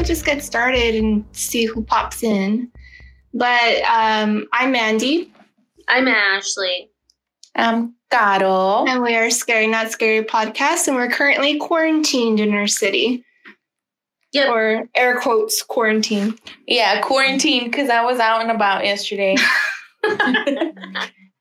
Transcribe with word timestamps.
Okay, 0.00 0.06
I 0.06 0.12
guess 0.12 0.16
we'll 0.16 0.16
just 0.16 0.24
get 0.24 0.44
started 0.44 0.94
and 0.94 1.24
see 1.32 1.66
who 1.66 1.82
pops 1.82 2.22
in. 2.22 2.70
But 3.34 3.82
um, 3.84 4.46
I'm 4.52 4.72
Mandy, 4.72 5.32
I'm 5.88 6.08
Ashley. 6.08 6.90
I'm 7.54 7.94
Caro. 8.10 8.86
and 8.86 9.02
we 9.02 9.14
are 9.16 9.30
Scary 9.30 9.66
Not 9.66 9.90
Scary 9.90 10.24
podcast, 10.24 10.88
and 10.88 10.96
we're 10.96 11.10
currently 11.10 11.58
quarantined 11.58 12.40
in 12.40 12.54
our 12.54 12.66
city. 12.66 13.24
Yep. 14.32 14.48
Or 14.48 14.88
air 14.94 15.20
quotes 15.20 15.62
quarantine. 15.62 16.38
Yeah, 16.66 17.00
quarantine 17.02 17.64
because 17.64 17.90
I 17.90 18.04
was 18.04 18.20
out 18.20 18.42
and 18.42 18.50
about 18.50 18.84
yesterday. 18.84 19.36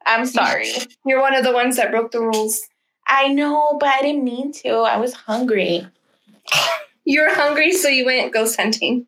I'm 0.07 0.25
sorry. 0.25 0.71
You're 1.05 1.21
one 1.21 1.35
of 1.35 1.43
the 1.43 1.53
ones 1.53 1.77
that 1.77 1.91
broke 1.91 2.11
the 2.11 2.21
rules. 2.21 2.59
I 3.07 3.27
know, 3.27 3.77
but 3.79 3.89
I 3.89 4.01
didn't 4.01 4.23
mean 4.23 4.51
to. 4.63 4.69
I 4.69 4.97
was 4.97 5.13
hungry. 5.13 5.87
You 7.09 7.23
were 7.23 7.33
hungry, 7.33 7.71
so 7.71 7.87
you 7.87 8.05
went 8.05 8.31
ghost 8.31 8.55
hunting. 8.55 9.07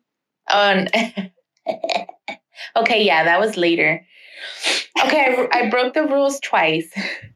Um, 0.52 0.88
okay, 2.76 3.04
yeah, 3.04 3.22
that 3.22 3.38
was 3.38 3.56
later. 3.56 4.04
Okay, 5.04 5.46
I, 5.52 5.60
I 5.60 5.70
broke 5.70 5.94
the 5.94 6.02
rules 6.02 6.40
twice. 6.40 6.92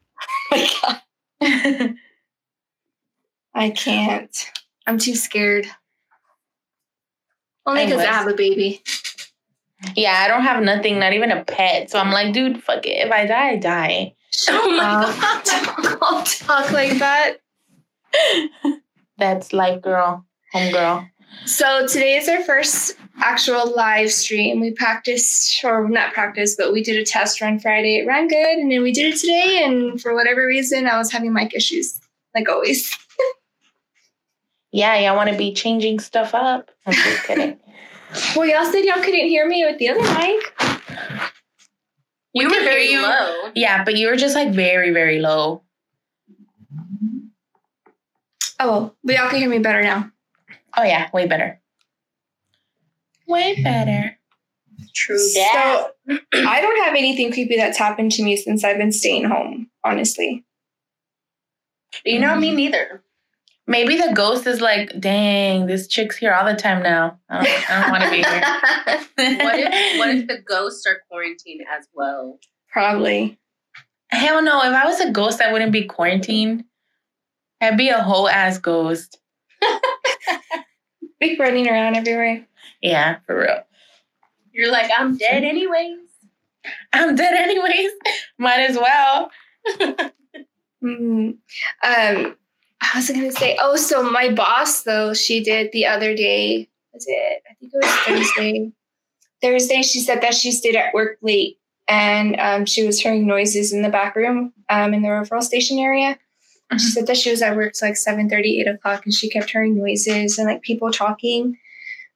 my 0.51 0.69
God. 0.81 1.01
I 3.55 3.69
can't. 3.69 4.51
I'm 4.85 4.97
too 4.97 5.15
scared. 5.15 5.67
Only 7.65 7.85
because 7.85 8.01
I 8.01 8.07
have 8.07 8.27
a 8.27 8.33
baby. 8.33 8.83
yeah, 9.95 10.21
I 10.25 10.27
don't 10.27 10.43
have 10.43 10.61
nothing, 10.61 10.99
not 10.99 11.13
even 11.13 11.31
a 11.31 11.45
pet. 11.45 11.89
So 11.89 11.97
I'm 11.97 12.11
like, 12.11 12.33
dude, 12.33 12.61
fuck 12.61 12.85
it. 12.85 13.05
If 13.07 13.11
I 13.13 13.25
die, 13.25 13.51
I 13.51 13.55
die. 13.55 14.15
Oh 14.49 14.71
my 14.75 14.83
Uh, 14.83 15.95
god. 15.97 16.25
Talk 16.25 16.71
like 16.73 16.99
that. 16.99 17.37
That's 19.17 19.53
life, 19.53 19.81
girl, 19.81 20.26
home 20.57 20.71
girl. 20.71 21.07
So 21.45 21.87
today 21.87 22.17
is 22.17 22.27
our 22.27 22.43
first 22.43 22.95
actual 23.21 23.73
live 23.75 24.11
stream. 24.11 24.59
We 24.59 24.71
practiced, 24.71 25.63
or 25.63 25.87
not 25.87 26.13
practiced, 26.13 26.57
but 26.57 26.73
we 26.73 26.83
did 26.83 26.97
a 26.97 27.05
test 27.05 27.39
run 27.41 27.59
Friday. 27.59 27.97
It 27.97 28.07
ran 28.07 28.27
good, 28.27 28.57
and 28.57 28.71
then 28.71 28.81
we 28.81 28.91
did 28.91 29.13
it 29.13 29.19
today. 29.19 29.63
And 29.63 30.01
for 30.01 30.13
whatever 30.13 30.45
reason, 30.45 30.87
I 30.87 30.97
was 30.97 31.11
having 31.11 31.33
mic 31.33 31.53
issues, 31.55 31.99
like 32.35 32.49
always. 32.49 32.95
Yeah, 34.71 34.97
y'all 34.99 35.15
want 35.15 35.29
to 35.29 35.37
be 35.37 35.53
changing 35.53 35.99
stuff 35.99 36.35
up? 36.35 36.69
I'm 36.85 36.93
just 36.93 37.23
kidding. 37.23 37.57
Well, 38.37 38.47
y'all 38.47 38.65
said 38.71 38.85
y'all 38.85 39.03
couldn't 39.03 39.27
hear 39.27 39.45
me 39.47 39.65
with 39.65 39.79
the 39.79 39.89
other 39.89 40.01
mic. 40.01 40.53
You 42.33 42.47
We 42.47 42.57
were 42.57 42.63
very 42.63 42.89
you. 42.89 43.01
low. 43.01 43.51
Yeah, 43.53 43.83
but 43.83 43.95
you 43.97 44.07
were 44.07 44.15
just 44.15 44.33
like 44.33 44.51
very, 44.53 44.91
very 44.91 45.19
low. 45.19 45.61
Oh, 48.59 48.93
but 49.03 49.15
y'all 49.15 49.29
can 49.29 49.39
hear 49.39 49.49
me 49.49 49.59
better 49.59 49.81
now. 49.83 50.09
Oh 50.77 50.83
yeah, 50.83 51.09
way 51.13 51.27
better. 51.27 51.59
Way 53.27 53.55
hmm. 53.55 53.63
better. 53.63 54.17
True 54.93 55.17
that. 55.17 55.91
So 56.07 56.17
I 56.33 56.61
don't 56.61 56.85
have 56.85 56.95
anything 56.95 57.33
creepy 57.33 57.57
that's 57.57 57.77
happened 57.77 58.11
to 58.13 58.23
me 58.23 58.37
since 58.37 58.63
I've 58.63 58.77
been 58.77 58.91
staying 58.91 59.25
home. 59.25 59.69
Honestly, 59.83 60.45
you 62.05 62.19
know 62.19 62.35
me 62.35 62.49
mm-hmm. 62.49 62.57
neither. 62.57 63.03
Maybe 63.69 63.97
the 63.97 64.13
ghost 64.13 64.47
is 64.47 64.61
like, 64.61 64.97
dang, 64.97 65.65
this 65.65 65.87
chick's 65.87 66.15
here 66.15 66.33
all 66.33 66.45
the 66.45 66.55
time 66.55 66.81
now. 66.81 67.19
I 67.27 67.43
don't, 67.43 67.67
don't 67.67 67.91
want 67.91 68.03
to 68.03 68.09
be 68.09 68.23
here. 68.23 68.43
What 69.43 69.59
if 69.59 69.99
what 69.99 70.09
if 70.09 70.27
the 70.27 70.37
ghosts 70.47 70.85
are 70.85 71.01
quarantined 71.09 71.61
as 71.75 71.87
well? 71.93 72.39
probably. 72.77 73.39
Hell 74.09 74.43
no. 74.43 74.59
If 74.61 74.73
I 74.73 74.85
was 74.85 74.99
a 74.99 75.11
ghost, 75.11 75.41
I 75.41 75.51
wouldn't 75.51 75.71
be 75.71 75.85
quarantined. 75.85 76.63
I'd 77.59 77.75
be 77.75 77.89
a 77.89 78.03
whole 78.03 78.29
ass 78.29 78.59
ghost. 78.59 79.17
Be 81.19 81.37
running 81.37 81.67
around 81.67 81.95
everywhere. 81.95 82.45
Yeah, 82.81 83.17
for 83.25 83.39
real. 83.39 83.63
You're 84.51 84.71
like, 84.71 84.89
I'm 84.97 85.17
dead 85.17 85.43
anyways. 85.43 85.99
I'm 86.93 87.15
dead 87.15 87.33
anyways. 87.33 87.91
Might 88.37 88.59
as 88.59 88.77
well. 88.77 89.31
Mm. 90.83 91.37
Um, 91.83 92.35
I 92.81 92.91
was 92.95 93.09
gonna 93.09 93.31
say, 93.31 93.57
oh, 93.59 93.75
so 93.75 94.03
my 94.03 94.31
boss 94.33 94.83
though, 94.83 95.13
she 95.13 95.43
did 95.43 95.71
the 95.71 95.85
other 95.87 96.15
day. 96.15 96.69
Was 96.93 97.05
it? 97.07 97.43
I 97.49 97.53
think 97.55 97.71
it 97.73 97.85
was 97.85 97.95
Thursday. 98.05 98.71
Thursday, 99.41 99.81
she 99.81 99.99
said 99.99 100.21
that 100.21 100.33
she 100.33 100.51
stayed 100.51 100.75
at 100.75 100.93
work 100.93 101.17
late 101.21 101.59
and 101.87 102.39
um, 102.39 102.65
she 102.65 102.85
was 102.85 102.99
hearing 102.99 103.27
noises 103.27 103.71
in 103.71 103.81
the 103.81 103.89
back 103.89 104.15
room 104.15 104.53
um, 104.69 104.93
in 104.93 105.01
the 105.01 105.09
referral 105.09 105.43
station 105.43 105.79
area. 105.79 106.17
And 106.69 106.81
she 106.81 106.89
said 106.89 107.07
that 107.07 107.17
she 107.17 107.31
was 107.31 107.41
at 107.41 107.55
work 107.55 107.73
till 107.73 107.87
like 107.87 107.95
7 107.97 108.29
8 108.31 108.67
o'clock 108.67 109.05
and 109.05 109.13
she 109.13 109.29
kept 109.29 109.49
hearing 109.51 109.77
noises 109.77 110.37
and 110.37 110.47
like 110.47 110.61
people 110.61 110.91
talking. 110.91 111.57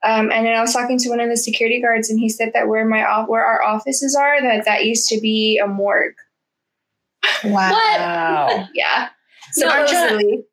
Um, 0.03 0.31
and 0.31 0.45
then 0.45 0.55
I 0.55 0.61
was 0.61 0.73
talking 0.73 0.97
to 0.99 1.09
one 1.09 1.19
of 1.19 1.29
the 1.29 1.37
security 1.37 1.79
guards 1.81 2.09
and 2.09 2.19
he 2.19 2.27
said 2.27 2.51
that 2.53 2.67
where 2.67 2.83
my 2.85 3.05
off 3.05 3.29
where 3.29 3.45
our 3.45 3.63
offices 3.63 4.15
are, 4.15 4.41
that 4.41 4.65
that 4.65 4.85
used 4.85 5.07
to 5.09 5.21
be 5.21 5.57
a 5.63 5.67
morgue. 5.67 6.15
Wow. 7.43 8.67
Yeah. 8.73 9.09
So 9.53 9.67
aren't 9.69 9.89
you- 9.89 9.95
Supposedly. 9.97 10.43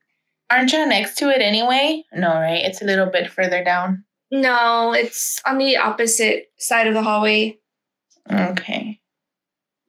Aren't 0.51 0.73
you 0.73 0.87
next 0.87 1.19
to 1.19 1.29
it 1.29 1.43
anyway? 1.43 2.05
No, 2.13 2.29
right? 2.29 2.65
It's 2.65 2.81
a 2.81 2.85
little 2.87 3.07
bit 3.07 3.31
further 3.31 3.63
down. 3.63 4.05
No, 4.31 4.93
it's 4.95 5.41
on 5.47 5.59
the 5.59 5.77
opposite 5.77 6.47
side 6.59 6.87
of 6.87 6.95
the 6.95 7.03
hallway. 7.03 7.59
Okay. 8.33 8.98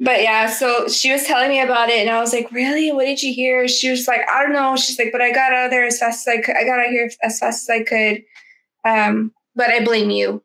But 0.01 0.21
yeah, 0.21 0.47
so 0.47 0.87
she 0.87 1.11
was 1.11 1.23
telling 1.23 1.49
me 1.49 1.61
about 1.61 1.89
it, 1.89 1.99
and 1.99 2.09
I 2.09 2.19
was 2.21 2.31
like, 2.31 2.49
"Really? 2.51 2.91
What 2.91 3.03
did 3.05 3.21
you 3.21 3.33
hear?" 3.33 3.67
She 3.67 3.89
was 3.91 4.07
like, 4.07 4.21
"I 4.33 4.43
don't 4.43 4.53
know." 4.53 4.77
She's 4.77 4.97
like, 4.97 5.11
"But 5.11 5.21
I 5.21 5.31
got 5.31 5.51
out 5.51 5.65
of 5.65 5.71
there 5.71 5.85
as 5.85 5.99
fast 5.99 6.27
as 6.27 6.35
I 6.35 6.41
could. 6.41 6.55
I 6.55 6.63
got 6.63 6.79
out 6.79 6.87
here 6.87 7.09
as 7.21 7.39
fast 7.39 7.69
as 7.69 7.69
I 7.69 7.83
could." 7.83 8.23
Um, 8.85 9.33
but 9.55 9.69
I 9.69 9.83
blame 9.83 10.09
you. 10.09 10.41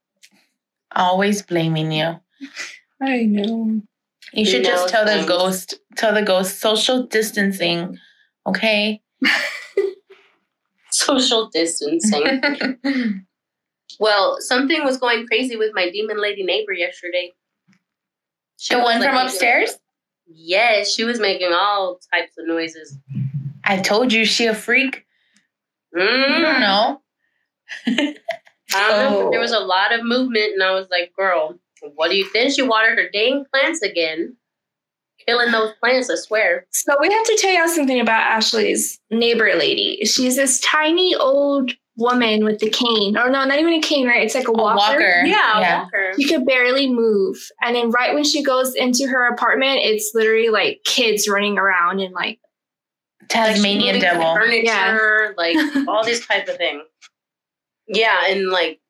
Always 0.96 1.42
blaming 1.42 1.92
you. 1.92 2.18
I 3.02 3.24
know. 3.24 3.82
You 4.32 4.44
should 4.46 4.62
No 4.62 4.70
just 4.70 4.88
tell 4.88 5.04
the 5.04 5.26
ghost, 5.26 5.74
tell 5.96 6.14
the 6.14 6.22
ghost 6.22 6.60
social 6.60 7.06
distancing. 7.06 7.98
Okay. 8.46 9.02
Social 10.90 11.48
distancing. 11.52 12.40
well, 14.00 14.36
something 14.40 14.84
was 14.84 14.98
going 14.98 15.26
crazy 15.26 15.56
with 15.56 15.70
my 15.72 15.88
demon 15.90 16.20
lady 16.20 16.42
neighbor 16.42 16.72
yesterday. 16.72 17.32
She 18.60 18.74
the 18.74 18.80
one 18.82 19.00
like, 19.00 19.04
from 19.08 19.14
making- 19.14 19.26
upstairs? 19.28 19.78
Yes, 20.32 20.94
she 20.94 21.04
was 21.04 21.18
making 21.18 21.52
all 21.52 21.98
types 22.12 22.32
of 22.38 22.46
noises. 22.46 22.96
I 23.64 23.78
told 23.78 24.12
you 24.12 24.24
she 24.26 24.46
a 24.46 24.54
freak. 24.54 25.06
You 25.94 26.02
Mm, 26.02 26.40
don't 26.42 26.60
know. 26.60 27.02
I 27.86 27.92
don't 27.94 29.12
know. 29.12 29.26
Oh. 29.26 29.30
There 29.30 29.40
was 29.46 29.52
a 29.52 29.58
lot 29.60 29.92
of 29.92 30.04
movement, 30.04 30.52
and 30.52 30.62
I 30.62 30.72
was 30.72 30.86
like, 30.90 31.12
"Girl, 31.16 31.58
what 31.94 32.10
do 32.10 32.16
you?" 32.16 32.28
Then 32.32 32.50
she 32.50 32.62
watered 32.62 32.98
her 32.98 33.08
dang 33.12 33.44
plants 33.52 33.82
again, 33.82 34.36
killing 35.26 35.50
those 35.50 35.72
plants. 35.80 36.10
I 36.10 36.16
swear. 36.16 36.66
So 36.70 36.94
we 37.00 37.10
have 37.12 37.24
to 37.24 37.36
tell 37.40 37.52
y'all 37.52 37.68
something 37.68 37.98
about 38.00 38.20
Ashley's 38.26 39.00
neighbor 39.10 39.52
lady. 39.56 40.04
She's 40.04 40.36
this 40.36 40.60
tiny 40.60 41.14
old 41.16 41.72
woman 42.00 42.44
with 42.44 42.58
the 42.58 42.70
cane. 42.70 43.16
Or 43.16 43.30
no, 43.30 43.44
not 43.44 43.58
even 43.58 43.74
a 43.74 43.80
cane, 43.80 44.06
right? 44.08 44.22
It's 44.24 44.34
like 44.34 44.48
a 44.48 44.50
A 44.50 44.54
walker. 44.54 44.76
walker. 44.76 45.22
Yeah, 45.26 45.60
Yeah. 45.60 45.82
Walker. 45.82 46.12
She 46.16 46.26
could 46.26 46.44
barely 46.46 46.90
move. 46.92 47.36
And 47.62 47.76
then 47.76 47.90
right 47.90 48.14
when 48.14 48.24
she 48.24 48.42
goes 48.42 48.74
into 48.74 49.06
her 49.06 49.26
apartment, 49.28 49.80
it's 49.82 50.10
literally 50.14 50.48
like 50.48 50.80
kids 50.84 51.28
running 51.28 51.58
around 51.58 52.00
and 52.00 52.12
like 52.14 52.40
Tasmanian 53.28 53.96
Like, 53.96 54.02
devil. 54.02 54.34
furniture, 54.34 55.34
like 55.36 55.56
all 55.88 56.02
this 56.04 56.26
type 56.26 56.48
of 56.48 56.56
thing. 56.56 56.82
Yeah, 57.86 58.16
and 58.28 58.48
like 58.48 58.80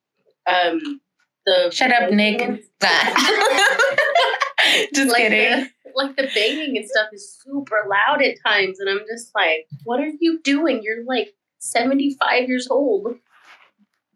um 0.47 1.01
the 1.45 1.69
Shut 1.71 1.91
up, 1.91 2.11
Nick. 2.11 2.39
just 4.93 5.09
like 5.09 5.17
kidding. 5.17 5.67
the, 5.83 5.91
like 5.95 6.15
the 6.15 6.27
banging 6.33 6.77
and 6.77 6.87
stuff 6.87 7.07
is 7.13 7.37
super 7.43 7.87
loud 7.89 8.21
at 8.21 8.35
times, 8.45 8.79
and 8.79 8.89
I'm 8.89 9.01
just 9.09 9.31
like, 9.35 9.67
what 9.83 9.99
are 9.99 10.11
you 10.19 10.39
doing? 10.43 10.81
You're 10.83 11.03
like 11.05 11.33
75 11.61 12.49
years 12.49 12.67
old. 12.69 13.15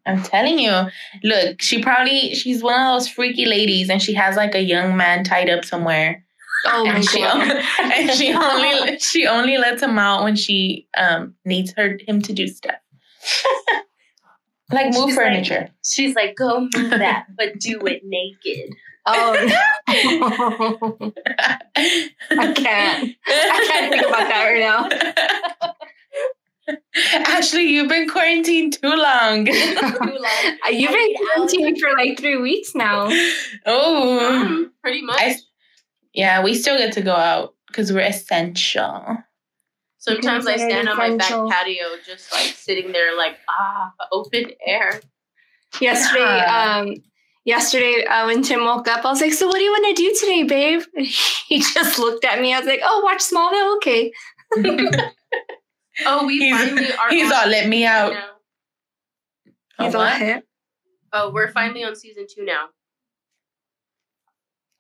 I'm 0.08 0.22
telling 0.22 0.60
you. 0.60 0.72
Look, 1.24 1.62
she 1.62 1.82
probably 1.82 2.36
she's 2.36 2.62
one 2.62 2.80
of 2.80 2.94
those 2.94 3.08
freaky 3.08 3.46
ladies, 3.46 3.90
and 3.90 4.02
she 4.02 4.14
has 4.14 4.36
like 4.36 4.54
a 4.54 4.62
young 4.62 4.96
man 4.98 5.24
tied 5.24 5.50
up 5.50 5.64
somewhere. 5.66 6.24
oh 6.68 6.86
my 6.86 6.96
and 6.96 7.06
she 7.10 7.20
god. 7.22 7.64
and 7.80 8.12
she 8.12 8.34
only 8.34 9.00
she 9.00 9.26
only 9.28 9.58
lets 9.58 9.82
him 9.82 9.98
out 9.98 10.24
when 10.24 10.36
she 10.36 10.88
um 10.98 11.34
needs 11.46 11.74
her 11.78 11.98
him 12.08 12.22
to 12.24 12.34
do 12.34 12.48
stuff. 12.48 12.76
like 14.72 14.94
move 14.94 14.94
She's 14.94 15.06
like- 15.06 15.16
furniture. 15.16 15.70
She's 15.84 16.16
like, 16.16 16.36
go 16.36 16.62
move 16.76 16.90
that, 16.92 17.26
but 17.38 17.60
do 17.60 17.80
it 17.86 18.02
naked. 18.04 18.76
Oh, 19.08 19.36
I 19.88 21.12
can't. 22.56 23.16
I 23.28 23.66
can't 23.68 23.92
think 23.92 24.02
about 24.08 24.28
that 24.30 24.46
right 24.46 24.60
now. 24.60 24.90
Ashley, 27.14 27.64
you've 27.64 27.90
been 27.90 28.10
quarantined 28.10 28.74
too 28.82 28.90
long. 28.90 29.46
Too 29.46 29.52
long. 29.82 30.58
You've 30.72 30.92
been 30.92 31.14
quarantined 31.16 31.80
for 31.80 31.92
like 31.98 32.18
three 32.20 32.38
weeks 32.38 32.74
now. 32.76 33.08
oh, 33.66 34.20
Um, 34.44 34.72
pretty 34.82 35.02
much. 35.02 35.20
I- 35.20 35.36
yeah, 36.14 36.42
we 36.44 36.54
still 36.56 36.78
get 36.78 36.94
to 36.94 37.02
go 37.02 37.14
out 37.14 37.56
because 37.68 37.92
we're 37.92 38.00
essential. 38.00 39.18
Sometimes 39.98 40.48
I 40.48 40.56
stand 40.56 40.88
on 40.88 40.98
my 40.98 41.16
back 41.18 41.30
patio, 41.30 41.86
just 42.06 42.32
like 42.32 42.54
sitting 42.56 42.92
there, 42.94 43.18
like 43.18 43.38
ah, 43.50 43.92
open 44.12 44.52
air. 44.66 45.02
Yesterday, 45.82 46.22
Yeah. 46.24 46.78
um, 46.80 46.94
yesterday 47.44 48.06
uh, 48.06 48.28
when 48.28 48.44
Tim 48.44 48.64
woke 48.64 48.88
up, 48.88 49.04
I 49.04 49.10
was 49.10 49.20
like, 49.20 49.34
"So 49.34 49.48
what 49.48 49.58
do 49.58 49.64
you 49.64 49.72
want 49.72 49.98
to 49.98 50.02
do 50.04 50.16
today, 50.20 50.44
babe?" 50.44 50.84
He 51.50 51.60
just 51.60 52.00
looked 52.00 52.24
at 52.24 52.40
me. 52.40 52.54
I 52.54 52.60
was 52.60 52.68
like, 52.68 52.80
"Oh, 52.82 53.02
watch 53.04 53.20
Smallville, 53.22 53.76
okay." 53.78 54.14
Oh, 56.06 56.26
we 56.26 56.40
He's- 56.40 56.58
finally 56.60 56.94
are. 56.94 57.10
He's 57.10 57.32
on 57.32 57.34
all 57.34 57.48
let 57.48 57.68
me 57.70 57.86
out. 57.86 58.14
now. 58.14 58.30
Oh, 59.80 59.86
He's 59.86 59.96
all 59.96 60.02
what? 60.02 60.18
hip. 60.18 60.48
Oh, 61.14 61.32
we're 61.32 61.52
finally 61.52 61.84
on 61.84 61.96
season 61.96 62.26
two 62.30 62.44
now. 62.44 62.66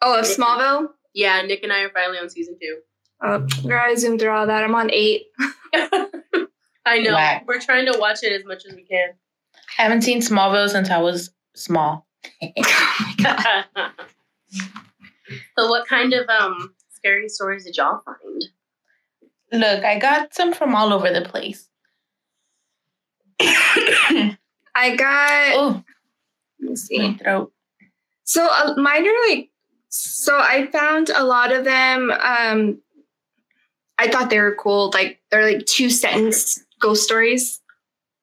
Oh, 0.01 0.19
of 0.19 0.25
Smallville. 0.25 0.89
Yeah, 1.13 1.41
Nick 1.43 1.63
and 1.63 1.71
I 1.71 1.81
are 1.81 1.89
finally 1.89 2.17
on 2.17 2.29
season 2.29 2.57
two. 2.61 2.79
Oh, 3.23 3.39
girl, 3.67 3.79
I 3.81 3.95
zoomed 3.95 4.19
through 4.19 4.31
all 4.31 4.47
that. 4.47 4.63
I'm 4.63 4.75
on 4.75 4.91
eight. 4.91 5.27
I 6.85 6.99
know. 6.99 7.13
Whack. 7.13 7.45
We're 7.47 7.61
trying 7.61 7.91
to 7.91 7.97
watch 7.97 8.19
it 8.23 8.31
as 8.33 8.45
much 8.45 8.65
as 8.65 8.75
we 8.75 8.83
can. 8.83 9.09
I 9.79 9.81
haven't 9.83 10.01
seen 10.03 10.19
Smallville 10.21 10.69
since 10.69 10.89
I 10.89 10.97
was 11.01 11.31
small. 11.55 12.05
oh 12.43 13.91
so, 15.57 15.69
what 15.69 15.87
kind 15.87 16.13
of 16.13 16.27
um 16.29 16.73
scary 16.91 17.29
stories 17.29 17.65
did 17.65 17.77
y'all 17.77 18.01
find? 18.05 18.43
Look, 19.55 19.83
I 19.83 19.99
got 19.99 20.33
some 20.33 20.53
from 20.53 20.75
all 20.75 20.93
over 20.93 21.11
the 21.11 21.21
place. 21.21 21.67
I 23.39 24.95
got. 24.95 25.53
oh, 25.55 25.83
Let 26.59 26.63
me 26.65 26.69
my 26.69 26.75
see. 26.75 27.13
throat. 27.15 27.51
So 28.23 28.47
uh, 28.49 28.75
mine 28.77 29.07
are 29.07 29.29
like. 29.29 29.49
So 29.89 30.37
I 30.37 30.67
found 30.67 31.09
a 31.09 31.23
lot 31.23 31.53
of 31.53 31.63
them. 31.63 32.11
Um, 32.11 32.81
I 33.97 34.09
thought 34.09 34.29
they 34.29 34.39
were 34.39 34.55
cool. 34.55 34.91
Like 34.93 35.21
they're 35.31 35.49
like 35.49 35.65
two 35.65 35.89
sentence 35.89 36.61
ghost 36.81 37.03
stories, 37.03 37.61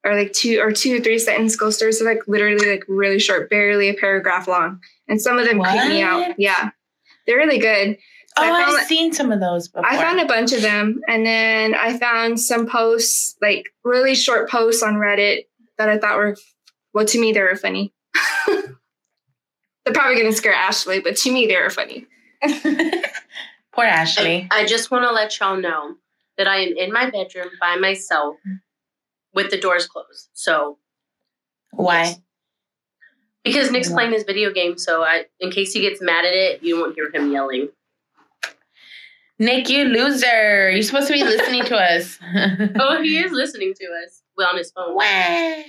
or 0.04 0.14
like 0.14 0.32
two 0.34 0.60
or 0.60 0.72
two 0.72 0.96
or 0.98 1.00
three 1.00 1.18
sentence 1.18 1.56
ghost 1.56 1.78
stories. 1.78 1.98
So 1.98 2.04
like 2.04 2.20
literally 2.26 2.68
like 2.70 2.84
really 2.88 3.18
short, 3.18 3.48
barely 3.48 3.88
a 3.88 3.94
paragraph 3.94 4.46
long. 4.46 4.80
And 5.08 5.20
some 5.20 5.38
of 5.38 5.46
them 5.46 5.62
creep 5.62 5.88
me 5.88 6.02
out. 6.02 6.34
Yeah, 6.38 6.70
they're 7.26 7.38
really 7.38 7.58
good. 7.58 7.96
Oh, 8.36 8.42
I 8.42 8.48
found 8.48 8.78
I've 8.78 8.86
seen 8.86 9.12
some 9.12 9.30
of 9.30 9.40
those 9.40 9.68
before. 9.68 9.86
I 9.86 9.96
found 9.96 10.20
a 10.20 10.26
bunch 10.26 10.52
of 10.52 10.62
them, 10.62 11.00
and 11.06 11.26
then 11.26 11.74
I 11.74 11.98
found 11.98 12.40
some 12.40 12.66
posts, 12.66 13.36
like 13.42 13.68
really 13.84 14.14
short 14.14 14.48
posts 14.50 14.82
on 14.82 14.94
Reddit 14.94 15.46
that 15.78 15.88
I 15.88 15.98
thought 15.98 16.16
were, 16.16 16.36
well, 16.94 17.04
to 17.04 17.20
me 17.20 17.32
they 17.32 17.42
were 17.42 17.56
funny. 17.56 17.92
They're 18.46 19.94
probably 19.94 20.16
gonna 20.16 20.32
scare 20.32 20.54
Ashley, 20.54 21.00
but 21.00 21.16
to 21.16 21.32
me 21.32 21.46
they 21.46 21.56
were 21.56 21.70
funny. 21.70 22.06
Poor 23.72 23.84
Ashley. 23.84 24.48
I, 24.50 24.60
I 24.60 24.66
just 24.66 24.90
want 24.90 25.04
to 25.04 25.12
let 25.12 25.38
y'all 25.38 25.56
know 25.56 25.96
that 26.38 26.46
I 26.46 26.58
am 26.58 26.76
in 26.76 26.92
my 26.92 27.10
bedroom 27.10 27.50
by 27.60 27.76
myself 27.76 28.36
with 29.34 29.50
the 29.50 29.58
doors 29.58 29.86
closed. 29.86 30.28
So, 30.34 30.78
Why? 31.72 32.16
because 33.44 33.70
Nick's 33.70 33.90
playing 33.90 34.12
his 34.12 34.24
video 34.24 34.52
game, 34.52 34.78
so 34.78 35.02
I, 35.02 35.24
in 35.40 35.50
case 35.50 35.72
he 35.72 35.80
gets 35.80 36.00
mad 36.00 36.24
at 36.24 36.34
it, 36.34 36.62
you 36.62 36.78
won't 36.78 36.94
hear 36.94 37.10
him 37.12 37.32
yelling. 37.32 37.68
Nick, 39.42 39.68
you 39.68 39.86
loser. 39.86 40.70
You're 40.70 40.82
supposed 40.84 41.08
to 41.08 41.14
be 41.14 41.24
listening 41.24 41.64
to 41.64 41.76
us. 41.76 42.18
Oh, 42.78 43.02
he 43.02 43.18
is 43.18 43.32
listening 43.32 43.74
to 43.74 43.86
us 44.04 44.22
well, 44.36 44.48
on 44.50 44.56
his 44.56 44.70
phone. 44.70 44.94
Wah. 44.94 45.62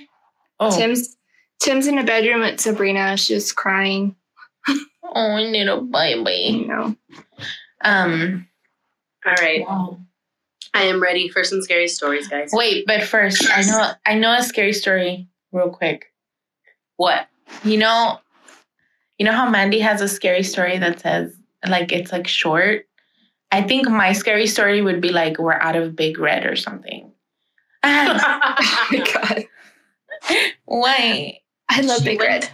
oh, 0.60 0.78
Tim's 0.78 1.16
Tim's 1.60 1.88
in 1.88 1.98
a 1.98 2.04
bedroom 2.04 2.40
with 2.40 2.60
Sabrina. 2.60 3.16
She's 3.16 3.50
crying. 3.52 4.14
oh, 4.68 5.34
little 5.40 5.80
baby. 5.82 6.58
You 6.58 6.66
know, 6.68 6.96
Um, 7.82 8.46
All 9.26 9.34
right, 9.40 9.62
wow. 9.66 9.98
I 10.72 10.84
am 10.84 11.02
ready 11.02 11.28
for 11.28 11.42
some 11.42 11.60
scary 11.60 11.88
stories, 11.88 12.28
guys. 12.28 12.50
Wait, 12.52 12.86
but 12.86 13.02
first, 13.02 13.44
I 13.50 13.62
know 13.62 13.92
I 14.06 14.14
know 14.14 14.36
a 14.36 14.42
scary 14.42 14.72
story 14.72 15.26
real 15.50 15.70
quick. 15.70 16.12
What? 16.96 17.26
You 17.64 17.78
know, 17.78 18.20
you 19.18 19.26
know 19.26 19.32
how 19.32 19.50
Mandy 19.50 19.80
has 19.80 20.00
a 20.00 20.08
scary 20.08 20.44
story 20.44 20.78
that 20.78 21.00
says 21.00 21.34
like 21.68 21.90
it's 21.90 22.12
like 22.12 22.28
short. 22.28 22.86
I 23.54 23.62
think 23.62 23.88
my 23.88 24.12
scary 24.12 24.46
story 24.46 24.82
would 24.82 25.00
be 25.00 25.10
like 25.10 25.38
we're 25.38 25.52
out 25.60 25.76
of 25.76 25.94
Big 25.96 26.18
Red 26.18 26.44
or 26.46 26.56
something. 26.56 27.10
Oh 27.86 28.88
my 28.90 29.04
god, 29.12 29.44
why? 30.64 31.38
I 31.68 31.80
love 31.82 31.98
She 31.98 32.04
Big 32.04 32.18
went- 32.18 32.30
Red. 32.30 32.50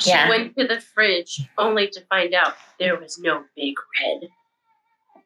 She 0.00 0.10
Yeah. 0.10 0.28
went 0.28 0.56
to 0.56 0.66
the 0.66 0.80
fridge 0.80 1.42
only 1.58 1.88
to 1.88 2.00
find 2.08 2.34
out 2.34 2.54
there 2.78 2.98
was 2.98 3.18
no 3.18 3.44
big 3.56 3.74
red. 4.00 4.28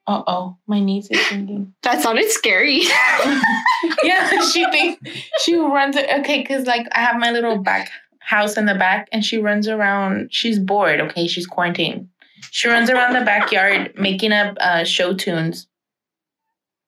Uh 0.06 0.22
oh, 0.26 0.56
my 0.66 0.80
niece 0.80 1.08
is 1.10 1.24
singing. 1.26 1.74
That 1.82 2.00
sounded 2.02 2.30
scary. 2.30 2.82
yeah, 4.04 4.40
she 4.52 4.64
thinks 4.70 5.10
she 5.42 5.56
runs. 5.56 5.96
Okay, 5.96 6.40
because 6.42 6.66
like 6.66 6.86
I 6.92 7.00
have 7.00 7.16
my 7.16 7.30
little 7.30 7.58
back 7.58 7.90
house 8.20 8.56
in 8.56 8.66
the 8.66 8.74
back, 8.74 9.08
and 9.12 9.24
she 9.24 9.38
runs 9.38 9.68
around. 9.68 10.28
She's 10.32 10.58
bored. 10.58 11.00
Okay, 11.00 11.26
she's 11.26 11.46
quarantined. 11.46 12.08
She 12.50 12.68
runs 12.68 12.90
around 12.90 13.12
the 13.14 13.24
backyard 13.24 13.92
making 13.98 14.32
up 14.32 14.56
uh, 14.60 14.84
show 14.84 15.14
tunes. 15.14 15.66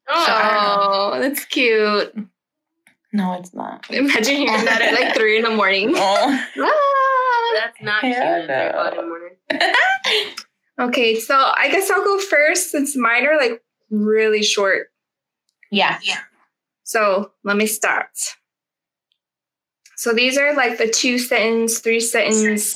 oh, 0.09 1.19
that's 1.21 1.45
cute. 1.45 2.15
No, 3.13 3.35
it's 3.35 3.55
not. 3.55 3.87
Imagine 3.91 4.37
hearing 4.37 4.65
that 4.65 4.83
at 4.83 4.93
like 4.95 5.15
three 5.15 5.37
in 5.39 5.43
the 5.43 5.51
morning. 5.51 5.93
Oh. 5.97 6.45
Ah. 6.61 7.61
That's 7.61 7.83
not 7.83 8.03
Hell 8.05 8.37
cute. 8.39 8.49
no. 8.49 8.69
o'clock 8.69 8.93
in 8.93 8.99
the 8.99 9.07
morning. 9.07 10.35
Okay, 10.81 11.19
so 11.19 11.35
I 11.35 11.71
guess 11.73 11.91
I'll 11.91 12.05
go 12.05 12.19
first 12.21 12.71
since 12.71 12.95
mine 12.97 13.27
are 13.27 13.37
like 13.37 13.63
really 13.91 14.43
short. 14.43 14.89
yeah. 15.71 15.99
So 16.85 17.33
let 17.45 17.57
me 17.57 17.67
start. 17.67 18.11
So 19.97 20.13
these 20.13 20.39
are 20.39 20.55
like 20.55 20.79
the 20.79 20.89
two 20.89 21.19
sentence, 21.19 21.81
three 21.81 22.01
sentence 22.01 22.75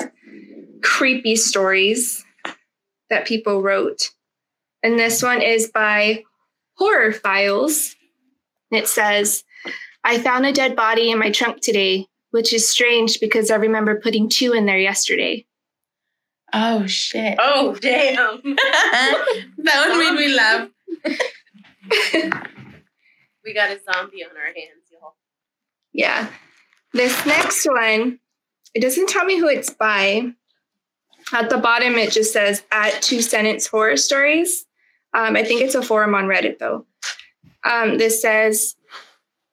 creepy 0.83 1.37
stories 1.37 2.25
that 3.13 3.27
people 3.27 3.63
wrote. 3.63 4.11
And 4.83 4.99
this 4.99 5.23
one 5.23 5.43
is 5.43 5.71
by 5.71 6.25
Horror 6.77 7.13
Files. 7.13 7.95
It 8.71 8.89
says, 8.89 9.45
I 10.03 10.19
found 10.19 10.47
a 10.47 10.53
dead 10.53 10.75
body 10.75 11.11
in 11.11 11.19
my 11.19 11.31
trunk 11.31 11.61
today, 11.61 12.07
which 12.31 12.55
is 12.55 12.69
strange 12.69 13.21
because 13.21 13.51
I 13.51 13.57
remember 13.57 14.01
putting 14.01 14.31
two 14.31 14.55
in 14.55 14.65
there 14.65 14.79
yesterday. 14.79 15.47
Oh 16.55 16.87
shit. 16.87 17.37
Oh, 17.39 17.77
damn. 17.81 18.41
that 19.59 19.89
one 19.89 19.99
made 19.99 20.15
me 20.15 20.35
laugh. 20.35 20.69
we 23.45 23.55
got 23.55 23.71
a 23.71 23.81
zombie 23.85 24.25
on 24.25 24.37
our 24.37 24.47
hands, 24.47 24.89
y'all. 24.91 25.17
Yeah. 25.93 26.29
This 26.95 27.27
next 27.27 27.67
one, 27.67 28.21
it 28.75 28.81
doesn't 28.81 29.11
tell 29.11 29.27
me 29.27 29.39
who 29.39 29.49
it's 29.49 29.71
by. 29.71 30.33
At 31.33 31.49
the 31.49 31.59
bottom, 31.59 31.95
it 31.95 32.13
just 32.13 32.33
says 32.33 32.63
at 32.71 33.01
two 33.03 33.23
sentence 33.23 33.67
horror 33.67 33.97
stories. 33.97 34.67
Um, 35.15 35.37
I 35.37 35.45
think 35.45 35.63
it's 35.63 35.75
a 35.75 35.83
forum 35.83 36.15
on 36.15 36.27
Reddit 36.27 36.59
though. 36.59 36.87
Um, 37.65 37.99
this 37.99 38.21
says 38.21 38.77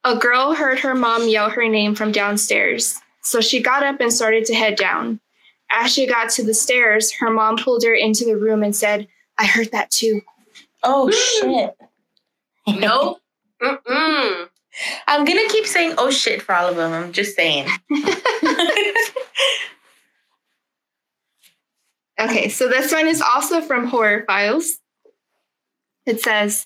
a 0.04 0.18
girl 0.18 0.54
heard 0.54 0.80
her 0.80 0.96
mom 0.96 1.28
yell 1.28 1.50
her 1.50 1.68
name 1.68 1.96
from 1.96 2.12
downstairs. 2.12 3.00
So 3.22 3.42
she 3.42 3.62
got 3.62 3.84
up 3.84 4.00
and 4.00 4.12
started 4.12 4.46
to 4.46 4.56
head 4.56 4.76
down. 4.76 5.20
As 5.72 5.94
she 5.94 6.08
got 6.08 6.30
to 6.32 6.44
the 6.44 6.54
stairs, 6.54 7.12
her 7.14 7.30
mom 7.30 7.58
pulled 7.58 7.84
her 7.84 7.94
into 7.94 8.26
the 8.26 8.38
room 8.38 8.64
and 8.64 8.76
said, 8.76 9.08
I 9.38 9.46
heard 9.46 9.72
that 9.72 9.92
too. 9.92 10.22
Oh 10.84 11.12
shit. 11.12 11.76
Nope. 12.68 13.20
Mm-mm. 13.62 14.48
I'm 15.08 15.26
gonna 15.26 15.50
keep 15.50 15.66
saying 15.66 15.96
oh 15.98 16.12
shit 16.12 16.42
for 16.42 16.56
all 16.56 16.70
of 16.70 16.78
them. 16.78 16.94
I'm 16.94 17.12
just 17.12 17.36
saying. 17.36 17.68
Okay, 22.20 22.50
so 22.50 22.68
this 22.68 22.92
one 22.92 23.08
is 23.08 23.22
also 23.22 23.62
from 23.62 23.88
Horror 23.88 24.24
Files. 24.28 24.78
It 26.06 26.22
says 26.22 26.66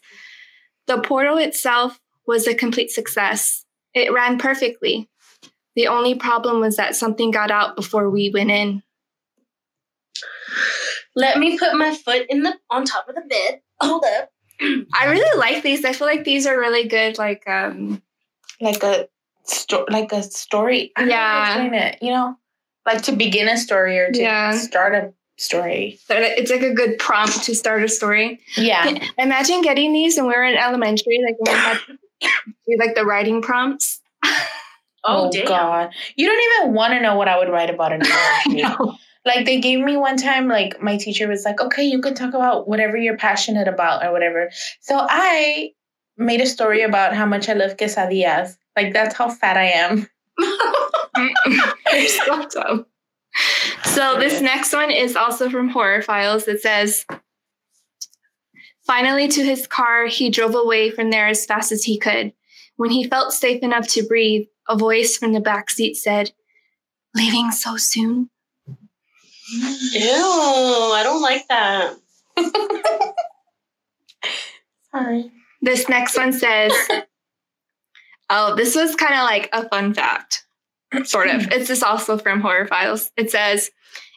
The 0.88 1.00
portal 1.02 1.38
itself 1.38 2.00
was 2.26 2.48
a 2.48 2.56
complete 2.56 2.90
success. 2.92 3.66
It 3.94 4.12
ran 4.14 4.38
perfectly. 4.40 5.10
The 5.76 5.88
only 5.88 6.16
problem 6.16 6.60
was 6.60 6.78
that 6.78 6.96
something 6.96 7.32
got 7.32 7.52
out 7.52 7.76
before 7.76 8.10
we 8.10 8.32
went 8.34 8.52
in. 8.52 8.84
Let 11.16 11.38
me 11.38 11.58
put 11.60 11.76
my 11.76 11.94
foot 11.96 12.26
in 12.30 12.44
the 12.44 12.56
on 12.70 12.86
top 12.86 13.08
of 13.08 13.16
the 13.16 13.22
bed. 13.22 13.62
Hold 13.82 14.04
up. 14.18 14.30
I 14.62 15.06
really 15.06 15.38
like 15.40 15.62
these. 15.64 15.86
I 15.86 15.94
feel 15.94 16.08
like 16.08 16.24
these 16.24 16.48
are 16.48 16.58
really 16.60 16.88
good. 16.88 17.18
Like, 17.18 17.48
um, 17.48 18.02
like 18.62 18.82
a 18.84 19.08
sto- 19.44 19.86
like 19.90 20.12
a 20.12 20.24
story. 20.24 20.92
I 20.96 21.04
know 21.04 21.10
Yeah. 21.10 21.46
explain 21.64 21.74
it. 21.74 21.98
You 22.02 22.12
know, 22.14 22.36
like 22.86 23.04
to 23.04 23.12
begin 23.12 23.48
a 23.48 23.58
story 23.58 24.00
or 24.00 24.12
to 24.12 24.20
Yeah. 24.22 24.52
start 24.58 24.96
a 24.96 25.14
story. 25.38 26.00
they're 26.08 26.22
it's 26.22 26.52
like 26.52 26.62
a 26.62 26.74
good 26.74 26.98
prompt 27.00 27.44
to 27.44 27.56
start 27.56 27.84
a 27.84 27.90
story. 27.90 28.40
Yeah. 28.56 28.94
Imagine 29.18 29.62
getting 29.62 29.94
these 29.94 30.18
when 30.18 30.28
we 30.28 30.34
were 30.34 30.44
in 30.44 30.56
elementary, 30.56 31.20
like 31.26 31.36
when 31.40 31.56
we 31.56 31.60
had 31.60 31.80
do, 32.22 32.78
like 32.80 32.96
the 32.96 33.06
writing 33.06 33.42
prompts. 33.42 34.02
Oh, 35.06 35.26
oh 35.26 35.32
damn. 35.32 35.48
God, 35.48 35.90
you 36.16 36.28
don't 36.28 36.62
even 36.62 36.74
want 36.74 36.94
to 36.94 37.02
know 37.02 37.16
what 37.16 37.28
I 37.28 37.38
would 37.38 37.50
write 37.50 37.70
about 37.70 37.92
in 37.92 38.02
poetry. 38.06 38.98
Like 39.26 39.46
they 39.46 39.60
gave 39.60 39.80
me 39.80 39.98
one 39.98 40.18
time, 40.18 40.48
like 40.48 40.82
my 40.82 40.98
teacher 40.98 41.28
was 41.28 41.46
like, 41.46 41.62
"Okay, 41.62 41.84
you 41.84 42.02
can 42.02 42.14
talk 42.14 42.34
about 42.34 42.68
whatever 42.68 42.98
you're 42.98 43.18
passionate 43.18 43.68
about 43.68 44.04
or 44.04 44.12
whatever." 44.12 44.50
So 44.82 44.98
I 45.10 45.72
made 46.18 46.42
a 46.42 46.46
story 46.46 46.84
about 46.84 47.14
how 47.14 47.26
much 47.26 47.50
I 47.50 47.54
love 47.54 47.78
quesadillas. 47.78 48.58
Like 48.76 48.94
that's 48.94 49.16
how 49.16 49.30
fat 49.30 49.58
I 49.58 49.66
am. 49.66 50.10
You're 51.94 52.08
so 52.08 52.48
dumb. 52.50 52.86
So 53.86 54.18
this 54.20 54.42
next 54.42 54.74
one 54.74 54.92
is 54.92 55.16
also 55.16 55.50
from 55.50 55.70
Horror 55.70 56.02
Files. 56.02 56.48
It 56.48 56.62
says, 56.62 57.06
Finally, 58.86 59.28
to 59.30 59.44
his 59.44 59.68
car, 59.68 60.08
he 60.08 60.30
drove 60.30 60.56
away 60.56 60.90
from 60.90 61.10
there 61.10 61.28
as 61.28 61.46
fast 61.46 61.72
as 61.72 61.84
he 61.84 61.98
could. 61.98 62.34
When 62.76 62.90
he 62.90 63.08
felt 63.08 63.34
safe 63.34 63.62
enough 63.64 63.88
to 63.90 64.04
breathe, 64.04 64.48
a 64.68 64.78
voice 64.78 65.18
from 65.18 65.34
the 65.34 65.40
back 65.40 65.70
seat 65.70 65.96
said, 65.96 66.32
Leaving 67.16 67.52
so 67.52 67.78
soon? 67.78 68.30
Ew, 68.68 70.02
I 70.02 71.02
don't 71.04 71.22
like 71.22 71.48
that. 71.48 71.96
Sorry. 74.92 75.32
This 75.62 75.88
next 75.88 76.18
one 76.18 76.34
says, 76.34 76.74
Oh, 78.30 78.56
this 78.56 78.76
was 78.76 78.96
kind 78.96 79.14
of 79.14 79.22
like 79.22 79.50
a 79.54 79.68
fun 79.70 79.94
fact, 79.94 80.43
sort 81.04 81.30
of. 81.30 81.48
It's 81.52 81.68
just 81.68 81.84
also 81.84 82.18
from 82.18 82.42
Horror 82.42 82.68
Files. 82.68 83.12
It 83.18 83.32
says, 83.32 83.70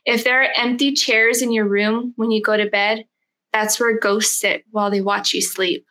If 0.05 0.25
there 0.25 0.43
are 0.43 0.49
empty 0.57 0.93
chairs 0.93 1.43
in 1.43 1.53
your 1.53 1.67
room 1.67 2.13
when 2.17 2.31
you 2.31 2.43
go 2.43 2.57
to 2.57 2.67
bed, 2.67 3.05
that's 3.53 3.81
where 3.81 3.99
ghosts 3.99 4.39
sit 4.39 4.65
while 4.71 4.91
they 4.91 5.01
watch 5.01 5.33
you 5.33 5.41
sleep. 5.41 5.87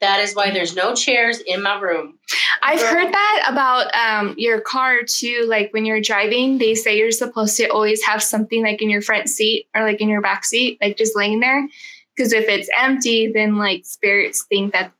That 0.00 0.20
is 0.20 0.34
why 0.34 0.50
there's 0.50 0.76
no 0.76 0.94
chairs 0.94 1.40
in 1.40 1.62
my 1.62 1.80
room. 1.80 2.18
I've 2.62 2.78
Girl. 2.78 2.92
heard 2.92 3.14
that 3.14 3.46
about 3.48 3.94
um, 3.94 4.34
your 4.36 4.60
car 4.60 4.98
too. 5.02 5.46
Like 5.48 5.72
when 5.72 5.86
you're 5.86 6.02
driving, 6.02 6.58
they 6.58 6.74
say 6.74 6.98
you're 6.98 7.10
supposed 7.10 7.56
to 7.56 7.68
always 7.68 8.04
have 8.04 8.22
something 8.22 8.62
like 8.62 8.82
in 8.82 8.90
your 8.90 9.00
front 9.00 9.30
seat 9.30 9.66
or 9.74 9.82
like 9.82 10.02
in 10.02 10.10
your 10.10 10.20
back 10.20 10.44
seat, 10.44 10.78
like 10.82 10.98
just 10.98 11.16
laying 11.16 11.40
there. 11.40 11.66
Because 12.14 12.34
if 12.34 12.48
it's 12.48 12.68
empty, 12.78 13.32
then 13.32 13.56
like 13.56 13.86
spirits 13.86 14.42
think 14.42 14.72
that 14.72 14.92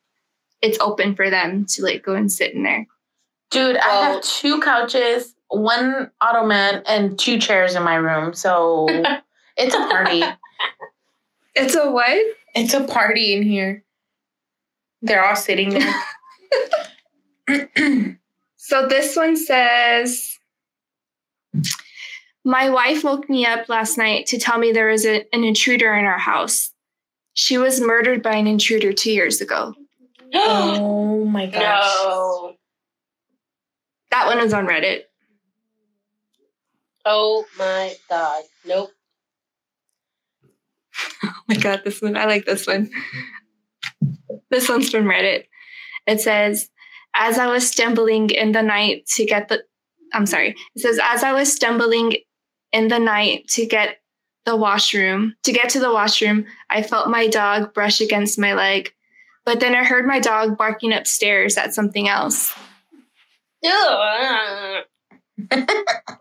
it's 0.63 0.79
open 0.81 1.15
for 1.15 1.29
them 1.29 1.67
to 1.67 1.83
like 1.83 2.03
go 2.03 2.15
and 2.15 2.33
sit 2.33 2.55
in 2.55 2.63
there. 2.63 2.87
Dude, 3.55 3.77
I 3.77 4.13
have 4.13 4.23
two 4.23 4.61
couches, 4.61 5.35
one 5.49 6.11
ottoman, 6.21 6.83
and 6.87 7.17
two 7.19 7.39
chairs 7.39 7.77
in 7.77 7.85
my 7.85 7.95
room. 7.95 8.35
So 8.35 8.89
it's 9.57 9.75
a 9.75 9.79
party. 9.79 10.25
It's 11.55 11.77
a 11.77 11.91
what? 11.91 12.19
It's 12.55 12.75
a 12.75 12.85
party 12.85 13.35
in 13.35 13.45
here. 13.45 13.85
They're 15.03 15.25
all 15.25 15.37
sitting 15.37 15.71
there. 15.71 15.95
So 18.67 18.89
this 18.89 19.15
one 19.15 19.37
says, 19.37 20.39
My 22.47 22.71
wife 22.71 23.05
woke 23.05 23.29
me 23.29 23.45
up 23.45 23.69
last 23.69 23.99
night 23.99 24.25
to 24.29 24.39
tell 24.39 24.59
me 24.59 24.73
there 24.73 24.89
was 24.89 25.05
a, 25.05 25.27
an 25.35 25.45
intruder 25.45 25.93
in 25.93 26.07
our 26.07 26.19
house. 26.19 26.73
She 27.35 27.59
was 27.59 27.79
murdered 27.79 28.23
by 28.23 28.37
an 28.37 28.47
intruder 28.47 28.95
two 28.95 29.13
years 29.13 29.43
ago. 29.43 29.75
oh 30.35 31.27
my 31.27 31.45
gosh. 31.45 31.61
no. 31.61 32.55
That 34.15 34.29
one 34.29 34.39
was 34.39 34.53
on 34.53 34.69
Reddit. 34.69 35.01
Oh 37.05 37.45
my 37.59 37.97
god. 38.09 38.45
Nope. 38.65 38.91
Oh 41.25 41.33
my 41.49 41.57
god, 41.57 41.83
this 41.85 42.01
one. 42.01 42.17
I 42.17 42.27
like 42.27 42.47
this 42.47 42.67
one. 42.67 42.89
This 44.51 44.69
one's 44.69 44.89
from 44.89 45.07
Reddit. 45.07 45.47
It 46.07 46.21
says, 46.21 46.71
as 47.17 47.39
I 47.39 47.49
was 47.49 47.69
stumbling 47.69 48.31
in 48.31 48.53
the 48.53 48.63
night 48.63 49.07
to 49.17 49.27
get 49.27 49.49
the 49.49 49.65
I'm 50.13 50.27
sorry. 50.27 50.55
It 50.77 50.81
says, 50.81 51.01
as 51.03 51.25
I 51.25 51.33
was 51.33 51.53
stumbling 51.53 52.19
in 52.71 52.87
the 52.87 53.01
night 53.01 53.49
to 53.49 53.67
get 53.67 53.97
the 54.47 54.55
washroom, 54.55 55.35
to 55.43 55.53
get 55.53 55.71
to 55.71 55.81
the 55.81 55.93
washroom, 55.93 56.47
I 56.71 56.83
felt 56.83 57.11
my 57.11 57.27
dog 57.27 57.75
brush 57.75 58.01
against 58.01 58.39
my 58.39 58.55
leg. 58.55 58.93
But 59.45 59.59
then 59.59 59.75
I 59.75 59.83
heard 59.83 60.07
my 60.07 60.21
dog 60.21 60.57
barking 60.57 60.93
upstairs 60.93 61.57
at 61.57 61.75
something 61.75 62.09
else. 62.09 62.55
Ew. 65.51 65.65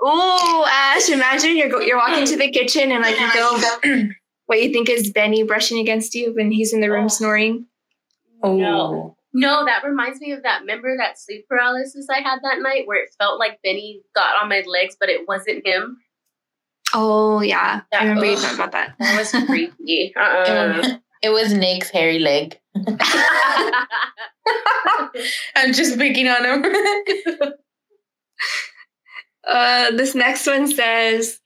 Oh, 0.02 0.66
Ash, 0.70 1.10
imagine 1.10 1.56
you're 1.58 1.70
go- 1.70 1.80
you're 1.80 1.98
walking 1.98 2.26
to 2.26 2.38
the 2.38 2.52
kitchen 2.52 2.92
and 2.92 3.02
like 3.02 3.20
you 3.20 3.30
feel 3.30 4.08
what 4.48 4.62
you 4.62 4.72
think 4.72 4.90
is 4.90 5.12
Benny 5.12 5.44
brushing 5.44 5.80
against 5.80 6.14
you 6.16 6.34
when 6.34 6.52
he's 6.52 6.74
in 6.74 6.82
the 6.82 6.90
room 6.90 7.06
Oh. 7.06 7.10
snoring. 7.10 7.68
Oh. 8.42 8.58
No. 8.58 9.18
No, 9.36 9.66
that 9.66 9.84
reminds 9.84 10.20
me 10.22 10.32
of 10.32 10.44
that. 10.44 10.62
Remember 10.62 10.96
that 10.98 11.18
sleep 11.20 11.48
paralysis 11.50 12.08
I 12.10 12.20
had 12.22 12.40
that 12.44 12.62
night 12.62 12.84
where 12.86 13.02
it 13.04 13.10
felt 13.18 13.40
like 13.40 13.60
Benny 13.64 14.02
got 14.14 14.42
on 14.42 14.48
my 14.50 14.62
legs, 14.68 14.96
but 15.00 15.10
it 15.10 15.28
wasn't 15.28 15.66
him? 15.66 15.98
Oh 16.94 17.42
yeah, 17.42 17.82
Yeah, 17.92 18.00
I 18.00 18.04
remember 18.04 18.26
you 18.28 18.34
ugh. 18.34 18.42
talking 18.42 18.58
about 18.60 18.72
that. 18.74 18.96
That 19.00 19.18
was 19.18 19.32
creepy. 19.48 20.14
Uh-uh. 20.16 20.98
it 21.24 21.30
was 21.30 21.52
Nick's 21.54 21.90
hairy 21.90 22.20
leg. 22.20 22.60
I'm 25.56 25.74
just 25.74 25.98
picking 25.98 26.28
on 26.28 26.46
him. 26.46 26.66
Uh, 29.46 29.92
this 29.92 30.16
next 30.16 30.48
one 30.48 30.72
says 30.72 31.42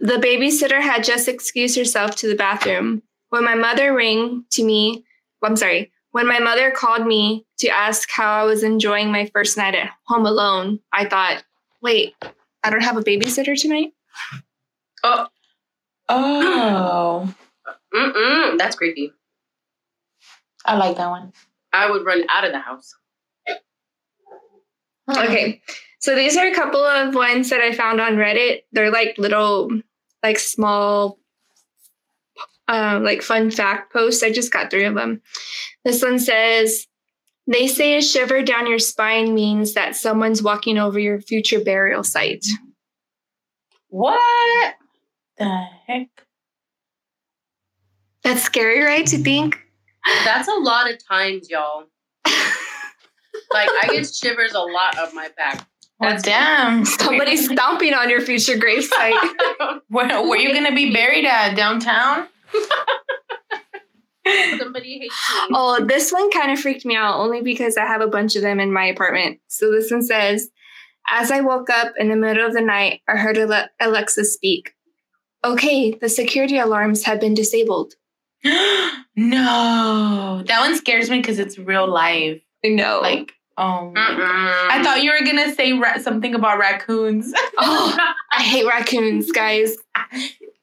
the 0.00 0.14
babysitter 0.14 0.80
had 0.80 1.04
just 1.04 1.28
excused 1.28 1.76
herself 1.76 2.16
to 2.16 2.28
the 2.28 2.34
bathroom 2.34 3.02
when 3.28 3.44
my 3.44 3.54
mother 3.54 3.94
rang 3.94 4.44
to 4.52 4.64
me. 4.64 5.04
I'm 5.42 5.56
sorry. 5.56 5.92
When 6.12 6.26
my 6.26 6.38
mother 6.38 6.70
called 6.70 7.06
me 7.06 7.46
to 7.58 7.68
ask 7.68 8.08
how 8.10 8.40
I 8.40 8.44
was 8.44 8.62
enjoying 8.62 9.12
my 9.12 9.26
first 9.26 9.56
night 9.56 9.74
at 9.74 9.90
home 10.06 10.26
alone, 10.26 10.80
I 10.92 11.04
thought, 11.04 11.44
wait, 11.82 12.14
I 12.64 12.70
don't 12.70 12.82
have 12.82 12.96
a 12.96 13.02
babysitter 13.02 13.60
tonight. 13.60 13.92
oh, 15.04 15.26
oh. 16.08 17.34
mm-mm, 17.94 18.58
that's 18.58 18.76
creepy. 18.76 19.12
I 20.64 20.76
like 20.76 20.96
that 20.96 21.10
one. 21.10 21.32
I 21.72 21.90
would 21.90 22.04
run 22.04 22.24
out 22.30 22.44
of 22.44 22.52
the 22.52 22.58
house. 22.58 22.94
Okay. 25.08 25.62
So 25.98 26.14
these 26.14 26.36
are 26.36 26.46
a 26.46 26.54
couple 26.54 26.84
of 26.84 27.14
ones 27.14 27.50
that 27.50 27.60
I 27.60 27.72
found 27.72 28.00
on 28.00 28.16
Reddit. 28.16 28.62
They're 28.72 28.90
like 28.90 29.18
little, 29.18 29.70
like 30.22 30.38
small, 30.38 31.18
uh, 32.68 33.00
like 33.02 33.22
fun 33.22 33.50
fact 33.50 33.92
posts. 33.92 34.22
I 34.22 34.30
just 34.30 34.52
got 34.52 34.70
three 34.70 34.84
of 34.84 34.94
them. 34.94 35.20
This 35.84 36.02
one 36.02 36.18
says, 36.18 36.86
they 37.46 37.66
say 37.66 37.96
a 37.96 38.02
shiver 38.02 38.42
down 38.42 38.66
your 38.66 38.78
spine 38.78 39.34
means 39.34 39.74
that 39.74 39.96
someone's 39.96 40.42
walking 40.42 40.78
over 40.78 40.98
your 40.98 41.20
future 41.20 41.60
burial 41.60 42.04
site. 42.04 42.46
What? 43.88 44.74
The 45.36 45.64
heck? 45.86 46.08
That's 48.22 48.42
scary, 48.42 48.84
right? 48.84 49.06
To 49.08 49.18
think. 49.18 49.58
That's 50.24 50.48
a 50.48 50.54
lot 50.54 50.90
of 50.90 50.96
times, 51.06 51.48
y'all. 51.50 51.84
Like 53.52 53.68
I 53.82 53.88
get 53.90 54.12
shivers 54.14 54.52
a 54.54 54.60
lot 54.60 54.96
up 54.98 55.12
my 55.12 55.28
back. 55.36 55.66
Well, 55.98 56.18
damn. 56.22 56.84
Somebody's 56.84 57.50
stomping 57.50 57.94
on 57.94 58.08
your 58.08 58.20
future 58.20 58.56
grave 58.56 58.84
site. 58.84 59.14
Where, 59.88 60.26
where 60.26 60.38
you 60.38 60.54
gonna 60.54 60.74
be 60.74 60.92
buried 60.92 61.26
at? 61.26 61.56
Downtown? 61.56 62.28
Somebody 64.58 65.00
hates 65.00 65.14
me. 65.48 65.48
Oh, 65.52 65.84
this 65.84 66.12
one 66.12 66.30
kind 66.30 66.52
of 66.52 66.60
freaked 66.60 66.84
me 66.86 66.94
out 66.94 67.18
only 67.18 67.42
because 67.42 67.76
I 67.76 67.86
have 67.86 68.00
a 68.00 68.06
bunch 68.06 68.36
of 68.36 68.42
them 68.42 68.60
in 68.60 68.72
my 68.72 68.84
apartment. 68.84 69.40
So 69.48 69.70
this 69.72 69.90
one 69.90 70.02
says, 70.02 70.48
As 71.10 71.30
I 71.32 71.40
woke 71.40 71.68
up 71.70 71.92
in 71.98 72.08
the 72.08 72.16
middle 72.16 72.46
of 72.46 72.52
the 72.52 72.60
night, 72.60 73.00
I 73.08 73.16
heard 73.16 73.36
Ale- 73.36 73.68
Alexa 73.80 74.24
speak. 74.24 74.74
Okay, 75.44 75.92
the 75.92 76.08
security 76.08 76.58
alarms 76.58 77.04
have 77.04 77.20
been 77.20 77.34
disabled. 77.34 77.94
No. 79.16 80.42
That 80.46 80.60
one 80.60 80.76
scares 80.76 81.10
me 81.10 81.18
because 81.18 81.38
it's 81.38 81.58
real 81.58 81.86
life. 81.88 82.40
No. 82.64 83.00
Like, 83.00 83.32
oh. 83.56 83.92
I 83.96 84.82
thought 84.82 85.02
you 85.02 85.12
were 85.12 85.24
gonna 85.24 85.54
say 85.54 85.72
ra- 85.72 85.98
something 85.98 86.34
about 86.34 86.58
raccoons. 86.58 87.32
oh, 87.58 87.96
I 88.32 88.42
hate 88.42 88.66
raccoons, 88.66 89.30
guys. 89.32 89.76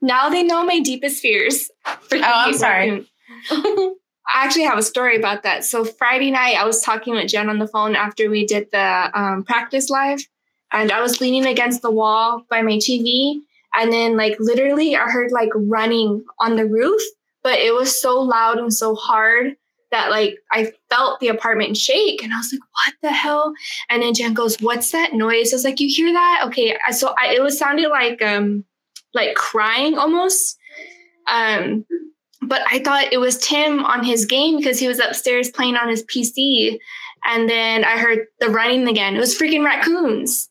Now 0.02 0.30
they 0.30 0.44
know 0.44 0.64
my 0.64 0.80
deepest 0.80 1.22
fears. 1.22 1.70
Freaking 1.86 2.24
Oh, 2.24 2.34
I'm 2.48 2.54
sorry. 2.54 3.08
I 4.30 4.44
actually 4.44 4.64
have 4.66 4.78
a 4.78 4.84
story 4.84 5.16
about 5.16 5.44
that. 5.44 5.64
So 5.64 5.86
Friday 5.86 6.32
night, 6.32 6.58
I 6.58 6.66
was 6.66 6.82
talking 6.82 7.14
with 7.14 7.30
Jen 7.30 7.50
on 7.50 7.60
the 7.60 7.68
phone 7.68 7.96
after 7.96 8.30
we 8.30 8.46
did 8.46 8.70
the 8.72 9.10
um, 9.14 9.44
practice 9.44 9.90
live, 9.90 10.20
and 10.72 10.92
I 10.92 11.02
was 11.02 11.22
leaning 11.22 11.46
against 11.46 11.82
the 11.82 11.92
wall 11.92 12.44
by 12.50 12.62
my 12.62 12.74
TV, 12.74 13.40
and 13.76 13.92
then 13.92 14.18
like 14.18 14.36
literally, 14.40 14.96
I 14.96 15.10
heard 15.10 15.32
like 15.32 15.50
running 15.56 16.26
on 16.40 16.58
the 16.58 16.66
roof, 16.66 17.02
but 17.44 17.60
it 17.60 17.74
was 17.74 18.00
so 18.00 18.20
loud 18.20 18.58
and 18.58 18.74
so 18.74 18.96
hard 18.96 19.56
that 19.92 20.10
like 20.10 20.38
I 20.52 20.74
felt 20.90 21.20
the 21.20 21.30
apartment 21.30 21.78
shake, 21.78 22.24
and 22.24 22.34
I 22.34 22.38
was 22.38 22.52
like, 22.52 22.62
"What 22.62 22.96
the 23.02 23.12
hell?" 23.12 23.54
And 23.90 24.02
then 24.02 24.14
Jen 24.14 24.34
goes, 24.34 24.58
"What's 24.58 24.92
that 24.92 25.14
noise?" 25.14 25.54
I 25.54 25.56
was 25.56 25.64
like, 25.64 25.80
"You 25.80 25.88
hear 25.90 26.12
that?" 26.14 26.44
Okay, 26.48 26.78
so 26.92 27.14
I, 27.18 27.34
it 27.34 27.42
was 27.42 27.58
sounded 27.58 27.90
like 27.90 28.22
um 28.22 28.66
like 29.14 29.36
crying 29.36 29.98
almost. 29.98 30.58
Um, 31.30 31.86
but 32.42 32.62
I 32.72 32.80
thought 32.80 33.12
it 33.12 33.20
was 33.20 33.38
Tim 33.38 33.84
on 33.84 34.04
his 34.04 34.26
game 34.26 34.58
because 34.58 34.80
he 34.80 34.88
was 34.88 35.00
upstairs 35.00 35.50
playing 35.50 35.76
on 35.76 35.90
his 35.90 36.04
PC. 36.04 36.78
And 37.26 37.50
then 37.50 37.84
I 37.84 37.98
heard 37.98 38.28
the 38.40 38.50
running 38.50 38.88
again. 38.88 39.16
It 39.16 39.20
was 39.20 39.38
freaking 39.38 39.66
raccoons. 39.66 40.50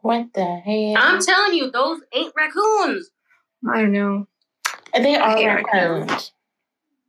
What 0.00 0.26
the 0.34 0.44
hell? 0.44 0.94
I'm 0.96 1.20
telling 1.20 1.54
you, 1.54 1.70
those 1.70 2.00
ain't 2.12 2.34
raccoons. 2.36 3.10
I 3.72 3.80
don't 3.80 3.92
know. 3.92 4.26
They 4.94 5.16
are 5.16 5.36
hate 5.36 5.46
raccoons. 5.46 6.32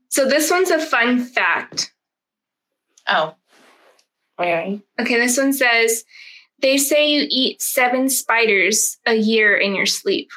So 0.10 0.28
this 0.28 0.50
one's 0.50 0.72
a 0.72 0.80
fun 0.80 1.24
fact. 1.24 1.94
Oh. 3.08 3.36
Really? 4.40 4.84
Okay, 5.00 5.18
this 5.18 5.38
one 5.38 5.54
says 5.54 6.04
they 6.62 6.78
say 6.78 7.10
you 7.10 7.28
eat 7.30 7.62
seven 7.62 8.10
spiders 8.10 8.98
a 9.06 9.14
year 9.16 9.56
in 9.56 9.76
your 9.76 9.86
sleep. 9.86 10.30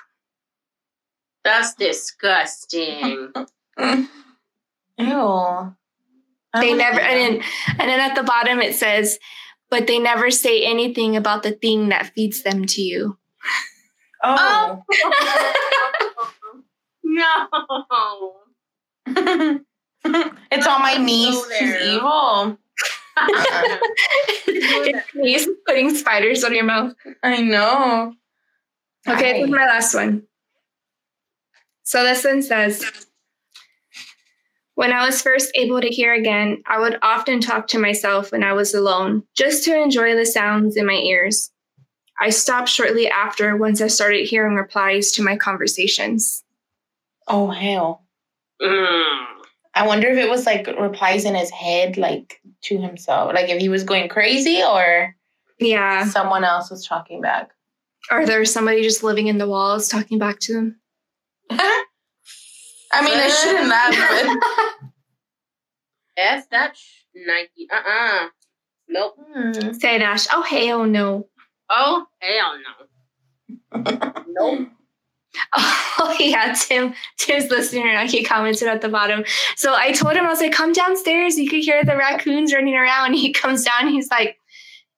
That's 1.45 1.75
disgusting. 1.75 3.33
Ew. 4.99 5.77
They 6.53 6.75
never 6.75 7.01
and 7.01 7.39
then 7.39 7.43
and 7.79 7.89
then 7.89 8.01
at 8.01 8.15
the 8.15 8.23
bottom 8.23 8.61
it 8.61 8.75
says, 8.75 9.19
but 9.71 9.87
they 9.87 9.99
never 9.99 10.31
say 10.31 10.65
anything 10.65 11.17
about 11.17 11.43
the 11.43 11.53
thing 11.53 11.89
that 11.91 12.13
feeds 12.15 12.43
them 12.43 12.67
to 12.67 12.83
you. 12.83 13.17
Oh. 14.23 14.83
no. 17.11 17.49
it's 20.51 20.67
on 20.67 20.83
my 20.83 20.97
niece. 20.97 21.45
She's 21.59 21.77
evil. 21.83 22.59
He's 25.13 25.49
putting 25.67 25.95
spiders 25.95 26.45
on 26.45 26.55
your 26.55 26.65
mouth. 26.65 26.95
I 27.23 27.43
know. 27.43 28.15
Okay, 29.09 29.41
this 29.41 29.45
is 29.45 29.51
my 29.51 29.67
last 29.67 29.95
one. 29.95 30.25
So 31.83 32.05
this 32.05 32.25
one 32.25 32.43
says 32.43 32.85
When 34.75 34.93
I 34.93 35.05
was 35.05 35.23
first 35.23 35.51
able 35.55 35.81
to 35.81 35.89
hear 35.89 36.15
again, 36.15 36.63
I 36.67 36.79
would 36.79 36.99
often 37.03 37.41
talk 37.41 37.67
to 37.69 37.79
myself 37.79 38.33
when 38.33 38.43
I 38.45 38.53
was 38.53 38.75
alone, 38.75 39.25
just 39.37 39.65
to 39.65 39.81
enjoy 39.81 40.15
the 40.15 40.27
sounds 40.27 40.77
in 40.77 40.87
my 40.87 40.95
ears. 40.95 41.51
I 42.21 42.31
stopped 42.31 42.69
shortly 42.69 43.09
after 43.09 43.57
once 43.57 43.81
I 43.81 43.87
started 43.87 44.29
hearing 44.29 44.55
replies 44.55 45.11
to 45.13 45.23
my 45.23 45.37
conversations. 45.37 46.45
Oh 47.31 47.49
hell. 47.49 48.05
Mm. 48.61 49.25
I 49.75 49.87
wonder 49.87 50.09
if 50.09 50.19
it 50.19 50.29
was 50.29 50.45
like 50.47 50.67
replies 50.67 51.25
in 51.25 51.35
his 51.35 51.51
head, 51.51 51.97
like 51.97 52.41
to 52.65 52.77
himself, 52.79 53.33
like 53.33 53.49
if 53.49 53.61
he 53.61 53.69
was 53.69 53.85
going 53.85 54.09
crazy 54.09 54.63
or 54.63 55.15
Yeah. 55.61 56.05
someone 56.07 56.43
else 56.45 56.71
was 56.71 56.85
talking 56.87 57.21
back. 57.23 57.51
Or 58.11 58.27
there's 58.27 58.53
somebody 58.53 58.83
just 58.83 59.05
living 59.05 59.29
in 59.29 59.39
the 59.39 59.47
walls 59.49 59.89
talking 59.89 60.19
back 60.19 60.41
to 60.41 60.53
them. 60.55 60.81
I 61.51 61.85
mean, 63.03 63.15
it 63.15 63.31
shouldn't 63.43 63.73
have, 63.73 64.39
F 66.17 66.49
that 66.51 66.77
sh- 66.77 67.05
Nike. 67.15 67.69
Uh 67.73 67.89
uh 67.89 68.29
Nope. 68.89 69.15
but 69.33 69.57
Hmm. 69.63 69.73
Say 69.75 69.99
Dash. 69.99 70.27
Oh 70.33 70.43
hell 70.43 70.85
no. 70.85 71.29
Oh, 71.71 72.05
hell 72.19 72.59
no. 72.67 74.25
Nope. 74.29 74.69
Oh 76.03 76.17
yeah, 76.19 76.55
Tim. 76.55 76.95
Tim's 77.19 77.51
listening 77.51 77.85
right 77.85 77.93
now. 77.93 78.07
He 78.11 78.25
commented 78.25 78.67
at 78.69 78.81
the 78.81 78.89
bottom. 78.89 79.23
So 79.57 79.75
I 79.75 79.93
told 79.93 80.15
him 80.17 80.25
I 80.25 80.29
was 80.29 80.41
like, 80.41 80.53
"Come 80.53 80.73
downstairs. 80.73 81.37
You 81.39 81.49
could 81.49 81.61
hear 81.61 81.85
the 81.85 81.97
raccoons 81.97 82.55
running 82.55 82.75
around." 82.75 83.15
He 83.21 83.33
comes 83.33 83.65
down. 83.65 83.89
He's 83.89 84.11
like, 84.11 84.39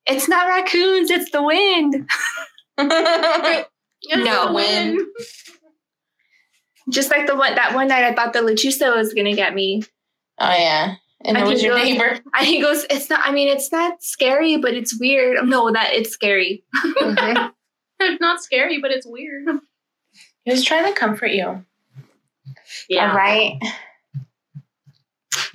"It's 0.06 0.28
not 0.28 0.46
raccoons. 0.46 1.10
It's 1.10 1.30
the 1.32 1.42
wind." 1.42 2.08
It's 4.04 4.24
No. 4.24 4.46
the 4.48 4.52
wind. 4.52 5.00
Just 6.90 7.10
like 7.10 7.26
the 7.26 7.36
one 7.36 7.54
that 7.54 7.74
one 7.74 7.88
night 7.88 8.04
I 8.04 8.14
thought 8.14 8.32
the 8.32 8.40
Lechuza 8.40 8.96
was 8.96 9.14
gonna 9.14 9.34
get 9.34 9.54
me. 9.54 9.82
oh 10.40 10.50
yeah, 10.56 10.94
and 11.24 11.38
I 11.38 11.42
it 11.42 11.48
was 11.48 11.62
your 11.62 11.76
it 11.76 11.80
was- 11.80 11.84
neighbor. 11.88 12.20
And 12.36 12.46
he 12.46 12.60
goes, 12.60 12.84
"It's 12.90 13.08
not. 13.08 13.20
I 13.24 13.30
mean, 13.32 13.48
it's 13.48 13.70
not 13.70 14.02
scary, 14.02 14.56
but 14.56 14.74
it's 14.74 14.98
weird." 14.98 15.46
No, 15.48 15.70
that 15.72 15.90
it's 15.92 16.10
scary. 16.10 16.64
It's 18.04 18.20
not 18.20 18.42
scary, 18.42 18.78
but 18.80 18.90
it's 18.90 19.06
weird. 19.06 19.46
He 20.44 20.50
was 20.50 20.64
trying 20.64 20.92
to 20.92 20.98
comfort 20.98 21.30
you. 21.30 21.64
Yeah. 22.88 23.10
All 23.10 23.16
right. 23.16 23.58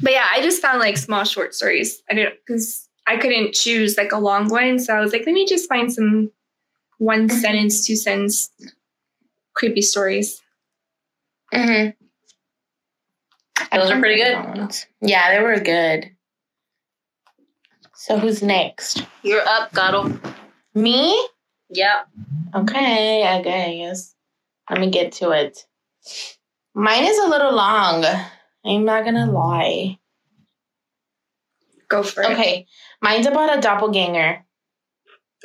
But 0.01 0.13
yeah, 0.13 0.25
I 0.31 0.41
just 0.41 0.61
found 0.61 0.79
like 0.79 0.97
small 0.97 1.23
short 1.23 1.53
stories. 1.53 2.01
I 2.09 2.13
didn't 2.13 2.35
because 2.45 2.87
I 3.05 3.17
couldn't 3.17 3.53
choose 3.53 3.97
like 3.97 4.11
a 4.11 4.19
long 4.19 4.49
one, 4.49 4.79
so 4.79 4.93
I 4.95 4.99
was 4.99 5.11
like, 5.11 5.25
let 5.25 5.33
me 5.33 5.45
just 5.47 5.67
find 5.69 5.91
some 5.91 6.31
one 6.97 7.29
sentence, 7.29 7.85
two 7.85 7.95
sentence 7.95 8.49
creepy 9.53 9.81
stories. 9.81 10.41
Mm-hmm. 11.53 11.89
Those 13.75 13.91
are 13.91 13.99
pretty 13.99 14.23
good. 14.23 14.75
Yeah, 15.01 15.35
they 15.35 15.41
were 15.43 15.59
good. 15.59 16.11
So 17.95 18.17
who's 18.17 18.43
next? 18.43 19.05
You're 19.23 19.41
up, 19.47 19.73
Gato. 19.73 20.19
Me? 20.75 21.27
Yep. 21.69 22.07
Okay, 22.55 23.25
I 23.25 23.41
guess. 23.41 24.13
Let 24.69 24.79
me 24.79 24.89
get 24.89 25.13
to 25.13 25.31
it. 25.31 25.65
Mine 26.73 27.05
is 27.05 27.17
a 27.17 27.27
little 27.27 27.53
long. 27.53 28.05
I'm 28.65 28.85
not 28.85 29.05
gonna 29.05 29.31
lie. 29.31 29.97
Go 31.89 32.03
for 32.03 32.23
it. 32.23 32.31
Okay, 32.31 32.67
mine's 33.01 33.27
about 33.27 33.57
a 33.57 33.61
doppelganger. 33.61 34.43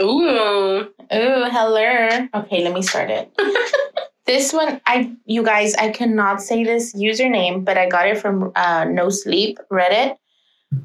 Ooh. 0.01 0.79
Ooh, 0.81 1.45
hello. 1.51 2.29
Okay, 2.35 2.65
let 2.65 2.73
me 2.73 2.83
start 2.83 3.11
it. 3.11 3.31
this 4.27 4.53
one, 4.53 4.81
I 4.87 5.15
you 5.25 5.43
guys, 5.43 5.75
I 5.75 5.91
cannot 5.91 6.41
say 6.41 6.65
this 6.65 6.95
username, 6.95 7.65
but 7.65 7.79
I 7.79 7.89
got 7.89 8.09
it 8.09 8.19
from 8.19 8.53
uh, 8.57 8.85
No 8.85 9.11
Sleep 9.11 9.59
Reddit. 9.71 10.17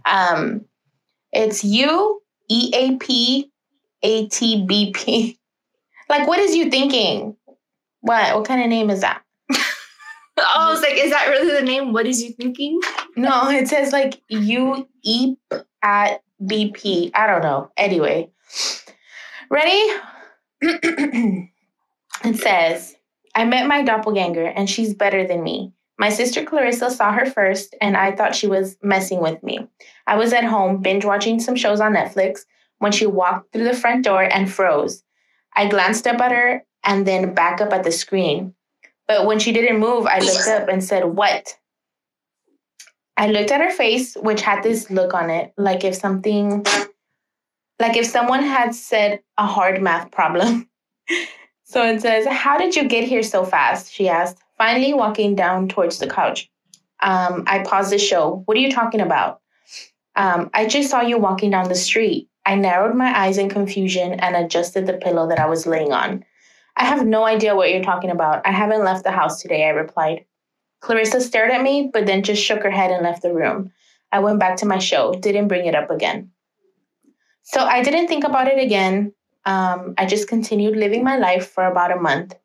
Um, 0.05 0.65
it's 1.31 1.63
U 1.63 2.21
E 2.49 2.71
A 2.75 2.97
P 2.97 3.51
A 4.03 4.27
T 4.27 4.65
B 4.65 4.91
P. 4.93 5.39
Like, 6.09 6.25
what 6.25 6.39
is 6.39 6.55
you 6.55 6.69
thinking? 6.69 7.36
What? 8.07 8.35
What 8.35 8.47
kind 8.47 8.61
of 8.61 8.69
name 8.69 8.89
is 8.89 9.01
that? 9.01 9.21
Oh, 10.39 10.67
I 10.67 10.71
was 10.71 10.81
like, 10.81 10.93
is 10.93 11.09
that 11.09 11.29
really 11.29 11.51
the 11.51 11.65
name? 11.65 11.93
What 11.93 12.05
is 12.05 12.21
you 12.21 12.31
thinking? 12.31 12.79
No, 13.15 13.49
it 13.49 13.67
says 13.67 13.91
like 13.91 14.21
you 14.29 14.87
eep 15.01 15.39
at 15.81 16.21
BP. 16.39 17.09
I 17.15 17.25
don't 17.25 17.41
know. 17.41 17.71
Anyway, 17.75 18.29
ready? 19.49 19.81
it 20.61 21.49
says, 22.35 22.95
I 23.33 23.45
met 23.45 23.65
my 23.65 23.81
doppelganger 23.81 24.45
and 24.45 24.69
she's 24.69 24.93
better 24.93 25.25
than 25.25 25.41
me. 25.41 25.73
My 25.97 26.09
sister 26.09 26.45
Clarissa 26.45 26.91
saw 26.91 27.13
her 27.13 27.25
first 27.25 27.75
and 27.81 27.97
I 27.97 28.11
thought 28.11 28.35
she 28.35 28.45
was 28.45 28.77
messing 28.83 29.19
with 29.19 29.41
me. 29.41 29.67
I 30.05 30.17
was 30.17 30.33
at 30.33 30.43
home 30.43 30.83
binge 30.83 31.03
watching 31.03 31.39
some 31.39 31.55
shows 31.55 31.81
on 31.81 31.95
Netflix 31.95 32.41
when 32.77 32.91
she 32.91 33.07
walked 33.07 33.51
through 33.51 33.63
the 33.63 33.73
front 33.73 34.05
door 34.05 34.21
and 34.21 34.51
froze. 34.51 35.01
I 35.55 35.67
glanced 35.67 36.05
up 36.05 36.21
at 36.21 36.31
her 36.31 36.63
and 36.87 37.05
then 37.05 37.35
back 37.35 37.61
up 37.61 37.73
at 37.73 37.83
the 37.83 37.91
screen. 37.91 38.55
But 39.07 39.27
when 39.27 39.37
she 39.37 39.51
didn't 39.51 39.79
move, 39.79 40.07
I 40.07 40.19
looked 40.19 40.47
up 40.47 40.69
and 40.69 40.83
said, 40.83 41.05
What? 41.05 41.53
I 43.17 43.27
looked 43.27 43.51
at 43.51 43.61
her 43.61 43.71
face, 43.71 44.15
which 44.15 44.41
had 44.41 44.63
this 44.63 44.89
look 44.89 45.13
on 45.13 45.29
it, 45.29 45.53
like 45.57 45.83
if 45.83 45.95
something, 45.95 46.65
like 47.79 47.97
if 47.97 48.05
someone 48.05 48.43
had 48.43 48.73
said 48.73 49.21
a 49.37 49.45
hard 49.45 49.81
math 49.81 50.11
problem. 50.11 50.69
so 51.63 51.85
it 51.85 52.01
says, 52.01 52.25
How 52.25 52.57
did 52.57 52.75
you 52.75 52.87
get 52.87 53.03
here 53.03 53.23
so 53.23 53.43
fast? 53.45 53.91
She 53.91 54.09
asked, 54.09 54.39
finally 54.57 54.93
walking 54.93 55.35
down 55.35 55.67
towards 55.67 55.99
the 55.99 56.07
couch. 56.07 56.49
Um, 57.01 57.43
I 57.47 57.59
paused 57.59 57.91
the 57.91 57.99
show. 57.99 58.41
What 58.45 58.57
are 58.57 58.61
you 58.61 58.71
talking 58.71 59.01
about? 59.01 59.41
Um, 60.15 60.49
I 60.53 60.65
just 60.65 60.89
saw 60.89 61.01
you 61.01 61.19
walking 61.19 61.51
down 61.51 61.69
the 61.69 61.75
street. 61.75 62.27
I 62.45 62.55
narrowed 62.55 62.95
my 62.95 63.15
eyes 63.15 63.37
in 63.37 63.49
confusion 63.49 64.13
and 64.13 64.35
adjusted 64.35 64.87
the 64.87 64.93
pillow 64.93 65.27
that 65.27 65.39
I 65.39 65.45
was 65.47 65.67
laying 65.67 65.91
on. 65.91 66.23
I 66.77 66.85
have 66.85 67.05
no 67.05 67.25
idea 67.25 67.55
what 67.55 67.71
you're 67.71 67.83
talking 67.83 68.11
about. 68.11 68.45
I 68.45 68.51
haven't 68.51 68.83
left 68.83 69.03
the 69.03 69.11
house 69.11 69.41
today, 69.41 69.65
I 69.65 69.69
replied. 69.69 70.25
Clarissa 70.79 71.19
stared 71.21 71.49
at 71.49 71.63
me, 71.63 71.89
but 71.91 72.05
then 72.05 72.21
just 72.21 72.43
shook 72.43 72.61
her 72.61 72.69
head 72.69 72.91
and 72.91 73.03
left 73.03 73.23
the 73.23 73.33
room. 73.33 73.71
I 74.11 74.19
went 74.19 74.39
back 74.39 74.57
to 74.57 74.67
my 74.67 74.77
show, 74.77 75.13
didn't 75.13 75.47
bring 75.47 75.65
it 75.65 75.73
up 75.73 75.89
again. 75.89 76.31
So 77.41 77.61
I 77.61 77.81
didn't 77.81 78.07
think 78.07 78.23
about 78.23 78.47
it 78.47 78.63
again. 78.63 79.13
Um, 79.45 79.95
I 79.97 80.05
just 80.05 80.27
continued 80.27 80.77
living 80.77 81.03
my 81.03 81.17
life 81.17 81.49
for 81.49 81.65
about 81.65 81.91
a 81.91 81.99
month. 81.99 82.35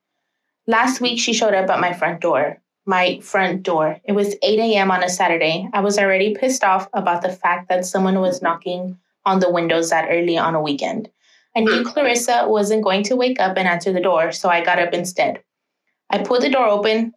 Last 0.66 1.00
week, 1.00 1.20
she 1.20 1.34
showed 1.34 1.54
up 1.54 1.68
at 1.68 1.80
my 1.80 1.92
front 1.92 2.20
door. 2.20 2.62
My 2.86 3.20
front 3.20 3.62
door. 3.64 4.00
It 4.04 4.12
was 4.12 4.34
8 4.42 4.58
a.m. 4.58 4.90
on 4.90 5.02
a 5.02 5.08
Saturday. 5.08 5.68
I 5.72 5.80
was 5.80 5.98
already 5.98 6.34
pissed 6.34 6.64
off 6.64 6.88
about 6.94 7.22
the 7.22 7.32
fact 7.32 7.68
that 7.68 7.84
someone 7.84 8.20
was 8.20 8.40
knocking 8.40 8.98
on 9.26 9.40
the 9.40 9.50
windows 9.50 9.90
that 9.90 10.08
early 10.08 10.38
on 10.38 10.54
a 10.54 10.62
weekend. 10.62 11.10
I 11.56 11.60
knew 11.60 11.84
Clarissa 11.84 12.46
wasn't 12.48 12.82
going 12.82 13.02
to 13.04 13.16
wake 13.16 13.40
up 13.40 13.56
and 13.56 13.68
answer 13.68 13.92
the 13.92 14.00
door, 14.00 14.32
so 14.32 14.48
I 14.48 14.64
got 14.64 14.78
up 14.78 14.94
instead. 14.94 15.42
I 16.10 16.22
pulled 16.22 16.42
the 16.42 16.50
door 16.50 16.66
open 16.66 17.12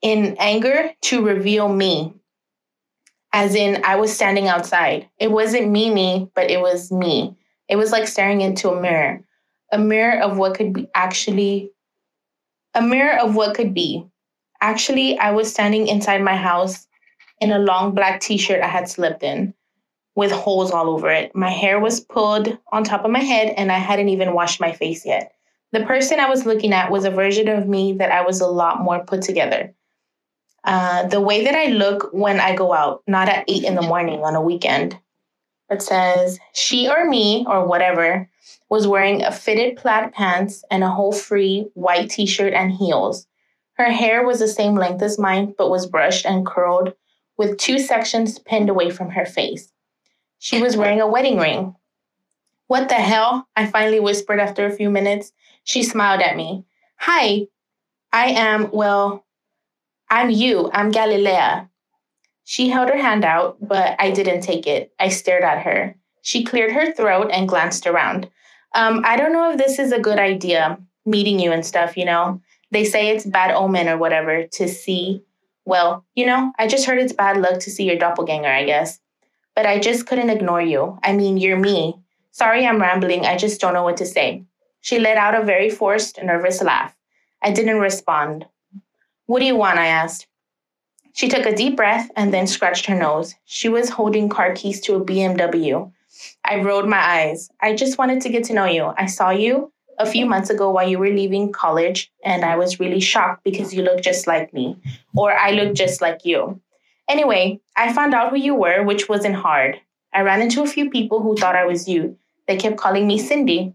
in 0.00 0.36
anger 0.38 0.90
to 1.02 1.24
reveal 1.24 1.68
me. 1.68 2.14
As 3.32 3.54
in, 3.54 3.82
I 3.84 3.96
was 3.96 4.12
standing 4.12 4.48
outside. 4.48 5.08
It 5.18 5.30
wasn't 5.30 5.70
Mimi, 5.70 6.30
but 6.34 6.50
it 6.50 6.60
was 6.60 6.92
me. 6.92 7.36
It 7.68 7.76
was 7.76 7.92
like 7.92 8.06
staring 8.06 8.42
into 8.42 8.70
a 8.70 8.80
mirror, 8.80 9.22
a 9.70 9.78
mirror 9.78 10.20
of 10.20 10.36
what 10.36 10.54
could 10.54 10.74
be 10.74 10.88
actually, 10.94 11.70
a 12.74 12.82
mirror 12.82 13.18
of 13.18 13.34
what 13.34 13.54
could 13.54 13.72
be. 13.72 14.04
Actually, 14.60 15.18
I 15.18 15.30
was 15.30 15.50
standing 15.50 15.88
inside 15.88 16.22
my 16.22 16.36
house 16.36 16.86
in 17.40 17.52
a 17.52 17.58
long 17.58 17.94
black 17.94 18.20
t 18.20 18.36
shirt 18.36 18.62
I 18.62 18.68
had 18.68 18.88
slipped 18.88 19.22
in 19.22 19.54
with 20.14 20.30
holes 20.30 20.70
all 20.70 20.90
over 20.90 21.10
it. 21.10 21.34
My 21.34 21.50
hair 21.50 21.80
was 21.80 22.00
pulled 22.00 22.58
on 22.70 22.84
top 22.84 23.04
of 23.04 23.10
my 23.10 23.20
head, 23.20 23.54
and 23.56 23.72
I 23.72 23.78
hadn't 23.78 24.10
even 24.10 24.34
washed 24.34 24.60
my 24.60 24.72
face 24.72 25.06
yet. 25.06 25.32
The 25.72 25.84
person 25.86 26.20
I 26.20 26.28
was 26.28 26.44
looking 26.44 26.72
at 26.72 26.90
was 26.90 27.04
a 27.04 27.10
version 27.10 27.48
of 27.48 27.66
me 27.66 27.94
that 27.94 28.12
I 28.12 28.22
was 28.22 28.40
a 28.40 28.46
lot 28.46 28.82
more 28.82 29.04
put 29.04 29.22
together. 29.22 29.74
Uh, 30.64 31.06
the 31.08 31.20
way 31.20 31.44
that 31.44 31.54
I 31.54 31.66
look 31.66 32.10
when 32.12 32.38
I 32.40 32.54
go 32.54 32.72
out, 32.72 33.02
not 33.06 33.28
at 33.28 33.44
eight 33.48 33.64
in 33.64 33.74
the 33.74 33.82
morning 33.82 34.20
on 34.20 34.34
a 34.34 34.42
weekend. 34.42 34.98
It 35.70 35.80
says, 35.80 36.38
she 36.52 36.88
or 36.88 37.08
me, 37.08 37.46
or 37.48 37.66
whatever, 37.66 38.28
was 38.68 38.86
wearing 38.86 39.22
a 39.22 39.32
fitted 39.32 39.76
plaid 39.76 40.12
pants 40.12 40.62
and 40.70 40.84
a 40.84 40.90
hole 40.90 41.12
free 41.12 41.70
white 41.74 42.10
t 42.10 42.26
shirt 42.26 42.52
and 42.52 42.70
heels. 42.70 43.26
Her 43.74 43.90
hair 43.90 44.24
was 44.26 44.38
the 44.38 44.48
same 44.48 44.74
length 44.74 45.02
as 45.02 45.18
mine, 45.18 45.54
but 45.56 45.70
was 45.70 45.86
brushed 45.86 46.26
and 46.26 46.46
curled 46.46 46.92
with 47.38 47.56
two 47.56 47.78
sections 47.78 48.38
pinned 48.38 48.68
away 48.68 48.90
from 48.90 49.10
her 49.10 49.24
face. 49.24 49.72
She 50.42 50.60
was 50.60 50.76
wearing 50.76 51.00
a 51.00 51.06
wedding 51.06 51.38
ring. 51.38 51.76
What 52.66 52.88
the 52.88 52.96
hell? 52.96 53.46
I 53.54 53.66
finally 53.66 54.00
whispered 54.00 54.40
after 54.40 54.66
a 54.66 54.74
few 54.74 54.90
minutes. 54.90 55.30
She 55.62 55.84
smiled 55.84 56.20
at 56.20 56.36
me. 56.36 56.64
Hi, 56.96 57.46
I 58.12 58.30
am, 58.30 58.68
well, 58.72 59.24
I'm 60.10 60.30
you. 60.30 60.68
I'm 60.74 60.90
Galilea. 60.90 61.68
She 62.42 62.70
held 62.70 62.88
her 62.88 62.96
hand 62.96 63.24
out, 63.24 63.56
but 63.60 63.94
I 64.00 64.10
didn't 64.10 64.40
take 64.40 64.66
it. 64.66 64.92
I 64.98 65.10
stared 65.10 65.44
at 65.44 65.62
her. 65.62 65.94
She 66.22 66.42
cleared 66.42 66.72
her 66.72 66.92
throat 66.92 67.30
and 67.32 67.48
glanced 67.48 67.86
around. 67.86 68.28
Um, 68.74 69.02
I 69.04 69.16
don't 69.16 69.32
know 69.32 69.52
if 69.52 69.58
this 69.58 69.78
is 69.78 69.92
a 69.92 70.00
good 70.00 70.18
idea, 70.18 70.76
meeting 71.06 71.38
you 71.38 71.52
and 71.52 71.64
stuff, 71.64 71.96
you 71.96 72.04
know? 72.04 72.40
They 72.72 72.84
say 72.84 73.10
it's 73.10 73.24
bad 73.24 73.52
omen 73.52 73.88
or 73.88 73.96
whatever 73.96 74.48
to 74.54 74.68
see. 74.68 75.22
Well, 75.64 76.04
you 76.16 76.26
know, 76.26 76.52
I 76.58 76.66
just 76.66 76.84
heard 76.84 76.98
it's 76.98 77.12
bad 77.12 77.36
luck 77.36 77.60
to 77.60 77.70
see 77.70 77.84
your 77.84 77.96
doppelganger, 77.96 78.48
I 78.48 78.64
guess. 78.64 78.98
But 79.54 79.66
I 79.66 79.78
just 79.78 80.06
couldn't 80.06 80.30
ignore 80.30 80.62
you. 80.62 80.98
I 81.02 81.12
mean, 81.12 81.36
you're 81.36 81.58
me. 81.58 82.00
Sorry 82.30 82.66
I'm 82.66 82.80
rambling. 82.80 83.26
I 83.26 83.36
just 83.36 83.60
don't 83.60 83.74
know 83.74 83.82
what 83.82 83.98
to 83.98 84.06
say. 84.06 84.44
She 84.80 84.98
let 84.98 85.18
out 85.18 85.34
a 85.34 85.44
very 85.44 85.70
forced, 85.70 86.22
nervous 86.22 86.62
laugh. 86.62 86.96
I 87.42 87.52
didn't 87.52 87.78
respond. 87.78 88.46
What 89.26 89.40
do 89.40 89.44
you 89.44 89.56
want? 89.56 89.78
I 89.78 89.86
asked. 89.86 90.26
She 91.14 91.28
took 91.28 91.44
a 91.44 91.54
deep 91.54 91.76
breath 91.76 92.10
and 92.16 92.32
then 92.32 92.46
scratched 92.46 92.86
her 92.86 92.94
nose. 92.94 93.34
She 93.44 93.68
was 93.68 93.90
holding 93.90 94.28
car 94.28 94.54
keys 94.54 94.80
to 94.82 94.96
a 94.96 95.04
BMW. 95.04 95.92
I 96.44 96.60
rolled 96.62 96.88
my 96.88 96.98
eyes. 96.98 97.50
I 97.60 97.74
just 97.74 97.98
wanted 97.98 98.22
to 98.22 98.28
get 98.30 98.44
to 98.44 98.54
know 98.54 98.64
you. 98.64 98.92
I 98.96 99.06
saw 99.06 99.30
you 99.30 99.72
a 99.98 100.06
few 100.06 100.26
months 100.26 100.50
ago 100.50 100.70
while 100.70 100.88
you 100.88 100.98
were 100.98 101.10
leaving 101.10 101.52
college, 101.52 102.10
and 102.24 102.44
I 102.44 102.56
was 102.56 102.80
really 102.80 103.00
shocked 103.00 103.44
because 103.44 103.74
you 103.74 103.82
look 103.82 104.00
just 104.00 104.26
like 104.26 104.52
me, 104.54 104.76
or 105.14 105.32
I 105.32 105.50
look 105.50 105.74
just 105.74 106.00
like 106.00 106.24
you. 106.24 106.60
Anyway, 107.08 107.60
I 107.76 107.92
found 107.92 108.14
out 108.14 108.30
who 108.30 108.36
you 108.36 108.54
were, 108.54 108.82
which 108.82 109.08
wasn't 109.08 109.36
hard. 109.36 109.80
I 110.14 110.22
ran 110.22 110.42
into 110.42 110.62
a 110.62 110.66
few 110.66 110.90
people 110.90 111.22
who 111.22 111.36
thought 111.36 111.56
I 111.56 111.66
was 111.66 111.88
you. 111.88 112.16
They 112.46 112.56
kept 112.56 112.76
calling 112.76 113.06
me 113.06 113.18
Cindy. 113.18 113.74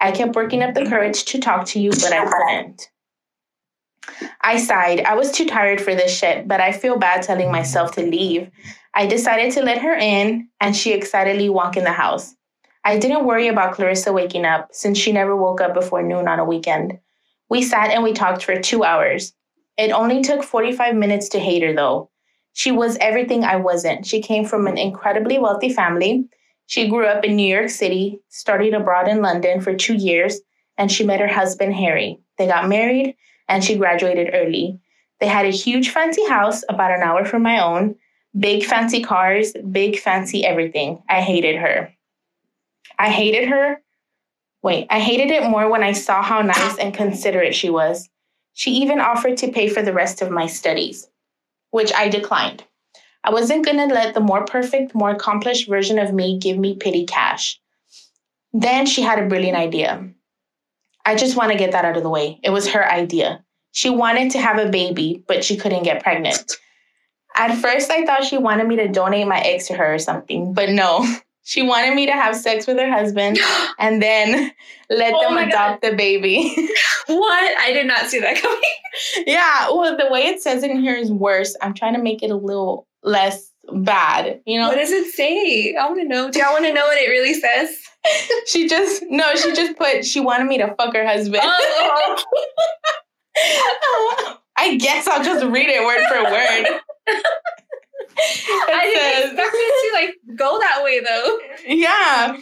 I 0.00 0.12
kept 0.12 0.36
working 0.36 0.62
up 0.62 0.74
the 0.74 0.86
courage 0.86 1.24
to 1.26 1.40
talk 1.40 1.66
to 1.66 1.80
you, 1.80 1.90
but 1.90 2.12
I 2.12 2.24
couldn't. 2.24 2.90
I 4.40 4.58
sighed. 4.58 5.00
I 5.00 5.14
was 5.14 5.32
too 5.32 5.46
tired 5.46 5.80
for 5.80 5.94
this 5.94 6.16
shit, 6.16 6.46
but 6.46 6.60
I 6.60 6.72
feel 6.72 6.98
bad 6.98 7.22
telling 7.22 7.50
myself 7.50 7.92
to 7.92 8.02
leave. 8.02 8.50
I 8.94 9.06
decided 9.06 9.52
to 9.52 9.62
let 9.62 9.78
her 9.78 9.94
in, 9.94 10.48
and 10.60 10.76
she 10.76 10.92
excitedly 10.92 11.48
walked 11.48 11.76
in 11.76 11.84
the 11.84 11.92
house. 11.92 12.34
I 12.84 12.98
didn't 12.98 13.26
worry 13.26 13.48
about 13.48 13.74
Clarissa 13.74 14.12
waking 14.12 14.44
up 14.44 14.68
since 14.72 14.98
she 14.98 15.12
never 15.12 15.36
woke 15.36 15.60
up 15.60 15.74
before 15.74 16.02
noon 16.02 16.28
on 16.28 16.38
a 16.38 16.44
weekend. 16.44 16.98
We 17.50 17.62
sat 17.62 17.90
and 17.90 18.02
we 18.02 18.12
talked 18.12 18.44
for 18.44 18.58
two 18.60 18.84
hours. 18.84 19.34
It 19.76 19.90
only 19.90 20.22
took 20.22 20.42
45 20.42 20.94
minutes 20.94 21.28
to 21.30 21.38
hate 21.38 21.62
her, 21.62 21.72
though. 21.72 22.10
She 22.58 22.72
was 22.72 22.98
everything 23.00 23.44
I 23.44 23.54
wasn't. 23.54 24.04
She 24.04 24.20
came 24.20 24.44
from 24.44 24.66
an 24.66 24.76
incredibly 24.76 25.38
wealthy 25.38 25.72
family. 25.72 26.24
She 26.66 26.88
grew 26.88 27.06
up 27.06 27.24
in 27.24 27.36
New 27.36 27.46
York 27.46 27.70
City, 27.70 28.18
studied 28.30 28.74
abroad 28.74 29.06
in 29.06 29.22
London 29.22 29.60
for 29.60 29.74
two 29.74 29.94
years, 29.94 30.40
and 30.76 30.90
she 30.90 31.04
met 31.04 31.20
her 31.20 31.28
husband, 31.28 31.76
Harry. 31.76 32.18
They 32.36 32.48
got 32.48 32.68
married 32.68 33.14
and 33.48 33.62
she 33.62 33.76
graduated 33.76 34.30
early. 34.32 34.80
They 35.20 35.28
had 35.28 35.46
a 35.46 35.50
huge 35.50 35.90
fancy 35.90 36.26
house 36.26 36.64
about 36.68 36.90
an 36.90 37.00
hour 37.00 37.24
from 37.24 37.42
my 37.42 37.62
own, 37.62 37.94
big 38.36 38.64
fancy 38.64 39.04
cars, 39.04 39.52
big 39.70 39.96
fancy 39.96 40.44
everything. 40.44 41.00
I 41.08 41.20
hated 41.20 41.54
her. 41.54 41.94
I 42.98 43.10
hated 43.10 43.48
her. 43.50 43.80
Wait, 44.64 44.88
I 44.90 44.98
hated 44.98 45.30
it 45.30 45.48
more 45.48 45.70
when 45.70 45.84
I 45.84 45.92
saw 45.92 46.24
how 46.24 46.42
nice 46.42 46.76
and 46.78 46.92
considerate 46.92 47.54
she 47.54 47.70
was. 47.70 48.08
She 48.52 48.72
even 48.72 48.98
offered 48.98 49.36
to 49.36 49.52
pay 49.52 49.68
for 49.68 49.80
the 49.80 49.92
rest 49.92 50.22
of 50.22 50.32
my 50.32 50.48
studies, 50.48 51.08
which 51.70 51.92
I 51.92 52.08
declined. 52.08 52.64
I 53.24 53.30
wasn't 53.30 53.64
going 53.64 53.76
to 53.76 53.94
let 53.94 54.14
the 54.14 54.20
more 54.20 54.44
perfect, 54.44 54.94
more 54.94 55.10
accomplished 55.10 55.68
version 55.68 55.98
of 55.98 56.14
me 56.14 56.38
give 56.38 56.56
me 56.56 56.76
pity 56.76 57.04
cash. 57.04 57.60
Then 58.52 58.86
she 58.86 59.02
had 59.02 59.18
a 59.18 59.26
brilliant 59.28 59.56
idea. 59.56 60.08
I 61.04 61.14
just 61.14 61.36
want 61.36 61.52
to 61.52 61.58
get 61.58 61.72
that 61.72 61.84
out 61.84 61.96
of 61.96 62.02
the 62.02 62.08
way. 62.08 62.38
It 62.42 62.50
was 62.50 62.68
her 62.68 62.90
idea. 62.90 63.44
She 63.72 63.90
wanted 63.90 64.32
to 64.32 64.40
have 64.40 64.58
a 64.58 64.70
baby, 64.70 65.24
but 65.26 65.44
she 65.44 65.56
couldn't 65.56 65.82
get 65.82 66.02
pregnant. 66.02 66.52
At 67.36 67.56
first, 67.56 67.90
I 67.90 68.04
thought 68.04 68.24
she 68.24 68.38
wanted 68.38 68.66
me 68.66 68.76
to 68.76 68.88
donate 68.88 69.26
my 69.26 69.40
eggs 69.40 69.68
to 69.68 69.74
her 69.74 69.94
or 69.94 69.98
something, 69.98 70.54
but 70.54 70.70
no. 70.70 71.06
She 71.48 71.62
wanted 71.62 71.94
me 71.94 72.04
to 72.04 72.12
have 72.12 72.36
sex 72.36 72.66
with 72.66 72.76
her 72.76 72.90
husband 72.90 73.38
and 73.78 74.02
then 74.02 74.52
let 74.90 75.14
oh 75.16 75.20
them 75.22 75.38
adopt 75.38 75.80
God. 75.80 75.90
the 75.90 75.96
baby. 75.96 76.54
what? 77.06 77.58
I 77.58 77.72
did 77.72 77.86
not 77.86 78.08
see 78.08 78.20
that 78.20 78.36
coming. 78.36 78.60
yeah, 79.26 79.70
well, 79.70 79.96
the 79.96 80.08
way 80.10 80.26
it 80.26 80.42
says 80.42 80.62
in 80.62 80.78
here 80.78 80.94
is 80.94 81.10
worse. 81.10 81.56
I'm 81.62 81.72
trying 81.72 81.94
to 81.94 82.02
make 82.02 82.22
it 82.22 82.30
a 82.30 82.36
little 82.36 82.86
less 83.02 83.50
bad, 83.72 84.42
you 84.44 84.60
know? 84.60 84.68
What 84.68 84.76
does 84.76 84.90
it 84.90 85.10
say? 85.14 85.74
I 85.74 85.86
want 85.86 86.02
to 86.02 86.06
know. 86.06 86.30
Do 86.30 86.38
y'all 86.38 86.52
want 86.52 86.66
to 86.66 86.72
know 86.74 86.84
what 86.84 86.98
it 86.98 87.08
really 87.08 87.32
says? 87.32 87.74
she 88.46 88.68
just, 88.68 89.02
no, 89.08 89.34
she 89.34 89.54
just 89.54 89.78
put, 89.78 90.04
she 90.04 90.20
wanted 90.20 90.48
me 90.48 90.58
to 90.58 90.74
fuck 90.74 90.94
her 90.94 91.06
husband. 91.06 91.44
Oh, 91.44 92.24
I 94.58 94.76
guess 94.76 95.08
I'll 95.08 95.24
just 95.24 95.46
read 95.46 95.70
it 95.70 95.82
word 95.82 96.02
for 96.10 96.24
word. 96.30 96.80
I 98.16 98.90
didn't 98.94 99.30
expect 99.30 99.54
it 99.54 99.90
to 99.90 100.06
like 100.06 100.38
go 100.38 100.58
that 100.58 100.82
way 100.82 101.00
though. 101.00 101.38
Yeah. 101.66 102.36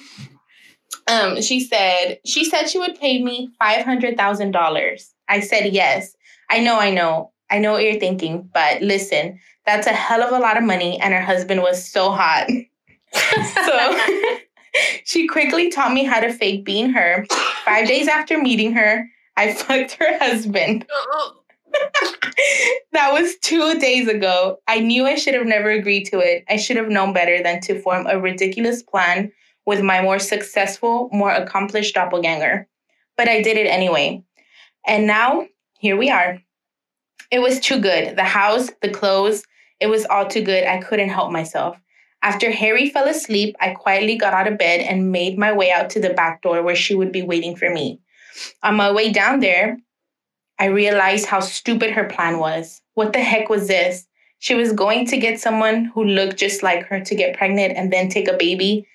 Um, 1.08 1.40
she 1.40 1.60
said 1.60 2.18
she 2.24 2.44
said 2.44 2.66
she 2.66 2.78
would 2.78 2.98
pay 2.98 3.22
me 3.22 3.50
five 3.58 3.84
hundred 3.84 4.16
thousand 4.16 4.52
dollars. 4.52 5.14
I 5.28 5.40
said 5.40 5.72
yes. 5.72 6.16
I 6.48 6.60
know, 6.60 6.78
I 6.78 6.90
know, 6.90 7.32
I 7.50 7.58
know 7.58 7.72
what 7.72 7.82
you're 7.82 7.98
thinking, 7.98 8.48
but 8.54 8.80
listen, 8.82 9.40
that's 9.64 9.86
a 9.86 9.92
hell 9.92 10.22
of 10.22 10.32
a 10.32 10.38
lot 10.38 10.56
of 10.56 10.64
money, 10.64 11.00
and 11.00 11.12
her 11.12 11.20
husband 11.20 11.62
was 11.62 11.84
so 11.84 12.12
hot. 12.12 12.48
so 13.12 13.98
she 15.04 15.26
quickly 15.26 15.70
taught 15.70 15.92
me 15.92 16.04
how 16.04 16.20
to 16.20 16.32
fake 16.32 16.64
being 16.64 16.90
her. 16.90 17.26
Five 17.64 17.88
days 17.88 18.08
after 18.08 18.38
meeting 18.40 18.72
her, 18.72 19.08
I 19.36 19.52
fucked 19.54 19.92
her 19.94 20.18
husband. 20.18 20.86
that 22.92 23.12
was 23.12 23.36
two 23.42 23.78
days 23.78 24.08
ago. 24.08 24.58
I 24.66 24.80
knew 24.80 25.06
I 25.06 25.16
should 25.16 25.34
have 25.34 25.46
never 25.46 25.70
agreed 25.70 26.04
to 26.06 26.18
it. 26.18 26.44
I 26.48 26.56
should 26.56 26.76
have 26.76 26.88
known 26.88 27.12
better 27.12 27.42
than 27.42 27.60
to 27.62 27.80
form 27.80 28.06
a 28.06 28.18
ridiculous 28.18 28.82
plan 28.82 29.32
with 29.66 29.82
my 29.82 30.00
more 30.02 30.18
successful, 30.18 31.08
more 31.12 31.32
accomplished 31.32 31.94
doppelganger. 31.94 32.68
But 33.16 33.28
I 33.28 33.42
did 33.42 33.56
it 33.56 33.66
anyway. 33.66 34.22
And 34.86 35.06
now, 35.06 35.46
here 35.78 35.96
we 35.96 36.10
are. 36.10 36.40
It 37.30 37.40
was 37.40 37.58
too 37.60 37.80
good. 37.80 38.16
The 38.16 38.24
house, 38.24 38.70
the 38.82 38.90
clothes, 38.90 39.42
it 39.80 39.88
was 39.88 40.06
all 40.06 40.26
too 40.26 40.42
good. 40.42 40.64
I 40.64 40.78
couldn't 40.78 41.08
help 41.08 41.32
myself. 41.32 41.76
After 42.22 42.50
Harry 42.50 42.90
fell 42.90 43.08
asleep, 43.08 43.56
I 43.60 43.70
quietly 43.70 44.16
got 44.16 44.32
out 44.32 44.50
of 44.50 44.58
bed 44.58 44.80
and 44.80 45.12
made 45.12 45.38
my 45.38 45.52
way 45.52 45.70
out 45.70 45.90
to 45.90 46.00
the 46.00 46.14
back 46.14 46.42
door 46.42 46.62
where 46.62 46.76
she 46.76 46.94
would 46.94 47.12
be 47.12 47.22
waiting 47.22 47.56
for 47.56 47.70
me. 47.70 48.00
On 48.62 48.76
my 48.76 48.90
way 48.92 49.12
down 49.12 49.40
there, 49.40 49.78
I 50.58 50.66
realized 50.66 51.26
how 51.26 51.40
stupid 51.40 51.90
her 51.90 52.04
plan 52.04 52.38
was. 52.38 52.80
What 52.94 53.12
the 53.12 53.20
heck 53.20 53.48
was 53.48 53.68
this? 53.68 54.06
She 54.38 54.54
was 54.54 54.72
going 54.72 55.06
to 55.06 55.18
get 55.18 55.40
someone 55.40 55.86
who 55.86 56.04
looked 56.04 56.36
just 56.36 56.62
like 56.62 56.86
her 56.86 57.00
to 57.00 57.14
get 57.14 57.36
pregnant 57.36 57.76
and 57.76 57.92
then 57.92 58.08
take 58.08 58.28
a 58.28 58.36
baby. 58.36 58.86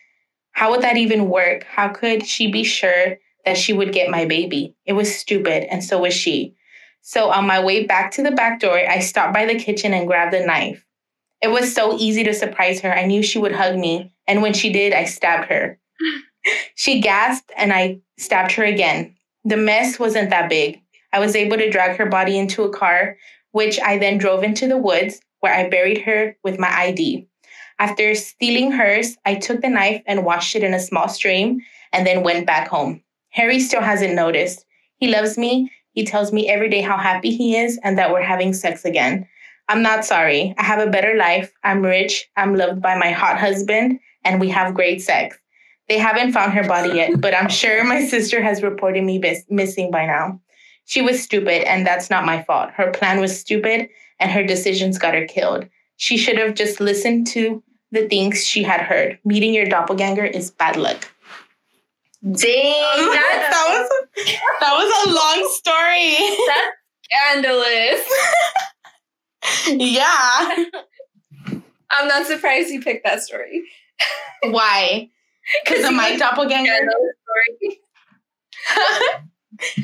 How 0.53 0.71
would 0.71 0.81
that 0.81 0.97
even 0.97 1.29
work? 1.29 1.63
How 1.63 1.89
could 1.89 2.25
she 2.25 2.51
be 2.51 2.63
sure 2.63 3.17
that 3.45 3.57
she 3.57 3.73
would 3.73 3.93
get 3.93 4.09
my 4.09 4.25
baby? 4.25 4.75
It 4.85 4.93
was 4.93 5.13
stupid, 5.15 5.63
and 5.71 5.83
so 5.83 5.99
was 5.99 6.13
she. 6.13 6.55
So 7.01 7.29
on 7.29 7.47
my 7.47 7.63
way 7.63 7.85
back 7.85 8.11
to 8.11 8.23
the 8.23 8.31
back 8.31 8.59
door, 8.59 8.77
I 8.77 8.99
stopped 8.99 9.33
by 9.33 9.45
the 9.45 9.59
kitchen 9.59 9.93
and 9.93 10.07
grabbed 10.07 10.33
a 10.33 10.45
knife. 10.45 10.85
It 11.41 11.47
was 11.47 11.73
so 11.73 11.97
easy 11.97 12.23
to 12.23 12.33
surprise 12.33 12.81
her. 12.81 12.93
I 12.93 13.05
knew 13.05 13.23
she 13.23 13.39
would 13.39 13.53
hug 13.53 13.77
me, 13.77 14.13
and 14.27 14.41
when 14.41 14.53
she 14.53 14.71
did, 14.71 14.93
I 14.93 15.05
stabbed 15.05 15.49
her. 15.49 15.79
she 16.75 17.01
gasped, 17.01 17.51
and 17.57 17.73
I 17.73 17.99
stabbed 18.17 18.51
her 18.53 18.63
again. 18.63 19.15
The 19.43 19.57
mess 19.57 19.97
wasn't 19.97 20.29
that 20.29 20.49
big. 20.49 20.80
I 21.13 21.19
was 21.19 21.35
able 21.35 21.57
to 21.57 21.69
drag 21.69 21.97
her 21.97 22.05
body 22.05 22.37
into 22.37 22.63
a 22.63 22.73
car, 22.73 23.17
which 23.51 23.79
I 23.79 23.97
then 23.97 24.17
drove 24.17 24.43
into 24.43 24.67
the 24.67 24.77
woods 24.77 25.19
where 25.39 25.53
I 25.53 25.69
buried 25.69 26.01
her 26.03 26.37
with 26.43 26.59
my 26.59 26.69
ID. 26.69 27.27
After 27.79 28.13
stealing 28.15 28.71
hers, 28.71 29.17
I 29.25 29.35
took 29.35 29.61
the 29.61 29.69
knife 29.69 30.03
and 30.05 30.23
washed 30.23 30.55
it 30.55 30.63
in 30.63 30.73
a 30.73 30.79
small 30.79 31.09
stream 31.09 31.61
and 31.91 32.05
then 32.05 32.23
went 32.23 32.45
back 32.45 32.67
home. 32.67 33.01
Harry 33.29 33.59
still 33.59 33.81
hasn't 33.81 34.13
noticed. 34.13 34.65
He 34.97 35.07
loves 35.07 35.37
me. 35.37 35.71
He 35.93 36.05
tells 36.05 36.31
me 36.31 36.47
every 36.47 36.69
day 36.69 36.81
how 36.81 36.97
happy 36.97 37.35
he 37.35 37.57
is 37.57 37.79
and 37.83 37.97
that 37.97 38.11
we're 38.11 38.21
having 38.21 38.53
sex 38.53 38.85
again. 38.85 39.27
I'm 39.67 39.81
not 39.81 40.05
sorry. 40.05 40.53
I 40.57 40.63
have 40.63 40.79
a 40.79 40.91
better 40.91 41.15
life. 41.15 41.51
I'm 41.63 41.81
rich. 41.81 42.29
I'm 42.37 42.55
loved 42.55 42.81
by 42.81 42.97
my 42.97 43.11
hot 43.11 43.39
husband, 43.39 43.99
and 44.23 44.39
we 44.39 44.49
have 44.49 44.73
great 44.73 45.01
sex. 45.01 45.37
They 45.87 45.97
haven't 45.97 46.33
found 46.33 46.53
her 46.53 46.67
body 46.67 46.95
yet, 46.95 47.19
but 47.19 47.33
I'm 47.33 47.49
sure 47.49 47.83
my 47.83 48.05
sister 48.05 48.41
has 48.41 48.63
reported 48.63 49.03
me 49.03 49.17
bis- 49.17 49.45
missing 49.49 49.89
by 49.89 50.05
now. 50.05 50.39
She 50.91 51.01
was 51.01 51.23
stupid, 51.23 51.65
and 51.69 51.87
that's 51.87 52.09
not 52.09 52.25
my 52.25 52.43
fault. 52.43 52.71
Her 52.71 52.91
plan 52.91 53.21
was 53.21 53.39
stupid, 53.39 53.87
and 54.19 54.29
her 54.29 54.43
decisions 54.43 54.97
got 54.97 55.13
her 55.13 55.25
killed. 55.25 55.65
She 55.95 56.17
should 56.17 56.37
have 56.37 56.53
just 56.53 56.81
listened 56.81 57.27
to 57.27 57.63
the 57.93 58.09
things 58.09 58.45
she 58.45 58.61
had 58.61 58.81
heard. 58.81 59.17
Meeting 59.23 59.53
your 59.53 59.67
doppelganger 59.67 60.25
is 60.25 60.51
bad 60.51 60.75
luck. 60.75 61.09
Dang, 62.23 62.33
that, 62.33 63.47
that's 63.53 63.67
was 63.69 63.89
that 64.59 64.73
was 64.73 64.91
a 65.05 65.11
long 65.15 65.49
story. 65.53 66.17
Scandalous. 67.05 68.05
yeah. 69.95 70.65
I'm 71.89 72.07
not 72.09 72.27
surprised 72.27 72.69
you 72.69 72.81
picked 72.81 73.05
that 73.05 73.21
story. 73.21 73.63
Why? 74.43 75.09
Because 75.63 75.85
of 75.85 75.93
my 75.93 76.17
doppelganger. 76.17 76.75
Story. 76.75 77.79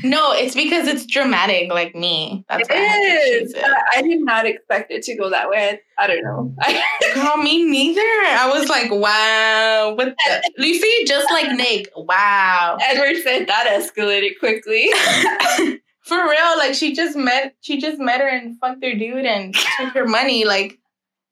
No, 0.04 0.32
it's 0.32 0.56
because 0.56 0.88
it's 0.88 1.06
dramatic, 1.06 1.72
like 1.72 1.94
me. 1.94 2.46
That's 2.50 2.68
It 2.70 2.74
why 2.74 2.80
I 2.80 2.98
is. 3.18 3.40
choose 3.42 3.54
it. 3.54 3.64
Uh, 3.64 3.76
I 3.96 4.02
did 4.02 4.22
not 4.22 4.46
expect 4.46 4.92
it 4.92 5.04
to 5.04 5.16
go 5.16 5.30
that 5.30 5.50
way. 5.50 5.80
I, 6.00 6.04
I 6.04 6.08
don't 6.08 6.24
know. 6.24 6.56
Girl, 7.14 7.38
me 7.38 7.64
neither. 7.64 8.02
I 8.02 8.50
was 8.54 8.70
like, 8.70 8.90
wow. 8.92 9.94
What 9.96 10.16
the? 10.26 10.52
You 10.66 10.74
see, 10.76 11.06
just 11.08 11.32
like 11.32 11.52
Nick. 11.56 11.90
Wow. 11.96 12.78
Edward 12.82 13.22
said 13.24 13.48
that 13.48 13.68
escalated 13.68 14.40
quickly. 14.40 14.90
For 16.04 16.18
real, 16.18 16.58
like 16.58 16.74
she 16.74 16.94
just 16.96 17.18
met 17.18 17.54
she 17.60 17.82
just 17.82 18.00
met 18.00 18.22
her 18.22 18.28
and 18.28 18.58
fucked 18.60 18.82
her 18.84 18.94
dude 18.94 19.26
and 19.26 19.54
took 19.78 19.90
her 19.94 20.06
money. 20.08 20.46
Like, 20.46 20.80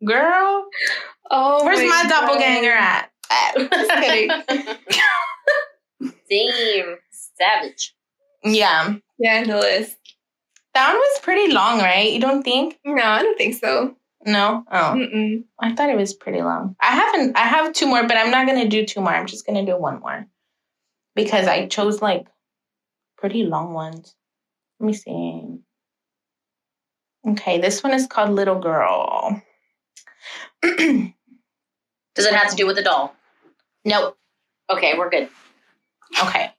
girl, 0.05 0.65
Oh, 1.31 1.63
where's 1.63 1.79
my, 1.79 2.03
God. 2.03 2.09
doppelganger 2.09 2.71
at? 2.73 3.09
Just 3.57 3.91
kidding. 3.91 4.29
Damn, 6.29 6.97
savage. 7.39 7.95
Yeah. 8.45 8.95
Scandalous. 9.21 9.95
That 10.73 10.89
one 10.89 10.97
was 10.97 11.19
pretty 11.21 11.51
long, 11.53 11.79
right? 11.79 12.11
You 12.11 12.19
don't 12.19 12.43
think? 12.43 12.79
No, 12.85 13.01
I 13.01 13.23
don't 13.23 13.37
think 13.37 13.55
so. 13.55 13.95
No? 14.25 14.63
Oh. 14.71 14.93
Mm-mm. 14.95 15.43
I 15.59 15.73
thought 15.73 15.89
it 15.89 15.97
was 15.97 16.13
pretty 16.13 16.41
long. 16.41 16.75
I 16.81 16.87
haven't 16.95 17.37
I 17.37 17.41
have 17.41 17.73
two 17.73 17.87
more, 17.87 18.03
but 18.03 18.17
I'm 18.17 18.31
not 18.31 18.47
gonna 18.47 18.67
do 18.67 18.85
two 18.85 18.99
more. 19.01 19.11
I'm 19.11 19.27
just 19.27 19.45
gonna 19.45 19.65
do 19.65 19.77
one 19.77 19.99
more. 19.99 20.25
Because 21.15 21.47
I 21.47 21.67
chose 21.67 22.01
like 22.01 22.27
pretty 23.17 23.43
long 23.43 23.73
ones. 23.73 24.15
Let 24.79 24.87
me 24.87 24.93
see. 24.93 25.59
Okay, 27.27 27.59
this 27.59 27.83
one 27.83 27.93
is 27.93 28.07
called 28.07 28.31
Little 28.31 28.59
Girl. 28.59 29.41
Does 30.61 32.25
it 32.25 32.33
have 32.33 32.49
to 32.49 32.55
do 32.55 32.67
with 32.67 32.77
a 32.77 32.83
doll? 32.83 33.15
nope. 33.83 34.17
Okay, 34.69 34.97
we're 34.97 35.09
good. 35.09 35.29
Okay. 36.21 36.51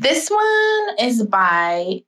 This 0.00 0.30
one 0.30 0.98
is 1.00 1.24
by 1.24 2.02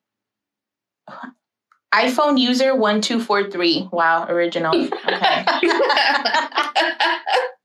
iPhone 1.92 2.38
user 2.38 2.74
1243. 2.74 3.88
Wow, 3.90 4.26
original. 4.28 4.74
Okay. 4.76 5.44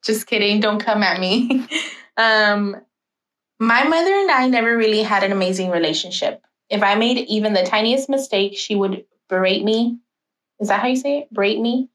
Just 0.04 0.26
kidding. 0.26 0.60
Don't 0.60 0.80
come 0.80 1.04
at 1.04 1.20
me. 1.20 1.68
Um, 2.18 2.78
my 3.60 3.84
mother 3.84 4.14
and 4.14 4.32
I 4.32 4.48
never 4.48 4.78
really 4.78 5.04
had 5.04 5.26
an 5.26 5.34
amazing 5.34 5.70
relationship. 5.70 6.42
If 6.70 6.82
I 6.82 6.96
made 6.96 7.18
even 7.28 7.52
the 7.52 7.64
tiniest 7.64 8.08
mistake, 8.08 8.58
she 8.58 8.74
would 8.74 9.04
berate 9.28 9.66
me. 9.66 10.00
Is 10.62 10.70
that 10.70 10.80
how 10.80 10.88
you 10.88 10.96
say 10.96 11.18
it? 11.18 11.34
Berate 11.34 11.60
me? 11.60 11.90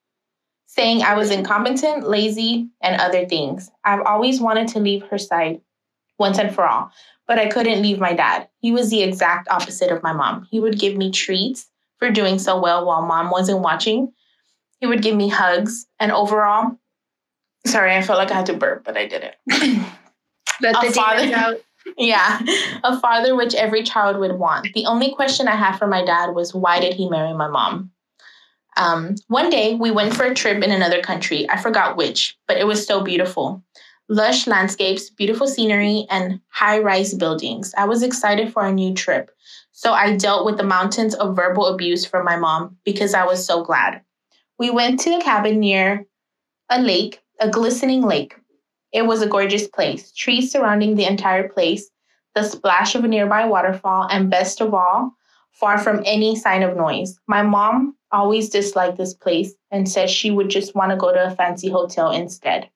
Saying 0.66 1.00
I 1.02 1.16
was 1.16 1.30
incompetent, 1.30 2.06
lazy, 2.06 2.68
and 2.82 3.00
other 3.00 3.24
things. 3.24 3.70
I've 3.82 4.02
always 4.02 4.42
wanted 4.42 4.68
to 4.68 4.80
leave 4.80 5.04
her 5.04 5.16
side 5.16 5.62
once 6.18 6.38
and 6.38 6.54
for 6.54 6.66
all, 6.66 6.92
but 7.30 7.38
I 7.38 7.46
couldn't 7.46 7.80
leave 7.80 8.00
my 8.00 8.12
dad. 8.12 8.48
He 8.58 8.72
was 8.72 8.90
the 8.90 9.04
exact 9.04 9.46
opposite 9.48 9.92
of 9.92 10.02
my 10.02 10.12
mom. 10.12 10.48
He 10.50 10.58
would 10.58 10.80
give 10.80 10.96
me 10.96 11.12
treats 11.12 11.68
for 12.00 12.10
doing 12.10 12.40
so 12.40 12.60
well 12.60 12.84
while 12.84 13.02
mom 13.02 13.30
wasn't 13.30 13.60
watching. 13.60 14.12
He 14.80 14.88
would 14.88 15.00
give 15.00 15.14
me 15.14 15.28
hugs, 15.28 15.86
and 16.00 16.10
overall, 16.10 16.76
sorry, 17.64 17.94
I 17.94 18.02
felt 18.02 18.18
like 18.18 18.32
I 18.32 18.34
had 18.34 18.46
to 18.46 18.54
burp, 18.54 18.82
but 18.84 18.96
I 18.96 19.06
didn't. 19.06 19.36
Let 20.60 20.82
A 20.82 20.88
the 20.88 20.92
father- 20.92 21.32
out. 21.34 21.56
Yeah, 21.96 22.40
a 22.84 23.00
father 23.00 23.34
which 23.34 23.54
every 23.54 23.82
child 23.84 24.18
would 24.18 24.38
want. 24.38 24.68
The 24.74 24.84
only 24.84 25.14
question 25.14 25.48
I 25.48 25.56
had 25.56 25.78
for 25.78 25.86
my 25.86 26.04
dad 26.04 26.34
was 26.34 26.54
why 26.54 26.78
did 26.78 26.92
he 26.94 27.08
marry 27.08 27.32
my 27.32 27.48
mom? 27.48 27.90
Um, 28.76 29.14
one 29.28 29.48
day 29.50 29.76
we 29.76 29.90
went 29.90 30.14
for 30.14 30.24
a 30.24 30.34
trip 30.34 30.62
in 30.62 30.70
another 30.70 31.00
country. 31.00 31.48
I 31.48 31.56
forgot 31.60 31.96
which, 31.96 32.36
but 32.46 32.58
it 32.58 32.66
was 32.66 32.86
so 32.86 33.02
beautiful. 33.02 33.64
Lush 34.12 34.48
landscapes, 34.48 35.08
beautiful 35.08 35.46
scenery, 35.46 36.04
and 36.10 36.40
high 36.48 36.80
rise 36.80 37.14
buildings. 37.14 37.72
I 37.78 37.84
was 37.84 38.02
excited 38.02 38.52
for 38.52 38.66
a 38.66 38.72
new 38.72 38.92
trip. 38.92 39.30
So 39.70 39.92
I 39.92 40.16
dealt 40.16 40.44
with 40.44 40.56
the 40.56 40.64
mountains 40.64 41.14
of 41.14 41.36
verbal 41.36 41.66
abuse 41.66 42.04
from 42.04 42.24
my 42.24 42.36
mom 42.36 42.76
because 42.84 43.14
I 43.14 43.24
was 43.24 43.46
so 43.46 43.62
glad. 43.62 44.00
We 44.58 44.68
went 44.68 44.98
to 45.00 45.16
a 45.16 45.22
cabin 45.22 45.60
near 45.60 46.08
a 46.68 46.82
lake, 46.82 47.20
a 47.38 47.48
glistening 47.48 48.02
lake. 48.02 48.34
It 48.92 49.02
was 49.02 49.22
a 49.22 49.28
gorgeous 49.28 49.68
place, 49.68 50.10
trees 50.10 50.50
surrounding 50.50 50.96
the 50.96 51.04
entire 51.06 51.48
place, 51.48 51.88
the 52.34 52.42
splash 52.42 52.96
of 52.96 53.04
a 53.04 53.08
nearby 53.08 53.46
waterfall, 53.46 54.08
and 54.10 54.28
best 54.28 54.60
of 54.60 54.74
all, 54.74 55.12
far 55.52 55.78
from 55.78 56.02
any 56.04 56.34
sign 56.34 56.64
of 56.64 56.76
noise. 56.76 57.16
My 57.28 57.44
mom 57.44 57.94
always 58.10 58.50
disliked 58.50 58.96
this 58.96 59.14
place 59.14 59.54
and 59.70 59.88
said 59.88 60.10
she 60.10 60.32
would 60.32 60.48
just 60.48 60.74
want 60.74 60.90
to 60.90 60.96
go 60.96 61.12
to 61.12 61.26
a 61.26 61.36
fancy 61.36 61.70
hotel 61.70 62.10
instead. 62.10 62.68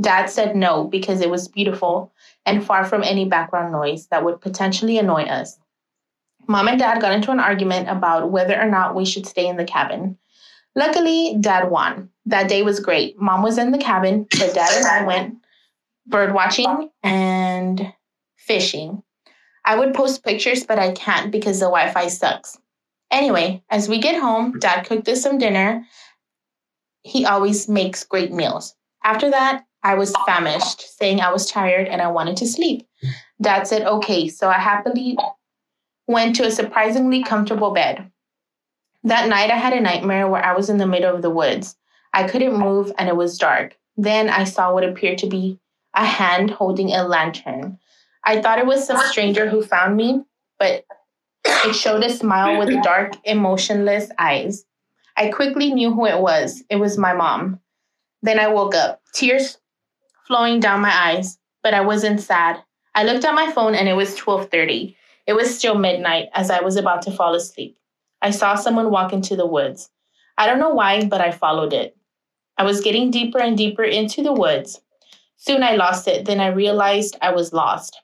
Dad 0.00 0.26
said 0.26 0.56
no 0.56 0.84
because 0.84 1.20
it 1.20 1.30
was 1.30 1.48
beautiful 1.48 2.12
and 2.44 2.64
far 2.64 2.84
from 2.84 3.02
any 3.02 3.24
background 3.24 3.72
noise 3.72 4.06
that 4.08 4.24
would 4.24 4.40
potentially 4.40 4.98
annoy 4.98 5.22
us. 5.22 5.58
Mom 6.48 6.68
and 6.68 6.78
dad 6.78 7.00
got 7.00 7.12
into 7.12 7.32
an 7.32 7.40
argument 7.40 7.88
about 7.88 8.30
whether 8.30 8.60
or 8.60 8.68
not 8.68 8.94
we 8.94 9.04
should 9.04 9.26
stay 9.26 9.46
in 9.46 9.56
the 9.56 9.64
cabin. 9.64 10.16
Luckily, 10.74 11.36
dad 11.40 11.70
won. 11.70 12.10
That 12.26 12.48
day 12.48 12.62
was 12.62 12.80
great. 12.80 13.20
Mom 13.20 13.42
was 13.42 13.58
in 13.58 13.72
the 13.72 13.78
cabin, 13.78 14.26
but 14.38 14.54
dad 14.54 14.70
and 14.76 14.86
I 14.86 15.06
went 15.06 15.36
bird 16.06 16.34
watching 16.34 16.90
and 17.02 17.92
fishing. 18.36 19.02
I 19.64 19.76
would 19.76 19.94
post 19.94 20.24
pictures, 20.24 20.64
but 20.64 20.78
I 20.78 20.92
can't 20.92 21.32
because 21.32 21.58
the 21.58 21.66
Wi 21.66 21.90
Fi 21.92 22.06
sucks. 22.08 22.56
Anyway, 23.10 23.62
as 23.70 23.88
we 23.88 23.98
get 23.98 24.20
home, 24.20 24.58
dad 24.58 24.86
cooked 24.86 25.08
us 25.08 25.22
some 25.22 25.38
dinner. 25.38 25.84
He 27.02 27.24
always 27.24 27.68
makes 27.68 28.04
great 28.04 28.32
meals. 28.32 28.74
After 29.02 29.30
that, 29.30 29.64
I 29.86 29.94
was 29.94 30.12
famished, 30.26 30.98
saying 30.98 31.20
I 31.20 31.32
was 31.32 31.48
tired 31.48 31.86
and 31.86 32.02
I 32.02 32.08
wanted 32.08 32.36
to 32.38 32.46
sleep. 32.48 32.88
Dad 33.40 33.68
said, 33.68 33.82
okay, 33.82 34.26
so 34.26 34.48
I 34.48 34.54
happily 34.54 35.16
went 36.08 36.34
to 36.36 36.44
a 36.44 36.50
surprisingly 36.50 37.22
comfortable 37.22 37.70
bed. 37.70 38.10
That 39.04 39.28
night, 39.28 39.52
I 39.52 39.56
had 39.56 39.72
a 39.72 39.80
nightmare 39.80 40.26
where 40.26 40.44
I 40.44 40.56
was 40.56 40.68
in 40.68 40.78
the 40.78 40.88
middle 40.88 41.14
of 41.14 41.22
the 41.22 41.30
woods. 41.30 41.76
I 42.12 42.26
couldn't 42.26 42.58
move 42.58 42.90
and 42.98 43.08
it 43.08 43.14
was 43.14 43.38
dark. 43.38 43.78
Then 43.96 44.28
I 44.28 44.42
saw 44.42 44.74
what 44.74 44.82
appeared 44.82 45.18
to 45.18 45.28
be 45.28 45.60
a 45.94 46.04
hand 46.04 46.50
holding 46.50 46.92
a 46.92 47.06
lantern. 47.06 47.78
I 48.24 48.42
thought 48.42 48.58
it 48.58 48.66
was 48.66 48.84
some 48.84 48.98
stranger 49.06 49.48
who 49.48 49.62
found 49.62 49.96
me, 49.96 50.24
but 50.58 50.84
it 51.44 51.76
showed 51.76 52.02
a 52.02 52.10
smile 52.10 52.58
with 52.58 52.82
dark, 52.82 53.12
emotionless 53.22 54.10
eyes. 54.18 54.64
I 55.16 55.28
quickly 55.28 55.72
knew 55.72 55.94
who 55.94 56.06
it 56.06 56.18
was. 56.18 56.64
It 56.68 56.76
was 56.76 56.98
my 56.98 57.14
mom. 57.14 57.60
Then 58.22 58.40
I 58.40 58.48
woke 58.48 58.74
up, 58.74 59.00
tears 59.14 59.58
flowing 60.26 60.60
down 60.60 60.80
my 60.80 60.92
eyes, 60.92 61.38
but 61.62 61.74
I 61.74 61.80
wasn't 61.80 62.20
sad. 62.20 62.62
I 62.94 63.04
looked 63.04 63.24
at 63.24 63.34
my 63.34 63.50
phone 63.52 63.74
and 63.74 63.88
it 63.88 63.94
was 63.94 64.16
12:30. 64.16 64.96
It 65.26 65.34
was 65.34 65.56
still 65.56 65.76
midnight 65.76 66.28
as 66.34 66.50
I 66.50 66.62
was 66.62 66.76
about 66.76 67.02
to 67.02 67.10
fall 67.10 67.34
asleep. 67.34 67.76
I 68.22 68.30
saw 68.30 68.54
someone 68.54 68.90
walk 68.90 69.12
into 69.12 69.36
the 69.36 69.46
woods. 69.46 69.90
I 70.38 70.46
don't 70.46 70.58
know 70.58 70.74
why, 70.74 71.04
but 71.04 71.20
I 71.20 71.30
followed 71.30 71.72
it. 71.72 71.96
I 72.58 72.64
was 72.64 72.80
getting 72.80 73.10
deeper 73.10 73.38
and 73.38 73.56
deeper 73.56 73.84
into 73.84 74.22
the 74.22 74.32
woods. 74.32 74.80
Soon 75.36 75.62
I 75.62 75.76
lost 75.76 76.08
it. 76.08 76.24
Then 76.24 76.40
I 76.40 76.48
realized 76.48 77.16
I 77.20 77.32
was 77.32 77.52
lost. 77.52 78.00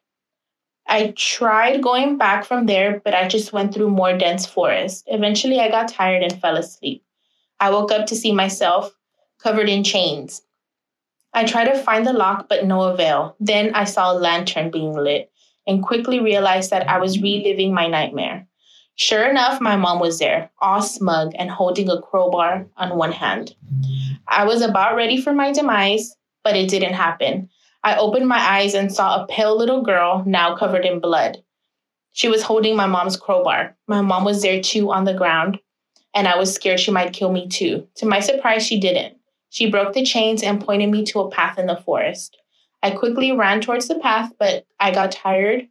I 0.87 1.15
tried 1.17 1.83
going 1.83 2.19
back 2.19 2.45
from 2.45 2.67
there, 2.67 3.01
but 3.05 3.15
I 3.15 3.29
just 3.29 3.53
went 3.53 3.73
through 3.73 3.91
more 3.91 4.17
dense 4.17 4.45
forest. 4.45 5.05
Eventually, 5.07 5.61
I 5.61 5.71
got 5.71 5.89
tired 5.89 6.23
and 6.23 6.41
fell 6.41 6.57
asleep. 6.57 7.03
I 7.61 7.71
woke 7.71 7.93
up 7.93 8.07
to 8.07 8.17
see 8.17 8.33
myself 8.33 8.95
covered 9.39 9.69
in 9.69 9.85
chains. 9.85 10.43
I 11.35 11.45
tried 11.45 11.73
to 11.73 11.79
find 11.79 12.07
the 12.07 12.13
lock, 12.13 12.49
but 12.49 12.67
no 12.67 12.83
avail. 12.83 13.37
Then 13.41 13.75
I 13.75 13.85
saw 13.85 14.13
a 14.13 14.19
lantern 14.19 14.71
being 14.71 14.93
lit 14.93 15.31
and 15.67 15.83
quickly 15.83 16.21
realized 16.21 16.71
that 16.71 16.89
I 16.89 16.99
was 16.99 17.21
reliving 17.21 17.73
my 17.73 17.87
nightmare. 17.87 18.47
Sure 18.97 19.29
enough, 19.29 19.61
my 19.61 19.77
mom 19.77 19.99
was 19.99 20.19
there, 20.19 20.51
all 20.61 20.83
smug 20.83 21.33
and 21.37 21.51
holding 21.51 21.89
a 21.89 22.01
crowbar 22.01 22.67
on 22.77 22.99
one 22.99 23.13
hand. 23.13 23.55
I 24.29 24.45
was 24.45 24.61
about 24.61 24.97
ready 24.97 25.21
for 25.21 25.33
my 25.33 25.53
demise, 25.53 26.15
but 26.45 26.57
it 26.57 26.69
didn't 26.69 26.95
happen. 26.95 27.49
I 27.83 27.97
opened 27.97 28.29
my 28.29 28.39
eyes 28.39 28.75
and 28.75 28.93
saw 28.93 29.23
a 29.23 29.27
pale 29.27 29.57
little 29.57 29.83
girl, 29.83 30.23
now 30.27 30.55
covered 30.55 30.85
in 30.85 31.01
blood. 31.01 31.43
She 32.13 32.29
was 32.29 32.43
holding 32.43 32.77
my 32.77 32.87
mom's 32.87 33.17
crowbar. 33.17 33.75
My 33.89 34.03
mom 34.03 34.25
was 34.25 34.43
there 34.43 34.61
too 34.61 34.93
on 34.93 35.05
the 35.05 35.15
ground, 35.15 35.59
and 36.15 36.29
I 36.29 36.37
was 36.37 36.55
scared 36.55 36.79
she 36.79 36.91
might 36.91 37.15
kill 37.15 37.33
me 37.33 37.49
too. 37.49 37.89
To 37.97 38.07
my 38.07 38.21
surprise, 38.21 38.67
she 38.67 38.79
didn't. 38.79 39.17
She 39.53 39.71
broke 39.71 39.93
the 39.93 40.03
chains 40.03 40.43
and 40.43 40.65
pointed 40.65 40.89
me 40.89 41.05
to 41.05 41.21
a 41.21 41.31
path 41.31 41.59
in 41.59 41.67
the 41.67 41.77
forest. 41.77 42.39
I 42.83 42.91
quickly 42.91 43.33
ran 43.33 43.61
towards 43.61 43.87
the 43.87 43.99
path, 43.99 44.33
but 44.39 44.65
I 44.81 44.93
got 44.93 45.13
tired. 45.13 45.69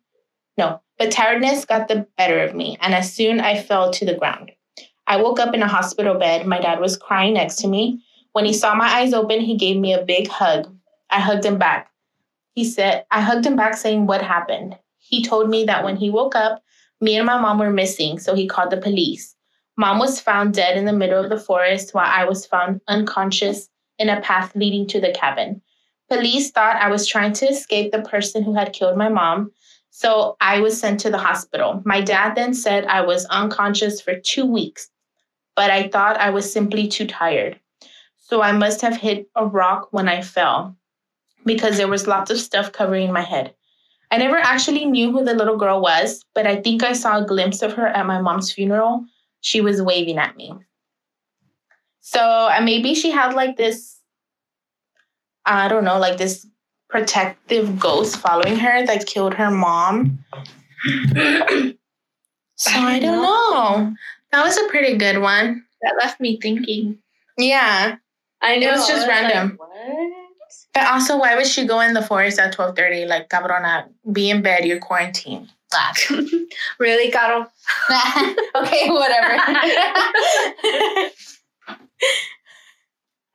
No, 0.56 0.80
but 1.00 1.10
tiredness 1.10 1.66
got 1.66 1.88
the 1.88 2.06
better 2.16 2.44
of 2.44 2.54
me, 2.54 2.78
and 2.80 2.94
as 2.94 3.12
soon 3.12 3.40
I 3.40 3.60
fell 3.60 3.90
to 3.92 4.06
the 4.06 4.14
ground. 4.14 4.52
I 5.08 5.18
woke 5.18 5.40
up 5.40 5.56
in 5.56 5.64
a 5.64 5.68
hospital 5.68 6.14
bed. 6.14 6.46
My 6.46 6.62
dad 6.62 6.80
was 6.80 6.96
crying 6.96 7.34
next 7.34 7.56
to 7.62 7.68
me. 7.68 8.04
When 8.34 8.46
he 8.46 8.54
saw 8.54 8.76
my 8.76 8.86
eyes 8.86 9.16
open, 9.16 9.42
he 9.42 9.58
gave 9.58 9.78
me 9.78 9.96
a 9.96 10.06
big 10.06 10.28
hug. 10.28 10.72
I 11.10 11.20
hugged 11.20 11.44
him 11.44 11.58
back. 11.58 11.90
He 12.54 12.64
said, 12.64 13.06
I 13.10 13.22
hugged 13.22 13.48
him 13.48 13.56
back 13.56 13.76
saying 13.78 14.06
what 14.06 14.22
happened. 14.22 14.78
He 15.00 15.24
told 15.24 15.50
me 15.50 15.64
that 15.64 15.84
when 15.84 15.98
he 15.98 16.12
woke 16.12 16.36
up, 16.36 16.62
me 17.02 17.18
and 17.18 17.26
my 17.26 17.42
mom 17.42 17.58
were 17.58 17.72
missing, 17.72 18.20
so 18.20 18.36
he 18.36 18.48
called 18.48 18.70
the 18.70 18.78
police. 18.78 19.36
Mom 19.76 19.98
was 19.98 20.20
found 20.20 20.54
dead 20.54 20.78
in 20.78 20.86
the 20.86 20.94
middle 20.94 21.24
of 21.24 21.32
the 21.32 21.40
forest 21.40 21.96
while 21.96 22.08
I 22.08 22.26
was 22.26 22.46
found 22.46 22.82
unconscious 22.88 23.71
in 24.02 24.10
a 24.10 24.20
path 24.22 24.56
leading 24.56 24.88
to 24.88 25.00
the 25.00 25.12
cabin. 25.12 25.62
Police 26.10 26.50
thought 26.52 26.76
I 26.76 26.90
was 26.90 27.08
trying 27.08 27.34
to 27.34 27.46
escape 27.46 27.92
the 27.92 28.02
person 28.02 28.44
who 28.44 28.54
had 28.54 28.74
killed 28.74 28.98
my 28.98 29.08
mom, 29.08 29.52
so 29.92 30.36
I 30.42 30.60
was 30.60 30.80
sent 30.80 31.00
to 31.02 31.12
the 31.12 31.20
hospital. 31.20 31.82
My 31.86 32.02
dad 32.02 32.36
then 32.36 32.54
said 32.54 32.86
I 32.86 33.02
was 33.02 33.26
unconscious 33.26 34.02
for 34.02 34.20
two 34.20 34.46
weeks, 34.46 34.90
but 35.56 35.70
I 35.70 35.88
thought 35.90 36.18
I 36.18 36.32
was 36.32 36.52
simply 36.52 36.88
too 36.88 37.06
tired. 37.06 37.60
So 38.18 38.42
I 38.42 38.54
must 38.54 38.82
have 38.82 38.98
hit 38.98 39.30
a 39.36 39.46
rock 39.46 39.90
when 39.92 40.10
I 40.10 40.22
fell 40.22 40.76
because 41.46 41.78
there 41.78 41.88
was 41.88 42.08
lots 42.08 42.32
of 42.32 42.40
stuff 42.40 42.72
covering 42.72 43.14
my 43.14 43.22
head. 43.22 43.54
I 44.10 44.18
never 44.18 44.38
actually 44.38 44.86
knew 44.86 45.12
who 45.12 45.24
the 45.24 45.34
little 45.36 45.58
girl 45.58 45.80
was, 45.82 46.26
but 46.34 46.48
I 46.48 46.58
think 46.58 46.84
I 46.84 46.94
saw 46.94 47.20
a 47.20 47.26
glimpse 47.26 47.62
of 47.62 47.74
her 47.74 47.88
at 47.88 48.06
my 48.06 48.20
mom's 48.20 48.52
funeral. 48.52 49.06
She 49.42 49.62
was 49.62 49.82
waving 49.82 50.18
at 50.18 50.36
me. 50.36 50.54
So 52.02 52.20
uh, 52.20 52.60
maybe 52.62 52.94
she 52.94 53.12
had 53.12 53.34
like 53.34 53.58
this, 53.58 54.00
I 55.46 55.68
don't 55.68 55.86
know, 55.86 56.00
like 56.00 56.18
this 56.18 56.46
protective 56.90 57.80
ghost 57.80 58.18
following 58.18 58.58
her 58.58 58.86
that 58.86 59.06
killed 59.06 59.34
her 59.36 59.50
mom. 59.50 60.24
so 62.56 62.72
I 62.72 63.00
don't 63.00 63.22
know. 63.22 63.96
That 64.32 64.44
was 64.44 64.58
a 64.58 64.68
pretty 64.68 64.98
good 64.98 65.20
one. 65.20 65.64
That 65.82 65.96
left 66.02 66.20
me 66.20 66.38
thinking. 66.42 66.98
Yeah. 67.38 67.96
I 68.42 68.58
know. 68.58 68.70
It 68.70 68.72
was 68.72 68.88
just 68.88 69.08
like, 69.08 69.10
random. 69.10 69.58
what? 69.58 69.70
But 70.74 70.88
also, 70.88 71.18
why 71.18 71.36
would 71.36 71.48
she 71.48 71.66
go 71.66 71.82
in 71.82 71.94
the 71.94 72.02
forest 72.02 72.40
at 72.40 72.54
twelve 72.54 72.76
thirty? 72.76 73.06
Like, 73.06 73.30
cabrona, 73.30 73.88
be 74.12 74.30
in 74.30 74.42
bed. 74.42 74.66
You're 74.66 74.80
quarantined. 74.80 75.52
really, 76.80 77.12
Carol? 77.12 77.48
okay, 78.56 78.90
whatever. 78.90 79.38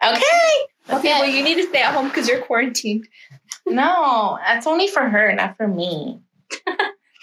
okay. 0.03 0.67
Okay, 0.89 1.09
well, 1.09 1.29
you 1.29 1.43
need 1.43 1.57
to 1.57 1.67
stay 1.69 1.83
at 1.83 1.93
home 1.95 2.09
because 2.09 2.29
you're 2.29 2.43
quarantined. 2.43 3.09
No, 3.67 4.39
that's 4.45 4.67
only 4.67 4.87
for 4.87 5.03
her, 5.03 5.33
not 5.33 5.57
for 5.57 5.67
me. 5.67 6.21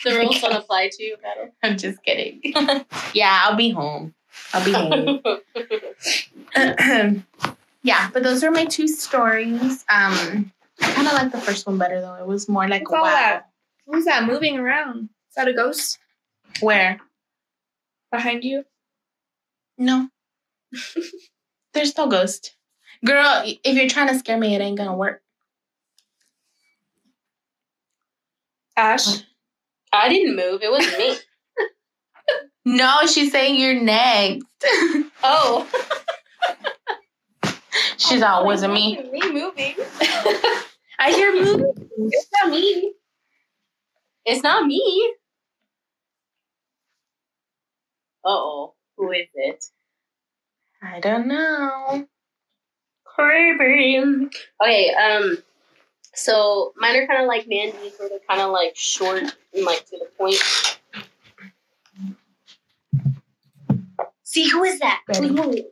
The 0.04 0.18
rules 0.18 0.42
don't 0.42 0.54
apply 0.54 0.90
to 0.92 1.04
you, 1.04 1.16
Battle. 1.18 1.50
I'm 1.64 1.78
just 1.78 2.04
kidding. 2.04 2.42
yeah, 3.14 3.40
I'll 3.44 3.56
be 3.56 3.70
home. 3.70 4.14
I'll 4.54 4.66
be 4.66 4.74
home. 4.74 5.22
yeah, 7.84 8.10
but 8.12 8.24
those 8.24 8.44
are 8.44 8.52
my 8.52 8.66
two 8.66 8.88
stories. 8.88 9.86
Um, 9.90 10.52
I 10.82 10.92
kind 10.92 11.08
of 11.08 11.14
like 11.14 11.32
the 11.32 11.40
first 11.40 11.66
one 11.66 11.78
better 11.78 12.02
though. 12.02 12.16
It 12.16 12.28
was 12.28 12.50
more 12.50 12.68
like 12.68 12.90
What's 12.92 13.04
wow. 13.04 13.10
that? 13.10 13.50
Who's 13.88 14.06
that 14.06 14.26
moving 14.26 14.58
around? 14.58 15.10
Is 15.30 15.36
that 15.36 15.48
a 15.48 15.54
ghost 15.54 16.00
Where? 16.60 17.00
behind 18.12 18.44
you? 18.44 18.66
No. 19.78 20.10
There's 21.74 21.98
no 21.98 22.08
ghost. 22.08 22.56
Girl, 23.06 23.44
if 23.46 23.76
you're 23.76 23.90
trying 23.90 24.08
to 24.08 24.20
scare 24.20 24.38
me, 24.38 24.56
it 24.56 24.62
ain't 24.62 24.78
gonna 24.78 24.96
work. 24.96 25.22
Ash? 28.78 29.08
What? 29.08 29.26
I 29.92 30.10
didn't 30.10 30.36
move. 30.36 30.62
It 30.64 30.72
wasn't 30.72 30.98
me. 30.98 31.18
No, 32.66 33.06
she's 33.08 33.32
saying 33.32 33.60
you're 33.60 33.82
next. 33.82 34.46
Oh. 35.26 35.70
she's 37.98 38.22
all, 38.22 38.46
wasn't 38.46 38.74
me. 38.74 39.02
Me 39.12 39.22
moving. 39.32 39.76
I 41.00 41.12
hear 41.12 41.34
moving. 41.34 41.74
It's 41.98 42.28
not 42.42 42.52
me. 42.52 42.94
It's 44.26 44.44
not 44.44 44.66
me. 44.66 45.14
Uh 48.26 48.30
oh. 48.30 48.74
Who 48.98 49.12
is 49.12 49.28
it? 49.34 49.66
I 50.84 51.00
don't 51.00 51.28
know. 51.28 52.06
Creepy. 53.06 54.00
Okay, 54.62 54.94
um, 54.94 55.38
so 56.14 56.74
mine 56.78 56.96
are 56.98 57.08
kind 57.08 57.22
of 57.22 57.28
like 57.28 57.48
Mandy's, 57.48 57.94
where 57.98 58.10
they're 58.10 58.20
kind 58.30 58.42
of 58.42 58.52
like 58.52 58.76
short 58.76 59.24
and 59.54 59.66
like 59.66 59.86
to 59.90 59.98
the 59.98 60.08
point. 60.18 60.80
See, 64.24 64.50
who 64.50 64.64
is 64.64 64.80
that? 64.80 65.02
Ready. 65.08 65.66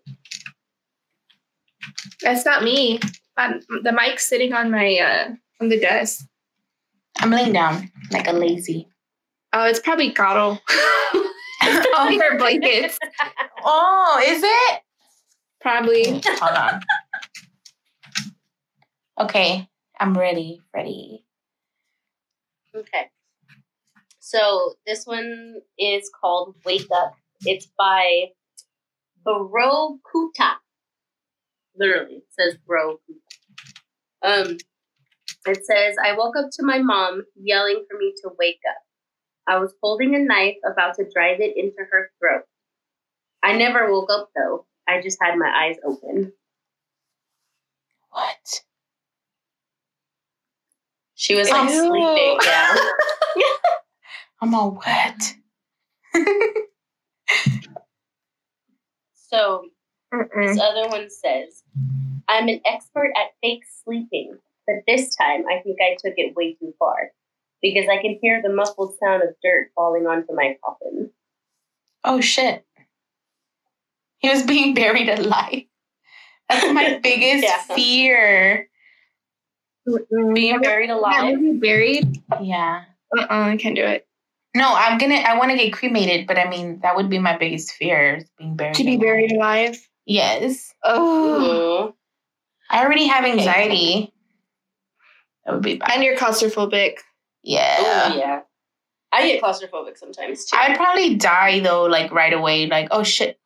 That's 2.21 2.45
not 2.45 2.63
me. 2.63 2.99
Um, 3.37 3.59
the 3.83 3.91
mic's 3.91 4.27
sitting 4.29 4.53
on 4.53 4.71
my 4.71 4.97
uh 4.97 5.33
on 5.59 5.69
the 5.69 5.79
desk. 5.79 6.25
I'm 7.17 7.31
laying 7.31 7.53
down 7.53 7.91
like 8.11 8.27
a 8.27 8.33
lazy. 8.33 8.87
Oh, 9.51 9.65
it's 9.65 9.79
probably 9.79 10.11
Carol. 10.11 10.61
on 11.97 12.19
her 12.19 12.37
blankets. 12.37 12.97
Oh, 13.63 14.23
is 14.25 14.41
it? 14.43 14.81
Probably. 15.61 16.21
Hold 16.25 16.57
on. 16.57 16.81
Okay, 19.19 19.67
I'm 19.99 20.17
ready. 20.17 20.61
Ready. 20.73 21.23
Okay. 22.75 23.09
So 24.19 24.73
this 24.87 25.05
one 25.05 25.55
is 25.77 26.09
called 26.19 26.55
Wake 26.65 26.87
Up. 26.93 27.13
It's 27.45 27.67
by 27.77 28.31
Bro 29.23 29.99
Kuta. 30.03 30.53
Literally, 31.75 32.15
it 32.15 32.27
says 32.29 32.57
Bro 32.65 32.97
Kuta. 33.07 33.21
Um, 34.23 34.57
it 35.47 35.65
says, 35.65 35.95
I 36.03 36.15
woke 36.15 36.35
up 36.37 36.49
to 36.53 36.63
my 36.63 36.79
mom 36.79 37.23
yelling 37.35 37.83
for 37.89 37.97
me 37.97 38.13
to 38.23 38.29
wake 38.37 38.59
up. 38.69 38.77
I 39.47 39.57
was 39.57 39.73
holding 39.81 40.15
a 40.15 40.19
knife 40.19 40.57
about 40.65 40.95
to 40.95 41.09
drive 41.13 41.39
it 41.39 41.57
into 41.57 41.83
her 41.89 42.11
throat. 42.19 42.43
I 43.43 43.57
never 43.57 43.91
woke 43.91 44.11
up 44.11 44.29
though. 44.35 44.65
I 44.87 45.01
just 45.01 45.17
had 45.21 45.37
my 45.37 45.49
eyes 45.49 45.77
open. 45.85 46.33
What? 48.11 48.61
She 51.15 51.35
was 51.35 51.49
like 51.49 51.69
Ew. 51.69 51.87
sleeping. 51.87 52.37
Yeah. 52.43 52.77
I'm 54.41 54.55
all 54.55 54.79
wet. 54.85 55.35
So 59.13 59.65
Mm-mm. 60.13 60.47
This 60.47 60.59
other 60.59 60.89
one 60.89 61.09
says, 61.09 61.63
I'm 62.27 62.49
an 62.49 62.59
expert 62.65 63.11
at 63.15 63.31
fake 63.41 63.63
sleeping, 63.83 64.37
but 64.67 64.77
this 64.85 65.15
time 65.15 65.45
I 65.49 65.61
think 65.61 65.77
I 65.81 65.93
took 65.93 66.13
it 66.17 66.35
way 66.35 66.53
too 66.55 66.73
far 66.77 67.11
because 67.61 67.85
I 67.89 68.01
can 68.01 68.19
hear 68.21 68.41
the 68.41 68.49
muffled 68.53 68.95
sound 69.01 69.23
of 69.23 69.29
dirt 69.41 69.71
falling 69.73 70.05
onto 70.05 70.33
my 70.33 70.57
coffin. 70.63 71.11
Oh 72.03 72.19
shit. 72.19 72.65
He 74.21 74.29
was 74.29 74.43
being 74.43 74.73
buried 74.75 75.09
alive. 75.09 75.63
That's 76.49 76.73
my 76.73 76.99
biggest 77.03 77.43
Yeah. 77.43 77.75
fear. 77.75 78.67
Mm-hmm. 79.87 80.33
Being 80.33 80.61
buried 80.61 80.89
That 80.89 80.97
alive. 80.97 81.39
movie 81.39 81.59
buried? 81.59 82.21
Yeah. 82.41 82.83
Uh-uh, 83.17 83.25
I 83.29 83.57
can't 83.57 83.75
do 83.75 83.83
it. 83.83 84.07
No, 84.55 84.73
I'm 84.75 84.97
gonna 84.97 85.15
I 85.15 85.37
wanna 85.37 85.55
get 85.57 85.73
cremated, 85.73 86.27
but 86.27 86.37
I 86.37 86.49
mean 86.49 86.79
that 86.81 86.95
would 86.95 87.09
be 87.09 87.19
my 87.19 87.37
biggest 87.37 87.71
fear 87.73 88.17
is 88.17 88.29
being 88.37 88.55
buried. 88.55 88.75
To 88.75 88.83
be 88.83 88.91
alive. 88.95 89.01
buried 89.01 89.31
alive. 89.31 89.87
Yes. 90.05 90.73
Oh. 90.83 91.95
I 92.69 92.83
already 92.85 93.07
have 93.07 93.23
anxiety. 93.25 94.13
That 95.45 95.53
would 95.55 95.63
be 95.63 95.77
bad. 95.77 95.91
And 95.93 96.03
you're 96.03 96.15
claustrophobic. 96.17 96.97
Yeah. 97.43 98.13
Ooh, 98.13 98.17
yeah. 98.19 98.41
I 99.13 99.27
get 99.27 99.41
claustrophobic 99.41 99.97
sometimes 99.97 100.45
too. 100.45 100.57
I'd 100.59 100.77
probably 100.77 101.15
die 101.15 101.59
though, 101.61 101.83
like 101.85 102.11
right 102.11 102.33
away. 102.33 102.67
Like, 102.67 102.89
oh 102.91 103.03
shit, 103.03 103.39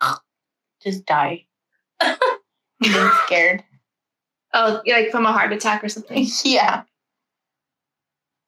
just 0.86 1.06
die. 1.06 1.46
I'm 2.02 2.18
being 2.82 3.10
scared. 3.26 3.64
Oh, 4.54 4.82
like 4.88 5.12
from 5.12 5.26
a 5.26 5.34
heart 5.34 5.52
attack 5.52 5.84
or 5.84 5.90
something. 5.90 6.26
Yeah. 6.46 6.84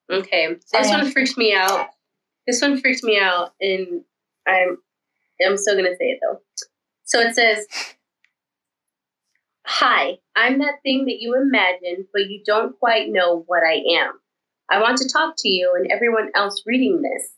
Okay, 0.09 0.55
this 0.71 0.87
Sorry. 0.87 1.01
one 1.01 1.11
freaked 1.11 1.37
me 1.37 1.53
out. 1.53 1.89
This 2.45 2.61
one 2.61 2.79
freaked 2.79 3.03
me 3.03 3.19
out, 3.19 3.53
and 3.59 4.03
I'm 4.47 4.77
I'm 5.45 5.57
still 5.57 5.75
gonna 5.75 5.97
say 5.97 6.05
it 6.05 6.19
though. 6.21 6.39
So 7.03 7.19
it 7.19 7.35
says, 7.35 7.67
"Hi, 9.65 10.19
I'm 10.33 10.59
that 10.59 10.81
thing 10.81 11.05
that 11.05 11.19
you 11.19 11.35
imagine, 11.35 12.07
but 12.13 12.29
you 12.29 12.41
don't 12.45 12.79
quite 12.79 13.09
know 13.09 13.43
what 13.47 13.63
I 13.63 13.83
am. 13.99 14.13
I 14.69 14.79
want 14.81 14.97
to 14.99 15.09
talk 15.09 15.35
to 15.39 15.49
you 15.49 15.73
and 15.75 15.91
everyone 15.91 16.31
else 16.33 16.63
reading 16.65 17.01
this. 17.01 17.29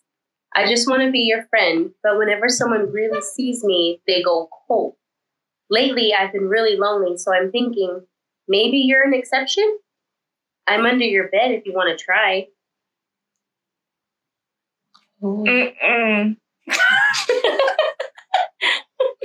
I 0.55 0.67
just 0.67 0.89
want 0.89 1.03
to 1.03 1.11
be 1.11 1.19
your 1.19 1.43
friend, 1.49 1.91
but 2.03 2.17
whenever 2.17 2.49
someone 2.49 2.91
really 2.91 3.21
sees 3.21 3.63
me, 3.63 4.01
they 4.07 4.23
go 4.23 4.49
cold. 4.67 4.95
Lately, 5.69 6.13
I've 6.13 6.33
been 6.33 6.49
really 6.49 6.75
lonely, 6.77 7.17
so 7.17 7.33
I'm 7.33 7.51
thinking 7.51 8.01
maybe 8.47 8.77
you're 8.77 9.03
an 9.03 9.13
exception. 9.13 9.77
I'm 10.67 10.85
under 10.85 11.05
your 11.05 11.29
bed 11.29 11.51
if 11.51 11.65
you 11.65 11.73
want 11.73 11.97
to 11.97 12.03
try." 12.03 12.47
Mm-mm. 15.21 16.37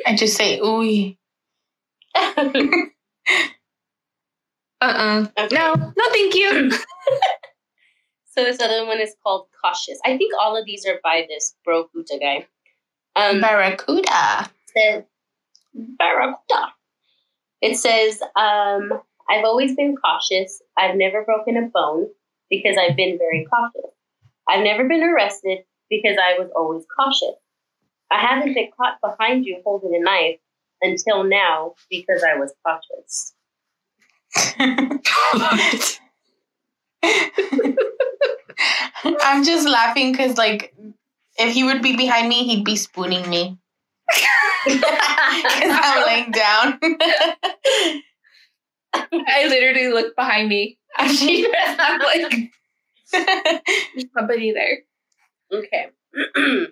I 0.06 0.14
just 0.16 0.36
say 0.36 0.58
ooey. 0.60 1.16
Uh-uh. 4.80 5.26
Okay. 5.38 5.54
No, 5.56 5.74
no, 5.74 6.04
thank 6.12 6.34
you. 6.34 6.70
So 8.34 8.42
this 8.42 8.60
other 8.60 8.84
one 8.84 9.00
is 9.00 9.14
called 9.22 9.46
Cautious. 9.62 10.00
I 10.04 10.18
think 10.18 10.32
all 10.40 10.56
of 10.56 10.66
these 10.66 10.84
are 10.86 10.98
by 11.04 11.24
this 11.28 11.54
Bro 11.64 11.88
Kuta 11.94 12.18
guy. 12.20 12.46
Um, 13.14 13.40
Barracuda. 13.40 14.50
says 14.76 15.04
Barracuda. 15.72 16.72
It 17.62 17.76
says, 17.76 18.20
um, 18.34 18.92
I've 19.30 19.44
always 19.44 19.76
been 19.76 19.94
cautious. 19.96 20.60
I've 20.76 20.96
never 20.96 21.24
broken 21.24 21.56
a 21.56 21.68
bone 21.72 22.08
because 22.50 22.76
I've 22.76 22.96
been 22.96 23.18
very 23.18 23.46
cautious. 23.48 23.92
I've 24.48 24.64
never 24.64 24.88
been 24.88 25.04
arrested 25.04 25.60
because 25.88 26.18
I 26.20 26.36
was 26.36 26.50
always 26.56 26.84
cautious. 26.98 27.36
I 28.10 28.18
haven't 28.18 28.54
been 28.54 28.70
caught 28.76 29.00
behind 29.00 29.46
you 29.46 29.62
holding 29.64 29.94
a 29.94 30.00
knife 30.00 30.40
until 30.82 31.22
now 31.22 31.74
because 31.88 32.24
I 32.24 32.36
was 32.36 32.52
cautious. 32.66 33.32
I'm 39.04 39.44
just 39.44 39.68
laughing 39.68 40.12
because, 40.12 40.38
like, 40.38 40.74
if 41.38 41.52
he 41.52 41.64
would 41.64 41.82
be 41.82 41.96
behind 41.96 42.28
me, 42.28 42.44
he'd 42.44 42.64
be 42.64 42.76
spooning 42.76 43.28
me. 43.28 43.58
Because 44.66 45.78
I'm 45.82 46.06
laying 46.06 46.30
down. 46.30 46.78
I 48.94 49.46
literally 49.46 49.92
look 49.92 50.16
behind 50.16 50.48
me. 50.48 50.78
After 50.96 51.24
you 51.26 51.52
read 51.52 51.76
I'm 51.78 52.00
like, 52.00 52.50
there's 53.12 54.06
nobody 54.16 54.52
there. 54.52 54.78
Okay. 55.52 55.88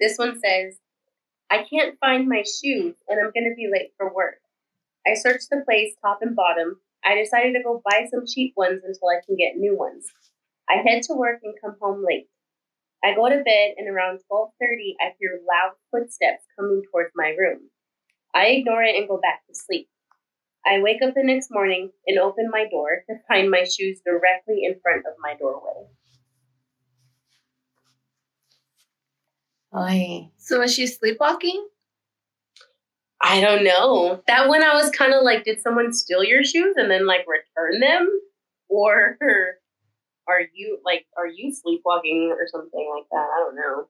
this 0.00 0.18
one 0.18 0.38
says, 0.44 0.76
I 1.50 1.64
can't 1.64 1.98
find 2.00 2.28
my 2.28 2.42
shoes 2.42 2.96
and 3.08 3.20
I'm 3.20 3.32
going 3.32 3.48
to 3.48 3.54
be 3.56 3.70
late 3.72 3.92
for 3.96 4.12
work. 4.12 4.40
I 5.06 5.14
searched 5.14 5.50
the 5.50 5.62
place 5.64 5.94
top 6.02 6.18
and 6.22 6.34
bottom. 6.34 6.80
I 7.04 7.14
decided 7.14 7.52
to 7.52 7.62
go 7.62 7.82
buy 7.84 8.06
some 8.10 8.24
cheap 8.26 8.54
ones 8.56 8.82
until 8.84 9.08
I 9.08 9.20
can 9.24 9.36
get 9.36 9.56
new 9.56 9.76
ones. 9.76 10.06
I 10.68 10.76
head 10.76 11.02
to 11.04 11.14
work 11.14 11.40
and 11.42 11.54
come 11.60 11.76
home 11.80 12.04
late. 12.04 12.28
I 13.04 13.14
go 13.14 13.28
to 13.28 13.44
bed 13.44 13.74
and 13.76 13.88
around 13.88 14.20
12:30 14.28 14.96
I 15.00 15.12
hear 15.18 15.40
loud 15.46 15.74
footsteps 15.90 16.44
coming 16.58 16.82
towards 16.90 17.12
my 17.14 17.34
room. 17.38 17.70
I 18.34 18.46
ignore 18.46 18.82
it 18.82 18.96
and 18.96 19.06
go 19.06 19.18
back 19.18 19.46
to 19.46 19.54
sleep. 19.54 19.88
I 20.66 20.80
wake 20.80 21.02
up 21.02 21.14
the 21.14 21.22
next 21.22 21.50
morning 21.50 21.92
and 22.06 22.18
open 22.18 22.48
my 22.50 22.66
door 22.70 23.04
to 23.08 23.16
find 23.28 23.50
my 23.50 23.64
shoes 23.64 24.00
directly 24.04 24.64
in 24.64 24.80
front 24.80 25.04
of 25.06 25.12
my 25.20 25.34
doorway. 25.36 25.86
Oy. 29.76 30.30
So 30.38 30.60
was 30.60 30.72
she 30.72 30.86
sleepwalking? 30.86 31.68
I 33.26 33.40
don't 33.40 33.64
know. 33.64 34.22
That 34.26 34.48
one 34.48 34.62
I 34.62 34.74
was 34.74 34.90
kind 34.90 35.14
of 35.14 35.22
like, 35.22 35.44
did 35.44 35.60
someone 35.60 35.94
steal 35.94 36.22
your 36.22 36.44
shoes 36.44 36.74
and 36.76 36.90
then 36.90 37.06
like 37.06 37.24
return 37.26 37.80
them? 37.80 38.08
Or 38.68 39.16
are 40.28 40.40
you 40.52 40.78
like, 40.84 41.06
are 41.16 41.26
you 41.26 41.50
sleepwalking 41.52 42.30
or 42.38 42.46
something 42.46 42.92
like 42.94 43.06
that? 43.10 43.26
I 43.34 43.40
don't 43.40 43.56
know. 43.56 43.88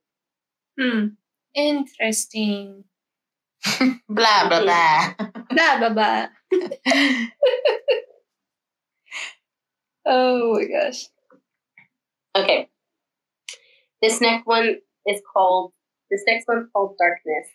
Hmm. 0.79 1.07
Interesting. 1.55 2.85
blah, 4.09 4.49
blah, 4.49 4.63
blah. 4.63 5.15
Blah 5.51 5.79
blah 5.79 5.91
blah. 5.91 6.27
Oh 10.07 10.53
my 10.55 10.65
gosh. 10.67 11.07
Okay. 12.37 12.69
This 14.03 14.21
next 14.21 14.47
one 14.47 14.77
is 15.07 15.23
called, 15.33 15.73
this 16.11 16.23
next 16.27 16.47
one's 16.47 16.69
called 16.73 16.97
Darkness. 16.99 17.49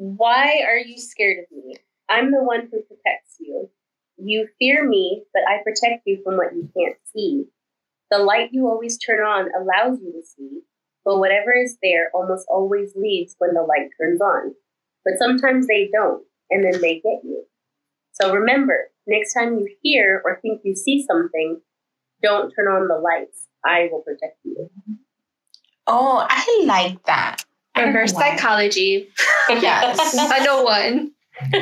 Why 0.00 0.62
are 0.64 0.78
you 0.78 0.96
scared 0.96 1.38
of 1.42 1.50
me? 1.50 1.74
I'm 2.08 2.30
the 2.30 2.44
one 2.44 2.68
who 2.70 2.82
protects 2.82 3.34
you. 3.40 3.68
You 4.16 4.46
fear 4.56 4.88
me, 4.88 5.24
but 5.34 5.42
I 5.48 5.58
protect 5.64 6.06
you 6.06 6.22
from 6.22 6.36
what 6.36 6.54
you 6.54 6.70
can't 6.72 6.94
see. 7.12 7.46
The 8.08 8.18
light 8.18 8.50
you 8.52 8.68
always 8.68 8.96
turn 8.96 9.18
on 9.24 9.48
allows 9.60 9.98
you 10.00 10.12
to 10.12 10.24
see, 10.24 10.60
but 11.04 11.18
whatever 11.18 11.52
is 11.52 11.78
there 11.82 12.12
almost 12.14 12.46
always 12.48 12.92
leaves 12.94 13.34
when 13.38 13.54
the 13.54 13.62
light 13.62 13.90
turns 14.00 14.20
on. 14.20 14.54
But 15.04 15.14
sometimes 15.18 15.66
they 15.66 15.90
don't, 15.92 16.22
and 16.48 16.62
then 16.62 16.80
they 16.80 17.00
get 17.00 17.24
you. 17.24 17.42
So 18.12 18.32
remember, 18.32 18.92
next 19.08 19.34
time 19.34 19.58
you 19.58 19.68
hear 19.82 20.22
or 20.24 20.38
think 20.40 20.60
you 20.62 20.76
see 20.76 21.04
something, 21.04 21.60
don't 22.22 22.52
turn 22.52 22.68
on 22.68 22.86
the 22.86 23.00
lights. 23.00 23.48
I 23.64 23.88
will 23.90 24.02
protect 24.02 24.38
you. 24.44 24.70
Oh, 25.88 26.24
I 26.30 26.62
like 26.64 27.02
that. 27.06 27.44
I 27.78 27.84
Reverse 27.84 28.12
know 28.12 28.18
psychology. 28.20 29.08
Yes. 29.50 30.14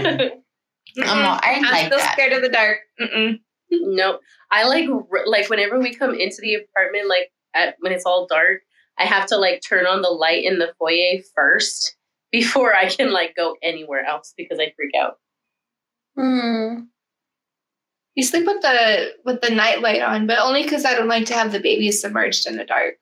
I'm 0.99 1.23
not- 1.23 1.45
I 1.45 1.53
I'm 1.55 1.63
like 1.63 1.87
still 1.87 1.99
that. 1.99 2.13
scared 2.15 2.33
of 2.33 2.43
the 2.43 2.49
dark. 2.49 2.79
Mm-mm. 3.01 3.39
Nope. 3.71 4.21
I 4.51 4.65
like 4.65 4.89
like 5.27 5.49
whenever 5.51 5.79
we 5.79 5.95
come 5.95 6.15
into 6.15 6.37
the 6.41 6.55
apartment, 6.55 7.09
like 7.09 7.31
at 7.55 7.77
when 7.81 7.93
it's 7.93 8.05
all 8.07 8.27
dark, 8.27 8.61
I 8.99 9.05
have 9.05 9.27
to 9.27 9.37
like 9.37 9.61
turn 9.67 9.87
on 9.87 10.03
the 10.03 10.09
light 10.09 10.45
in 10.45 10.59
the 10.59 10.73
foyer 10.79 11.21
first 11.35 11.97
before 12.33 12.75
I 12.75 12.89
can 12.89 13.13
like 13.13 13.35
go 13.37 13.57
anywhere 13.63 14.05
else 14.05 14.33
because 14.37 14.59
I 14.59 14.73
freak 14.77 14.93
out. 15.01 15.19
Hmm. 16.17 16.85
You 18.15 18.25
sleep 18.25 18.47
with 18.47 18.63
the 18.63 19.13
with 19.27 19.43
the 19.43 19.51
night 19.55 19.83
light 19.83 20.01
on, 20.01 20.27
but 20.27 20.39
only 20.39 20.63
because 20.63 20.85
I 20.87 20.95
don't 20.95 21.09
like 21.09 21.27
to 21.27 21.35
have 21.35 21.53
the 21.53 21.61
baby 21.61 21.93
submerged 21.93 22.47
in 22.47 22.57
the 22.57 22.65
dark. 22.65 22.95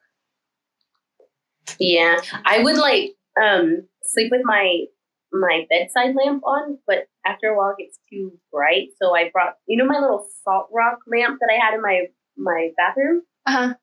Yeah, 1.79 2.17
I 2.45 2.63
would 2.63 2.77
like 2.77 3.15
um 3.41 3.87
sleep 4.03 4.31
with 4.31 4.41
my 4.43 4.85
my 5.31 5.65
bedside 5.69 6.15
lamp 6.15 6.43
on, 6.45 6.77
but 6.87 7.07
after 7.25 7.47
a 7.47 7.57
while 7.57 7.75
it 7.77 7.83
gets 7.83 7.99
too 8.09 8.39
bright. 8.51 8.89
So 9.01 9.15
I 9.15 9.29
brought 9.31 9.55
you 9.67 9.77
know 9.77 9.85
my 9.85 9.99
little 9.99 10.27
salt 10.43 10.67
rock 10.73 10.99
lamp 11.07 11.39
that 11.39 11.49
I 11.51 11.63
had 11.63 11.73
in 11.73 11.81
my 11.81 12.05
my 12.37 12.69
bathroom. 12.77 13.21
Uh-huh. 13.45 13.73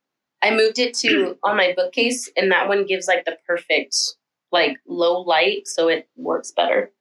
I 0.42 0.50
moved 0.50 0.78
it 0.78 0.94
to 0.94 1.36
on 1.44 1.56
my 1.56 1.72
bookcase, 1.76 2.30
and 2.36 2.50
that 2.52 2.68
one 2.68 2.86
gives 2.86 3.06
like 3.06 3.24
the 3.24 3.36
perfect 3.46 3.96
like 4.50 4.76
low 4.86 5.20
light, 5.20 5.66
so 5.66 5.88
it 5.88 6.08
works 6.16 6.52
better. 6.52 6.92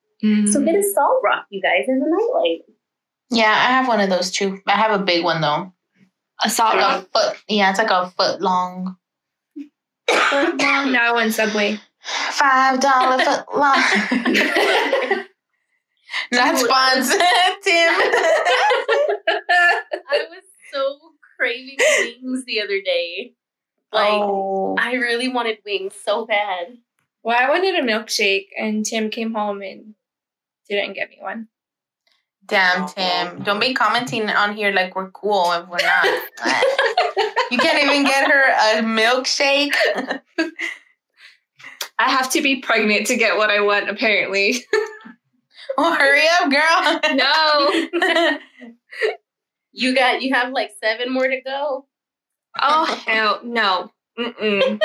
So 0.52 0.64
get 0.64 0.76
a 0.76 0.84
salt 0.84 1.20
rock, 1.24 1.48
you 1.50 1.60
guys, 1.64 1.90
as 1.90 2.00
a 2.00 2.08
nightlight. 2.08 2.62
Yeah, 3.32 3.50
I 3.50 3.72
have 3.72 3.88
one 3.88 4.00
of 4.00 4.12
those 4.12 4.30
too. 4.30 4.60
I 4.68 4.74
have 4.74 5.00
a 5.00 5.04
big 5.04 5.24
one 5.24 5.42
though. 5.42 5.74
a 6.44 6.50
salt 6.50 6.76
rock. 6.76 7.08
a 7.12 7.20
foot. 7.20 7.38
Yeah, 7.48 7.72
it's 7.72 7.80
like 7.80 7.90
a 7.90 8.12
foot 8.12 8.40
long. 8.40 8.98
Now 10.12 11.10
I 11.10 11.12
want 11.14 11.34
Subway. 11.34 11.80
Five 12.04 12.80
dollar 12.80 13.24
foot 13.24 13.46
long. 13.56 13.84
Not 16.32 16.58
sponsored, 16.58 17.22
Tim. 17.64 17.94
I 20.10 20.26
was 20.30 20.44
so 20.74 20.98
craving 21.38 21.78
wings 21.80 22.46
the 22.46 22.62
other 22.62 22.82
day. 22.82 23.34
Like 23.94 24.10
oh, 24.12 24.76
I 24.80 24.94
really 24.94 25.28
wanted 25.28 25.60
wings 25.66 25.94
so 26.04 26.26
bad. 26.26 26.78
well, 27.24 27.38
I 27.40 27.50
wanted 27.50 27.76
a 27.76 27.82
milkshake, 27.86 28.48
and 28.58 28.86
Tim 28.86 29.10
came 29.10 29.34
home 29.34 29.62
and 29.62 29.96
didn't 30.70 30.94
get 30.94 31.10
me 31.10 31.18
one. 31.20 31.50
damn, 32.48 32.88
Tim! 32.88 33.44
Don't 33.44 33.60
be 33.60 33.74
commenting 33.74 34.30
on 34.30 34.56
here 34.56 34.72
like 34.72 34.96
we're 34.96 35.12
cool 35.12 35.52
if 35.52 35.68
we're 35.68 35.78
not. 35.78 36.06
you 37.52 37.58
can't 37.58 37.84
even 37.84 38.04
get 38.04 38.32
her 38.32 38.44
a 38.50 38.84
milkshake. 38.84 39.74
I 42.00 42.10
have 42.10 42.32
to 42.32 42.42
be 42.42 42.62
pregnant 42.62 43.08
to 43.08 43.18
get 43.18 43.38
what 43.38 43.50
I 43.52 43.62
want, 43.62 43.90
apparently. 43.90 44.64
Oh, 45.78 45.96
hurry 45.96 46.24
up, 46.42 46.52
girl! 46.52 47.16
no. 47.16 48.40
You 49.74 49.96
got 49.96 50.22
you 50.22 50.34
have 50.34 50.52
like 50.52 50.72
seven 50.84 51.14
more 51.14 51.28
to 51.28 51.42
go. 51.42 51.86
Oh 52.60 53.04
hell 53.08 53.40
no. 53.44 53.92
Mm-mm. 54.20 54.82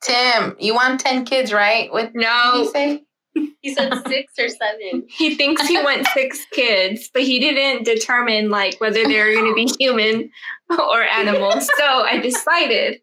Tim, 0.00 0.56
you 0.58 0.74
want 0.74 1.00
ten 1.00 1.24
kids, 1.24 1.52
right? 1.52 1.92
What 1.92 2.12
did 2.12 2.14
you 2.14 2.20
No. 2.22 3.00
He 3.34 3.74
said 3.74 3.92
six 4.06 4.34
or 4.38 4.48
seven. 4.48 5.06
He 5.16 5.34
thinks 5.36 5.66
he 5.66 5.76
wants 5.78 6.12
six 6.12 6.44
kids, 6.52 7.10
but 7.12 7.22
he 7.22 7.38
didn't 7.38 7.84
determine 7.84 8.50
like 8.50 8.80
whether 8.80 9.04
they're 9.04 9.32
going 9.32 9.46
to 9.46 9.54
be 9.54 9.72
human 9.78 10.30
or 10.70 11.02
animals. 11.02 11.70
So 11.78 11.84
I 11.84 12.18
decided 12.18 13.00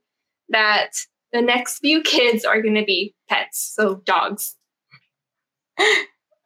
that 0.49 0.91
the 1.31 1.41
next 1.41 1.79
few 1.79 2.01
kids 2.01 2.43
are 2.45 2.61
going 2.61 2.75
to 2.75 2.83
be 2.83 3.15
pets, 3.27 3.73
so 3.75 3.95
dogs. 4.05 4.55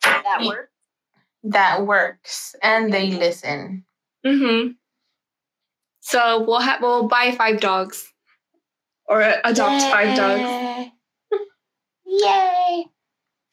That 0.03 0.41
works. 0.45 0.69
That 1.43 1.85
works, 1.85 2.55
and 2.61 2.93
they 2.93 3.11
listen. 3.11 3.85
Mm-hmm. 4.25 4.71
So 6.01 6.43
we'll 6.43 6.59
have 6.59 6.81
we'll 6.81 7.07
buy 7.07 7.31
five 7.31 7.59
dogs, 7.59 8.11
or 9.05 9.21
adopt 9.21 9.83
five 9.83 10.15
dogs. 10.15 10.91
Yay. 12.05 12.85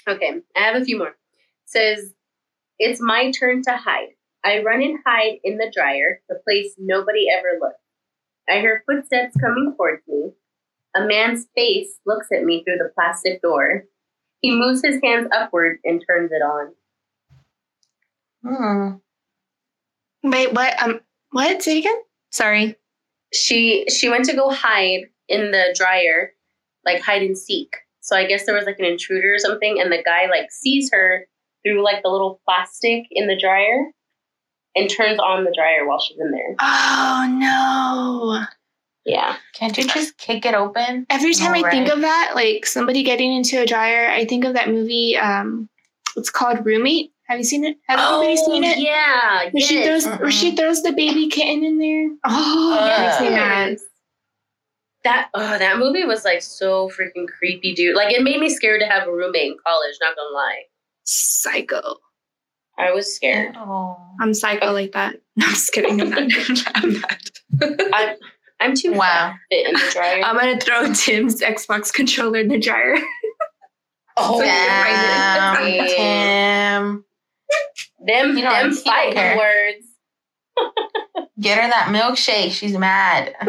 Okay, 0.09 0.41
I 0.57 0.61
have 0.61 0.81
a 0.81 0.85
few 0.85 0.99
more. 0.99 1.17
says, 1.65 2.15
It's 2.79 3.01
my 3.01 3.31
turn 3.31 3.63
to 3.63 3.77
hide. 3.77 4.09
I 4.45 4.63
run 4.63 4.83
and 4.83 4.99
hide 5.07 5.39
in 5.45 5.59
the 5.59 5.71
dryer, 5.75 6.23
the 6.29 6.41
place 6.45 6.75
nobody 6.79 7.27
ever 7.31 7.59
looks. 7.61 7.77
I 8.49 8.61
hear 8.61 8.83
footsteps 8.87 9.37
coming 9.39 9.75
towards 9.77 10.03
me. 10.09 10.31
A 10.97 11.07
man's 11.07 11.47
face 11.55 11.99
looks 12.07 12.29
at 12.33 12.45
me 12.45 12.65
through 12.65 12.79
the 12.79 12.91
plastic 12.95 13.43
door. 13.43 13.85
He 14.41 14.51
moves 14.51 14.83
his 14.83 14.99
hands 15.05 15.29
upward 15.33 15.79
and 15.85 16.03
turns 16.07 16.33
it 16.33 16.43
on. 16.43 16.73
Hmm. 18.43 18.97
Wait, 20.29 20.53
what? 20.53 20.83
Um, 20.83 21.01
what? 21.31 21.63
Say 21.63 21.77
it 21.77 21.81
again. 21.81 21.99
Sorry. 22.31 22.77
She 23.33 23.87
she 23.89 24.09
went 24.09 24.25
to 24.25 24.35
go 24.35 24.51
hide 24.51 25.05
in 25.29 25.51
the 25.53 25.75
dryer, 25.77 26.33
like 26.85 27.03
hide 27.03 27.23
and 27.23 27.37
seek. 27.39 27.77
So 28.01 28.17
I 28.17 28.27
guess 28.27 28.47
there 28.47 28.55
was 28.55 28.65
like 28.65 28.79
an 28.79 28.85
intruder 28.87 29.35
or 29.35 29.39
something, 29.39 29.81
and 29.81 29.93
the 29.93 30.03
guy 30.03 30.27
like 30.31 30.51
sees 30.51 30.91
her 30.93 31.27
through 31.65 31.85
like 31.85 32.03
the 32.03 32.09
little 32.09 32.41
plastic 32.47 33.05
in 33.11 33.27
the 33.27 33.39
dryer 33.39 33.91
and 34.77 34.89
turns 34.89 35.19
on 35.19 35.45
the 35.45 35.53
dryer 35.55 35.87
while 35.87 36.01
she's 36.01 36.19
in 36.19 36.31
there. 36.31 36.57
Oh 36.61 37.27
no! 37.39 38.45
Yeah. 39.05 39.37
Can't 39.55 39.77
you 39.77 39.85
just 39.89 40.17
kick 40.19 40.45
it 40.47 40.55
open? 40.55 41.07
Every 41.11 41.35
time 41.35 41.55
I 41.55 41.63
Right. 41.63 41.71
think 41.73 41.89
of 41.89 42.01
that, 42.03 42.33
like 42.35 42.67
somebody 42.67 43.03
getting 43.03 43.33
into 43.35 43.61
a 43.61 43.67
dryer, 43.67 44.09
I 44.09 44.25
think 44.25 44.45
of 44.45 44.55
that 44.55 44.69
movie. 44.69 45.17
Um, 45.17 45.69
it's 46.17 46.31
called 46.31 46.65
Roommate. 46.65 47.13
Have 47.29 47.39
you 47.39 47.45
seen 47.45 47.65
it? 47.65 47.77
Has 47.89 48.01
anybody 48.01 48.37
seen 48.37 48.65
it? 48.65 48.77
Oh, 48.79 48.81
Yeah. 48.81 49.49
Where 49.53 49.63
she 49.63 49.75
yes. 49.77 50.05
throws, 50.05 50.19
where 50.21 50.31
she 50.31 50.57
throws 50.57 50.83
the 50.83 50.93
baby 50.93 51.29
kitten 51.29 51.65
in 51.65 51.79
there. 51.79 52.11
Oh, 52.25 52.79
Uh, 52.79 52.87
it 52.87 53.01
makes 53.07 53.21
me 53.21 53.31
mad. 53.31 53.79
Yes. 55.05 55.13
That 55.15 55.29
oh, 55.35 55.59
that 55.59 55.79
movie 55.79 56.05
was 56.05 56.25
like 56.25 56.43
so 56.43 56.89
freaking 56.91 57.27
creepy, 57.27 57.75
dude. 57.75 57.97
Like 57.97 58.15
it 58.15 58.23
made 58.23 58.39
me 58.41 58.49
scared 58.51 58.81
to 58.81 58.87
have 58.87 59.09
a 59.09 59.13
roommate 59.13 59.53
in 59.53 59.57
college. 59.67 59.95
Not 60.01 60.15
gonna 60.17 60.35
lie, 60.35 60.63
Psycho. 61.05 61.97
I 62.79 62.93
was 62.93 63.15
scared. 63.15 63.55
Oh. 63.59 63.97
I'm 64.21 64.33
psycho 64.35 64.73
like 64.73 64.93
that. 64.93 65.17
No, 65.37 65.47
I'm 65.47 65.53
just 65.53 65.73
kidding. 65.73 66.01
I'm 66.03 66.09
not. 66.09 66.63
I'm 66.75 66.93
not. 66.95 67.21
I'm 67.93 68.17
I'm 68.61 68.75
too 68.77 68.93
Wow. 68.93 68.99
fat 68.99 69.37
fit 69.51 69.67
in 69.69 69.73
the 69.75 69.91
dryer. 69.93 70.23
I'm 70.23 70.37
gonna 70.37 70.61
throw 70.61 70.93
Tim's 70.93 71.41
Xbox 71.41 71.93
controller 71.93 72.41
in 72.41 72.49
the 72.49 72.59
dryer. 72.59 72.97
oh, 74.19 74.39
so 74.39 74.45
you 75.67 75.87
Damn. 75.97 77.05
Tim. 77.99 78.07
them 78.07 78.37
You 78.39 78.45
know, 78.45 78.51
them 78.51 78.71
he 78.73 78.77
fighting 78.77 79.39
words. 79.39 79.87
Get 81.41 81.59
her 81.59 81.69
that 81.69 81.89
milkshake. 81.89 82.53
She's 82.53 82.77
mad. 82.77 83.35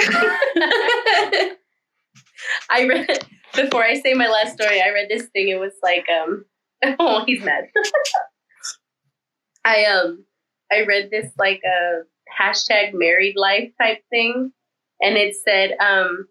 I 2.69 2.85
read 2.85 3.25
before 3.53 3.83
I 3.83 3.99
say 3.99 4.13
my 4.13 4.27
last 4.27 4.53
story. 4.53 4.81
I 4.81 4.91
read 4.91 5.09
this 5.09 5.27
thing. 5.27 5.49
It 5.49 5.59
was 5.59 5.73
like, 5.83 6.05
um, 6.09 6.45
oh, 6.99 7.23
he's 7.25 7.43
mad. 7.43 7.65
I 9.65 9.85
um, 9.85 10.25
I 10.71 10.85
read 10.85 11.09
this 11.11 11.31
like 11.37 11.61
a 11.65 12.03
hashtag 12.41 12.93
married 12.93 13.35
life 13.35 13.71
type 13.79 14.03
thing, 14.09 14.53
and 15.01 15.17
it 15.17 15.35
said, 15.35 15.71
um, 15.79 16.27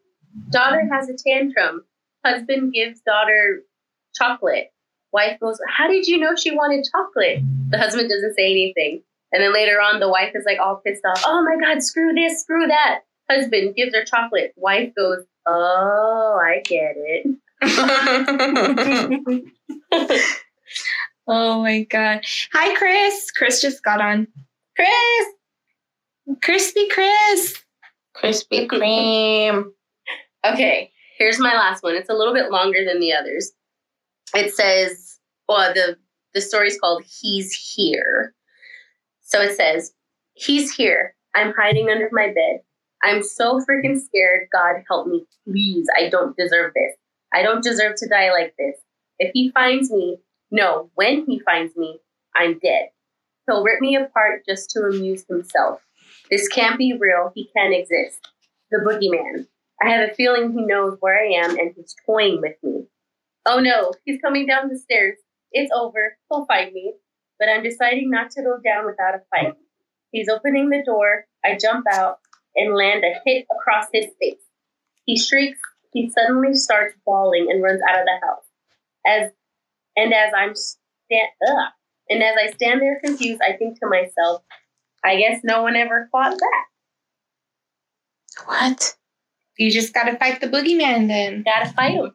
daughter 0.51 0.89
has 0.91 1.09
a 1.09 1.15
tantrum. 1.15 1.85
Husband 2.25 2.73
gives 2.73 3.01
daughter 3.01 3.63
chocolate. 4.15 4.73
Wife 5.13 5.41
goes, 5.41 5.59
how 5.69 5.89
did 5.89 6.07
you 6.07 6.19
know 6.19 6.37
she 6.37 6.53
wanted 6.53 6.87
chocolate? 6.91 7.41
The 7.71 7.79
husband 7.79 8.09
doesn't 8.09 8.35
say 8.37 8.51
anything. 8.51 9.03
And 9.33 9.43
then 9.43 9.53
later 9.53 9.81
on, 9.81 10.01
the 10.01 10.09
wife 10.09 10.33
is 10.35 10.45
like 10.45 10.59
all 10.59 10.81
pissed 10.85 11.05
off. 11.05 11.23
Oh 11.27 11.45
my 11.45 11.57
God, 11.61 11.83
screw 11.83 12.13
this, 12.13 12.43
screw 12.43 12.67
that. 12.67 13.03
Husband 13.31 13.77
gives 13.77 13.95
her 13.95 14.05
chocolate. 14.05 14.53
Wife 14.57 14.93
goes, 14.97 15.25
Oh, 15.47 16.39
I 16.43 16.61
get 16.65 16.95
it. 16.97 17.27
oh 21.27 21.63
my 21.63 21.83
god. 21.85 22.21
Hi, 22.53 22.75
Chris. 22.77 23.31
Chris 23.31 23.61
just 23.61 23.83
got 23.83 24.01
on. 24.01 24.27
Chris! 24.77 25.27
Crispy 26.43 26.89
Chris. 26.89 27.63
Krispy 28.17 28.67
Kreme. 28.67 29.65
Okay, 30.45 30.93
here's 31.19 31.39
my 31.39 31.55
last 31.55 31.83
one. 31.83 31.95
It's 31.95 32.09
a 32.09 32.15
little 32.15 32.35
bit 32.35 32.51
longer 32.51 32.85
than 32.85 33.01
the 33.01 33.13
others. 33.13 33.53
It 34.35 34.55
says, 34.55 35.19
well, 35.49 35.75
the, 35.75 35.97
the 36.35 36.41
story's 36.41 36.79
called 36.79 37.05
He's 37.05 37.53
Here. 37.53 38.35
So 39.31 39.41
it 39.41 39.57
says, 39.57 39.93
He's 40.35 40.75
here. 40.75 41.15
I'm 41.35 41.53
hiding 41.57 41.89
under 41.89 42.09
my 42.13 42.29
bed. 42.29 42.61
I'm 43.03 43.23
so 43.23 43.61
freaking 43.61 44.01
scared. 44.01 44.49
God 44.53 44.83
help 44.89 45.07
me, 45.07 45.25
please. 45.47 45.87
I 45.97 46.09
don't 46.09 46.37
deserve 46.37 46.73
this. 46.75 46.97
I 47.33 47.43
don't 47.43 47.63
deserve 47.63 47.97
to 47.97 48.09
die 48.09 48.33
like 48.33 48.55
this. 48.59 48.77
If 49.19 49.31
he 49.33 49.51
finds 49.53 49.91
me, 49.91 50.19
no, 50.51 50.91
when 50.95 51.25
he 51.27 51.39
finds 51.41 51.77
me, 51.77 52.01
I'm 52.35 52.59
dead. 52.59 52.89
He'll 53.47 53.63
rip 53.63 53.81
me 53.81 53.97
apart 53.97 54.43
just 54.49 54.71
to 54.71 54.81
amuse 54.81 55.25
himself. 55.29 55.81
This 56.31 56.49
can't 56.49 56.79
be 56.79 56.97
real. 56.99 57.33
He 57.35 57.51
can't 57.57 57.75
exist. 57.75 58.29
The 58.71 58.79
boogeyman. 58.79 59.47
I 59.83 59.91
have 59.91 60.11
a 60.11 60.15
feeling 60.15 60.53
he 60.53 60.65
knows 60.65 60.97
where 61.01 61.19
I 61.19 61.45
am 61.45 61.59
and 61.59 61.73
he's 61.75 61.95
toying 62.05 62.41
with 62.41 62.57
me. 62.63 62.87
Oh 63.47 63.61
no, 63.61 63.93
he's 64.05 64.21
coming 64.21 64.47
down 64.47 64.69
the 64.69 64.79
stairs. 64.79 65.17
It's 65.53 65.73
over. 65.75 66.17
He'll 66.31 66.45
find 66.47 66.73
me. 66.73 66.95
But 67.41 67.49
I'm 67.49 67.65
deciding 67.65 68.11
not 68.11 68.31
to 68.33 68.43
go 68.43 68.59
down 68.63 68.87
without 68.87 69.15
a 69.15 69.23
fight. 69.31 69.55
He's 70.13 70.29
opening 70.29 70.69
the 70.69 70.83
door. 70.85 71.25
I 71.45 71.57
jump 71.61 71.87
out 71.91 72.19
and 72.55 72.77
land 72.77 73.03
a 73.03 73.15
hit 73.25 73.47
across 73.51 73.87
his 73.93 74.07
face. 74.21 74.43
He 75.07 75.19
shrieks. 75.19 75.59
He 75.93 76.11
suddenly 76.11 76.55
starts 76.55 76.95
bawling 77.05 77.49
and 77.51 77.63
runs 77.63 77.81
out 77.89 77.99
of 77.99 78.05
the 78.05 78.27
house. 78.27 78.45
As 79.07 79.31
and 79.97 80.13
as 80.13 80.33
I'm 80.37 80.55
stand 80.55 81.29
ugh, 81.49 81.73
and 82.11 82.23
as 82.23 82.37
I 82.41 82.51
stand 82.53 82.81
there 82.81 83.01
confused, 83.03 83.41
I 83.43 83.57
think 83.57 83.81
to 83.81 83.87
myself, 83.89 84.43
I 85.03 85.17
guess 85.17 85.41
no 85.43 85.63
one 85.63 85.77
ever 85.77 86.09
fought 86.13 86.37
that. 86.39 86.65
What? 88.45 88.97
You 89.59 89.71
just 89.71 89.93
gotta 89.95 90.17
fight 90.17 90.41
the 90.41 90.47
boogeyman 90.47 91.09
then. 91.09 91.43
Gotta 91.43 91.73
fight 91.73 91.95
him. 91.95 92.13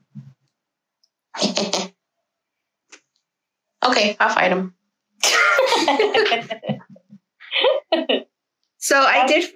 okay, 3.86 4.16
I'll 4.20 4.34
fight 4.34 4.52
him. 4.52 4.76
So 8.86 9.00
I 9.00 9.26
did. 9.26 9.50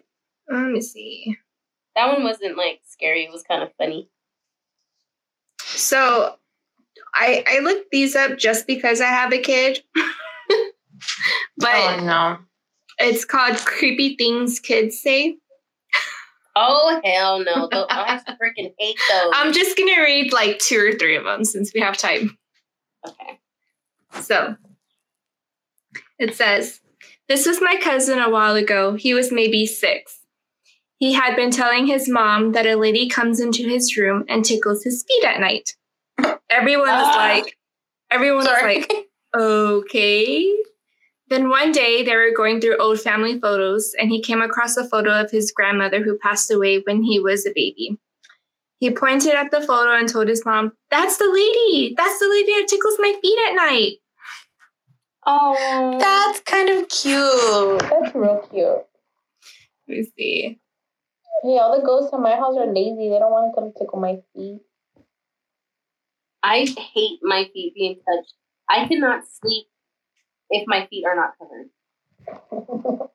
Let 0.50 0.72
me 0.72 0.82
see. 0.82 1.38
That 1.96 2.12
one 2.12 2.24
wasn't 2.24 2.58
like 2.58 2.82
scary. 2.84 3.26
It 3.26 3.32
was 3.32 3.44
kind 3.44 3.62
of 3.62 3.70
funny. 3.78 4.10
So 5.62 6.34
I 7.14 7.44
I 7.48 7.60
looked 7.60 7.92
these 7.92 8.16
up 8.16 8.40
just 8.40 8.66
because 8.66 9.02
I 9.02 9.06
have 9.06 9.32
a 9.32 9.38
kid. 9.38 9.84
but 11.58 11.70
oh 11.70 12.00
no. 12.04 12.38
it's 12.98 13.24
called 13.24 13.58
Creepy 13.58 14.16
Things 14.16 14.60
Kids 14.60 15.00
Say. 15.00 15.38
Oh 16.56 17.00
hell 17.06 17.44
no! 17.44 17.70
Those, 17.72 17.86
I 17.92 18.20
freaking 18.42 18.74
hate 18.80 18.98
those. 19.12 19.32
I'm 19.36 19.54
just 19.54 19.78
gonna 19.78 20.02
read 20.02 20.34
like 20.34 20.58
two 20.58 20.80
or 20.80 20.98
three 20.98 21.16
of 21.16 21.24
them 21.24 21.46
since 21.46 21.72
we 21.72 21.82
have 21.82 21.98
time. 21.98 22.36
okay. 23.08 23.40
So 24.22 24.56
it 26.20 26.36
says, 26.36 26.82
This 27.28 27.48
was 27.48 27.62
my 27.62 27.78
cousin 27.82 28.20
a 28.20 28.30
while 28.30 28.56
ago. 28.56 28.94
He 28.96 29.14
was 29.14 29.32
maybe 29.32 29.66
six. 29.66 30.20
He 30.98 31.14
had 31.14 31.36
been 31.36 31.50
telling 31.52 31.88
his 31.88 32.10
mom 32.10 32.52
that 32.52 32.66
a 32.68 32.76
lady 32.76 33.08
comes 33.08 33.40
into 33.40 33.64
his 33.64 33.96
room 33.98 34.26
and 34.28 34.44
tickles 34.44 34.84
his 34.84 35.06
feet 35.08 35.24
at 35.24 35.40
night. 35.40 35.76
Everyone 36.50 36.90
was 36.90 37.16
Ah. 37.16 37.18
like, 37.18 37.58
everyone 38.12 38.38
was 38.40 38.48
like, 38.48 38.92
okay. 39.36 40.54
Then 41.30 41.48
one 41.50 41.72
day 41.72 42.04
they 42.04 42.16
were 42.16 42.32
going 42.36 42.60
through 42.60 42.78
old 42.80 43.00
family 43.00 43.40
photos 43.40 43.94
and 44.00 44.10
he 44.10 44.22
came 44.22 44.42
across 44.42 44.76
a 44.78 44.88
photo 44.90 45.12
of 45.22 45.30
his 45.32 45.52
grandmother 45.52 46.02
who 46.02 46.18
passed 46.18 46.52
away 46.52 46.80
when 46.80 47.04
he 47.04 47.20
was 47.20 47.46
a 47.46 47.52
baby. 47.56 47.98
He 48.80 48.90
pointed 48.92 49.34
at 49.36 49.52
the 49.52 49.62
photo 49.62 49.92
and 49.98 50.10
told 50.10 50.28
his 50.28 50.44
mom, 50.46 50.74
That's 50.90 51.18
the 51.18 51.30
lady. 51.32 51.94
That's 51.96 52.18
the 52.20 52.28
lady 52.30 52.52
that 52.60 52.68
tickles 52.68 52.96
my 52.98 53.14
feet 53.22 53.38
at 53.48 53.54
night. 53.56 53.98
Oh, 55.32 55.98
That's 56.00 56.40
kind 56.40 56.70
of 56.70 56.90
cute. 56.90 57.80
that's 57.82 58.16
real 58.16 58.48
cute. 58.52 58.84
Let 59.88 59.98
me 59.98 60.04
see. 60.18 60.60
Hey, 61.44 61.58
all 61.60 61.80
the 61.80 61.86
ghosts 61.86 62.12
in 62.12 62.22
my 62.24 62.36
house 62.36 62.58
are 62.58 62.66
lazy. 62.66 63.10
They 63.10 63.20
don't 63.20 63.32
want 63.32 63.54
to 63.54 63.62
come 63.62 63.72
tickle 63.78 64.00
my 64.00 64.18
feet. 64.36 64.62
I 66.42 66.66
hate 66.96 67.20
my 67.22 67.48
feet 67.54 67.76
being 67.76 67.98
touched. 68.08 68.34
I 68.68 68.88
cannot 68.88 69.24
sleep 69.28 69.68
if 70.50 70.68
my 70.68 70.88
feet 70.88 71.06
are 71.06 71.16
not 71.16 71.34
covered. 71.38 71.70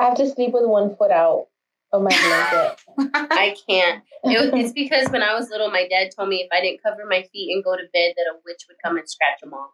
I 0.00 0.04
have 0.04 0.16
to 0.16 0.26
sleep 0.30 0.52
with 0.54 0.64
one 0.64 0.96
foot 0.96 1.10
out 1.10 1.48
of 1.92 2.00
my 2.02 2.10
blanket. 2.10 2.80
I 3.30 3.54
can't. 3.68 4.02
It, 4.24 4.54
it's 4.54 4.72
because 4.74 5.10
when 5.10 5.22
I 5.22 5.34
was 5.34 5.50
little, 5.50 5.70
my 5.70 5.86
dad 5.86 6.12
told 6.16 6.30
me 6.30 6.36
if 6.36 6.48
I 6.50 6.62
didn't 6.62 6.82
cover 6.82 7.04
my 7.06 7.28
feet 7.30 7.52
and 7.54 7.62
go 7.62 7.76
to 7.76 7.82
bed, 7.92 8.14
that 8.16 8.32
a 8.32 8.38
witch 8.46 8.62
would 8.68 8.78
come 8.82 8.96
and 8.96 9.06
scratch 9.08 9.40
them 9.42 9.52
off. 9.52 9.72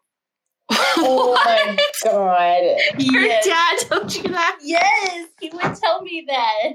oh 0.98 1.34
my 1.44 1.76
god. 2.04 2.62
Your 3.00 3.22
Yes. 3.22 3.46
dad 3.46 3.78
told 3.88 4.14
you 4.14 4.22
that? 4.24 4.58
Yes, 4.62 5.28
he 5.40 5.48
would 5.50 5.74
tell 5.76 6.02
me 6.02 6.24
that. 6.28 6.72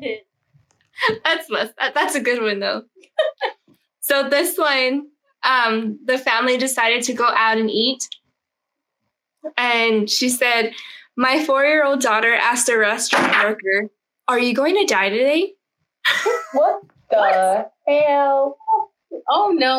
That's 1.24 1.50
must, 1.50 1.74
that, 1.78 1.94
that's 1.94 2.16
a 2.16 2.20
good 2.22 2.42
one 2.42 2.60
though. 2.60 2.84
so 4.02 4.30
this 4.30 4.58
one, 4.58 5.08
um, 5.44 6.00
the 6.06 6.18
family 6.18 6.58
decided 6.58 7.04
to 7.04 7.14
go 7.14 7.26
out 7.28 7.58
and 7.58 7.70
eat. 7.70 8.08
And 9.58 10.10
she 10.10 10.30
said, 10.30 10.74
My 11.18 11.44
four-year-old 11.44 12.02
daughter 12.02 12.34
asked 12.34 12.70
a 12.70 12.78
restaurant 12.78 13.34
worker, 13.44 13.90
Are 14.28 14.40
you 14.40 14.54
going 14.54 14.76
to 14.76 14.86
die 14.86 15.10
today? 15.10 15.54
What? 16.54 16.82
the 17.10 17.70
hell? 17.88 18.58
Oh 18.70 18.81
Oh, 19.30 19.54
no. 19.56 19.78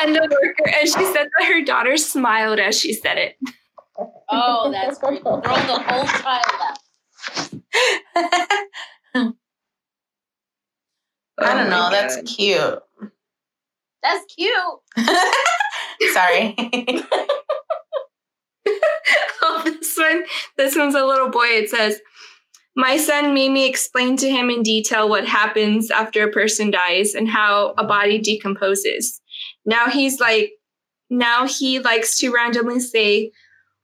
And 0.00 0.14
the 0.14 0.20
worker, 0.20 0.76
and 0.78 0.88
she 0.88 1.04
said 1.12 1.28
that 1.38 1.46
her 1.46 1.62
daughter 1.64 1.96
smiled 1.96 2.58
as 2.58 2.78
she 2.78 2.92
said 2.92 3.18
it. 3.18 3.36
Oh, 4.30 4.70
that's 4.72 4.98
great. 4.98 5.22
Throw 5.22 5.40
the 5.40 5.50
whole 5.86 6.06
child 6.06 6.44
out. 6.60 6.78
Oh 11.38 11.46
I 11.46 11.54
don't 11.54 11.66
Oh 11.66 11.70
know. 11.70 11.76
my 11.84 11.90
That's 11.90 12.16
God. 12.16 12.26
cute. 12.26 12.78
That's 14.02 14.24
cute. 14.34 14.54
Sorry. 16.12 16.54
oh, 19.42 19.62
this 19.64 19.96
one, 19.96 20.24
this 20.56 20.76
one's 20.76 20.94
a 20.94 21.04
little 21.04 21.30
boy. 21.30 21.46
It 21.46 21.70
says, 21.70 22.00
"My 22.76 22.96
son 22.96 23.34
made 23.34 23.50
me 23.50 23.66
explain 23.68 24.16
to 24.18 24.30
him 24.30 24.48
in 24.50 24.62
detail 24.62 25.08
what 25.08 25.26
happens 25.26 25.90
after 25.90 26.22
a 26.26 26.32
person 26.32 26.70
dies 26.70 27.14
and 27.14 27.28
how 27.28 27.74
a 27.78 27.84
body 27.84 28.18
decomposes. 28.18 29.20
Now 29.66 29.86
he's 29.88 30.20
like, 30.20 30.52
now 31.10 31.46
he 31.46 31.78
likes 31.80 32.18
to 32.18 32.30
randomly 32.32 32.80
say, 32.80 33.30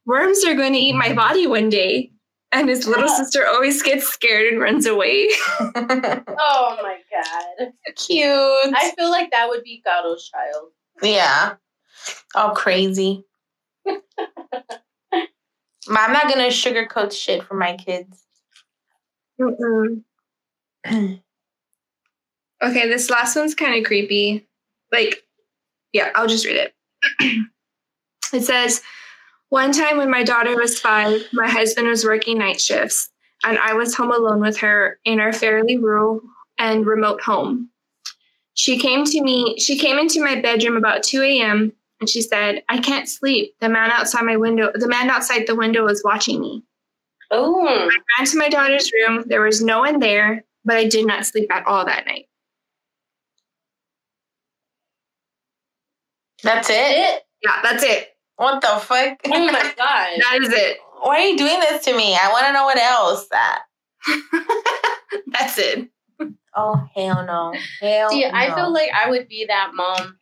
worms 0.06 0.42
are 0.44 0.54
going 0.54 0.72
to 0.72 0.78
eat 0.78 0.94
my 0.94 1.12
body 1.14 1.46
one 1.46 1.68
day." 1.68 2.12
And 2.50 2.70
his 2.70 2.86
little 2.86 3.08
Yeah. 3.08 3.16
sister 3.18 3.46
always 3.46 3.82
gets 3.82 4.08
scared 4.08 4.50
and 4.50 4.58
runs 4.60 4.86
away. 4.86 5.28
Oh 5.60 6.78
my 6.82 6.96
god. 7.12 7.72
cute. 7.96 8.74
I 8.74 8.92
feel 8.96 9.10
like 9.10 9.30
that 9.32 9.48
would 9.50 9.62
be 9.64 9.82
Garo's 9.84 10.30
child. 10.30 10.70
yeah. 11.02 11.56
All 12.34 12.54
crazy. 12.54 13.24
Ma, 13.86 13.96
I'm 16.00 16.12
not 16.12 16.28
gonna 16.32 16.48
sugarcoat 16.48 17.12
shit 17.12 17.42
for 17.44 17.54
my 17.54 17.76
kids. 17.76 18.24
Okay, 22.60 22.88
this 22.88 23.08
last 23.08 23.36
one's 23.36 23.54
kind 23.54 23.78
of 23.78 23.84
creepy. 23.84 24.46
Like, 24.90 25.22
yeah, 25.92 26.10
I'll 26.14 26.26
just 26.26 26.44
read 26.44 26.56
it. 26.56 26.74
it 28.32 28.42
says, 28.42 28.82
One 29.50 29.72
time 29.72 29.96
when 29.96 30.10
my 30.10 30.24
daughter 30.24 30.56
was 30.56 30.78
five, 30.78 31.22
my 31.32 31.48
husband 31.48 31.86
was 31.86 32.04
working 32.04 32.38
night 32.38 32.60
shifts, 32.60 33.10
and 33.44 33.58
I 33.58 33.74
was 33.74 33.94
home 33.94 34.10
alone 34.10 34.40
with 34.40 34.58
her 34.58 34.98
in 35.04 35.20
our 35.20 35.32
fairly 35.32 35.78
rural 35.78 36.20
and 36.58 36.84
remote 36.84 37.20
home. 37.20 37.70
She 38.54 38.76
came 38.76 39.04
to 39.04 39.22
me, 39.22 39.56
she 39.60 39.78
came 39.78 39.98
into 39.98 40.20
my 40.20 40.40
bedroom 40.40 40.76
about 40.76 41.04
2 41.04 41.22
a.m. 41.22 41.72
and 42.00 42.10
she 42.10 42.22
said, 42.22 42.64
I 42.68 42.78
can't 42.78 43.08
sleep. 43.08 43.54
The 43.60 43.68
man 43.68 43.92
outside 43.92 44.24
my 44.24 44.36
window, 44.36 44.72
the 44.74 44.88
man 44.88 45.10
outside 45.10 45.46
the 45.46 45.54
window 45.54 45.84
was 45.84 46.02
watching 46.04 46.40
me. 46.40 46.64
Oh. 47.30 47.66
I 47.66 47.88
ran 48.18 48.26
to 48.26 48.38
my 48.38 48.48
daughter's 48.48 48.90
room. 48.92 49.24
There 49.26 49.42
was 49.42 49.62
no 49.62 49.80
one 49.80 49.98
there, 49.98 50.44
but 50.64 50.76
I 50.76 50.88
did 50.88 51.06
not 51.06 51.26
sleep 51.26 51.52
at 51.52 51.66
all 51.66 51.84
that 51.84 52.06
night. 52.06 52.26
That's 56.42 56.70
it? 56.70 56.74
It. 56.74 57.22
Yeah, 57.42 57.60
that's 57.62 57.82
it. 57.82 58.08
What 58.36 58.60
the 58.60 58.68
fuck? 58.80 59.18
Oh 59.26 59.46
my 59.46 59.52
god. 59.76 60.20
That 60.20 60.38
is 60.42 60.52
it. 60.52 60.78
Why 61.00 61.16
are 61.16 61.26
you 61.26 61.36
doing 61.36 61.60
this 61.60 61.84
to 61.84 61.96
me? 61.96 62.14
I 62.14 62.30
want 62.30 62.46
to 62.46 62.52
know 62.52 62.64
what 62.64 62.78
else. 62.78 63.28
That. 63.28 63.62
that's 65.28 65.58
it. 65.58 65.88
Oh 66.56 66.88
hell 66.94 67.24
no. 67.24 67.54
Hell 67.80 68.10
See, 68.10 68.24
I 68.24 68.54
feel 68.54 68.72
like 68.72 68.90
I 68.92 69.10
would 69.10 69.28
be 69.28 69.44
that 69.46 69.72
mom. 69.74 70.16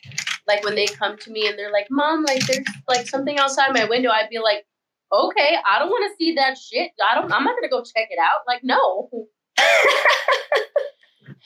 Like 0.47 0.65
when 0.65 0.75
they 0.75 0.87
come 0.87 1.17
to 1.19 1.31
me 1.31 1.49
and 1.49 1.59
they're 1.59 1.73
like, 1.73 1.89
"Mom, 1.91 2.25
like 2.25 2.47
there's 2.47 2.67
like 2.87 3.09
something 3.09 3.39
outside 3.39 3.73
my 3.73 3.85
window," 3.85 4.11
I'd 4.11 4.31
be 4.31 4.39
like, 4.39 4.65
"Okay, 5.13 5.57
I 5.69 5.79
don't 5.79 5.89
want 5.89 6.11
to 6.11 6.17
see 6.17 6.35
that 6.35 6.57
shit. 6.59 6.91
I 7.07 7.15
don't. 7.15 7.31
I'm 7.33 7.45
not 7.45 7.55
gonna 7.57 7.69
go 7.71 7.83
check 7.83 8.09
it 8.11 8.19
out. 8.19 8.41
Like, 8.47 8.63
no." 8.63 9.09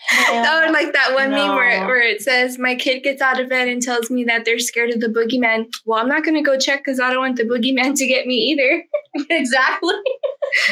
Hell 0.06 0.44
Oh, 0.46 0.64
and 0.64 0.72
like 0.72 0.92
that 0.92 1.14
one 1.14 1.30
meme 1.30 1.54
where, 1.54 1.86
where 1.86 2.00
it 2.02 2.20
says, 2.22 2.58
My 2.58 2.74
kid 2.74 3.02
gets 3.02 3.20
out 3.22 3.38
of 3.40 3.48
bed 3.48 3.68
and 3.68 3.80
tells 3.82 4.10
me 4.10 4.24
that 4.24 4.44
they're 4.44 4.58
scared 4.58 4.90
of 4.90 5.00
the 5.00 5.06
boogeyman. 5.08 5.66
Well, 5.84 6.00
I'm 6.00 6.08
not 6.08 6.24
going 6.24 6.34
to 6.36 6.42
go 6.42 6.58
check 6.58 6.80
because 6.84 6.98
I 6.98 7.10
don't 7.10 7.20
want 7.20 7.36
the 7.36 7.44
boogeyman 7.44 7.94
to 7.96 8.06
get 8.06 8.26
me 8.26 8.34
either. 8.34 8.82
exactly. 9.30 9.94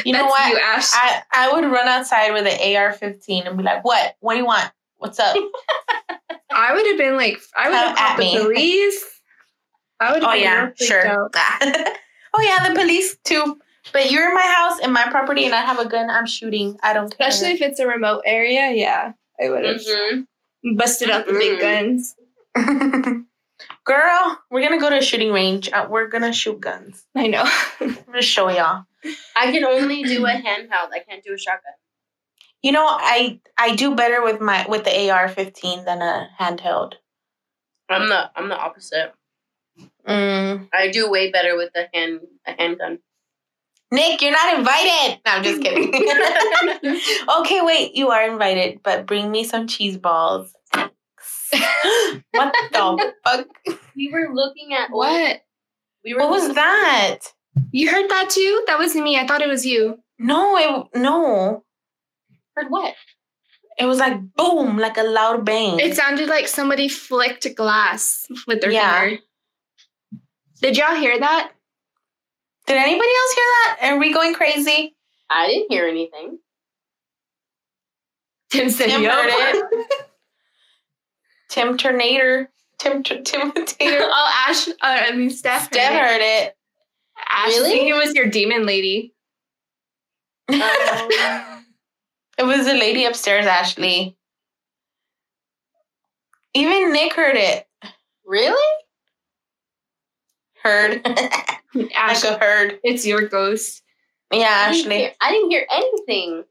you 0.03 0.13
know 0.13 0.25
what? 0.25 0.49
you, 0.51 0.57
Ash. 0.57 0.89
I, 0.93 1.21
I 1.31 1.51
would 1.53 1.63
run 1.63 1.87
outside 1.87 2.33
with 2.33 2.47
an 2.47 2.75
AR-15 2.75 3.47
and 3.47 3.57
be 3.57 3.63
like, 3.63 3.85
"What? 3.85 4.15
What 4.19 4.33
do 4.33 4.39
you 4.39 4.45
want? 4.45 4.71
What's 4.97 5.19
up?" 5.19 5.35
I 6.51 6.73
would 6.73 6.85
have 6.87 6.97
been 6.97 7.15
like, 7.15 7.39
I 7.55 7.69
would 7.69 7.75
Come 7.75 7.87
have 7.87 7.97
called 7.97 8.11
at 8.11 8.17
the 8.17 8.23
me. 8.23 8.39
police. 8.39 9.05
I 10.01 10.11
would 10.11 10.23
have 10.23 10.29
oh 10.29 10.33
been 10.33 10.41
yeah, 10.43 10.71
sure. 10.75 11.29
out. 12.33 12.39
oh 12.39 12.41
yeah, 12.41 12.69
the 12.69 12.75
police 12.79 13.17
too. 13.23 13.59
But 13.91 14.11
you're 14.11 14.27
in 14.29 14.35
my 14.35 14.41
house, 14.57 14.79
in 14.79 14.91
my 14.91 15.09
property, 15.09 15.45
and 15.45 15.55
I 15.55 15.61
have 15.61 15.79
a 15.79 15.87
gun. 15.87 16.09
I'm 16.09 16.27
shooting. 16.27 16.77
I 16.83 16.93
don't 16.93 17.15
care. 17.15 17.27
Especially 17.27 17.53
if 17.55 17.61
it's 17.61 17.79
a 17.79 17.87
remote 17.87 18.21
area. 18.25 18.71
Yeah, 18.71 19.13
I 19.43 19.49
would 19.49 19.65
have 19.65 19.77
Mm-hmm. 19.81 20.75
busted 20.75 21.09
out 21.09 21.25
the 21.25 21.33
big 21.33 21.59
Mhm. 21.59 21.61
guns. 21.61 22.15
Girl, 23.85 24.39
we're 24.51 24.61
gonna 24.61 24.79
go 24.79 24.89
to 24.89 24.97
a 24.97 25.01
shooting 25.01 25.31
range. 25.33 25.69
Uh, 25.71 25.87
we're 25.89 26.07
gonna 26.07 26.31
shoot 26.33 26.59
guns. 26.59 27.05
I 27.15 27.27
know. 27.27 27.43
I'm 27.79 27.97
gonna 28.05 28.21
show 28.21 28.49
y'all. 28.49 28.83
I 29.35 29.51
can 29.51 29.63
only 29.65 30.03
do 30.03 30.25
a 30.25 30.29
handheld. 30.31 30.91
I 30.93 30.99
can't 31.07 31.23
do 31.23 31.33
a 31.33 31.37
shotgun. 31.37 31.73
You 32.61 32.73
know, 32.73 32.85
I 32.85 33.39
I 33.57 33.75
do 33.75 33.95
better 33.95 34.21
with 34.21 34.39
my 34.41 34.65
with 34.67 34.83
the 34.83 35.09
AR-15 35.09 35.85
than 35.85 36.01
a 36.01 36.27
handheld. 36.39 36.93
I'm 37.89 38.07
the 38.09 38.29
I'm 38.35 38.49
the 38.49 38.57
opposite. 38.57 39.13
Mm. 40.07 40.69
I 40.73 40.89
do 40.89 41.09
way 41.09 41.31
better 41.31 41.55
with 41.55 41.71
a 41.75 41.85
hand 41.93 42.21
a 42.47 42.51
handgun. 42.51 42.99
Nick, 43.91 44.21
you're 44.21 44.31
not 44.31 44.57
invited. 44.59 45.19
No, 45.25 45.31
I'm 45.31 45.43
just 45.43 45.61
kidding. 45.61 45.91
okay, 47.39 47.61
wait, 47.61 47.95
you 47.95 48.09
are 48.09 48.29
invited, 48.29 48.81
but 48.83 49.07
bring 49.07 49.31
me 49.31 49.43
some 49.43 49.65
cheese 49.67 49.97
balls. 49.97 50.53
what 50.73 50.93
the 52.71 53.13
fuck? 53.25 53.47
we 53.95 54.11
were 54.13 54.29
looking 54.33 54.73
at 54.73 54.89
what? 54.91 55.41
We 56.05 56.13
were 56.13 56.21
What 56.21 56.29
was 56.29 56.53
that? 56.53 57.19
You 57.71 57.89
heard 57.89 58.09
that 58.09 58.29
too? 58.29 58.63
That 58.67 58.77
wasn't 58.77 59.03
me. 59.03 59.17
I 59.17 59.25
thought 59.25 59.41
it 59.41 59.49
was 59.49 59.65
you. 59.65 59.97
No, 60.19 60.57
it 60.57 60.99
no. 60.99 61.63
Heard 62.55 62.67
what? 62.69 62.93
It 63.79 63.85
was 63.85 63.97
like 63.97 64.19
boom, 64.35 64.77
like 64.77 64.97
a 64.97 65.03
loud 65.03 65.45
bang. 65.45 65.79
It 65.79 65.95
sounded 65.95 66.27
like 66.29 66.47
somebody 66.47 66.89
flicked 66.89 67.47
glass 67.55 68.27
with 68.45 68.61
their 68.61 68.71
Yeah. 68.71 69.01
finger. 69.01 69.21
Did 70.61 70.77
y'all 70.77 70.95
hear 70.95 71.17
that? 71.19 71.51
Did 72.67 72.77
anybody 72.77 73.09
else 73.09 73.33
hear 73.33 73.45
that? 73.65 73.77
Are 73.83 73.97
we 73.99 74.13
going 74.13 74.33
crazy? 74.33 74.95
I 75.29 75.47
didn't 75.47 75.71
hear 75.71 75.87
anything. 75.87 76.39
Tim 78.51 78.69
said, 78.69 78.87
Tim 78.87 79.03
"Yup." 79.03 79.13
heard 79.13 79.29
it. 79.55 79.87
Tim 81.49 81.77
Tornator. 81.77 82.47
Tim 82.79 83.03
Tim 83.03 83.51
Tater. 83.51 83.99
oh, 84.01 84.45
Ash. 84.47 84.67
Uh, 84.67 84.73
I 84.81 85.11
mean, 85.15 85.29
Steph. 85.29 85.65
Steph 85.65 85.91
heard 85.91 86.21
it. 86.21 86.21
heard 86.21 86.21
it. 86.47 86.55
Ash, 87.31 87.47
Really? 87.49 87.91
I 87.91 87.95
it 87.95 88.05
was 88.05 88.15
your 88.15 88.27
demon 88.27 88.65
lady. 88.65 89.13
Um, 90.49 90.59
It 92.39 92.43
was 92.43 92.65
the 92.65 92.73
lady 92.73 93.03
upstairs, 93.03 93.45
Ashley. 93.45 94.15
Even 96.53 96.93
Nick 96.93 97.13
heard 97.13 97.35
it. 97.35 97.67
really? 98.25 98.75
Heard. 100.63 101.01
Ash, 101.95 102.23
like 102.23 102.23
a 102.23 102.37
herd. 102.39 102.79
it's 102.83 103.05
your 103.05 103.27
ghost. 103.27 103.81
Yeah, 104.31 104.39
I 104.47 104.69
Ashley. 104.69 104.97
hear, 104.99 105.11
I 105.21 105.31
didn't 105.31 105.49
hear 105.51 105.65
anything. 105.71 106.43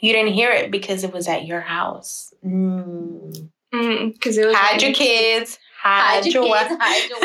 You 0.00 0.12
didn't 0.12 0.32
hear 0.34 0.50
it 0.50 0.70
because 0.70 1.04
it 1.04 1.12
was 1.12 1.28
at 1.28 1.44
your 1.46 1.60
house. 1.60 2.32
Mm. 2.44 3.50
Because 3.72 4.38
it 4.38 4.46
was. 4.46 4.56
Hide 4.56 4.80
your 4.82 4.92
kids. 4.94 5.58
Hide, 5.82 6.24
Hide 6.24 6.26
your 6.32 6.44
your 6.44 6.56
kids, 6.56 6.70
wife. 6.70 6.80
hide 6.80 7.08
your 7.10 7.18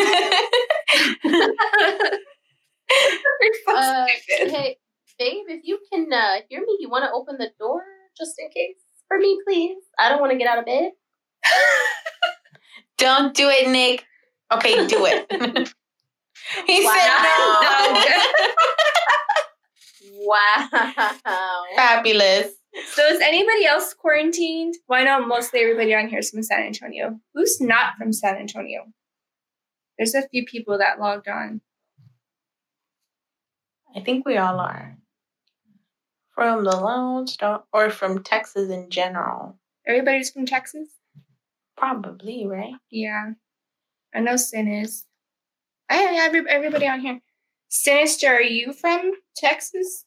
so 1.26 2.18
Uh, 3.68 4.06
hey, 4.28 4.78
babe, 5.18 5.46
if 5.48 5.62
you 5.64 5.80
can 5.92 6.12
uh, 6.12 6.42
hear 6.50 6.60
me, 6.60 6.78
you 6.80 6.90
want 6.90 7.04
to 7.06 7.12
open 7.12 7.38
the 7.38 7.50
door 7.58 7.82
just 8.18 8.34
in 8.38 8.50
case 8.50 8.76
for 9.08 9.18
me, 9.18 9.40
please? 9.48 9.78
I 9.98 10.10
don't 10.10 10.20
want 10.20 10.32
to 10.34 10.38
get 10.38 10.48
out 10.48 10.60
of 10.60 10.66
bed. 10.66 10.92
Don't 12.98 13.34
do 13.34 13.48
it, 13.50 13.70
Nick. 13.70 14.04
Okay, 14.52 14.86
do 14.88 15.06
it. 15.06 15.74
He 16.68 16.84
Wow. 16.86 16.94
said 16.94 17.10
Wow. 20.14 21.20
no. 21.26 21.76
Fabulous. 21.76 22.52
So 22.94 23.06
is 23.08 23.20
anybody 23.20 23.66
else 23.66 23.94
quarantined? 23.94 24.76
Well, 24.88 25.02
I 25.02 25.04
know 25.04 25.26
mostly 25.26 25.60
everybody 25.62 25.94
on 25.94 26.08
here 26.08 26.20
is 26.20 26.30
from 26.32 26.44
San 26.44 26.62
Antonio. 26.64 27.20
Who's 27.34 27.60
not 27.60 27.96
from 27.98 28.14
San 28.14 28.38
Antonio? 28.38 28.86
There's 29.98 30.16
a 30.16 30.28
few 30.30 30.46
people 30.46 30.78
that 30.78 31.00
logged 31.00 31.28
on. 31.28 31.62
I 33.96 34.00
think 34.00 34.26
we 34.26 34.38
all 34.38 34.60
are. 34.60 34.98
From 36.34 36.64
the 36.64 36.76
Lone 36.78 37.28
Star 37.28 37.64
or 37.74 37.90
from 37.90 38.24
Texas 38.24 38.70
in 38.70 38.90
general. 38.90 39.58
Everybody's 39.86 40.32
from 40.32 40.46
Texas? 40.46 40.88
Probably, 41.78 42.48
right? 42.48 42.74
Yeah. 42.90 43.32
I 44.16 44.20
know 44.22 44.38
Sin 44.38 44.68
is. 44.68 45.06
Oh, 45.92 45.94
I 45.94 45.98
have 45.98 46.28
every, 46.28 46.50
everybody 46.50 46.88
on 46.88 47.02
here. 47.02 47.20
Sinister, 47.70 48.28
are 48.28 48.42
you 48.42 48.74
from 48.74 49.12
Texas? 49.36 50.06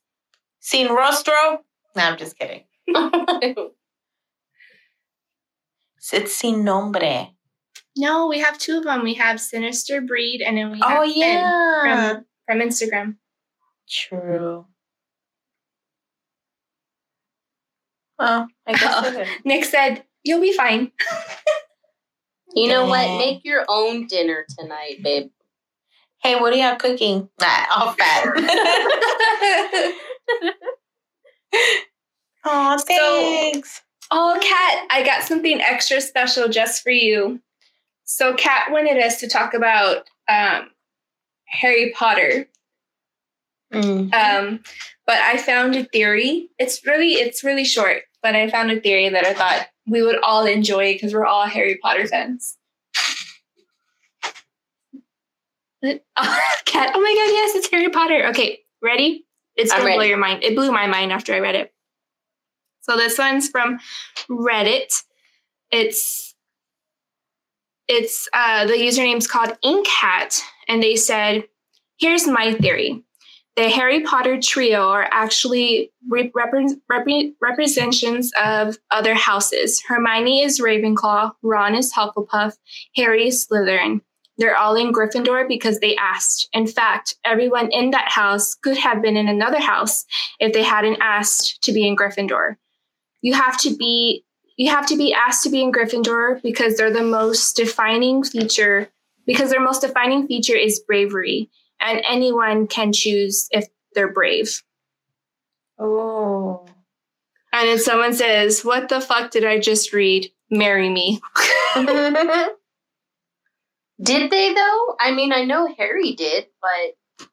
Sin 0.60 0.88
Rostro? 0.88 1.58
No, 1.96 2.02
I'm 2.02 2.16
just 2.18 2.38
kidding. 2.38 2.64
It's 6.12 6.36
sin 6.36 6.64
nombre. 6.64 7.28
No, 7.96 8.26
we 8.26 8.38
have 8.40 8.58
two 8.58 8.76
of 8.76 8.84
them. 8.84 9.02
We 9.02 9.14
have 9.14 9.40
Sinister 9.40 10.02
Breed, 10.02 10.42
and 10.42 10.56
then 10.58 10.70
we 10.70 10.80
oh, 10.82 10.88
have 10.88 10.98
Oh 10.98 11.04
Finn 11.04 11.14
yeah. 11.16 12.12
from 12.12 12.24
from 12.46 12.58
Instagram. 12.58 13.16
True. 13.88 14.66
Well, 18.18 18.48
I 18.66 18.72
guess 18.72 18.82
Oh. 18.84 19.24
Nick 19.46 19.64
said, 19.64 20.04
"You'll 20.22 20.42
be 20.42 20.52
fine." 20.52 20.92
You 22.54 22.68
know 22.68 22.84
what? 22.86 23.18
Make 23.18 23.42
your 23.44 23.64
own 23.68 24.06
dinner 24.06 24.44
tonight, 24.58 25.02
babe. 25.02 25.30
Hey, 26.24 26.36
what 26.40 26.54
are 26.54 26.56
y'all 26.56 26.76
cooking? 26.76 27.28
Nah, 27.38 27.66
all 27.76 27.92
fat. 27.92 28.24
oh, 32.46 32.76
So- 32.78 32.84
thanks. 32.86 33.82
Oh, 34.10 34.38
Kat, 34.40 34.86
I 34.90 35.02
got 35.04 35.22
something 35.22 35.60
extra 35.60 36.00
special 36.00 36.48
just 36.48 36.82
for 36.82 36.90
you. 36.90 37.40
So, 38.04 38.32
Kat 38.34 38.70
wanted 38.70 39.02
us 39.02 39.20
to 39.20 39.28
talk 39.28 39.52
about 39.54 40.08
um, 40.28 40.68
Harry 41.46 41.92
Potter. 41.96 42.48
Mm. 43.72 44.12
Um, 44.14 44.60
but 45.06 45.16
I 45.18 45.36
found 45.36 45.74
a 45.74 45.84
theory. 45.84 46.48
It's 46.58 46.86
really, 46.86 47.14
it's 47.14 47.42
really 47.44 47.64
short, 47.64 48.02
but 48.22 48.34
I 48.36 48.48
found 48.50 48.70
a 48.70 48.80
theory 48.80 49.08
that 49.08 49.26
I 49.26 49.34
thought 49.34 49.66
we 49.86 50.02
would 50.02 50.18
all 50.22 50.46
enjoy 50.46 50.94
because 50.94 51.12
we're 51.12 51.26
all 51.26 51.46
Harry 51.46 51.78
Potter 51.82 52.06
fans. 52.06 52.56
Oh, 56.16 56.40
Kat, 56.64 56.92
oh 56.94 57.00
my 57.00 57.14
God, 57.14 57.32
yes, 57.32 57.54
it's 57.54 57.70
Harry 57.70 57.90
Potter. 57.90 58.26
Okay, 58.28 58.60
ready? 58.82 59.26
It's 59.56 59.72
gonna 59.72 59.94
blow 59.94 60.02
your 60.02 60.18
mind. 60.18 60.42
It 60.42 60.56
blew 60.56 60.72
my 60.72 60.86
mind 60.86 61.12
after 61.12 61.34
I 61.34 61.40
read 61.40 61.54
it. 61.54 61.72
So 62.80 62.96
this 62.96 63.18
one's 63.18 63.48
from 63.48 63.78
Reddit. 64.28 64.92
It's 65.70 66.34
it's 67.88 68.28
uh, 68.32 68.66
the 68.66 68.74
username's 68.74 69.26
called 69.26 69.56
Inkhat, 69.64 70.40
and 70.68 70.82
they 70.82 70.96
said, 70.96 71.44
"Here's 71.98 72.26
my 72.26 72.54
theory: 72.54 73.04
the 73.56 73.68
Harry 73.68 74.02
Potter 74.02 74.40
trio 74.40 74.88
are 74.88 75.08
actually 75.12 75.92
re- 76.08 76.30
repre- 76.30 76.80
repre- 76.90 77.34
representations 77.40 78.32
of 78.42 78.76
other 78.90 79.14
houses. 79.14 79.82
Hermione 79.86 80.42
is 80.42 80.60
Ravenclaw, 80.60 81.32
Ron 81.42 81.74
is 81.74 81.92
Hufflepuff, 81.92 82.56
Harry 82.96 83.28
is 83.28 83.46
Slytherin. 83.46 84.00
They're 84.36 84.56
all 84.56 84.74
in 84.74 84.92
Gryffindor 84.92 85.46
because 85.46 85.78
they 85.78 85.96
asked. 85.96 86.48
In 86.52 86.66
fact, 86.66 87.14
everyone 87.24 87.70
in 87.70 87.90
that 87.90 88.10
house 88.10 88.54
could 88.54 88.76
have 88.76 89.00
been 89.00 89.16
in 89.16 89.28
another 89.28 89.60
house 89.60 90.04
if 90.40 90.52
they 90.52 90.62
hadn't 90.62 90.98
asked 91.00 91.62
to 91.62 91.72
be 91.72 91.86
in 91.86 91.96
Gryffindor. 91.96 92.56
You 93.22 93.34
have 93.34 93.58
to 93.60 93.74
be 93.76 94.24
you 94.56 94.70
have 94.70 94.86
to 94.86 94.96
be 94.96 95.12
asked 95.12 95.42
to 95.44 95.50
be 95.50 95.62
in 95.62 95.72
Gryffindor 95.72 96.40
because 96.42 96.76
they're 96.76 96.92
the 96.92 97.02
most 97.02 97.56
defining 97.56 98.22
feature 98.22 98.88
because 99.26 99.50
their 99.50 99.60
most 99.60 99.80
defining 99.80 100.28
feature 100.28 100.56
is 100.56 100.80
bravery 100.80 101.50
and 101.80 102.02
anyone 102.08 102.68
can 102.68 102.92
choose 102.92 103.48
if 103.50 103.66
they're 103.94 104.12
brave. 104.12 104.62
Oh. 105.78 106.66
And 107.52 107.68
if 107.68 107.80
someone 107.80 108.14
says, 108.14 108.64
"What 108.64 108.88
the 108.88 109.00
fuck 109.00 109.30
did 109.30 109.44
I 109.44 109.58
just 109.60 109.92
read? 109.92 110.30
Marry 110.50 110.88
me." 110.88 111.20
Did 114.02 114.30
they 114.30 114.52
though? 114.52 114.96
I 114.98 115.12
mean, 115.12 115.32
I 115.32 115.44
know 115.44 115.72
Harry 115.78 116.12
did, 116.12 116.46
but 116.60 117.28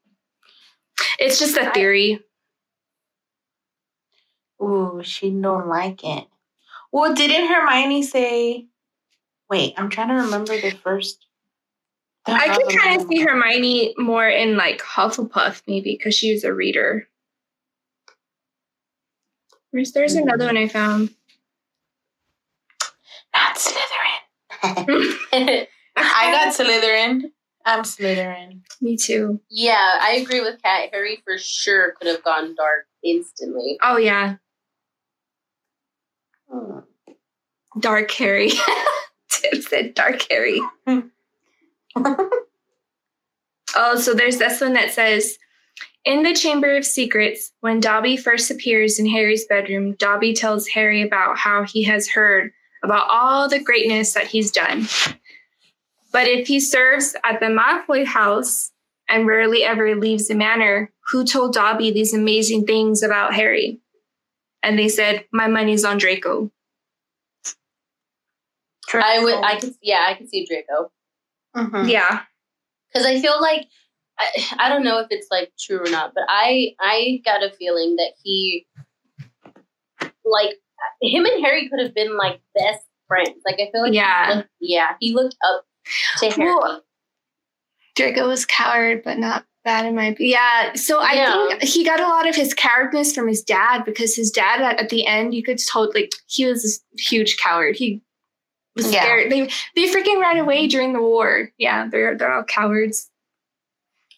It's 1.19 1.39
just 1.39 1.57
a 1.57 1.71
theory. 1.71 2.19
Ooh, 4.61 5.01
she 5.03 5.31
don't 5.31 5.67
like 5.67 6.03
it. 6.03 6.27
Well, 6.91 7.13
didn't 7.13 7.47
Hermione 7.47 8.03
say? 8.03 8.67
Wait, 9.49 9.73
I'm 9.77 9.89
trying 9.89 10.09
to 10.09 10.25
remember 10.25 10.59
the 10.59 10.71
first. 10.71 11.25
the 12.25 12.33
I 12.33 12.55
could 12.55 12.77
kind 12.77 13.01
of 13.01 13.07
see 13.07 13.21
Hermione 13.21 13.95
more 13.97 14.27
in 14.27 14.57
like 14.57 14.81
Hufflepuff, 14.81 15.63
maybe 15.67 15.95
because 15.97 16.15
she 16.15 16.33
was 16.33 16.43
a 16.43 16.53
reader. 16.53 17.07
There's, 19.73 19.93
there's 19.93 20.15
mm-hmm. 20.15 20.27
another 20.27 20.45
one 20.45 20.57
I 20.57 20.67
found. 20.67 21.15
Not 23.33 23.57
Slytherin. 23.57 25.67
I 25.95 26.31
got 26.31 26.53
Slytherin. 26.57 27.31
I'm 27.65 27.83
Slytherin. 27.83 28.61
Me 28.81 28.97
too. 28.97 29.39
yeah, 29.49 29.99
I 30.01 30.13
agree 30.13 30.41
with 30.41 30.61
Kat. 30.63 30.89
Harry 30.91 31.21
for 31.23 31.37
sure 31.37 31.91
could 31.93 32.07
have 32.07 32.23
gone 32.23 32.55
dark 32.55 32.87
instantly. 33.03 33.77
Oh 33.83 33.97
yeah, 33.97 34.35
Hmm. 36.51 36.79
Dark 37.79 38.11
Harry. 38.11 38.51
Tim 39.29 39.61
said 39.61 39.93
Dark 39.93 40.25
Harry. 40.29 40.61
Oh, 43.73 43.95
so 43.97 44.13
there's 44.13 44.37
this 44.37 44.59
one 44.59 44.73
that 44.73 44.91
says 44.91 45.37
In 46.03 46.23
the 46.23 46.33
Chamber 46.33 46.75
of 46.75 46.85
Secrets, 46.85 47.53
when 47.61 47.79
Dobby 47.79 48.17
first 48.17 48.51
appears 48.51 48.99
in 48.99 49.05
Harry's 49.07 49.45
bedroom, 49.45 49.93
Dobby 49.93 50.33
tells 50.33 50.67
Harry 50.67 51.01
about 51.01 51.37
how 51.37 51.63
he 51.63 51.83
has 51.83 52.09
heard 52.09 52.51
about 52.83 53.07
all 53.09 53.47
the 53.47 53.59
greatness 53.63 54.13
that 54.13 54.27
he's 54.27 54.51
done. 54.51 54.87
But 56.11 56.27
if 56.27 56.47
he 56.47 56.59
serves 56.59 57.15
at 57.23 57.39
the 57.39 57.45
Malfoy 57.47 58.05
house 58.05 58.71
and 59.09 59.27
rarely 59.27 59.63
ever 59.63 59.95
leaves 59.95 60.27
the 60.27 60.35
manor, 60.35 60.91
who 61.11 61.25
told 61.25 61.53
Dobby 61.53 61.91
these 61.91 62.13
amazing 62.13 62.65
things 62.65 63.01
about 63.03 63.33
Harry? 63.33 63.79
And 64.63 64.77
they 64.77 64.89
said, 64.89 65.25
My 65.31 65.47
money's 65.47 65.83
on 65.85 65.97
Draco. 65.97 66.51
I 68.93 69.23
would, 69.23 69.35
I 69.35 69.59
could, 69.59 69.73
yeah, 69.81 70.05
I 70.09 70.15
could 70.15 70.29
see 70.29 70.45
Draco 70.45 70.91
Mhm. 71.55 71.89
Yeah. 71.89 72.23
because 72.91 73.05
I 73.07 73.21
feel 73.21 73.39
like 73.41 73.67
I, 74.19 74.25
I 74.59 74.69
don't 74.69 74.83
know 74.83 74.99
if 74.99 75.07
it's 75.11 75.27
like 75.31 75.51
true 75.59 75.79
or 75.85 75.89
not, 75.89 76.11
but 76.13 76.23
I 76.27 76.75
I 76.79 77.21
got 77.23 77.41
a 77.43 77.51
feeling 77.51 77.95
that 77.95 78.11
he 78.23 78.67
like 80.25 80.55
him 81.01 81.25
and 81.25 81.43
Harry 81.45 81.69
could 81.69 81.79
have 81.79 81.95
been 81.95 82.17
like 82.17 82.41
best 82.53 82.85
friends. 83.07 83.41
Like 83.45 83.55
I 83.55 83.69
feel 83.71 83.81
like 83.81 83.91
he 83.91 83.97
Yeah. 83.97 84.33
looked- 84.35 84.49
yeah, 84.59 84.95
he 84.99 85.13
looked 85.13 85.35
up 85.49 85.65
to 86.19 86.29
Harry. 86.29 86.45
Well, 86.55 86.83
Draco 87.95 88.27
was 88.27 88.45
coward, 88.45 89.01
but 89.03 89.17
not 89.19 89.45
bad 89.63 89.85
in 89.85 89.95
my 89.95 90.05
opinion. 90.07 90.31
Yeah. 90.31 90.73
So 90.73 90.99
I 90.99 91.13
Yeah. 91.13 91.47
think 91.49 91.63
he 91.63 91.83
got 91.85 91.99
a 91.99 92.07
lot 92.07 92.27
of 92.27 92.35
his 92.35 92.53
cowardness 92.53 93.13
from 93.13 93.27
his 93.27 93.43
dad 93.43 93.83
because 93.85 94.15
his 94.15 94.31
dad 94.31 94.61
at, 94.61 94.79
at 94.79 94.89
the 94.89 95.05
end, 95.05 95.33
you 95.35 95.43
could 95.43 95.59
totally 95.59 96.03
like 96.03 96.11
he 96.27 96.45
was 96.45 96.63
this 96.63 96.81
huge 96.97 97.37
coward. 97.37 97.75
He 97.75 98.01
was 98.75 98.91
Yeah. 98.91 99.01
scared. 99.03 99.31
They 99.31 99.49
they 99.75 99.91
freaking 99.93 100.19
ran 100.21 100.37
away 100.37 100.67
during 100.67 100.93
the 100.93 101.01
war. 101.01 101.51
Yeah, 101.57 101.87
they're 101.89 102.17
they're 102.17 102.33
all 102.33 102.43
cowards. 102.43 103.09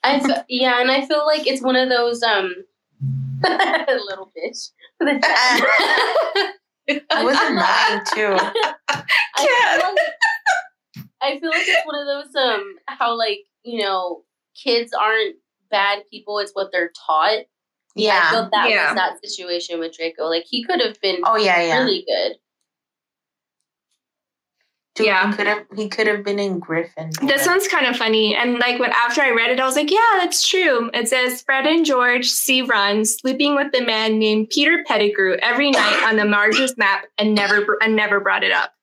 I 0.03 0.43
yeah, 0.49 0.79
and 0.81 0.91
I 0.91 1.05
feel 1.05 1.25
like 1.25 1.47
it's 1.47 1.61
one 1.61 1.75
of 1.75 1.89
those 1.89 2.21
um 2.23 2.53
little 3.43 4.31
bitch. 4.37 4.69
It 6.85 7.01
wasn't 7.11 7.55
mine 7.55 8.01
too. 8.13 8.35
I 8.37 9.03
feel, 9.37 9.89
like, 9.89 9.97
I 11.23 11.39
feel 11.39 11.49
like 11.49 11.63
it's 11.67 11.85
one 11.85 11.99
of 11.99 12.05
those 12.05 12.35
um 12.35 12.75
how 12.87 13.17
like 13.17 13.39
you 13.63 13.81
know 13.83 14.23
kids 14.61 14.91
aren't 14.93 15.35
bad 15.71 16.03
people; 16.11 16.39
it's 16.39 16.51
what 16.53 16.71
they're 16.71 16.91
taught. 17.07 17.45
Yeah, 17.95 18.11
I 18.11 18.15
Yeah. 18.15 18.29
feel 18.31 18.49
that 18.51 18.69
Yeah. 18.69 18.85
was 18.87 18.95
that 18.95 19.19
situation 19.25 19.79
with 19.79 19.95
Draco. 19.95 20.25
Like 20.25 20.45
he 20.47 20.63
could 20.63 20.81
have 20.81 20.99
been 21.01 21.21
Oh 21.23 21.37
yeah, 21.37 21.61
yeah. 21.61 21.79
really 21.83 22.05
good. 22.07 22.37
Dude, 24.95 25.07
Yeah. 25.07 25.31
He 25.31 25.35
could 25.37 25.47
have. 25.47 25.65
He 25.75 25.89
could 25.89 26.05
have 26.05 26.23
been 26.23 26.37
in 26.37 26.59
Griffin. 26.59 27.09
This 27.23 27.47
one's 27.47 27.67
kind 27.67 27.87
of 27.87 27.95
funny. 27.97 28.35
And 28.35 28.59
like 28.59 28.79
when 28.79 28.91
after 28.91 29.21
I 29.23 29.31
read 29.31 29.49
it, 29.49 29.59
I 29.59 29.65
was 29.65 29.75
like, 29.75 29.89
yeah, 29.89 29.97
that's 30.19 30.47
true. 30.47 30.91
It 30.93 31.07
says 31.07 31.41
Fred 31.41 31.65
and 31.65 31.83
George 31.83 32.29
see 32.29 32.61
Ron 32.61 33.03
sleeping 33.03 33.55
with 33.55 33.73
a 33.73 33.81
man 33.83 34.19
named 34.19 34.51
Peter 34.51 34.83
Pettigrew 34.87 35.37
every 35.41 35.71
night 35.71 36.03
on 36.05 36.15
the 36.17 36.25
Marauder's 36.25 36.77
map 36.77 37.05
and 37.17 37.33
never 37.33 37.65
and 37.81 37.95
never 37.95 38.19
brought 38.19 38.43
it 38.43 38.51
up. 38.51 38.73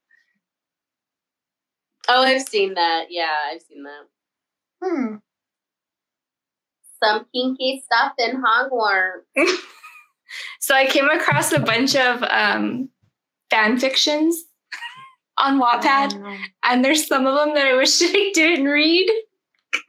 Oh, 2.13 2.23
I've 2.23 2.43
seen 2.49 2.75
that. 2.75 3.07
Yeah, 3.11 3.31
I've 3.53 3.63
seen 3.63 3.85
that. 3.85 4.07
Hmm. 4.83 5.17
Some 7.03 7.27
kinky 7.33 7.83
stuff 7.85 8.13
in 8.19 8.43
Hogwarts. 8.43 9.23
So 10.61 10.77
I 10.77 10.87
came 10.87 11.09
across 11.09 11.51
a 11.51 11.59
bunch 11.59 11.97
of 11.97 12.23
um, 12.23 12.89
fan 13.51 13.79
fictions 13.81 14.45
on 15.39 15.61
Wattpad, 15.61 16.39
and 16.63 16.85
there's 16.85 17.09
some 17.09 17.27
of 17.27 17.35
them 17.35 17.55
that 17.57 17.67
I 17.67 17.75
wish 17.75 18.01
I 18.03 18.31
didn't 18.33 18.67
read 18.67 19.11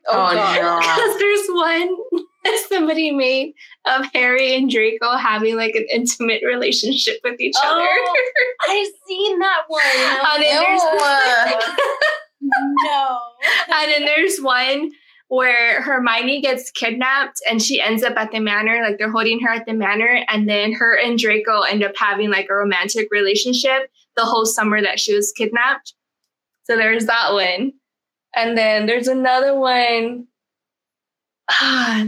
Oh, 0.07 0.33
God. 0.33 0.61
no. 0.61 0.79
because 0.79 1.19
there's 1.19 1.47
one 1.49 1.95
somebody 2.69 3.11
made 3.11 3.53
of 3.85 4.05
Harry 4.13 4.55
and 4.55 4.69
Draco 4.69 5.15
having 5.15 5.55
like 5.55 5.75
an 5.75 5.85
intimate 5.91 6.41
relationship 6.45 7.19
with 7.23 7.39
each 7.39 7.55
other. 7.63 7.81
Oh, 7.83 8.15
I've 8.69 8.91
seen 9.07 9.39
that 9.39 9.63
one. 9.67 9.81
And 10.33 10.43
then, 10.43 10.63
there's, 10.63 10.81
no. 12.83 13.19
and 13.73 13.91
then 13.91 14.05
there's 14.05 14.39
one 14.39 14.91
where 15.27 15.81
Hermione 15.81 16.41
gets 16.41 16.71
kidnapped 16.71 17.41
and 17.49 17.61
she 17.61 17.79
ends 17.79 18.03
up 18.03 18.17
at 18.17 18.31
the 18.31 18.39
manor, 18.39 18.81
like 18.81 18.97
they're 18.97 19.11
holding 19.11 19.39
her 19.41 19.49
at 19.49 19.65
the 19.65 19.73
manor, 19.73 20.25
and 20.27 20.49
then 20.49 20.73
her 20.73 20.97
and 20.97 21.19
Draco 21.19 21.61
end 21.61 21.83
up 21.83 21.95
having 21.95 22.29
like 22.29 22.47
a 22.49 22.55
romantic 22.55 23.07
relationship 23.11 23.89
the 24.17 24.25
whole 24.25 24.45
summer 24.45 24.81
that 24.81 24.99
she 24.99 25.15
was 25.15 25.31
kidnapped. 25.31 25.93
So 26.63 26.75
there's 26.75 27.05
that 27.05 27.33
one. 27.33 27.73
And 28.35 28.57
then 28.57 28.85
there's 28.85 29.07
another 29.07 29.57
one. 29.57 30.27
Ah, 31.53 32.07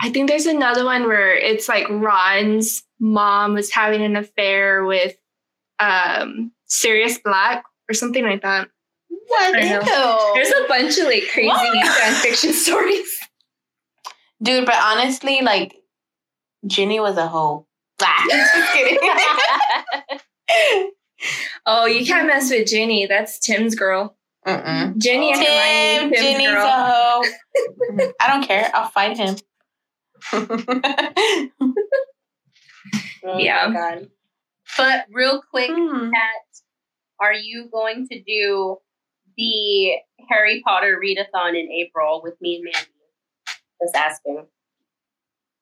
I 0.00 0.10
think 0.10 0.28
there's 0.28 0.46
another 0.46 0.84
one 0.84 1.04
where 1.06 1.34
it's 1.34 1.68
like 1.68 1.88
Ron's 1.88 2.82
mom 3.00 3.54
was 3.54 3.70
having 3.70 4.02
an 4.02 4.16
affair 4.16 4.84
with 4.84 5.14
um 5.78 6.52
Sirius 6.66 7.18
Black 7.18 7.64
or 7.88 7.94
something 7.94 8.24
like 8.24 8.42
that. 8.42 8.68
What? 9.08 9.56
I 9.56 9.60
know. 9.68 9.80
Ew. 9.80 10.34
There's 10.34 10.52
a 10.52 10.66
bunch 10.68 10.98
of 10.98 11.06
like 11.06 11.24
crazy 11.32 11.82
fan 11.82 12.14
fiction 12.22 12.52
stories. 12.52 13.08
Dude, 14.42 14.66
but 14.66 14.74
honestly, 14.76 15.40
like 15.42 15.76
Ginny 16.66 17.00
was 17.00 17.16
a 17.16 17.26
hoe. 17.28 17.66
Oh, 21.66 21.86
you 21.86 22.04
can't 22.04 22.26
mess 22.26 22.50
with 22.50 22.68
Ginny. 22.68 23.06
That's 23.06 23.38
Tim's 23.38 23.74
girl. 23.74 24.14
Mm-mm. 24.46 24.98
Ginny 24.98 25.32
and 25.32 25.40
Tim, 25.40 25.46
Hermione, 25.46 26.10
Tim's 26.10 26.20
Ginny's 26.22 26.50
girl. 26.50 26.66
a 26.66 26.70
hoe. 26.70 27.24
I 28.20 28.26
don't 28.28 28.46
care. 28.46 28.70
I'll 28.74 28.90
fight 28.90 29.16
him. 29.16 29.36
Oh 33.26 33.38
Yeah. 33.38 33.68
my 33.68 33.74
God. 33.74 34.10
But 34.76 35.06
real 35.12 35.40
quick, 35.50 35.70
Hmm. 35.72 36.10
Kat, 36.10 36.42
are 37.20 37.32
you 37.32 37.68
going 37.72 38.06
to 38.08 38.22
do 38.22 38.78
the 39.36 39.92
Harry 40.28 40.62
Potter 40.64 41.00
readathon 41.02 41.50
in 41.58 41.70
April 41.70 42.20
with 42.22 42.34
me 42.40 42.56
and 42.56 42.64
Mandy? 42.64 42.90
Just 43.82 43.94
asking. 43.96 44.46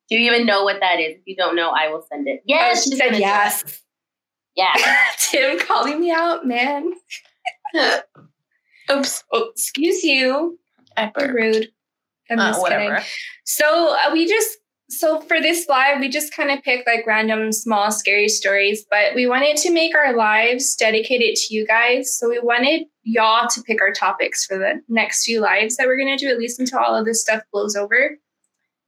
Do 0.08 0.16
you 0.18 0.30
even 0.32 0.46
know 0.46 0.64
what 0.64 0.80
that 0.80 0.98
is? 1.00 1.16
If 1.16 1.22
you 1.26 1.36
don't 1.36 1.54
know, 1.56 1.70
I 1.70 1.88
will 1.88 2.02
send 2.10 2.26
it. 2.28 2.40
Oh, 2.40 2.44
Yes, 2.46 2.84
she 2.84 2.90
said 2.90 2.98
gonna 3.06 3.10
do 3.12 3.16
it. 3.16 3.20
yes. 3.20 3.82
Yeah. 4.56 4.74
Tim 5.18 5.58
calling 5.60 6.00
me 6.00 6.10
out, 6.10 6.46
man. 6.46 6.92
Oops. 8.90 9.24
Oh, 9.32 9.50
excuse 9.54 10.02
you. 10.02 10.58
I 10.96 11.06
burped. 11.14 11.32
Rude. 11.34 11.68
I'm 12.32 12.38
Uh, 12.40 12.48
just 12.48 12.60
whatever. 12.60 12.96
kidding. 12.96 13.04
So 13.44 13.96
uh, 14.06 14.10
we 14.12 14.26
just 14.26 14.58
so 14.88 15.20
for 15.22 15.40
this 15.40 15.68
live, 15.70 16.00
we 16.00 16.08
just 16.10 16.34
kind 16.34 16.50
of 16.50 16.62
picked 16.62 16.86
like 16.86 17.06
random 17.06 17.50
small 17.52 17.90
scary 17.90 18.28
stories, 18.28 18.84
but 18.90 19.14
we 19.14 19.26
wanted 19.26 19.56
to 19.58 19.70
make 19.72 19.94
our 19.94 20.14
lives 20.14 20.74
dedicated 20.76 21.34
to 21.36 21.54
you 21.54 21.66
guys. 21.66 22.14
So 22.14 22.28
we 22.28 22.38
wanted 22.40 22.82
y'all 23.02 23.48
to 23.48 23.62
pick 23.62 23.80
our 23.80 23.92
topics 23.92 24.44
for 24.44 24.58
the 24.58 24.82
next 24.88 25.24
few 25.24 25.40
lives 25.40 25.76
that 25.76 25.86
we're 25.86 25.96
gonna 25.96 26.18
do, 26.18 26.28
at 26.28 26.38
least 26.38 26.60
until 26.60 26.80
all 26.80 26.94
of 26.94 27.06
this 27.06 27.22
stuff 27.22 27.42
blows 27.52 27.74
over. 27.74 28.18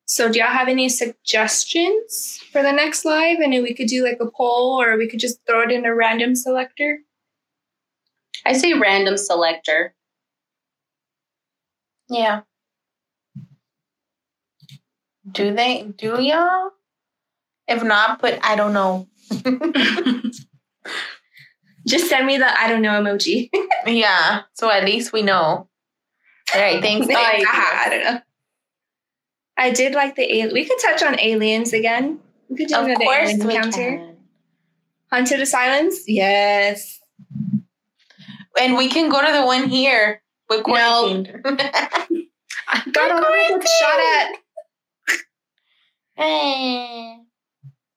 So 0.06 0.30
do 0.30 0.38
y'all 0.38 0.48
have 0.48 0.68
any 0.68 0.90
suggestions 0.90 2.38
for 2.52 2.62
the 2.62 2.72
next 2.72 3.06
live? 3.06 3.38
And 3.38 3.54
then 3.54 3.62
we 3.62 3.72
could 3.72 3.86
do 3.86 4.04
like 4.04 4.18
a 4.20 4.30
poll 4.30 4.78
or 4.80 4.98
we 4.98 5.08
could 5.08 5.20
just 5.20 5.38
throw 5.46 5.62
it 5.62 5.70
in 5.70 5.86
a 5.86 5.94
random 5.94 6.34
selector. 6.34 6.98
I 8.44 8.52
say 8.52 8.74
random 8.74 9.16
selector. 9.16 9.94
Yeah. 12.10 12.42
Do 15.30 15.54
they? 15.54 15.92
Do 15.96 16.20
y'all? 16.22 16.70
If 17.66 17.82
not, 17.82 18.20
put 18.20 18.38
I 18.42 18.56
don't 18.56 18.72
know. 18.74 19.08
just 21.86 22.08
send 22.08 22.26
me 22.26 22.36
the 22.38 22.60
I 22.60 22.68
don't 22.68 22.82
know 22.82 22.90
emoji. 23.00 23.50
yeah. 23.86 24.42
So 24.54 24.70
at 24.70 24.84
least 24.84 25.12
we 25.12 25.22
know. 25.22 25.68
All 26.54 26.60
right. 26.60 26.82
Thanks. 26.82 27.06
Bye. 27.12 27.44
I 27.46 27.86
don't 27.90 28.04
know. 28.04 28.20
I 29.56 29.70
did 29.70 29.94
like 29.94 30.16
the 30.16 30.42
al- 30.42 30.52
we 30.52 30.64
could 30.64 30.78
touch 30.80 31.02
on 31.02 31.18
aliens 31.20 31.72
again. 31.72 32.18
We 32.48 32.56
could 32.56 32.68
do 32.68 32.74
Of 32.76 32.84
another 32.86 33.04
course 33.04 33.30
alien 33.30 33.50
encounter. 33.50 33.96
can. 33.96 34.16
Haunted 35.12 35.40
Asylums? 35.40 36.00
Yes. 36.08 37.00
And 38.60 38.76
we 38.76 38.88
can 38.88 39.08
go 39.10 39.24
to 39.24 39.32
the 39.32 39.44
one 39.46 39.68
here 39.68 40.22
with 40.48 40.64
quarantine. 40.64 41.40
I 41.44 42.82
got 42.92 43.22
Quarantine. 43.22 43.60
shot 43.60 44.00
at 44.18 44.32
Eh. 46.16 47.16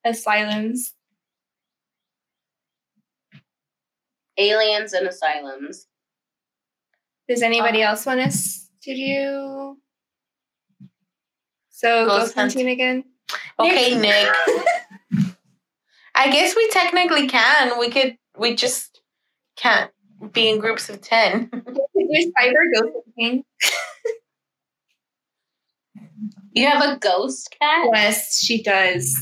asylums. 0.04 0.94
Aliens 4.38 4.94
and 4.94 5.08
asylums. 5.08 5.88
Does 7.28 7.42
anybody 7.42 7.84
Uh, 7.84 7.90
else 7.90 8.06
want 8.06 8.20
us 8.22 8.70
to 8.84 8.96
do? 8.96 9.78
So 11.70 12.06
Ghost 12.06 12.20
ghost 12.20 12.36
hunting 12.36 12.70
again. 12.70 13.04
Okay, 13.60 13.96
Nick. 13.96 14.30
I 16.16 16.32
guess 16.32 16.56
we 16.56 16.70
technically 16.70 17.28
can. 17.28 17.78
We 17.80 17.90
could. 17.90 18.18
We 18.38 18.56
just 18.56 19.02
can't 19.58 19.92
be 20.32 20.50
in 20.50 20.60
groups 20.60 20.90
of 20.90 21.02
ten. 21.02 21.50
There's 21.52 22.26
cyber 22.40 22.66
ghost 22.74 22.94
hunting. 23.18 23.44
You 26.54 26.68
have 26.68 26.84
a 26.84 26.98
ghost 26.98 27.56
cat? 27.60 27.88
Yes, 27.94 28.40
she 28.40 28.64
does. 28.64 29.16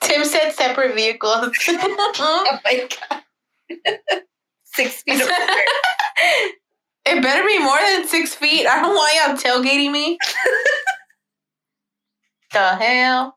Tim 0.00 0.24
said 0.24 0.52
separate 0.52 0.94
vehicles. 0.94 1.50
Oh 1.68 2.58
my 2.64 2.88
oh 2.88 2.96
god. 3.10 3.22
Six 4.64 5.02
feet 5.02 5.20
apart. 5.20 5.58
it 7.06 7.22
better 7.22 7.46
be 7.46 7.58
more 7.58 7.78
than 7.78 8.06
six 8.06 8.34
feet. 8.34 8.66
I 8.66 8.80
don't 8.80 8.94
want 8.94 9.44
y'all 9.44 9.62
tailgating 9.62 9.90
me. 9.90 10.18
the 12.52 12.76
hell? 12.76 13.36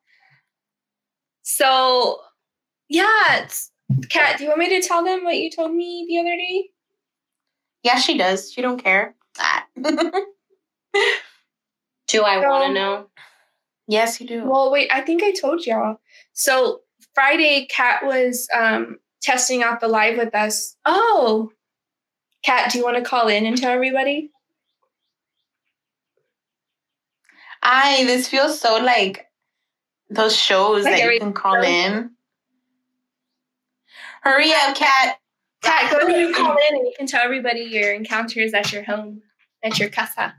So, 1.41 2.19
yeah, 2.87 3.41
it's, 3.41 3.71
Kat, 4.09 4.37
do 4.37 4.43
you 4.43 4.49
want 4.49 4.59
me 4.59 4.79
to 4.79 4.87
tell 4.87 5.03
them 5.03 5.23
what 5.23 5.35
you 5.35 5.51
told 5.51 5.73
me 5.73 6.05
the 6.07 6.19
other 6.19 6.35
day? 6.35 6.69
Yeah, 7.83 7.97
she 7.97 8.17
does. 8.17 8.51
She 8.51 8.61
don't 8.61 8.81
care. 8.81 9.15
Ah. 9.39 9.65
Do 12.07 12.23
I 12.23 12.37
want 12.45 12.67
to 12.67 12.73
know? 12.73 13.07
yes, 13.87 14.19
you 14.19 14.27
do. 14.27 14.43
Well, 14.45 14.71
wait, 14.71 14.89
I 14.91 15.01
think 15.01 15.23
I 15.23 15.31
told 15.31 15.65
y'all. 15.65 15.99
So 16.33 16.81
Friday, 17.13 17.67
Kat 17.69 18.05
was 18.05 18.47
um, 18.57 18.97
testing 19.21 19.63
out 19.63 19.79
the 19.79 19.87
live 19.87 20.17
with 20.17 20.33
us. 20.35 20.75
Oh, 20.85 21.51
Kat, 22.43 22.71
do 22.71 22.77
you 22.79 22.83
want 22.83 22.97
to 22.97 23.03
call 23.03 23.27
in 23.27 23.45
and 23.45 23.57
tell 23.57 23.71
everybody? 23.71 24.31
I 27.63 28.03
this 28.05 28.27
feels 28.27 28.59
so 28.59 28.77
like 28.77 29.27
those 30.09 30.35
shows 30.35 30.83
Like 30.85 30.97
that 30.97 31.13
you 31.13 31.19
can 31.19 31.33
call 31.33 31.61
show. 31.61 31.67
in. 31.67 32.11
Hurry 34.23 34.51
up, 34.51 34.75
cat. 34.75 35.17
Kat, 35.61 35.91
go 35.91 35.99
ahead 35.99 36.25
and 36.25 36.35
call 36.35 36.51
in 36.57 36.75
and 36.75 36.85
you 36.87 36.93
can 36.97 37.07
tell 37.07 37.21
everybody 37.23 37.61
your 37.61 37.93
encounters 37.93 38.53
at 38.53 38.71
your 38.73 38.83
home, 38.83 39.21
at 39.63 39.77
your 39.79 39.89
casa, 39.89 40.33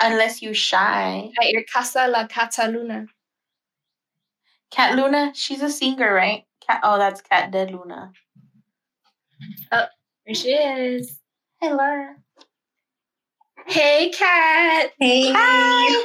Unless 0.00 0.42
you 0.42 0.54
shy. 0.54 1.30
at 1.40 1.50
your 1.50 1.64
casa 1.64 2.06
la 2.08 2.26
Cataluna. 2.26 3.08
Cat 4.70 4.96
Luna, 4.96 5.32
she's 5.34 5.62
a 5.62 5.70
singer, 5.70 6.12
right? 6.12 6.44
Cat 6.66 6.80
oh 6.82 6.98
that's 6.98 7.20
Kat 7.20 7.50
DeLuna. 7.50 8.12
Oh, 9.72 9.84
there 10.26 10.34
she 10.34 10.50
is. 10.50 11.18
Hello. 11.60 12.08
Hey, 13.66 14.10
Kat. 14.16 14.92
Hey. 14.98 15.32
Hi. 15.34 16.04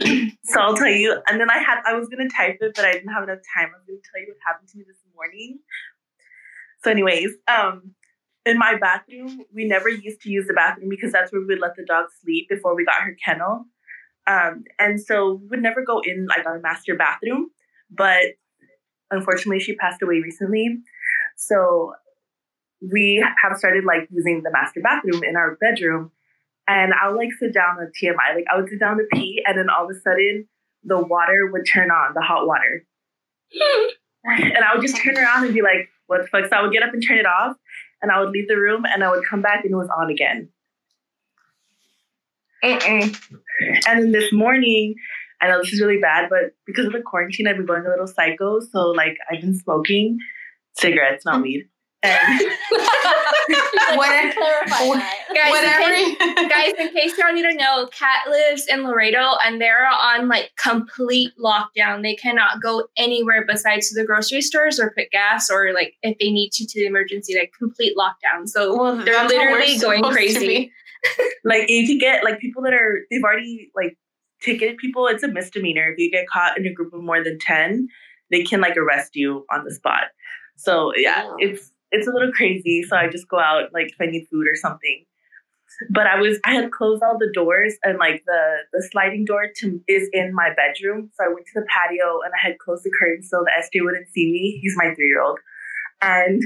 So 0.42 0.58
I'll 0.58 0.74
tell 0.74 0.88
you, 0.88 1.16
and 1.28 1.38
then 1.38 1.48
I 1.48 1.58
had 1.58 1.78
I 1.86 1.92
was 1.94 2.08
gonna 2.08 2.28
type 2.28 2.56
it, 2.60 2.72
but 2.74 2.84
I 2.84 2.90
didn't 2.92 3.12
have 3.12 3.22
enough 3.22 3.38
time. 3.54 3.68
I 3.68 3.78
was 3.78 3.86
gonna 3.86 4.00
tell 4.10 4.20
you 4.20 4.28
what 4.28 4.38
happened 4.44 4.68
to 4.70 4.78
me 4.78 4.84
this 4.84 4.96
morning. 5.14 5.60
So, 6.82 6.90
anyways, 6.90 7.30
um, 7.46 7.94
in 8.50 8.58
my 8.58 8.76
bathroom, 8.80 9.44
we 9.54 9.64
never 9.64 9.88
used 9.88 10.20
to 10.22 10.30
use 10.30 10.46
the 10.46 10.54
bathroom 10.54 10.88
because 10.88 11.12
that's 11.12 11.32
where 11.32 11.40
we 11.40 11.46
would 11.46 11.60
let 11.60 11.76
the 11.76 11.84
dog 11.84 12.06
sleep 12.22 12.48
before 12.48 12.74
we 12.74 12.84
got 12.84 13.02
her 13.02 13.16
kennel. 13.24 13.66
Um, 14.26 14.64
and 14.78 15.00
so 15.00 15.34
we 15.34 15.48
would 15.48 15.62
never 15.62 15.82
go 15.84 16.00
in 16.00 16.26
like 16.26 16.46
our 16.46 16.60
master 16.60 16.94
bathroom, 16.94 17.50
but 17.90 18.34
unfortunately, 19.10 19.60
she 19.60 19.74
passed 19.76 20.02
away 20.02 20.20
recently. 20.20 20.78
So 21.36 21.94
we 22.92 23.24
have 23.42 23.56
started 23.56 23.84
like 23.84 24.08
using 24.10 24.42
the 24.42 24.50
master 24.50 24.80
bathroom 24.80 25.22
in 25.24 25.36
our 25.36 25.56
bedroom 25.60 26.12
and 26.70 26.92
I'll 26.94 27.16
like 27.16 27.30
sit 27.38 27.52
down 27.52 27.78
on 27.78 27.90
TMI. 28.00 28.34
Like 28.34 28.44
I 28.52 28.56
would 28.56 28.68
sit 28.68 28.78
down 28.78 28.98
to 28.98 29.04
pee, 29.12 29.42
and 29.46 29.58
then 29.58 29.66
all 29.68 29.84
of 29.84 29.90
a 29.90 30.00
sudden 30.00 30.46
the 30.84 30.98
water 30.98 31.50
would 31.52 31.66
turn 31.66 31.90
on, 31.90 32.14
the 32.14 32.20
hot 32.20 32.46
water. 32.46 32.84
and 34.24 34.64
I 34.64 34.74
would 34.74 34.82
just 34.82 34.96
turn 34.96 35.16
around 35.16 35.44
and 35.44 35.54
be 35.54 35.62
like, 35.62 35.88
what 36.06 36.22
the 36.22 36.28
fuck? 36.28 36.48
So 36.48 36.56
I 36.56 36.62
would 36.62 36.72
get 36.72 36.82
up 36.82 36.94
and 36.94 37.02
turn 37.06 37.18
it 37.18 37.26
off, 37.26 37.56
and 38.02 38.10
I 38.10 38.20
would 38.20 38.30
leave 38.30 38.48
the 38.48 38.56
room, 38.56 38.84
and 38.84 39.02
I 39.04 39.10
would 39.10 39.24
come 39.28 39.42
back, 39.42 39.64
and 39.64 39.72
it 39.72 39.76
was 39.76 39.88
on 39.96 40.10
again. 40.10 40.48
Mm-mm. 42.62 43.18
And 43.88 44.02
then 44.02 44.12
this 44.12 44.32
morning, 44.32 44.94
I 45.40 45.48
know 45.48 45.58
this 45.62 45.72
is 45.72 45.80
really 45.80 46.00
bad, 46.00 46.28
but 46.28 46.52
because 46.66 46.86
of 46.86 46.92
the 46.92 47.00
quarantine, 47.00 47.48
I've 47.48 47.56
been 47.56 47.66
going 47.66 47.86
a 47.86 47.88
little 47.88 48.06
psycho. 48.06 48.60
So 48.60 48.90
like 48.90 49.16
I've 49.30 49.40
been 49.40 49.58
smoking 49.58 50.18
cigarettes, 50.74 51.24
not 51.24 51.40
mm. 51.40 51.44
weed. 51.44 51.69
And 52.02 52.40
What- 53.96 54.34
clarify 54.34 54.86
what- 54.86 54.98
that. 54.98 55.16
Guys, 55.34 55.50
Whatever. 55.50 55.92
in 55.94 56.16
case, 56.16 56.48
guys, 56.48 56.72
in 56.78 56.88
case 56.94 57.18
y'all 57.18 57.32
need 57.32 57.42
to 57.42 57.54
know, 57.54 57.88
Kat 57.92 58.28
lives 58.28 58.66
in 58.68 58.82
Laredo 58.84 59.36
and 59.44 59.60
they're 59.60 59.86
on 59.86 60.28
like 60.28 60.50
complete 60.56 61.30
lockdown. 61.38 62.02
They 62.02 62.14
cannot 62.14 62.62
go 62.62 62.84
anywhere 62.96 63.44
besides 63.46 63.88
to 63.90 64.00
the 64.00 64.06
grocery 64.06 64.40
stores 64.42 64.78
or 64.80 64.90
put 64.96 65.10
gas 65.10 65.50
or 65.50 65.72
like 65.72 65.94
if 66.02 66.18
they 66.18 66.30
need 66.30 66.50
to 66.52 66.66
to 66.66 66.80
the 66.80 66.86
emergency, 66.86 67.36
like 67.38 67.52
complete 67.58 67.96
lockdown. 67.96 68.48
So 68.48 68.76
Well, 68.76 68.96
they're 68.96 69.04
that's 69.14 69.32
what 69.32 69.38
we're 69.40 69.58
literally 69.58 69.78
going 69.78 70.02
crazy. 70.12 70.72
like 71.44 71.64
if 71.68 71.88
you 71.88 71.98
get 72.00 72.24
like 72.24 72.38
people 72.40 72.62
that 72.62 72.72
are 72.74 73.00
they've 73.10 73.22
already 73.22 73.70
like 73.74 73.96
ticketed 74.42 74.76
people, 74.78 75.06
it's 75.06 75.22
a 75.22 75.28
misdemeanor. 75.28 75.92
If 75.92 75.98
you 75.98 76.10
get 76.10 76.26
caught 76.28 76.56
in 76.58 76.66
a 76.66 76.72
group 76.72 76.92
of 76.92 77.02
more 77.02 77.22
than 77.22 77.38
ten, 77.38 77.88
they 78.30 78.42
can 78.42 78.60
like 78.60 78.76
arrest 78.76 79.16
you 79.16 79.44
on 79.52 79.64
the 79.64 79.72
spot. 79.74 80.04
So 80.56 80.92
yeah, 80.96 81.24
Wow. 81.24 81.36
it's 81.38 81.70
it's 81.92 82.06
a 82.06 82.10
little 82.12 82.32
crazy. 82.32 82.82
So 82.82 82.96
I 82.96 83.08
just 83.08 83.28
go 83.28 83.38
out 83.38 83.72
like 83.72 83.88
if 83.88 84.00
I 84.00 84.06
need 84.06 84.26
food 84.30 84.46
or 84.46 84.56
something. 84.56 85.04
But 85.88 86.06
I 86.06 86.20
was 86.20 86.38
I 86.44 86.54
had 86.54 86.72
closed 86.72 87.02
all 87.02 87.16
the 87.18 87.30
doors 87.32 87.74
and 87.84 87.98
like 87.98 88.22
the 88.26 88.42
the 88.72 88.86
sliding 88.90 89.24
door 89.24 89.46
to 89.58 89.80
is 89.88 90.08
in 90.12 90.34
my 90.34 90.50
bedroom. 90.54 91.10
So 91.14 91.24
I 91.24 91.28
went 91.28 91.46
to 91.46 91.60
the 91.60 91.66
patio 91.68 92.20
and 92.24 92.32
I 92.34 92.48
had 92.48 92.58
closed 92.58 92.84
the 92.84 92.90
curtain 92.98 93.22
so 93.22 93.44
the 93.44 93.52
SJ 93.62 93.84
wouldn't 93.84 94.08
see 94.08 94.30
me. 94.30 94.58
He's 94.62 94.74
my 94.76 94.94
three 94.94 95.08
year 95.08 95.22
old. 95.22 95.38
And 96.02 96.42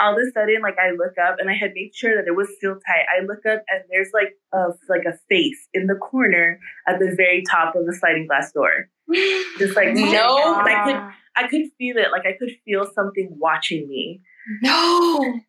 all 0.00 0.12
of 0.14 0.18
a 0.18 0.30
sudden, 0.32 0.62
like 0.62 0.76
I 0.78 0.90
look 0.90 1.16
up 1.18 1.36
and 1.38 1.48
I 1.48 1.54
had 1.54 1.72
made 1.74 1.94
sure 1.94 2.16
that 2.16 2.26
it 2.26 2.34
was 2.36 2.48
still 2.56 2.74
tight. 2.74 3.06
I 3.16 3.24
look 3.24 3.46
up 3.46 3.62
and 3.68 3.84
there's 3.90 4.10
like 4.12 4.34
a 4.52 4.72
like 4.88 5.04
a 5.06 5.16
face 5.28 5.68
in 5.72 5.86
the 5.86 5.94
corner 5.94 6.58
at 6.88 6.98
the 6.98 7.14
very 7.16 7.44
top 7.48 7.74
of 7.76 7.86
the 7.86 7.94
sliding 7.94 8.26
glass 8.26 8.52
door. 8.52 8.88
Just 9.58 9.76
like 9.76 9.94
No. 9.94 10.60
and 10.60 10.68
I 10.68 10.84
could 10.84 11.14
I 11.44 11.48
could 11.48 11.70
feel 11.78 11.96
it. 11.96 12.10
Like 12.10 12.26
I 12.26 12.36
could 12.38 12.50
feel 12.64 12.86
something 12.94 13.28
watching 13.38 13.88
me. 13.88 14.20
No. 14.62 15.40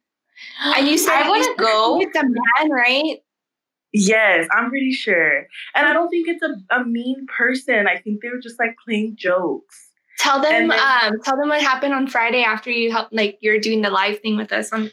And 0.64 0.88
you 0.88 0.98
said 0.98 1.14
I 1.24 1.30
want 1.30 1.44
to 1.58 1.64
go. 1.64 2.00
It's 2.02 2.18
a 2.18 2.24
man, 2.24 2.72
right? 2.72 3.20
Yes, 3.92 4.48
I'm 4.52 4.70
pretty 4.70 4.92
sure. 4.92 5.48
And 5.76 5.88
I 5.88 5.94
don't 5.94 6.10
think 6.10 6.28
it's 6.28 6.42
a, 6.44 6.56
a 6.76 6.84
mean 6.84 7.28
person. 7.28 7.88
I 7.88 8.00
think 8.00 8.22
they 8.22 8.30
were 8.30 8.40
just 8.42 8.60
like 8.60 8.76
playing 8.84 9.16
jokes. 9.18 9.90
Tell 10.20 10.42
them, 10.42 10.70
then- 10.70 10.80
um, 10.80 11.20
tell 11.24 11.38
them 11.38 11.50
what 11.50 11.62
happened 11.62 11.94
on 11.94 12.08
Friday 12.08 12.44
after 12.44 12.72
you 12.72 12.92
helped, 12.92 13.14
like 13.14 13.38
you're 13.42 13.60
doing 13.60 13.82
the 13.82 13.90
live 13.90 14.20
thing 14.20 14.38
with 14.38 14.52
us 14.52 14.72
on. 14.74 14.90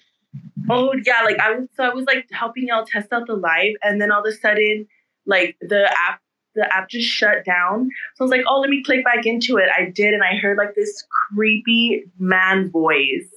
Oh 0.69 0.95
yeah, 1.05 1.23
like 1.25 1.39
I 1.39 1.53
was 1.53 1.69
so 1.77 1.85
I 1.85 1.95
was 1.95 2.05
like 2.05 2.27
helping 2.31 2.69
y'all 2.69 2.85
test 2.85 3.13
out 3.13 3.27
the 3.27 3.35
live 3.35 3.75
and 3.83 4.01
then 4.01 4.13
all 4.13 4.21
of 4.21 4.27
a 4.27 4.33
sudden 4.37 4.87
like 5.27 5.57
the 5.61 5.91
app 6.09 6.21
the 6.55 6.73
app 6.75 6.89
just 6.89 7.09
shut 7.09 7.45
down. 7.45 7.89
So 8.15 8.23
I 8.23 8.25
was 8.25 8.31
like, 8.31 8.43
oh 8.47 8.61
let 8.61 8.71
me 8.71 8.83
click 8.85 9.05
back 9.05 9.25
into 9.27 9.57
it. 9.57 9.69
I 9.77 9.87
did 9.91 10.15
and 10.15 10.23
I 10.23 10.37
heard 10.37 10.59
like 10.59 10.75
this 10.75 11.05
creepy 11.35 12.05
man 12.19 12.71
voice. 12.71 13.29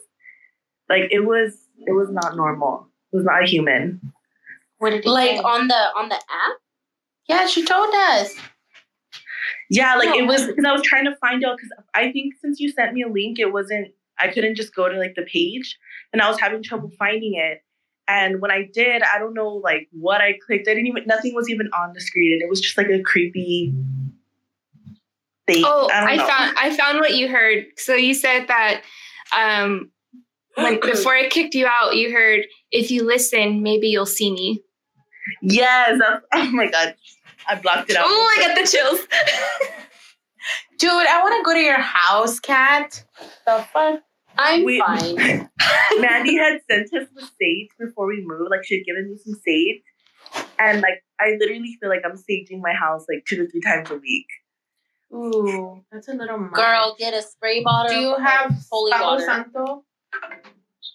Like 0.93 1.11
it 1.11 1.25
was 1.25 1.49
it 1.87 1.91
was 1.93 2.09
not 2.11 2.35
normal. 2.35 2.87
It 3.11 3.15
was 3.17 3.25
not 3.25 3.43
a 3.43 3.45
human. 3.45 3.99
What 4.77 4.91
did 4.91 5.03
he 5.03 5.09
Like 5.09 5.37
say? 5.37 5.43
on 5.53 5.67
the 5.67 5.81
on 5.99 6.09
the 6.09 6.15
app. 6.15 6.57
yeah, 7.27 7.45
she 7.47 7.63
told 7.65 7.93
us. 8.11 8.35
Yeah, 9.69 9.95
like 9.95 10.15
it 10.15 10.27
was 10.27 10.45
because 10.47 10.65
I 10.65 10.71
was 10.71 10.81
trying 10.83 11.05
to 11.05 11.15
find 11.15 11.43
out 11.43 11.57
because 11.57 11.71
I 11.93 12.11
think 12.11 12.35
since 12.41 12.59
you 12.59 12.69
sent 12.71 12.93
me 12.93 13.01
a 13.03 13.07
link, 13.07 13.39
it 13.39 13.51
wasn't 13.51 13.87
I 14.19 14.27
couldn't 14.27 14.55
just 14.55 14.75
go 14.75 14.87
to 14.89 14.97
like 14.97 15.15
the 15.15 15.23
page 15.23 15.77
and 16.11 16.21
I 16.21 16.29
was 16.29 16.39
having 16.39 16.61
trouble 16.63 16.91
finding 16.99 17.33
it. 17.35 17.61
And 18.07 18.41
when 18.41 18.51
I 18.51 18.69
did, 18.73 19.01
I 19.01 19.17
don't 19.17 19.33
know 19.33 19.47
like 19.49 19.87
what 19.91 20.21
I 20.21 20.37
clicked. 20.45 20.67
I 20.67 20.73
didn't 20.73 20.87
even 20.87 21.05
nothing 21.07 21.33
was 21.33 21.49
even 21.49 21.67
on 21.79 21.93
the 21.93 22.01
screen. 22.01 22.33
And 22.33 22.41
it 22.41 22.49
was 22.49 22.59
just 22.61 22.77
like 22.77 22.87
a 22.89 23.01
creepy 23.01 23.73
thing. 25.47 25.63
Oh, 25.65 25.89
I, 25.91 25.99
don't 26.01 26.09
I 26.09 26.15
know. 26.17 26.27
found, 26.27 26.57
I 26.57 26.77
found 26.77 26.99
what 26.99 27.15
you 27.15 27.27
heard. 27.29 27.65
So 27.77 27.95
you 27.95 28.13
said 28.13 28.47
that, 28.47 28.81
um, 29.35 29.89
when 30.55 30.79
before 30.79 31.15
I 31.15 31.29
kicked 31.29 31.55
you 31.55 31.65
out, 31.67 31.95
you 31.95 32.11
heard 32.11 32.45
if 32.71 32.91
you 32.91 33.03
listen, 33.05 33.61
maybe 33.63 33.87
you'll 33.87 34.05
see 34.05 34.31
me. 34.31 34.61
Yes. 35.41 35.97
that's- 35.99 36.21
oh 36.33 36.51
my 36.51 36.67
god. 36.69 36.95
I 37.47 37.55
blocked 37.55 37.89
it 37.89 37.97
out. 37.97 38.05
Oh, 38.07 38.33
I 38.37 38.47
got 38.47 38.55
the 38.57 38.65
chills. 38.67 38.99
Dude, 40.79 40.91
I 40.91 41.21
want 41.21 41.35
to 41.39 41.43
go 41.45 41.53
to 41.53 41.59
your 41.59 41.79
house, 41.79 42.39
Cat. 42.39 43.03
The 43.45 43.65
fuck? 43.71 44.01
I'm 44.37 44.63
We- 44.63 44.79
fine. 44.79 45.15
Mandy 45.99 46.35
had 46.37 46.59
sent 46.69 46.93
us 46.93 47.07
the 47.15 47.21
sage 47.39 47.69
before 47.79 48.07
we 48.07 48.23
moved. 48.25 48.49
Like 48.49 48.65
she 48.65 48.77
had 48.79 48.85
given 48.85 49.09
me 49.11 49.17
some 49.23 49.35
sage. 49.45 49.81
And 50.59 50.81
like 50.81 51.03
I 51.19 51.35
literally 51.39 51.77
feel 51.79 51.89
like 51.89 52.01
I'm 52.05 52.17
saging 52.17 52.59
my 52.61 52.73
house 52.73 53.05
like 53.07 53.23
two 53.27 53.37
to 53.37 53.49
three 53.49 53.61
times 53.61 53.91
a 53.91 53.95
week. 53.95 54.25
Ooh, 55.13 55.83
that's 55.91 56.07
a 56.07 56.13
little 56.13 56.39
much. 56.39 56.53
Girl, 56.53 56.95
get 56.97 57.13
a 57.13 57.21
spray 57.21 57.61
bottle. 57.63 57.93
do 57.93 57.99
you 58.01 58.15
have 58.17 58.51
holy 58.71 58.91
Palo 58.91 59.11
water? 59.13 59.25
Santo? 59.25 59.83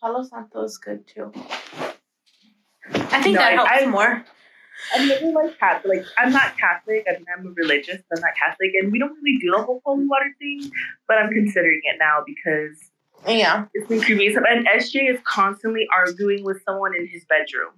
Palo 0.01 0.23
Santo 0.23 0.63
is 0.65 0.79
good 0.79 1.07
too. 1.07 1.33
I 2.91 3.23
think 3.23 3.35
No, 3.37 3.41
that 3.43 3.53
I- 3.53 3.55
helps 3.57 3.71
I- 3.73 3.87
more. 3.87 4.25
I'm 4.95 5.09
never 5.09 5.27
like 5.33 5.59
Catholic. 5.59 6.05
I'm 6.19 6.31
not 6.33 6.57
Catholic. 6.57 7.05
I 7.09 7.15
mean, 7.15 7.27
I'm 7.37 7.53
religious, 7.55 8.01
but 8.09 8.19
I'm 8.19 8.23
not 8.23 8.31
Catholic. 8.39 8.71
And 8.81 8.93
we 8.93 9.01
don't 9.01 9.13
really 9.21 9.37
do 9.41 9.51
the 9.51 9.61
whole 9.63 9.83
holy 9.85 10.07
water 10.07 10.33
thing, 10.39 10.71
but 11.09 11.19
I'm 11.19 11.31
considering 11.33 11.81
it 11.83 11.97
now 11.99 12.23
because 12.25 12.79
Yeah. 13.27 13.65
it's 13.75 13.89
been 13.89 14.01
creepy. 14.01 14.29
And 14.37 14.69
SJ 14.69 15.09
is 15.13 15.19
constantly 15.25 15.89
arguing 15.93 16.45
with 16.45 16.63
someone 16.65 16.95
in 16.95 17.09
his 17.09 17.25
bedroom. 17.25 17.73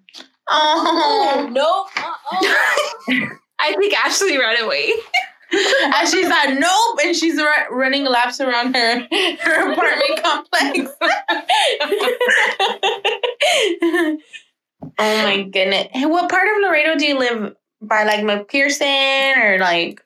Oh 0.49 1.37
Oh. 1.39 1.49
no! 1.49 1.87
Uh-oh. 1.97 3.31
I 3.61 3.75
think 3.77 3.95
Ashley 3.95 4.37
ran 4.39 4.63
away. 4.63 4.93
and 5.95 6.09
she's 6.09 6.29
like, 6.29 6.59
nope, 6.59 6.99
and 7.05 7.15
she's 7.17 7.37
ru- 7.37 7.71
running 7.77 8.05
laps 8.05 8.41
around 8.41 8.75
her 8.75 9.01
her 9.41 9.73
apartment 9.73 10.23
complex. 10.23 10.91
oh 13.83 14.19
my 14.99 15.43
goodness! 15.43 15.89
Hey, 15.93 16.07
what 16.07 16.31
part 16.31 16.49
of 16.49 16.63
Laredo 16.63 16.97
do 16.97 17.07
you 17.07 17.19
live 17.19 17.55
by? 17.83 18.05
Like 18.05 18.21
McPherson 18.21 19.37
or 19.39 19.59
like? 19.59 20.01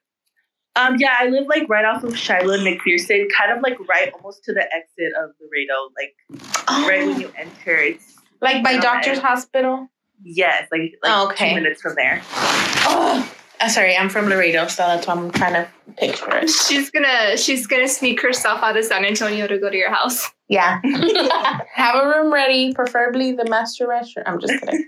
Um, 0.77 0.97
yeah, 0.99 1.15
I 1.21 1.29
live 1.29 1.47
like 1.47 1.69
right 1.69 1.85
off 1.85 2.03
of 2.03 2.19
Shiloh 2.19 2.55
and 2.55 2.67
McPherson, 2.67 3.27
kind 3.37 3.53
of 3.57 3.63
like 3.63 3.79
right 3.89 4.11
almost 4.13 4.43
to 4.45 4.53
the 4.53 4.63
exit 4.75 5.13
of 5.23 5.31
Laredo, 5.41 5.91
like 5.97 6.89
right 6.89 7.07
when 7.07 7.21
you 7.21 7.31
enter. 7.39 7.77
It's 7.77 8.17
like 8.41 8.65
by 8.65 8.73
Okay. 8.73 8.81
Doctor's 8.81 9.19
Hospital. 9.19 9.89
yes, 10.25 10.67
like 10.73 10.81
like 11.03 11.13
Oh, 11.13 11.29
okay. 11.31 11.51
two 11.51 11.55
minutes 11.55 11.81
from 11.81 11.95
there. 11.95 12.21
Oh, 12.33 13.33
uh, 13.61 13.69
sorry, 13.69 13.97
I'm 13.97 14.09
from 14.09 14.29
Laredo, 14.29 14.67
so 14.67 14.83
that's 14.83 15.07
why 15.07 15.15
I'm 15.15 15.31
trying 15.31 15.55
to 15.55 15.69
picture 15.97 16.37
it. 16.37 16.51
She's 16.51 16.91
gonna 16.91 17.37
she's 17.37 17.67
gonna 17.67 17.89
sneak 17.89 18.21
herself 18.21 18.63
out 18.63 18.77
of 18.77 18.85
San 18.85 19.05
Antonio 19.05 19.47
to 19.47 19.59
go 19.59 19.71
to 19.71 19.77
your 19.77 19.93
house. 19.93 20.31
Yeah, 20.49 20.81
have 21.75 22.03
a 22.03 22.07
room 22.07 22.33
ready, 22.33 22.75
preferably 22.75 23.33
the 23.33 23.49
master 23.49 23.87
restroom. 23.87 24.25
I'm 24.27 24.41
just 24.41 24.53
kidding. 24.61 24.87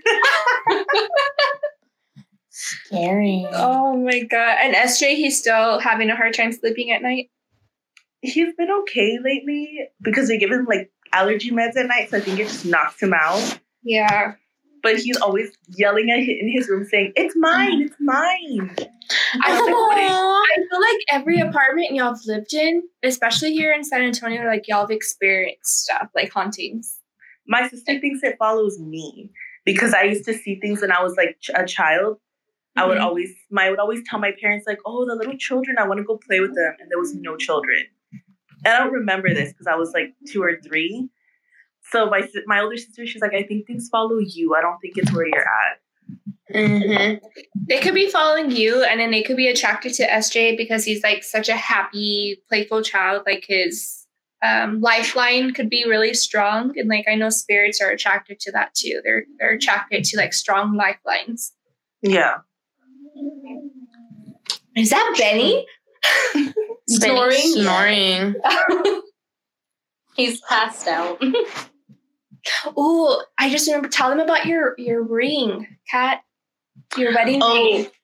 Scary. 2.49 3.47
Oh 3.53 3.95
my 3.97 4.21
god! 4.21 4.57
And 4.61 4.75
SJ, 4.75 5.15
he's 5.15 5.39
still 5.39 5.79
having 5.79 6.09
a 6.09 6.15
hard 6.15 6.33
time 6.33 6.51
sleeping 6.51 6.91
at 6.91 7.01
night. 7.01 7.29
He's 8.21 8.53
been 8.55 8.71
okay 8.81 9.19
lately 9.23 9.79
because 10.01 10.27
they 10.27 10.37
give 10.37 10.51
him 10.51 10.65
like 10.65 10.91
allergy 11.13 11.51
meds 11.51 11.77
at 11.77 11.87
night, 11.87 12.09
so 12.09 12.17
I 12.17 12.19
think 12.19 12.39
it 12.39 12.47
just 12.47 12.65
knocks 12.65 13.01
him 13.01 13.13
out. 13.13 13.59
Yeah. 13.83 14.33
But 14.87 15.01
he's 15.01 15.17
always 15.17 15.51
yelling 15.75 16.09
at 16.11 16.19
hi- 16.19 16.37
in 16.39 16.49
his 16.49 16.69
room, 16.69 16.85
saying, 16.85 17.11
"It's 17.17 17.35
mine, 17.35 17.81
it's 17.81 17.95
mine." 17.99 18.73
I 19.43 19.51
was 19.51 19.59
like, 19.61 19.75
what 19.75 19.97
is- 19.97 20.11
Aw. 20.11 20.43
I 20.55 20.55
feel 20.69 20.81
like 20.81 20.99
every 21.11 21.39
apartment 21.41 21.91
y'all 21.93 22.13
have 22.15 22.25
lived 22.25 22.53
in, 22.53 22.83
especially 23.03 23.51
here 23.53 23.73
in 23.73 23.83
San 23.83 24.01
Antonio, 24.01 24.45
like 24.45 24.63
y'all 24.67 24.81
have 24.81 24.91
experienced 24.91 25.83
stuff 25.83 26.07
like 26.15 26.31
hauntings. 26.31 26.99
My 27.47 27.67
sister 27.67 27.99
thinks 27.99 28.23
it 28.23 28.37
follows 28.39 28.79
me 28.79 29.29
because 29.65 29.93
I 29.93 30.03
used 30.03 30.23
to 30.25 30.33
see 30.33 30.55
things 30.61 30.79
when 30.81 30.91
I 30.93 31.01
was 31.03 31.15
like 31.17 31.37
ch- 31.41 31.51
a 31.53 31.65
child. 31.65 32.19
I 32.77 32.85
would 32.87 32.97
Mhm. 32.97 33.01
always, 33.07 33.31
my 33.51 33.65
I 33.67 33.69
would 33.71 33.79
always 33.79 34.01
tell 34.07 34.19
my 34.19 34.31
parents 34.39 34.65
like, 34.67 34.79
"Oh, 34.85 35.05
the 35.05 35.15
little 35.15 35.37
children, 35.37 35.77
I 35.77 35.87
want 35.87 35.97
to 35.97 36.03
go 36.05 36.17
play 36.27 36.39
with 36.39 36.55
them," 36.55 36.73
and 36.79 36.89
there 36.89 36.99
was 36.99 37.13
no 37.13 37.35
children. 37.35 37.83
And 38.63 38.73
I 38.73 38.79
don't 38.79 38.93
remember 38.93 39.33
this 39.33 39.51
because 39.51 39.67
I 39.67 39.75
was 39.75 39.91
like 39.93 40.13
two 40.31 40.41
or 40.41 40.61
three. 40.65 41.09
So 41.91 42.09
my 42.09 42.27
my 42.45 42.61
older 42.61 42.77
sister, 42.77 43.05
she's 43.05 43.21
like, 43.21 43.33
"I 43.33 43.43
think 43.43 43.67
things 43.67 43.89
follow 43.89 44.17
you. 44.19 44.55
I 44.55 44.61
don't 44.61 44.77
think 44.79 44.97
it's 44.97 45.11
where 45.13 45.27
you're 45.27 45.39
at." 45.41 45.79
Mhm. 46.53 47.19
They 47.67 47.79
could 47.79 47.93
be 47.93 48.09
following 48.09 48.51
you, 48.51 48.83
and 48.83 48.99
then 48.99 49.11
they 49.11 49.21
could 49.23 49.37
be 49.37 49.47
attracted 49.47 49.93
to 49.95 50.03
SJ 50.03 50.55
because 50.55 50.85
he's 50.85 51.03
like 51.03 51.23
such 51.23 51.49
a 51.49 51.55
happy, 51.55 52.41
playful 52.47 52.81
child. 52.81 53.23
Like 53.25 53.45
his 53.47 54.05
um, 54.41 54.79
lifeline 54.81 55.53
could 55.53 55.69
be 55.69 55.83
really 55.87 56.13
strong, 56.13 56.77
and 56.77 56.87
like 56.89 57.05
I 57.07 57.15
know 57.15 57.29
spirits 57.29 57.81
are 57.81 57.89
attracted 57.89 58.39
to 58.41 58.51
that 58.53 58.73
too. 58.75 59.01
They're 59.03 59.25
they're 59.39 59.53
attracted 59.53 60.03
to 60.05 60.17
like 60.17 60.33
strong 60.33 60.75
lifelines. 60.75 61.53
Yeah. 62.01 62.37
Is 64.75 64.91
that 64.91 65.15
Benny? 65.17 65.65
Snoring. 66.87 67.35
Yeah. 67.55 68.35
Snoring. 68.35 68.35
He's 70.15 70.39
passed 70.41 70.87
out. 70.87 71.21
Oh, 72.77 73.23
I 73.37 73.49
just 73.49 73.67
remember. 73.67 73.89
Tell 73.89 74.09
them 74.09 74.19
about 74.19 74.45
your 74.45 74.73
your 74.77 75.01
ring, 75.03 75.67
Kat. 75.89 76.21
Your 76.97 77.13
wedding 77.13 77.41
Oh. 77.43 77.53
ring. 77.53 77.87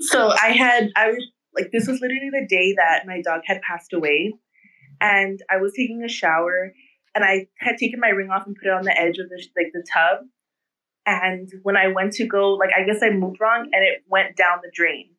So 0.00 0.30
I 0.32 0.48
had 0.50 0.90
I 0.96 1.08
was 1.10 1.24
like 1.54 1.70
this 1.72 1.86
was 1.86 2.00
literally 2.00 2.30
the 2.32 2.46
day 2.48 2.74
that 2.76 3.06
my 3.06 3.22
dog 3.22 3.42
had 3.46 3.60
passed 3.62 3.92
away, 3.92 4.34
and 5.00 5.38
I 5.48 5.58
was 5.58 5.72
taking 5.76 6.02
a 6.02 6.08
shower, 6.08 6.72
and 7.14 7.22
I 7.24 7.46
had 7.58 7.76
taken 7.78 8.00
my 8.00 8.08
ring 8.08 8.30
off 8.30 8.44
and 8.46 8.56
put 8.56 8.66
it 8.66 8.72
on 8.72 8.82
the 8.82 8.98
edge 8.98 9.18
of 9.18 9.28
the 9.28 9.40
like 9.56 9.70
the 9.72 9.84
tub. 9.92 10.26
And 11.06 11.48
when 11.62 11.76
I 11.76 11.86
went 11.88 12.14
to 12.14 12.26
go, 12.26 12.54
like 12.54 12.70
I 12.76 12.82
guess 12.84 13.00
I 13.00 13.10
moved 13.10 13.38
wrong, 13.40 13.68
and 13.72 13.84
it 13.84 14.02
went 14.08 14.36
down 14.36 14.58
the 14.62 14.72
drain, 14.74 15.10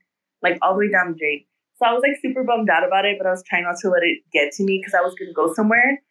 like 0.42 0.58
all 0.62 0.74
the 0.74 0.80
way 0.80 0.92
down 0.92 1.14
the 1.14 1.18
drain. 1.18 1.46
So 1.78 1.86
I 1.86 1.94
was 1.94 2.02
like 2.06 2.20
super 2.22 2.44
bummed 2.44 2.70
out 2.70 2.86
about 2.86 3.06
it, 3.06 3.16
but 3.18 3.26
I 3.26 3.32
was 3.32 3.44
trying 3.48 3.64
not 3.64 3.78
to 3.84 3.90
let 3.90 4.04
it 4.04 4.20
get 4.34 4.52
to 4.54 4.64
me 4.66 4.80
because 4.82 4.94
I 4.94 5.02
was 5.02 5.16
gonna 5.18 5.32
go 5.34 5.54
somewhere. 5.54 6.02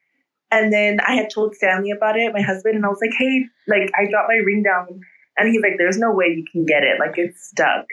And 0.53 0.71
then 0.71 1.01
I 1.01 1.15
had 1.15 1.31
told 1.31 1.55
Stanley 1.55 1.91
about 1.91 2.19
it, 2.19 2.33
my 2.35 2.43
husband, 2.43 2.77
and 2.77 2.85
I 2.85 2.89
was 2.89 3.01
like, 3.01 3.15
hey, 3.19 3.47
like 3.67 3.91
I 3.99 4.09
dropped 4.09 4.29
my 4.29 4.37
ring 4.45 4.63
down. 4.63 5.01
And 5.39 5.49
he's 5.49 5.63
like, 5.63 5.79
there's 5.79 5.97
no 5.97 6.13
way 6.13 6.27
you 6.27 6.45
can 6.53 6.67
get 6.67 6.83
it. 6.83 7.01
Like 7.01 7.17
it's 7.17 7.49
stuck. 7.49 7.87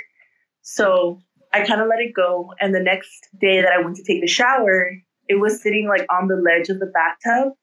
So 0.61 1.19
I 1.53 1.65
kind 1.65 1.79
of 1.79 1.87
let 1.87 1.99
it 1.99 2.13
go. 2.13 2.53
And 2.59 2.75
the 2.75 2.81
next 2.81 3.29
day 3.39 3.61
that 3.61 3.71
I 3.71 3.81
went 3.81 3.95
to 3.95 4.03
take 4.03 4.21
the 4.21 4.27
shower, 4.27 4.91
it 5.29 5.39
was 5.39 5.61
sitting 5.63 5.87
like 5.87 6.05
on 6.11 6.27
the 6.27 6.35
ledge 6.35 6.67
of 6.67 6.79
the 6.79 6.87
bathtub. 6.87 7.53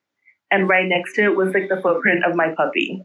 And 0.50 0.66
right 0.66 0.88
next 0.88 1.14
to 1.16 1.24
it 1.24 1.36
was 1.36 1.52
like 1.52 1.68
the 1.68 1.80
footprint 1.82 2.24
of 2.24 2.34
my 2.34 2.54
puppy. 2.56 3.04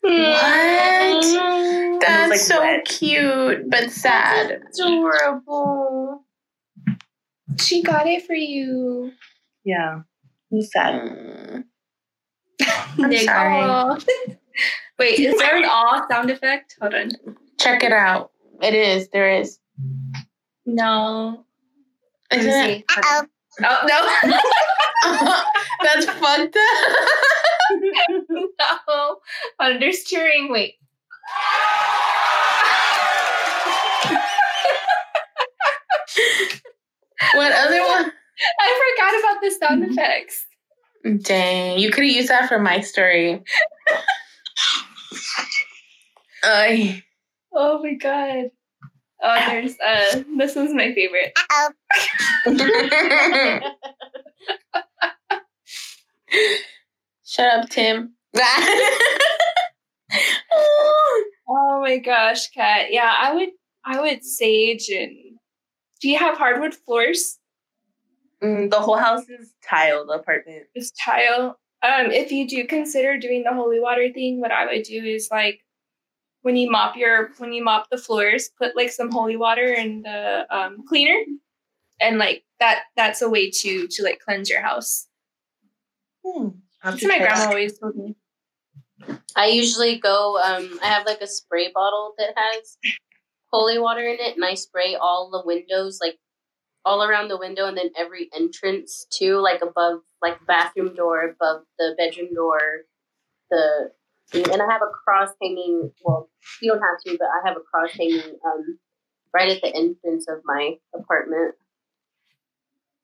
What? 0.00 1.22
That's 2.00 2.30
like, 2.30 2.40
so 2.40 2.58
wet. 2.58 2.84
cute, 2.86 3.70
but 3.70 3.92
sad. 3.92 4.62
Adorable. 4.74 6.24
She 7.60 7.82
got 7.84 8.08
it 8.08 8.26
for 8.26 8.34
you. 8.34 9.12
Yeah. 9.64 10.00
It 10.52 10.56
was 10.56 10.70
sad. 10.70 11.00
Mm. 11.00 11.64
I'm 12.98 13.16
sorry. 13.16 13.62
aw. 13.62 13.98
Wait, 14.98 15.18
is 15.18 15.38
there 15.38 15.56
an 15.56 15.64
aw 15.64 16.06
sound 16.10 16.30
effect? 16.30 16.76
Hold 16.78 16.92
on. 16.94 17.08
Check 17.58 17.82
it 17.82 17.92
out. 17.92 18.32
It 18.60 18.74
is. 18.74 19.08
There 19.08 19.30
is. 19.30 19.58
No. 20.66 21.46
Let 22.30 22.40
Isn't 22.40 22.70
it? 22.70 22.84
Oh 22.98 23.26
no. 23.62 24.32
That's 25.82 26.04
fucked 26.04 26.56
up. 26.56 26.98
no. 28.28 29.20
Understeering. 29.58 30.50
Wait. 30.50 30.74
What 37.34 37.52
other 37.52 37.80
one? 37.80 38.12
I 38.60 38.94
forgot 38.96 39.20
about 39.20 39.42
the 39.42 39.50
sound 39.50 39.82
Mm-hmm. 39.82 39.92
effects. 39.92 40.46
Dang, 41.24 41.78
you 41.78 41.90
could 41.90 42.04
have 42.04 42.12
used 42.14 42.28
that 42.28 42.48
for 42.48 42.58
my 42.60 42.80
story. 42.80 43.42
Ay. 46.44 47.02
Oh 47.52 47.82
my 47.82 47.94
god. 47.94 48.50
Oh, 49.24 49.34
there's 49.48 49.76
uh 49.80 50.22
this 50.36 50.54
one's 50.56 50.72
my 50.74 50.92
favorite. 50.94 51.32
Shut 57.24 57.46
up, 57.60 57.68
Tim. 57.68 58.14
Oh 61.48 61.80
my 61.82 61.98
gosh, 61.98 62.48
Kat. 62.50 62.92
Yeah, 62.92 63.12
I 63.18 63.34
would 63.34 63.50
I 63.84 64.00
would 64.00 64.24
sage 64.24 64.88
and 64.88 65.12
do 66.00 66.08
you 66.08 66.18
have 66.18 66.36
hardwood 66.38 66.74
floors? 66.74 67.38
Mm, 68.42 68.70
the 68.70 68.80
whole 68.80 68.96
house 68.96 69.28
is 69.28 69.52
tile, 69.68 70.06
the 70.06 70.14
apartment. 70.14 70.64
Just 70.76 70.96
tile. 70.98 71.58
Um, 71.82 72.10
if 72.10 72.32
you 72.32 72.48
do 72.48 72.66
consider 72.66 73.18
doing 73.18 73.44
the 73.44 73.54
holy 73.54 73.80
water 73.80 74.08
thing, 74.12 74.40
what 74.40 74.52
I 74.52 74.66
would 74.66 74.82
do 74.84 75.02
is 75.02 75.28
like 75.30 75.60
when 76.42 76.56
you 76.56 76.70
mop 76.70 76.96
your 76.96 77.30
when 77.38 77.52
you 77.52 77.62
mop 77.62 77.88
the 77.90 77.98
floors, 77.98 78.50
put 78.58 78.76
like 78.76 78.90
some 78.90 79.10
holy 79.10 79.36
water 79.36 79.72
in 79.72 80.02
the 80.02 80.46
um, 80.50 80.84
cleaner, 80.86 81.20
and 82.00 82.18
like 82.18 82.44
that 82.60 82.84
that's 82.96 83.22
a 83.22 83.28
way 83.28 83.50
to 83.50 83.86
to 83.88 84.02
like 84.02 84.20
cleanse 84.20 84.50
your 84.50 84.60
house. 84.60 85.06
Hmm. 86.24 86.48
That's 86.82 87.02
what 87.02 87.08
my 87.08 87.18
grandma 87.18 87.36
that. 87.36 87.48
always 87.48 87.78
told 87.78 87.96
me. 87.96 88.16
I 89.36 89.46
usually 89.46 89.98
go. 89.98 90.38
Um, 90.38 90.78
I 90.82 90.86
have 90.86 91.06
like 91.06 91.20
a 91.20 91.26
spray 91.26 91.70
bottle 91.72 92.14
that 92.18 92.34
has 92.36 92.76
holy 93.52 93.78
water 93.78 94.02
in 94.02 94.16
it, 94.18 94.34
and 94.34 94.44
I 94.44 94.54
spray 94.54 94.96
all 94.96 95.30
the 95.30 95.42
windows, 95.46 95.98
like 96.00 96.18
all 96.84 97.02
around 97.02 97.28
the 97.28 97.38
window, 97.38 97.66
and 97.66 97.76
then 97.76 97.90
every 97.96 98.28
entrance 98.34 99.06
too, 99.10 99.38
like 99.38 99.62
above, 99.62 100.00
like 100.20 100.44
bathroom 100.46 100.94
door, 100.94 101.22
above 101.22 101.62
the 101.78 101.94
bedroom 101.96 102.34
door, 102.34 102.58
the 103.50 103.90
and 104.34 104.62
I 104.62 104.72
have 104.72 104.82
a 104.82 104.90
cross 105.04 105.30
hanging. 105.42 105.92
Well, 106.02 106.28
you 106.60 106.72
don't 106.72 106.80
have 106.80 107.00
to, 107.06 107.18
but 107.18 107.26
I 107.26 107.48
have 107.48 107.56
a 107.56 107.60
cross 107.60 107.90
hanging 107.92 108.38
um, 108.46 108.78
right 109.34 109.50
at 109.50 109.60
the 109.60 109.74
entrance 109.74 110.26
of 110.28 110.38
my 110.44 110.76
apartment. 110.94 111.54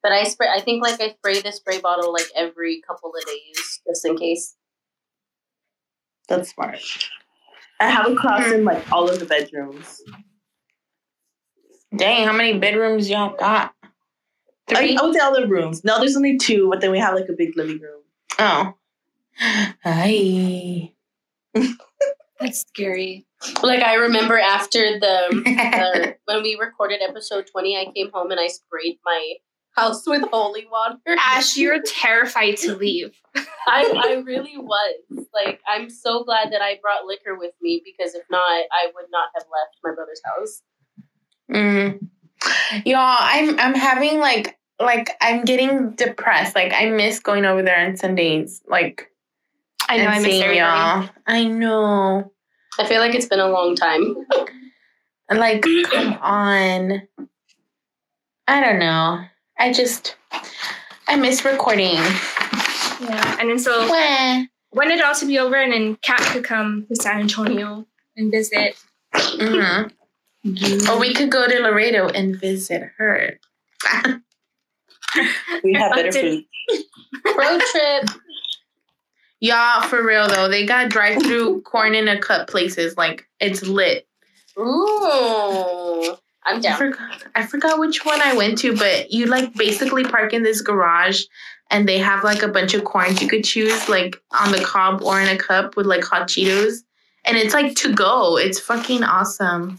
But 0.03 0.13
I 0.13 0.25
spray. 0.25 0.49
I 0.55 0.61
think 0.61 0.83
like 0.83 1.01
I 1.01 1.11
spray 1.11 1.41
the 1.41 1.53
spray 1.53 1.81
bottle 1.81 2.13
like 2.13 2.29
every 2.35 2.81
couple 2.87 3.13
of 3.15 3.27
days, 3.27 3.81
just 3.87 4.07
in 4.07 4.17
case. 4.17 4.55
That's 6.29 6.51
smart. 6.51 6.81
I 7.81 7.91
have 7.91 8.11
a 8.11 8.15
cross 8.15 8.47
in 8.47 8.65
like 8.65 8.91
all 8.93 9.09
of 9.09 9.19
the 9.19 9.27
bedrooms. 9.27 10.03
Dang, 11.97 12.27
how 12.27 12.33
many 12.33 12.59
bedrooms 12.59 13.09
y'all 13.09 13.37
got? 13.37 13.75
Three? 14.69 14.97
I 14.97 15.03
would 15.03 15.15
say 15.15 15.21
all 15.21 15.35
the 15.35 15.47
rooms. 15.47 15.83
No, 15.85 15.99
there's 15.99 16.17
only 16.17 16.37
two, 16.37 16.69
but 16.69 16.81
then 16.81 16.91
we 16.91 16.99
have 16.99 17.15
like 17.15 17.29
a 17.29 17.33
big 17.33 17.57
living 17.57 17.81
room. 17.81 18.03
Oh. 18.39 18.75
Hi. 19.85 20.93
That's 22.41 22.61
scary. 22.61 23.27
Like 23.63 23.83
I 23.83 23.95
remember 23.95 24.39
after 24.39 24.99
the 24.99 25.43
uh, 25.47 26.13
when 26.33 26.43
we 26.43 26.59
recorded 26.61 27.01
episode 27.09 27.47
20 27.51 27.77
i 27.77 27.93
came 27.95 28.11
home 28.13 28.31
and 28.31 28.41
i 28.41 28.49
sprayed 28.49 28.99
my 29.05 29.35
house 29.77 30.07
with 30.09 30.23
holy 30.33 30.67
water 30.71 30.97
Ash, 31.07 31.57
you're 31.57 31.81
terrified 31.83 32.57
to 32.59 32.75
leave. 32.75 33.13
I, 33.37 33.93
I 33.97 34.23
really 34.27 34.59
was 34.59 35.27
like 35.33 35.61
i'm 35.69 35.89
so 35.89 36.25
glad 36.25 36.53
that 36.53 36.63
i 36.63 36.79
brought 36.83 37.07
liquor 37.07 37.39
with 37.39 37.53
me 37.63 37.81
because 37.85 38.15
if 38.15 38.25
not 38.29 38.65
i 38.73 38.87
would 38.93 39.07
not 39.13 39.29
have 39.35 39.45
left 39.45 39.77
my 39.85 39.95
brother's 39.95 40.21
house 40.25 40.63
Mm. 41.51 42.09
Y'all, 42.85 43.17
I'm 43.21 43.59
I'm 43.59 43.75
having 43.75 44.19
like 44.19 44.59
like 44.81 45.11
I'm 45.21 45.45
getting 45.45 45.93
depressed. 45.93 46.55
Like 46.55 46.73
I 46.73 46.87
miss 46.91 47.21
going 47.21 47.45
over 47.45 47.63
there 47.63 47.85
on 47.85 47.97
Sundays. 47.97 48.63
Like 48.69 49.11
I 49.89 49.99
know 49.99 50.07
I 50.07 50.19
miss 50.21 50.39
y'all. 50.39 51.09
I 51.27 51.45
know. 51.45 52.33
i 52.79 52.87
feel 52.87 53.01
like 53.01 53.15
it's 53.15 53.27
been 53.27 53.41
a 53.41 53.49
long 53.49 53.75
time 53.75 54.15
Like, 55.31 55.63
come 55.91 56.15
on. 56.23 57.03
I 58.47 58.61
don't 58.61 58.79
know. 58.79 59.25
I 59.59 59.73
just 59.73 60.17
I 61.07 61.17
miss 61.17 61.45
recording. 61.45 61.97
Yeah, 63.01 63.37
and 63.39 63.51
then 63.51 63.59
so 63.59 63.87
Wah. 63.89 64.45
when 64.71 64.91
it 64.91 65.03
all 65.03 65.15
to 65.15 65.27
be 65.27 65.39
over, 65.39 65.57
and 65.57 65.73
then 65.73 65.97
Kat 65.97 66.21
could 66.33 66.45
come 66.45 66.87
to 66.89 66.97
San 66.97 67.21
Antonio 67.21 67.87
and 68.17 68.33
visit. 68.33 68.77
Or 70.45 70.99
we 70.99 71.15
could 71.15 71.31
go 71.31 71.47
to 71.47 71.61
Laredo 71.61 72.09
and 72.09 72.37
visit 72.37 72.91
her. 72.97 73.39
We 75.65 75.73
have 75.73 75.95
better 75.95 76.13
food. 76.13 76.45
road 77.25 77.61
trip 77.73 78.05
Y'all, 79.41 79.83
for 79.83 80.05
real 80.05 80.29
though, 80.29 80.49
they 80.49 80.67
got 80.67 80.91
drive 80.91 81.23
through 81.23 81.61
corn 81.65 81.95
in 81.95 82.09
a 82.09 82.21
cup 82.21 82.49
places. 82.49 82.97
Like 82.97 83.27
it's 83.41 83.63
lit. 83.63 84.07
ooh 84.59 86.17
i'm 86.45 86.59
I 86.59 86.61
down 86.61 86.79
forgot, 86.79 87.23
I 87.35 87.47
forgot 87.47 87.79
which 87.79 88.05
one 88.05 88.21
I 88.21 88.35
went 88.35 88.59
to, 88.59 88.77
but 88.77 89.11
you 89.11 89.27
like 89.27 89.55
basically 89.55 90.05
park 90.05 90.33
in 90.33 90.43
this 90.43 90.61
garage 90.61 91.23
and 91.71 91.89
they 91.89 91.99
have 91.99 92.25
like 92.25 92.43
a 92.43 92.49
bunch 92.49 92.75
of 92.75 92.85
corns 92.85 93.21
you 93.23 93.29
could 93.29 93.45
choose, 93.45 93.89
like 93.89 94.17
on 94.31 94.53
the 94.53 94.61
cob 94.61 95.03
or 95.03 95.21
in 95.21 95.29
a 95.29 95.39
cup 95.39 95.77
with 95.77 95.87
like 95.87 96.03
hot 96.03 96.29
Cheetos. 96.29 96.79
And 97.25 97.37
it's 97.37 97.53
like 97.53 97.75
to 97.77 97.93
go. 97.93 98.39
It's 98.39 98.59
fucking 98.59 99.05
awesome. 99.05 99.79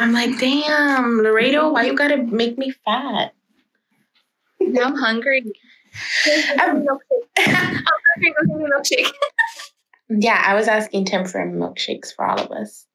I'm 0.00 0.12
like, 0.12 0.38
damn, 0.38 1.18
Laredo, 1.18 1.70
why 1.70 1.82
you 1.84 1.94
gotta 1.94 2.16
make 2.16 2.56
me 2.56 2.72
fat? 2.86 3.34
Now 4.58 4.84
I'm 4.84 4.96
hungry. 4.96 5.42
I'm- 6.58 6.86
I'm 7.38 7.84
hungry. 7.86 8.34
Go 8.48 8.54
me 8.56 8.64
a 8.64 8.68
milkshake. 8.68 9.12
yeah, 10.08 10.42
I 10.46 10.54
was 10.54 10.68
asking 10.68 11.04
Tim 11.04 11.26
for 11.26 11.40
milkshakes 11.46 12.14
for 12.14 12.24
all 12.24 12.40
of 12.40 12.50
us. 12.50 12.86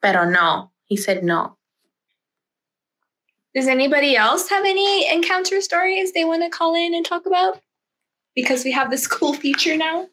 But 0.00 0.14
oh 0.14 0.28
no. 0.30 0.70
He 0.84 0.96
said 0.96 1.24
no. 1.24 1.56
Does 3.54 3.66
anybody 3.66 4.16
else 4.16 4.48
have 4.50 4.64
any 4.64 5.12
encounter 5.12 5.60
stories 5.60 6.12
they 6.12 6.24
want 6.24 6.42
to 6.44 6.50
call 6.50 6.74
in 6.74 6.94
and 6.94 7.04
talk 7.04 7.26
about? 7.26 7.60
Because 8.36 8.64
we 8.64 8.70
have 8.72 8.90
this 8.90 9.06
cool 9.08 9.32
feature 9.44 9.76
now. 9.76 10.06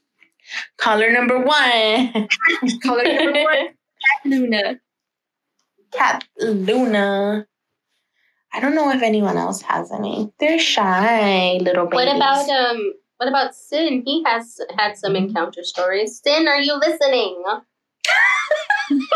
Caller 0.78 1.11
number 1.11 1.40
one. 1.40 2.28
Caller 2.84 3.03
number 3.03 3.44
one, 3.44 3.68
Luna. 4.26 4.80
Kat 5.91 6.23
Luna. 6.39 7.45
I 8.53 8.59
don't 8.59 8.76
know 8.76 8.89
if 8.91 9.01
anyone 9.01 9.38
else 9.38 9.61
has 9.61 9.91
any. 9.91 10.31
They're 10.39 10.59
shy 10.59 11.57
little 11.61 11.85
babies. 11.85 11.95
what 12.07 12.15
about 12.15 12.49
um 12.49 12.93
what 13.18 13.30
about 13.30 13.55
sin 13.55 14.01
he 14.05 14.23
has 14.26 14.57
had 14.77 14.97
some 14.97 15.15
encounter 15.15 15.63
stories 15.63 16.19
sin 16.23 16.47
are 16.47 16.59
you 16.59 16.73
listening 16.76 17.43
you 18.89 19.07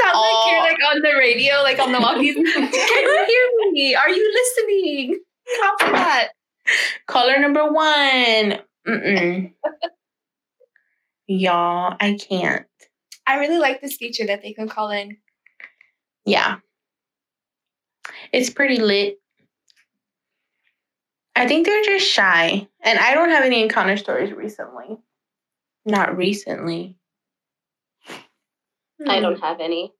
sound 0.00 0.14
like 0.14 0.46
you're 0.50 0.58
Oh. 0.58 0.66
like 0.68 0.78
on 0.90 1.00
the 1.02 1.14
radio, 1.18 1.54
like 1.62 1.78
on 1.78 1.92
the 1.92 1.98
walkies. 1.98 2.34
Can 2.34 2.72
you 2.72 3.24
hear 3.28 3.70
me? 3.72 3.94
Are 3.94 4.08
you 4.10 4.32
listening? 4.34 5.20
Copy 5.60 5.92
that. 5.92 6.28
Caller 7.06 7.38
number 7.38 7.70
one. 7.72 8.58
Mm-mm. 8.88 9.52
Y'all, 11.28 11.94
I 12.00 12.16
can't. 12.18 12.66
I 13.26 13.36
really 13.38 13.58
like 13.58 13.80
this 13.80 13.96
feature 13.96 14.26
that 14.26 14.42
they 14.42 14.52
can 14.54 14.68
call 14.68 14.90
in. 14.90 15.18
Yeah. 16.24 16.58
It's 18.32 18.50
pretty 18.50 18.78
lit. 18.78 19.18
I 21.34 21.46
think 21.46 21.66
they're 21.66 21.84
just 21.84 22.06
shy. 22.06 22.68
And 22.82 22.98
I 22.98 23.14
don't 23.14 23.30
have 23.30 23.44
any 23.44 23.62
encounter 23.62 23.96
stories 23.96 24.32
recently. 24.32 24.98
Not 25.84 26.16
recently. 26.16 26.96
I 28.08 29.16
Hmm. 29.16 29.22
don't 29.22 29.40
have 29.40 29.60
any. 29.60 29.92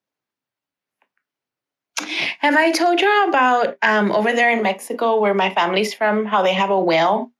Have 2.40 2.54
I 2.56 2.72
told 2.72 3.00
you 3.00 3.28
about 3.28 3.76
um, 3.82 4.12
over 4.12 4.32
there 4.32 4.50
in 4.50 4.62
Mexico, 4.62 5.20
where 5.20 5.34
my 5.34 5.52
family's 5.54 5.94
from, 5.94 6.24
how 6.24 6.42
they 6.42 6.52
have 6.54 6.70
a 6.70 6.80
whale? 6.80 7.30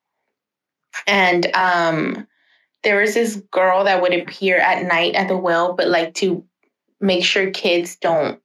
And 1.07 1.47
um, 1.55 2.27
there 2.83 3.01
was 3.01 3.15
this 3.15 3.37
girl 3.51 3.85
that 3.85 4.03
would 4.03 4.15
appear 4.15 4.59
at 4.59 4.85
night 4.85 5.15
at 5.15 5.29
the 5.29 5.37
well, 5.37 5.73
but 5.75 5.89
like 5.89 6.15
to 6.15 6.45
make 7.01 7.25
sure 7.25 7.51
kids 7.51 7.97
don't 7.97 8.42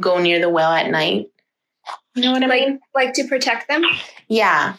go 0.00 0.18
near 0.18 0.40
the 0.40 0.48
well 0.48 0.72
at 0.72 0.90
night. 0.90 1.26
You 2.14 2.22
know 2.22 2.32
what 2.32 2.44
I 2.44 2.46
mean? 2.46 2.80
Like 2.94 3.06
like 3.06 3.14
to 3.14 3.24
protect 3.28 3.68
them. 3.68 3.84
Yeah. 4.28 4.74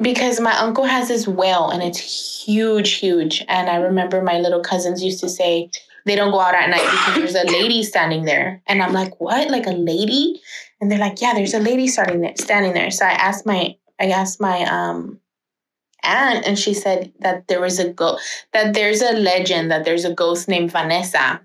Because 0.00 0.40
my 0.40 0.56
uncle 0.58 0.84
has 0.84 1.08
this 1.08 1.28
well 1.28 1.70
and 1.70 1.82
it's 1.82 2.44
huge, 2.44 2.92
huge. 2.92 3.44
And 3.48 3.70
I 3.70 3.76
remember 3.76 4.20
my 4.20 4.38
little 4.38 4.60
cousins 4.60 5.02
used 5.02 5.20
to 5.20 5.28
say 5.28 5.70
they 6.04 6.16
don't 6.16 6.32
go 6.32 6.40
out 6.40 6.54
at 6.54 6.68
night 6.68 6.82
because 6.82 7.14
there's 7.14 7.34
a 7.34 7.52
lady 7.52 7.82
standing 7.82 8.24
there. 8.24 8.60
And 8.66 8.82
I'm 8.82 8.92
like, 8.92 9.20
what? 9.20 9.50
Like 9.50 9.66
a 9.66 9.72
lady? 9.72 10.40
And 10.80 10.90
they're 10.90 10.98
like, 10.98 11.20
yeah, 11.20 11.32
there's 11.34 11.54
a 11.54 11.60
lady 11.60 11.86
starting 11.86 12.20
there, 12.20 12.34
standing 12.36 12.74
there. 12.74 12.90
So 12.90 13.06
I 13.06 13.12
asked 13.12 13.46
my 13.46 13.76
I 14.00 14.06
asked 14.06 14.40
my 14.40 14.62
um 14.64 15.20
aunt 16.02 16.46
and 16.46 16.58
she 16.58 16.74
said 16.74 17.12
that 17.20 17.48
there 17.48 17.60
was 17.60 17.78
a 17.78 17.88
go 17.88 18.18
that 18.52 18.74
there's 18.74 19.00
a 19.00 19.12
legend 19.12 19.70
that 19.70 19.84
there's 19.84 20.04
a 20.04 20.12
ghost 20.12 20.48
named 20.48 20.70
Vanessa. 20.70 21.40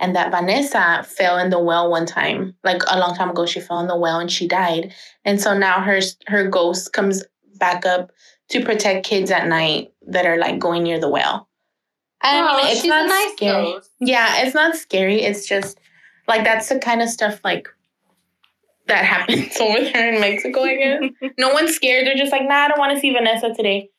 And 0.00 0.14
that 0.16 0.30
Vanessa 0.30 1.04
fell 1.08 1.38
in 1.38 1.50
the 1.50 1.58
well 1.58 1.90
one 1.90 2.06
time, 2.06 2.54
like 2.64 2.82
a 2.90 2.98
long 2.98 3.14
time 3.14 3.30
ago. 3.30 3.46
She 3.46 3.60
fell 3.60 3.80
in 3.80 3.86
the 3.86 3.96
well 3.96 4.18
and 4.18 4.30
she 4.30 4.46
died. 4.48 4.92
And 5.24 5.40
so 5.40 5.56
now 5.56 5.80
her 5.80 6.00
her 6.28 6.48
ghost 6.48 6.92
comes 6.92 7.22
back 7.56 7.84
up 7.86 8.10
to 8.50 8.64
protect 8.64 9.06
kids 9.06 9.30
at 9.30 9.46
night 9.48 9.92
that 10.08 10.26
are 10.26 10.36
like 10.38 10.58
going 10.58 10.82
near 10.82 10.98
the 11.00 11.08
well. 11.08 11.48
I 12.20 12.38
Oh, 12.40 12.56
mean, 12.58 12.66
it's 12.76 12.84
not 12.84 13.08
nice 13.08 13.32
scary. 13.32 13.62
ghost. 13.64 13.90
Yeah, 14.00 14.42
it's 14.42 14.54
not 14.54 14.76
scary. 14.76 15.22
It's 15.22 15.46
just 15.46 15.78
like 16.28 16.44
that's 16.44 16.68
the 16.68 16.78
kind 16.78 17.02
of 17.02 17.08
stuff 17.08 17.40
like 17.42 17.68
that 18.86 19.04
happens 19.04 19.56
over 19.60 19.80
there 19.80 20.12
in 20.12 20.20
Mexico. 20.20 20.62
I 20.62 20.76
guess 20.76 21.32
no 21.38 21.50
one's 21.52 21.74
scared. 21.74 22.06
They're 22.06 22.14
just 22.16 22.32
like, 22.32 22.42
nah, 22.48 22.64
I 22.64 22.68
don't 22.68 22.78
want 22.78 22.94
to 22.94 23.00
see 23.00 23.12
Vanessa 23.12 23.52
today. 23.54 23.90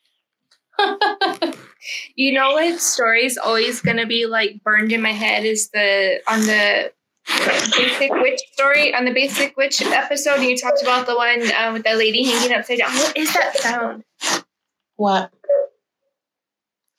You 2.16 2.32
know 2.32 2.52
what 2.52 2.80
story 2.80 3.24
is 3.24 3.38
always 3.38 3.80
gonna 3.80 4.06
be 4.06 4.26
like 4.26 4.62
burned 4.62 4.92
in 4.92 5.02
my 5.02 5.12
head 5.12 5.44
is 5.44 5.70
the 5.70 6.20
on 6.28 6.40
the 6.40 6.92
basic 7.76 8.12
witch 8.12 8.40
story 8.52 8.94
on 8.94 9.04
the 9.04 9.12
basic 9.12 9.56
witch 9.56 9.82
episode. 9.82 10.40
You 10.40 10.56
talked 10.56 10.82
about 10.82 11.06
the 11.06 11.16
one 11.16 11.42
uh, 11.52 11.72
with 11.72 11.84
the 11.84 11.94
lady 11.94 12.24
hanging 12.24 12.56
upside 12.56 12.78
down. 12.78 12.94
What 12.94 13.16
is 13.16 13.32
that 13.32 13.56
sound? 13.56 14.04
What? 14.96 15.30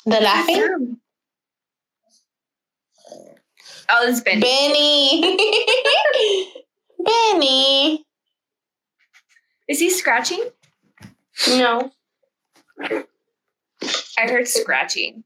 The 0.06 0.20
laughing? 0.22 0.98
Oh, 3.88 4.08
it's 4.08 4.22
Benny. 4.22 4.42
Benny. 4.42 5.46
Benny. 7.06 8.06
Is 9.68 9.80
he 9.80 9.90
scratching? 9.90 10.50
no. 11.50 11.92
I 14.18 14.30
heard 14.30 14.48
scratching. 14.48 15.24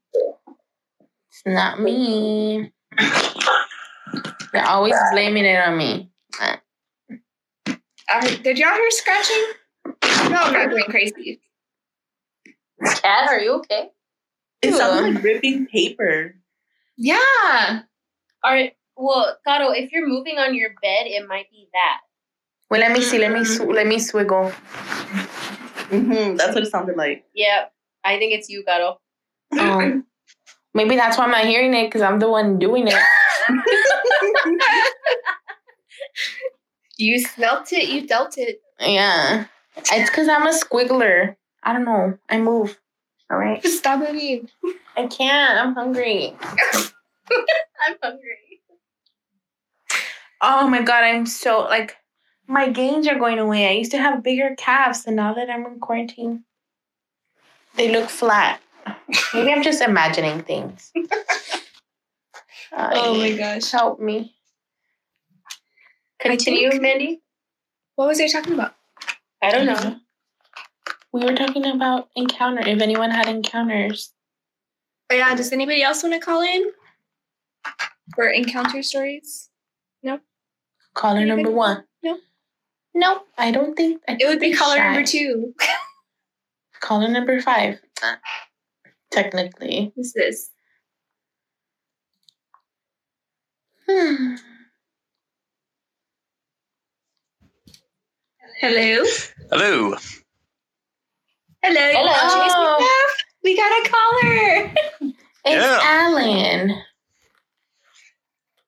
It's 1.32 1.44
not 1.46 1.80
me. 1.80 2.72
They're 4.52 4.66
always 4.66 4.96
blaming 5.12 5.46
it 5.46 5.56
on 5.58 5.78
me. 5.78 6.10
I 6.40 6.58
heard, 8.10 8.44
did 8.44 8.58
y'all 8.58 8.74
hear 8.74 8.92
scratching? 8.92 9.46
No, 10.32 10.38
I'm 10.42 10.54
not 10.54 10.70
going 10.72 10.84
crazy. 10.86 11.40
Cat, 12.84 13.30
are 13.30 13.40
you 13.40 13.54
okay? 13.56 13.90
It 14.62 14.70
Ew. 14.72 14.78
sounds 14.78 15.02
like 15.16 15.24
ripping 15.24 15.68
paper. 15.68 16.36
Yeah. 16.98 17.82
All 18.44 18.52
right. 18.52 18.74
Well, 18.98 19.38
Caro, 19.48 19.72
if 19.72 19.92
you're 19.92 20.08
moving 20.08 20.38
on 20.40 20.56
your 20.56 20.72
bed, 20.82 21.06
it 21.06 21.28
might 21.28 21.50
be 21.52 21.68
that. 21.74 22.00
Well, 22.70 22.82
let 22.82 22.92
me 22.92 23.02
see. 23.02 23.18
Let 23.20 23.32
me 23.32 23.46
sw- 23.46 23.62
let 23.62 23.88
me 23.88 23.98
swiggle. 23.98 24.52
hmm 25.90 26.36
That's 26.36 26.54
what 26.54 26.64
it 26.64 26.72
sounded 26.72 26.98
like. 26.98 27.26
Yeah, 27.34 27.66
I 28.04 28.18
think 28.18 28.34
it's 28.34 28.50
you, 28.50 28.64
Caro. 28.64 29.00
Um, 29.60 30.06
maybe 30.74 30.96
that's 30.96 31.18
why 31.18 31.26
I'm 31.26 31.32
not 31.32 31.46
hearing 31.46 31.74
it 31.74 31.88
because 31.88 32.02
I'm 32.02 32.20
the 32.20 32.30
one 32.30 32.60
doing 32.60 32.88
it. 32.88 33.02
You 36.98 37.18
smelt 37.20 37.72
it, 37.72 37.88
you 37.88 38.06
dealt 38.06 38.38
it. 38.38 38.62
Yeah, 38.80 39.46
it's 39.78 40.10
because 40.10 40.28
I'm 40.28 40.46
a 40.46 40.52
squiggler. 40.52 41.38
I 41.64 41.72
don't 41.72 41.86
know. 41.86 42.18
I 42.30 42.40
move. 42.40 42.78
All 43.32 43.38
right. 43.38 43.64
Stop 43.66 44.00
moving. 44.00 44.50
I 44.98 45.08
can't. 45.08 45.60
I'm 45.60 45.76
hungry. 45.76 46.36
I'm 47.32 47.96
hungry. 48.04 48.62
Oh 50.42 50.68
my 50.68 50.82
god, 50.82 51.04
I'm 51.04 51.26
so 51.26 51.60
like 51.62 51.96
my 52.48 52.70
gains 52.70 53.08
are 53.08 53.20
going 53.20 53.40
away. 53.40 53.68
I 53.68 53.74
used 53.74 53.92
to 53.92 53.98
have 53.98 54.24
bigger 54.24 54.56
calves, 54.58 55.06
and 55.06 55.16
now 55.16 55.34
that 55.36 55.50
I'm 55.50 55.66
in 55.66 55.80
quarantine, 55.80 56.44
they 57.80 57.90
look 57.90 58.10
flat. 58.10 58.62
Maybe 59.34 59.52
I'm 59.52 59.64
just 59.64 59.82
imagining 59.82 60.44
things. 60.44 60.92
Oh 62.72 63.18
my 63.18 63.32
gosh. 63.36 63.72
Help 63.72 64.00
me. 64.00 64.36
Continue, 66.20 66.70
think- 66.72 66.82
Mandy. 66.82 67.22
What 67.96 68.08
was 68.10 68.20
I 68.22 68.28
talking 68.28 68.54
about? 68.54 68.76
I 69.42 69.52
don't 69.52 69.66
know. 69.66 69.96
We 71.14 71.22
were 71.24 71.36
talking 71.36 71.66
about 71.66 72.10
encounter. 72.16 72.62
If 72.68 72.82
anyone 72.82 73.12
had 73.12 73.28
encounters, 73.28 74.14
Oh, 75.12 75.16
yeah, 75.16 75.34
does 75.34 75.52
anybody 75.52 75.82
else 75.82 76.04
want 76.04 76.14
to 76.14 76.20
call 76.20 76.42
in 76.42 76.72
for 78.14 78.28
encounter 78.30 78.84
stories? 78.84 79.50
No. 80.04 80.20
Caller 80.94 81.22
Anybody? 81.22 81.44
number 81.44 81.58
one. 81.58 81.84
No. 82.04 82.18
No, 82.94 83.22
I 83.38 83.50
don't 83.52 83.76
think. 83.76 84.04
I 84.08 84.18
It 84.20 84.28
would 84.28 84.40
be 84.40 84.54
caller 84.54 84.78
shy. 84.78 84.84
number 84.84 85.04
two. 85.04 85.56
Caller 86.82 87.08
number 87.08 87.42
five. 87.42 87.80
Uh, 88.04 88.16
Technically. 89.12 89.92
Who's 89.96 90.14
this? 90.14 90.52
Hmm. 93.88 94.36
Hello? 98.62 99.04
Hello. 99.52 99.96
Hello. 101.64 101.92
Hello. 101.94 102.14
Oh, 102.16 103.10
we 103.44 103.56
got 103.58 103.72
a 103.72 103.90
caller. 103.90 104.72
It's 105.02 105.16
Yeah. 105.46 105.80
Alan. 105.82 106.76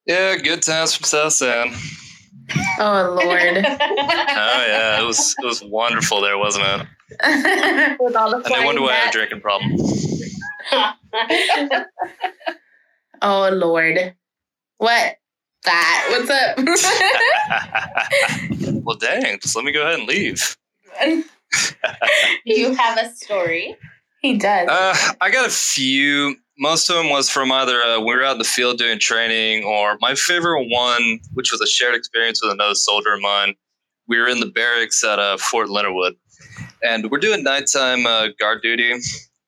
Yeah, 0.05 0.37
good 0.37 0.63
times 0.63 0.95
from 0.95 1.03
South 1.05 1.41
End. 1.41 1.73
Oh 2.79 3.17
Lord. 3.23 3.57
Oh 3.65 4.65
yeah, 4.67 4.99
it 4.99 5.05
was 5.05 5.35
it 5.41 5.45
was 5.45 5.63
wonderful 5.63 6.21
there, 6.21 6.37
wasn't 6.37 6.65
it? 6.65 6.87
With 7.99 8.15
all 8.15 8.29
the 8.31 8.37
And 8.37 8.43
no 8.43 8.49
flying 8.49 8.65
wonder 8.65 8.81
why 8.81 8.91
I 8.91 8.95
have 8.95 9.11
drinking 9.11 9.41
problem. 9.41 9.75
oh 13.21 13.49
Lord. 13.51 14.15
What? 14.77 15.17
That. 15.63 16.07
What's 16.09 16.29
up? 16.29 16.57
well, 18.83 18.97
dang, 18.97 19.39
just 19.41 19.55
let 19.55 19.63
me 19.63 19.71
go 19.71 19.83
ahead 19.83 19.99
and 19.99 20.07
leave. 20.07 20.57
you 22.45 22.73
have 22.73 22.97
a 22.97 23.13
story. 23.13 23.77
he 24.21 24.37
does. 24.37 24.67
Uh, 24.69 24.95
I 25.21 25.29
got 25.29 25.45
a 25.45 25.51
few. 25.51 26.35
Most 26.57 26.89
of 26.89 26.95
them 26.95 27.09
was 27.09 27.29
from 27.29 27.51
either 27.51 27.79
uh, 27.81 27.99
we 27.99 28.15
were 28.15 28.23
out 28.23 28.33
in 28.33 28.37
the 28.39 28.43
field 28.43 28.77
doing 28.77 28.97
training, 28.99 29.63
or 29.63 29.97
my 30.01 30.15
favorite 30.15 30.67
one, 30.69 31.19
which 31.33 31.51
was 31.51 31.61
a 31.61 31.67
shared 31.67 31.95
experience 31.95 32.41
with 32.41 32.51
another 32.51 32.75
soldier 32.75 33.13
of 33.13 33.21
mine. 33.21 33.55
We 34.07 34.19
were 34.19 34.27
in 34.27 34.39
the 34.39 34.47
barracks 34.47 35.03
at 35.03 35.19
uh, 35.19 35.37
Fort 35.37 35.69
Leonard 35.69 35.93
Wood, 35.93 36.15
and 36.83 37.09
we're 37.11 37.19
doing 37.19 37.43
nighttime 37.43 38.05
uh, 38.05 38.27
guard 38.39 38.61
duty 38.61 38.93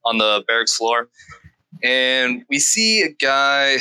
on 0.06 0.18
the 0.18 0.44
barracks 0.48 0.76
floor. 0.78 1.10
And 1.84 2.44
we 2.50 2.60
see 2.60 3.02
a 3.02 3.10
guy, 3.10 3.78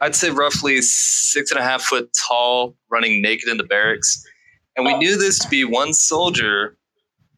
I'd 0.00 0.14
say 0.14 0.30
roughly 0.30 0.80
six 0.82 1.50
and 1.50 1.60
a 1.60 1.62
half 1.62 1.82
foot 1.82 2.10
tall, 2.28 2.76
running 2.90 3.20
naked 3.20 3.48
in 3.48 3.56
the 3.56 3.64
barracks. 3.64 4.24
And 4.76 4.86
we 4.86 4.94
Oh. 4.94 4.98
knew 4.98 5.18
this 5.18 5.38
to 5.40 5.48
be 5.48 5.64
one 5.64 5.92
soldier 5.92 6.76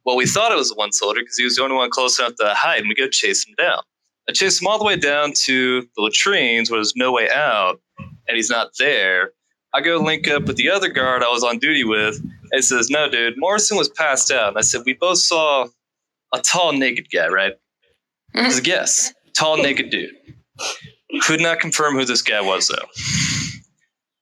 well, 0.05 0.16
we 0.16 0.27
thought 0.27 0.53
it 0.53 0.57
was 0.57 0.70
one 0.74 0.93
soldier 0.93 1.20
because 1.23 1.39
he 1.39 1.45
was 1.45 1.57
the 1.57 1.62
only 1.62 1.77
one 1.77 1.89
close 1.89 2.19
enough 2.19 2.35
to 2.36 2.53
hide, 2.55 2.81
and 2.81 2.89
we 2.91 2.95
go 2.95 3.09
chase 3.09 3.47
him 3.47 3.55
down. 3.57 3.81
I 4.28 4.32
chased 4.32 4.61
him 4.61 4.69
all 4.69 4.78
the 4.78 4.85
way 4.85 4.97
down 4.97 5.32
to 5.45 5.81
the 5.97 6.03
latrines 6.03 6.70
where 6.70 6.77
there's 6.77 6.95
no 6.95 7.11
way 7.11 7.31
out, 7.31 7.81
and 7.99 8.36
he's 8.36 8.51
not 8.51 8.73
there. 8.78 9.31
I 9.75 9.81
go 9.81 9.99
link 9.99 10.29
up 10.29 10.45
with 10.45 10.57
the 10.57 10.71
other 10.71 10.89
guard 10.89 11.23
I 11.23 11.29
was 11.29 11.43
on 11.43 11.59
duty 11.59 11.85
with, 11.85 12.21
and 12.53 12.65
says, 12.65 12.91
No, 12.91 13.09
dude, 13.09 13.35
Morrison 13.37 13.77
was 13.77 13.89
passed 13.89 14.31
out. 14.31 14.49
And 14.49 14.59
I 14.59 14.61
said, 14.61 14.83
We 14.87 14.95
both 14.95 15.19
saw 15.19 15.67
a 16.33 16.41
tall 16.41 16.73
naked 16.73 17.11
guy, 17.13 17.29
right? 17.29 17.55
As 18.35 18.59
a 18.59 18.65
Yes, 18.65 19.13
tall 19.35 19.57
naked 19.57 19.91
dude. 19.91 20.15
Could 21.23 21.41
not 21.41 21.61
confirm 21.61 21.95
who 21.95 22.05
this 22.05 22.23
guy 22.23 22.41
was 22.41 22.69
though. 22.69 22.87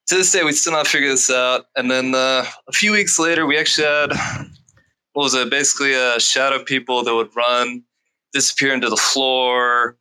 To 0.08 0.16
this 0.16 0.32
day, 0.32 0.42
we 0.42 0.52
still 0.52 0.72
not 0.72 0.86
figure 0.86 1.08
this 1.08 1.30
out. 1.30 1.66
And 1.76 1.90
then 1.90 2.14
uh, 2.14 2.44
a 2.68 2.72
few 2.72 2.92
weeks 2.92 3.18
later, 3.18 3.46
we 3.46 3.58
actually 3.58 3.86
had 3.86 4.12
what 5.12 5.24
was 5.24 5.34
it? 5.34 5.50
Basically, 5.50 5.94
a 5.94 6.18
shadow 6.18 6.62
people 6.64 7.04
that 7.04 7.14
would 7.14 7.34
run, 7.36 7.82
disappear 8.32 8.72
into 8.72 8.88
the 8.88 8.96
floor, 8.96 9.96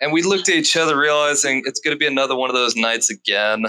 and 0.00 0.12
we 0.12 0.22
looked 0.22 0.48
at 0.48 0.54
each 0.54 0.76
other, 0.76 0.98
realizing 0.98 1.62
it's 1.66 1.80
going 1.80 1.94
to 1.94 1.98
be 1.98 2.06
another 2.06 2.34
one 2.34 2.48
of 2.48 2.56
those 2.56 2.76
nights 2.76 3.10
again. 3.10 3.66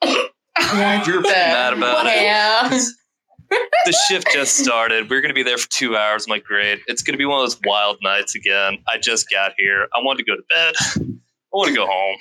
What 0.00 1.06
We 1.06 1.12
were 1.12 1.22
pretty 1.22 1.28
mad 1.28 1.74
about 1.74 2.06
it. 2.06 2.22
Yeah. 2.22 2.68
the 3.86 3.92
shift 4.08 4.28
just 4.32 4.56
started. 4.56 5.08
We 5.08 5.16
are 5.16 5.20
going 5.20 5.30
to 5.30 5.34
be 5.34 5.42
there 5.42 5.58
for 5.58 5.68
two 5.70 5.96
hours. 5.96 6.26
I'm 6.26 6.30
like, 6.30 6.44
great. 6.44 6.80
It's 6.86 7.02
going 7.02 7.14
to 7.14 7.18
be 7.18 7.24
one 7.24 7.38
of 7.40 7.44
those 7.44 7.58
wild 7.64 7.98
nights 8.02 8.34
again. 8.34 8.78
I 8.88 8.98
just 8.98 9.30
got 9.30 9.52
here. 9.56 9.88
I 9.94 10.00
want 10.02 10.18
to 10.18 10.24
go 10.24 10.36
to 10.36 10.42
bed. 10.48 10.74
I 10.78 11.56
want 11.56 11.68
to 11.68 11.74
go 11.74 11.86
home. 11.86 12.16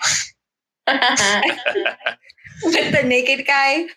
With 2.63 2.91
the 2.91 3.03
naked 3.03 3.45
guy. 3.45 3.87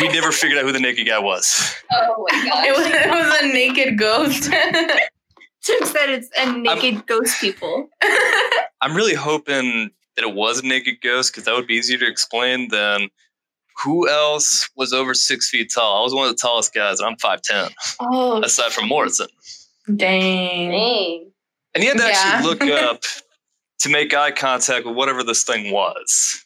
We 0.00 0.08
never 0.08 0.32
figured 0.32 0.58
out 0.58 0.64
who 0.64 0.72
the 0.72 0.80
naked 0.80 1.06
guy 1.06 1.18
was. 1.18 1.74
Oh 1.92 2.26
my 2.30 2.48
god. 2.48 2.64
it, 2.66 2.76
was, 2.76 2.86
it 2.86 3.10
was 3.10 3.42
a 3.42 3.46
naked 3.46 3.98
ghost. 3.98 4.44
Tim 5.62 5.86
said 5.86 6.10
it's 6.10 6.28
a 6.38 6.52
naked 6.58 7.06
ghost 7.06 7.40
people. 7.40 7.88
I'm 8.80 8.94
really 8.94 9.14
hoping 9.14 9.90
that 10.16 10.22
it 10.24 10.34
was 10.34 10.60
a 10.60 10.66
naked 10.66 10.96
ghost 11.02 11.32
because 11.32 11.44
that 11.44 11.54
would 11.54 11.66
be 11.66 11.74
easier 11.74 11.98
to 11.98 12.06
explain 12.06 12.68
than 12.68 13.08
who 13.82 14.08
else 14.08 14.68
was 14.76 14.92
over 14.92 15.14
six 15.14 15.48
feet 15.48 15.72
tall. 15.74 16.00
I 16.00 16.02
was 16.02 16.14
one 16.14 16.28
of 16.28 16.30
the 16.36 16.40
tallest 16.40 16.74
guys, 16.74 17.00
and 17.00 17.08
I'm 17.08 17.16
5'10, 17.16 17.72
Oh, 18.00 18.42
aside 18.42 18.72
from 18.72 18.88
Morrison. 18.88 19.28
Dang. 19.96 20.70
Dang. 20.70 21.30
And 21.74 21.82
you 21.82 21.90
had 21.90 21.98
to 21.98 22.04
Yeah. 22.04 22.12
actually 22.14 22.48
look 22.48 22.62
up 22.82 23.02
to 23.80 23.88
make 23.88 24.12
eye 24.14 24.30
contact 24.30 24.84
with 24.86 24.94
whatever 24.94 25.22
this 25.24 25.42
thing 25.42 25.72
was. 25.72 26.44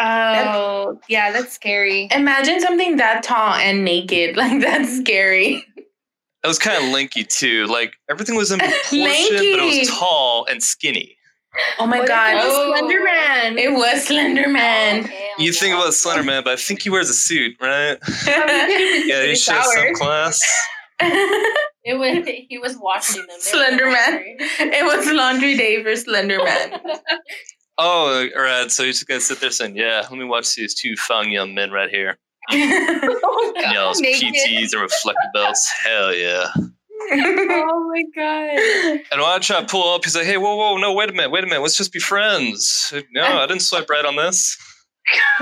oh, 0.00 0.98
yeah, 1.08 1.30
that's 1.32 1.52
scary. 1.52 2.08
Imagine 2.10 2.60
something 2.60 2.96
that 2.96 3.22
tall 3.22 3.54
and 3.54 3.84
naked. 3.84 4.36
Like 4.40 4.60
that's 4.60 4.98
scary. 4.98 5.64
It 6.42 6.46
was 6.46 6.58
kind 6.58 6.82
of 6.82 6.90
lanky 6.90 7.22
too. 7.22 7.66
Like 7.66 7.92
everything 8.08 8.34
was 8.34 8.50
in 8.50 8.58
proportion, 8.60 9.36
but 9.36 9.60
it 9.60 9.78
was 9.78 9.88
tall 9.90 10.46
and 10.50 10.62
skinny. 10.62 11.16
Oh 11.78 11.86
my 11.86 11.98
What 12.00 12.08
god. 12.08 12.32
it 12.32 12.36
was 12.36 12.44
Oh. 12.48 12.72
Slender 12.78 13.04
Man. 13.04 13.58
It 13.58 13.72
was 13.72 14.04
Slender 14.06 14.48
Man. 14.48 15.00
Oh, 15.04 15.06
hell 15.08 15.18
You 15.38 15.52
think 15.52 15.72
no. 15.74 15.80
about 15.80 15.94
Slender 15.94 16.22
Man, 16.22 16.44
but 16.44 16.52
I 16.52 16.56
think 16.56 16.82
he 16.82 16.90
wears 16.90 17.10
a 17.10 17.14
suit, 17.14 17.56
right? 17.60 17.98
Oh, 18.06 18.24
yeah, 18.26 18.66
Yeah, 19.06 19.26
he 19.26 19.34
should 19.36 19.54
have 19.54 19.64
some 19.66 19.94
class. 19.94 20.42
It 21.82 21.94
was 21.98 22.26
he 22.48 22.58
was 22.58 22.76
washing 22.78 23.22
them. 23.22 23.28
They 23.28 23.34
were 23.34 23.40
Slender 23.40 23.86
Man. 23.90 24.22
it 24.38 24.84
was 24.84 25.10
laundry 25.10 25.56
day 25.56 25.82
for 25.82 25.96
Slender 25.96 26.36
Man. 26.44 26.78
Oh, 27.78 28.28
all 28.36 28.42
right. 28.42 28.70
So 28.70 28.82
you're 28.82 28.92
just 28.92 29.08
gonna 29.08 29.18
sit 29.18 29.40
there 29.40 29.50
saying, 29.50 29.76
"Yeah, 29.76 30.00
let 30.10 30.12
me 30.18 30.24
watch 30.26 30.54
these 30.54 30.74
two 30.74 30.94
fine 30.96 31.30
young 31.30 31.54
men 31.54 31.70
right 31.70 31.88
here." 31.88 32.18
oh, 32.52 33.52
And 33.56 33.72
y'all's. 33.72 33.98
PTs 34.02 34.72
and 34.74 34.82
reflective 34.82 35.30
belts. 35.32 35.72
Hell 35.82 36.14
yeah! 36.14 36.48
Oh 37.12 37.92
my 37.92 38.02
god. 38.14 39.00
And 39.10 39.20
when 39.20 39.30
I 39.30 39.38
try 39.40 39.60
to 39.60 39.66
pull 39.66 39.94
up, 39.94 40.04
he's 40.04 40.14
like, 40.14 40.26
"Hey, 40.26 40.36
whoa, 40.36 40.54
whoa, 40.54 40.76
no, 40.76 40.92
wait 40.92 41.10
a 41.10 41.12
minute, 41.12 41.30
wait 41.30 41.42
a 41.42 41.46
minute. 41.46 41.62
Let's 41.62 41.76
just 41.76 41.92
be 41.92 41.98
friends." 41.98 42.92
No, 43.12 43.24
I 43.24 43.46
didn't 43.46 43.62
swipe 43.62 43.90
right 43.90 44.04
on 44.04 44.16
this. 44.16 44.56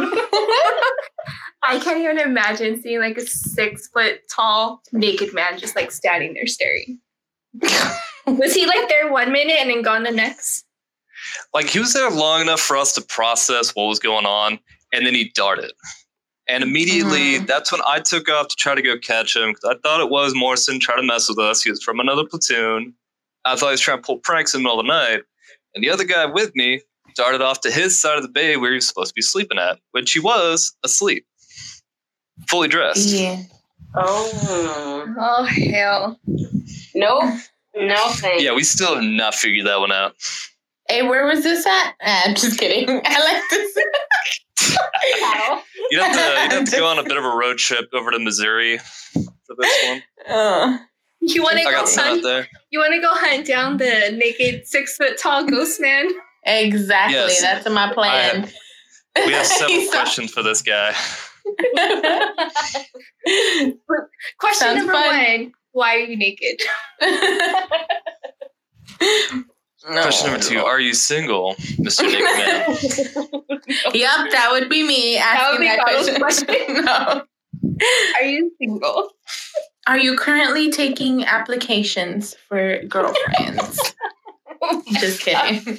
I 1.62 1.78
can't 1.80 1.98
even 1.98 2.18
imagine 2.18 2.80
seeing 2.80 3.00
like 3.00 3.18
a 3.18 3.26
six 3.26 3.88
foot 3.88 4.20
tall 4.34 4.82
naked 4.92 5.34
man 5.34 5.58
just 5.58 5.76
like 5.76 5.90
standing 5.92 6.34
there 6.34 6.46
staring. 6.46 7.00
Was 8.26 8.54
he 8.54 8.66
like 8.66 8.88
there 8.88 9.10
one 9.12 9.32
minute 9.32 9.56
and 9.58 9.70
then 9.70 9.82
gone 9.82 10.04
the 10.04 10.10
next? 10.10 10.64
Like 11.52 11.68
he 11.68 11.78
was 11.78 11.92
there 11.92 12.10
long 12.10 12.40
enough 12.40 12.60
for 12.60 12.76
us 12.76 12.94
to 12.94 13.02
process 13.02 13.74
what 13.74 13.86
was 13.86 13.98
going 13.98 14.26
on, 14.26 14.58
and 14.92 15.06
then 15.06 15.14
he 15.14 15.30
darted. 15.34 15.72
And 16.48 16.62
immediately, 16.64 17.38
Mhm. 17.38 17.46
that's 17.46 17.70
when 17.70 17.82
I 17.86 18.00
took 18.00 18.28
off 18.30 18.48
to 18.48 18.56
try 18.56 18.74
to 18.74 18.80
go 18.82 18.96
catch 18.98 19.36
him 19.36 19.50
because 19.52 19.64
I 19.64 19.74
thought 19.82 20.00
it 20.00 20.08
was 20.08 20.34
Morrison 20.34 20.80
trying 20.80 20.96
to 20.98 21.02
mess 21.02 21.28
with 21.28 21.38
us. 21.38 21.62
He 21.62 21.70
was 21.70 21.82
from 21.82 22.00
another 22.00 22.24
platoon. 22.24 22.94
I 23.44 23.54
thought 23.56 23.66
he 23.66 23.72
was 23.72 23.80
trying 23.80 23.98
to 23.98 24.02
pull 24.02 24.18
pranks 24.18 24.54
in 24.54 24.60
the 24.60 24.64
middle 24.64 24.80
of 24.80 24.86
the 24.86 24.92
night. 24.92 25.20
And 25.74 25.84
the 25.84 25.90
other 25.90 26.04
guy 26.04 26.24
with 26.24 26.54
me 26.54 26.80
darted 27.16 27.42
off 27.42 27.60
to 27.62 27.70
his 27.70 28.00
side 28.00 28.16
of 28.16 28.22
the 28.22 28.28
bay 28.30 28.56
where 28.56 28.70
he 28.70 28.76
was 28.76 28.88
supposed 28.88 29.08
to 29.10 29.14
be 29.14 29.22
sleeping 29.22 29.58
at, 29.58 29.78
which 29.92 30.12
he 30.12 30.20
was 30.20 30.74
asleep, 30.84 31.26
fully 32.48 32.68
dressed. 32.68 33.08
yeah. 33.08 33.42
Oh 33.96 35.04
Oh 35.20 35.44
hell. 35.44 36.18
nope. 36.94 37.24
No 37.74 38.08
thanks. 38.10 38.42
Yeah, 38.42 38.52
we 38.54 38.62
still 38.64 38.94
have 38.96 39.04
not 39.04 39.34
figured 39.34 39.66
that 39.66 39.80
one 39.80 39.92
out. 39.92 40.14
Hey, 40.88 41.02
where 41.02 41.26
was 41.26 41.42
this 41.42 41.66
at? 41.66 41.94
Ah, 42.02 42.22
I'm 42.26 42.34
just 42.34 42.58
kidding. 42.60 42.88
I 43.04 43.18
like 43.20 43.42
this. 43.50 43.76
You'd 45.90 46.02
have 46.02 46.12
to, 46.12 46.42
you'd 46.42 46.52
have 46.52 46.64
to 46.70 46.76
go 46.76 46.86
on 46.86 46.98
a 46.98 47.02
bit 47.02 47.16
of 47.16 47.24
a 47.24 47.36
road 47.36 47.58
trip 47.58 47.88
over 47.92 48.10
to 48.10 48.18
Missouri 48.18 48.78
for 48.78 49.54
this 49.58 49.88
one. 49.88 50.02
Oh. 50.28 50.78
You 51.20 51.42
wanna 51.42 51.64
go 51.64 51.70
got 51.72 51.88
sent 51.88 52.24
out 52.24 52.32
hunt 52.32 52.48
you 52.70 52.78
wanna 52.78 53.00
go 53.00 53.10
hunt 53.10 53.46
down 53.46 53.76
the 53.76 54.12
naked 54.16 54.66
six 54.66 54.96
foot 54.96 55.18
tall 55.18 55.44
ghost 55.44 55.80
man? 55.80 56.08
Exactly. 56.44 57.16
Yes. 57.16 57.40
That's 57.42 57.68
my 57.68 57.92
plan. 57.92 58.48
We 59.26 59.32
have 59.32 59.46
several 59.46 59.88
questions 59.90 60.32
for 60.32 60.42
this 60.42 60.62
guy. 60.62 60.94
Question 64.38 64.54
Sounds 64.54 64.76
number 64.78 64.92
fun. 64.92 65.16
one. 65.16 65.52
Why 65.72 65.96
are 65.96 65.98
you 65.98 66.16
naked? 66.16 66.62
No. 69.86 70.02
Question 70.02 70.30
number 70.30 70.44
two: 70.44 70.58
Are 70.58 70.80
you 70.80 70.92
single, 70.94 71.54
Mister 71.78 72.04
Naked 72.04 72.20
Man? 72.22 72.76
Yep, 73.92 74.30
that 74.32 74.48
would 74.50 74.70
be 74.70 74.82
me 74.82 75.16
That 75.16 75.52
would 75.52 75.60
asking 75.66 76.14
be 76.14 76.16
that, 76.16 76.46
question. 76.46 76.54
question. 76.56 76.84
no. 76.84 77.24
Are 78.16 78.24
you 78.24 78.50
single? 78.60 79.10
Are 79.86 79.98
you 79.98 80.16
currently 80.16 80.70
taking 80.70 81.24
applications 81.24 82.34
for 82.48 82.82
girlfriends? 82.84 83.92
Just 85.00 85.20
kidding. 85.20 85.78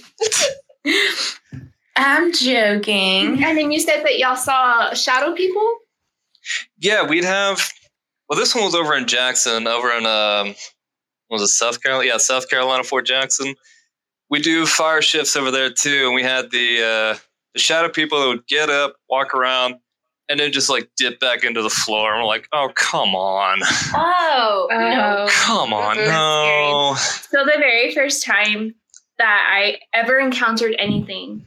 I'm 1.95 2.31
joking. 2.31 3.43
And 3.43 3.57
then 3.57 3.71
you 3.71 3.79
said 3.79 4.03
that 4.03 4.17
y'all 4.19 4.35
saw 4.35 4.93
shadow 4.93 5.33
people? 5.35 5.67
Yeah, 6.77 7.07
we'd 7.07 7.23
have. 7.25 7.59
Well, 8.29 8.39
this 8.39 8.53
one 8.55 8.63
was 8.63 8.75
over 8.75 8.95
in 8.95 9.07
Jackson, 9.07 9.67
over 9.67 9.89
in 9.91 10.05
um, 10.05 10.55
what 11.27 11.39
was 11.39 11.41
it 11.43 11.47
South 11.47 11.81
Carolina? 11.81 12.07
Yeah, 12.07 12.17
South 12.17 12.49
Carolina, 12.49 12.83
Fort 12.83 13.05
Jackson. 13.05 13.55
We 14.29 14.41
do 14.41 14.65
fire 14.65 15.01
shifts 15.01 15.35
over 15.35 15.51
there 15.51 15.71
too, 15.71 16.05
and 16.05 16.15
we 16.15 16.23
had 16.23 16.51
the 16.51 16.81
uh, 17.15 17.17
the 17.53 17.59
shadow 17.59 17.89
people 17.89 18.19
that 18.21 18.27
would 18.27 18.47
get 18.47 18.69
up, 18.69 18.95
walk 19.09 19.33
around, 19.33 19.75
and 20.29 20.39
then 20.39 20.51
just 20.51 20.69
like 20.69 20.89
dip 20.97 21.19
back 21.19 21.43
into 21.43 21.61
the 21.63 21.69
floor. 21.69 22.13
And 22.13 22.21
we're 22.21 22.27
like, 22.27 22.47
oh 22.53 22.69
come 22.75 23.15
on, 23.15 23.59
Oh, 23.95 24.67
no. 24.69 25.25
Oh. 25.25 25.27
come 25.31 25.73
on, 25.73 25.97
That's 25.97 26.09
no. 26.09 26.95
So 27.39 27.43
the 27.45 27.57
very 27.57 27.93
first 27.93 28.23
time 28.23 28.75
that 29.17 29.49
I 29.51 29.79
ever 29.93 30.19
encountered 30.19 30.75
anything, 30.79 31.43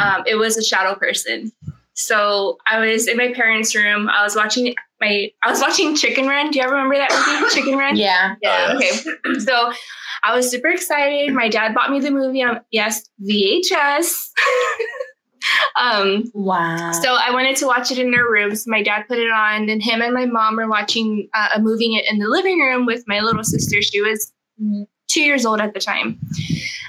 um, 0.00 0.24
it 0.26 0.36
was 0.36 0.56
a 0.56 0.64
shadow 0.64 0.94
person. 0.94 1.52
So 1.94 2.58
I 2.66 2.78
was 2.80 3.06
in 3.06 3.16
my 3.16 3.32
parents' 3.32 3.74
room. 3.74 4.08
I 4.08 4.22
was 4.24 4.34
watching 4.34 4.74
my 5.00 5.30
I 5.42 5.50
was 5.50 5.60
watching 5.60 5.94
Chicken 5.96 6.26
Run. 6.26 6.50
Do 6.50 6.58
you 6.58 6.64
ever 6.64 6.74
remember 6.74 6.96
that 6.96 7.10
movie, 7.40 7.54
Chicken 7.54 7.78
Run? 7.78 7.96
Yeah. 7.96 8.34
Yeah. 8.42 8.74
Okay. 8.76 8.90
So 9.40 9.72
I 10.24 10.34
was 10.36 10.50
super 10.50 10.68
excited. 10.68 11.34
My 11.34 11.48
dad 11.48 11.74
bought 11.74 11.90
me 11.90 12.00
the 12.00 12.10
movie 12.10 12.42
on 12.42 12.60
yes, 12.70 13.08
VHS. 13.28 14.28
um 15.80 16.24
Wow. 16.34 16.92
so 16.92 17.14
I 17.14 17.32
wanted 17.32 17.56
to 17.56 17.66
watch 17.66 17.90
it 17.90 17.98
in 17.98 18.10
their 18.12 18.24
rooms. 18.30 18.64
My 18.66 18.82
dad 18.82 19.04
put 19.08 19.18
it 19.18 19.30
on, 19.30 19.68
and 19.68 19.82
him 19.82 20.00
and 20.00 20.14
my 20.14 20.26
mom 20.26 20.56
were 20.56 20.68
watching 20.68 21.28
uh, 21.34 21.48
a 21.56 21.60
movie 21.60 22.00
in 22.08 22.18
the 22.18 22.28
living 22.28 22.60
room 22.60 22.86
with 22.86 23.02
my 23.06 23.20
little 23.20 23.42
sister. 23.42 23.82
She 23.82 24.00
was 24.00 24.32
two 25.08 25.22
years 25.22 25.44
old 25.44 25.60
at 25.60 25.74
the 25.74 25.80
time. 25.80 26.18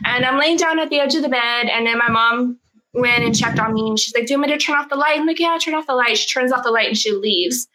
And 0.06 0.26
I'm 0.26 0.38
laying 0.38 0.58
down 0.58 0.80
at 0.80 0.90
the 0.90 1.00
edge 1.00 1.16
of 1.16 1.24
the 1.24 1.30
bed, 1.30 1.66
and 1.66 1.88
then 1.88 1.98
my 1.98 2.10
mom 2.10 2.60
went 2.94 3.24
and 3.24 3.36
checked 3.36 3.60
on 3.60 3.74
me, 3.74 3.90
and 3.90 4.00
she's 4.00 4.14
like, 4.14 4.28
"Do 4.28 4.34
you 4.34 4.40
want 4.40 4.52
me 4.52 4.58
to 4.58 4.64
turn 4.64 4.78
off 4.78 4.90
the 4.90 4.96
light?" 4.96 5.20
I'm 5.20 5.28
like, 5.28 5.40
"Yeah, 5.40 5.58
turn 5.58 5.76
off 5.76 5.88
the 5.88 5.96
light." 5.96 6.18
She 6.18 6.28
turns 6.28 6.52
off 6.52 6.64
the 6.64 6.72
light 6.72 6.88
and 6.88 6.98
she 6.98 7.12
leaves. 7.12 7.68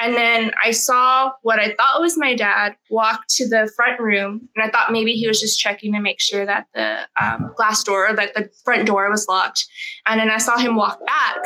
And 0.00 0.14
then 0.14 0.52
I 0.62 0.72
saw 0.72 1.32
what 1.42 1.58
I 1.58 1.74
thought 1.74 2.00
was 2.00 2.18
my 2.18 2.34
dad 2.34 2.76
walk 2.90 3.22
to 3.30 3.48
the 3.48 3.70
front 3.76 3.98
room, 3.98 4.48
and 4.54 4.64
I 4.64 4.70
thought 4.70 4.92
maybe 4.92 5.12
he 5.12 5.26
was 5.26 5.40
just 5.40 5.58
checking 5.58 5.92
to 5.94 6.00
make 6.00 6.20
sure 6.20 6.44
that 6.44 6.66
the 6.74 6.98
um, 7.20 7.52
glass 7.56 7.82
door, 7.82 8.10
that 8.14 8.34
the 8.34 8.50
front 8.64 8.86
door, 8.86 9.10
was 9.10 9.26
locked. 9.26 9.66
And 10.06 10.20
then 10.20 10.30
I 10.30 10.38
saw 10.38 10.58
him 10.58 10.76
walk 10.76 11.04
back 11.06 11.42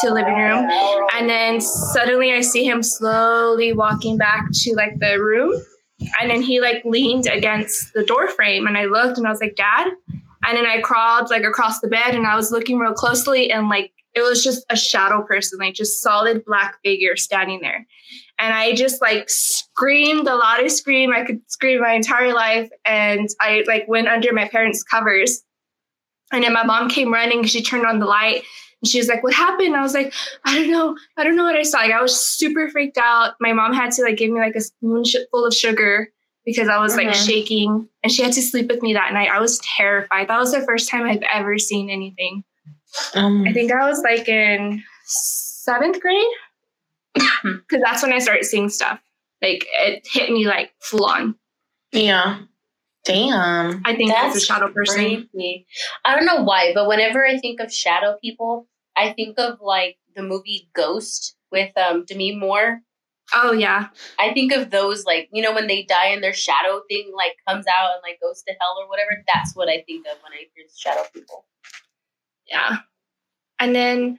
to 0.00 0.08
the 0.08 0.14
living 0.14 0.36
room. 0.36 0.68
And 1.14 1.30
then 1.30 1.60
suddenly 1.60 2.32
I 2.32 2.42
see 2.42 2.66
him 2.66 2.82
slowly 2.82 3.72
walking 3.72 4.18
back 4.18 4.44
to 4.52 4.74
like 4.74 4.98
the 4.98 5.18
room. 5.18 5.54
And 6.20 6.30
then 6.30 6.42
he 6.42 6.60
like 6.60 6.84
leaned 6.84 7.26
against 7.26 7.94
the 7.94 8.04
door 8.04 8.28
frame. 8.28 8.66
And 8.66 8.76
I 8.76 8.84
looked 8.84 9.16
and 9.16 9.26
I 9.26 9.30
was 9.30 9.40
like, 9.40 9.56
Dad. 9.56 9.92
And 10.46 10.56
then 10.56 10.66
I 10.66 10.80
crawled 10.80 11.30
like 11.30 11.44
across 11.44 11.80
the 11.80 11.88
bed 11.88 12.14
and 12.14 12.26
I 12.26 12.36
was 12.36 12.50
looking 12.50 12.78
real 12.78 12.92
closely 12.92 13.50
and 13.50 13.68
like 13.68 13.92
it 14.14 14.22
was 14.22 14.44
just 14.44 14.64
a 14.70 14.76
shadow 14.76 15.22
person, 15.22 15.58
like 15.58 15.74
just 15.74 16.00
solid 16.00 16.44
black 16.44 16.78
figure 16.84 17.16
standing 17.16 17.60
there. 17.60 17.86
and 18.38 18.54
I 18.54 18.74
just 18.74 19.02
like 19.02 19.28
screamed 19.28 20.26
the 20.26 20.36
loudest 20.36 20.78
scream 20.78 21.12
I 21.12 21.24
could 21.24 21.40
scream 21.48 21.80
my 21.80 21.92
entire 21.92 22.32
life. 22.32 22.70
And 22.84 23.28
I 23.40 23.64
like 23.66 23.86
went 23.88 24.08
under 24.08 24.32
my 24.32 24.48
parents' 24.48 24.82
covers. 24.82 25.42
And 26.32 26.42
then 26.42 26.52
my 26.52 26.64
mom 26.64 26.88
came 26.88 27.12
running. 27.12 27.44
She 27.44 27.62
turned 27.62 27.86
on 27.86 27.98
the 27.98 28.06
light 28.06 28.42
and 28.82 28.88
she 28.88 28.98
was 28.98 29.08
like, 29.08 29.22
What 29.22 29.34
happened? 29.34 29.76
I 29.76 29.82
was 29.82 29.94
like, 29.94 30.12
I 30.44 30.58
don't 30.58 30.70
know. 30.70 30.96
I 31.16 31.24
don't 31.24 31.36
know 31.36 31.44
what 31.44 31.56
I 31.56 31.62
saw. 31.62 31.78
Like, 31.78 31.92
I 31.92 32.02
was 32.02 32.18
super 32.18 32.68
freaked 32.68 32.98
out. 32.98 33.34
My 33.40 33.52
mom 33.52 33.72
had 33.72 33.92
to 33.92 34.02
like 34.02 34.16
give 34.16 34.30
me 34.30 34.40
like 34.40 34.54
a 34.54 34.60
spoonful 34.60 35.46
of 35.46 35.54
sugar 35.54 36.10
because 36.44 36.68
I 36.68 36.78
was 36.78 36.96
like 36.96 37.08
Mhm. 37.08 37.26
shaking 37.26 37.88
and 38.02 38.12
she 38.12 38.22
had 38.22 38.32
to 38.34 38.42
sleep 38.42 38.68
with 38.68 38.82
me 38.82 38.92
that 38.94 39.12
night. 39.12 39.30
I 39.30 39.40
was 39.40 39.58
terrified. 39.76 40.28
That 40.28 40.38
was 40.38 40.52
the 40.52 40.60
first 40.62 40.88
time 40.90 41.04
I've 41.04 41.22
ever 41.32 41.58
seen 41.58 41.90
anything. 41.90 42.44
Um, 43.14 43.44
I 43.46 43.52
think 43.52 43.72
I 43.72 43.88
was 43.88 44.00
like 44.02 44.28
in 44.28 44.82
seventh 45.04 46.00
grade 46.00 46.24
because 47.14 47.82
that's 47.82 48.02
when 48.02 48.12
I 48.12 48.18
started 48.18 48.44
seeing 48.44 48.68
stuff. 48.68 49.00
Like 49.42 49.66
it 49.80 50.06
hit 50.10 50.30
me 50.30 50.46
like 50.46 50.72
full 50.80 51.04
on. 51.04 51.36
yeah. 51.92 52.40
Damn. 53.04 53.82
I 53.84 53.94
think 53.94 54.10
that's, 54.10 54.34
a 54.34 54.40
shadow 54.40 54.72
person. 54.72 54.96
Creepy. 55.04 55.66
I 56.06 56.16
don't 56.16 56.24
know 56.24 56.42
why, 56.42 56.72
but 56.74 56.88
whenever 56.88 57.26
I 57.26 57.36
think 57.36 57.60
of 57.60 57.70
shadow 57.70 58.16
people, 58.22 58.66
I 58.96 59.12
think 59.12 59.38
of 59.38 59.58
like 59.60 59.98
the 60.16 60.22
movie 60.22 60.70
Ghost 60.74 61.36
with 61.52 61.70
um 61.76 62.06
Demi 62.06 62.34
Moore. 62.34 62.80
Oh 63.32 63.52
yeah, 63.52 63.88
I 64.18 64.34
think 64.34 64.52
of 64.52 64.70
those 64.70 65.04
like 65.04 65.28
you 65.32 65.42
know 65.42 65.54
when 65.54 65.66
they 65.66 65.84
die 65.84 66.08
and 66.08 66.22
their 66.22 66.34
shadow 66.34 66.82
thing 66.88 67.12
like 67.16 67.36
comes 67.48 67.64
out 67.66 67.94
and 67.94 68.02
like 68.02 68.20
goes 68.20 68.42
to 68.42 68.52
hell 68.60 68.76
or 68.80 68.88
whatever. 68.88 69.22
That's 69.32 69.56
what 69.56 69.68
I 69.68 69.82
think 69.86 70.06
of 70.06 70.18
when 70.22 70.32
I 70.32 70.46
hear 70.54 70.66
shadow 70.76 71.02
people. 71.12 71.46
yeah. 72.46 72.78
And 73.58 73.74
then 73.74 74.18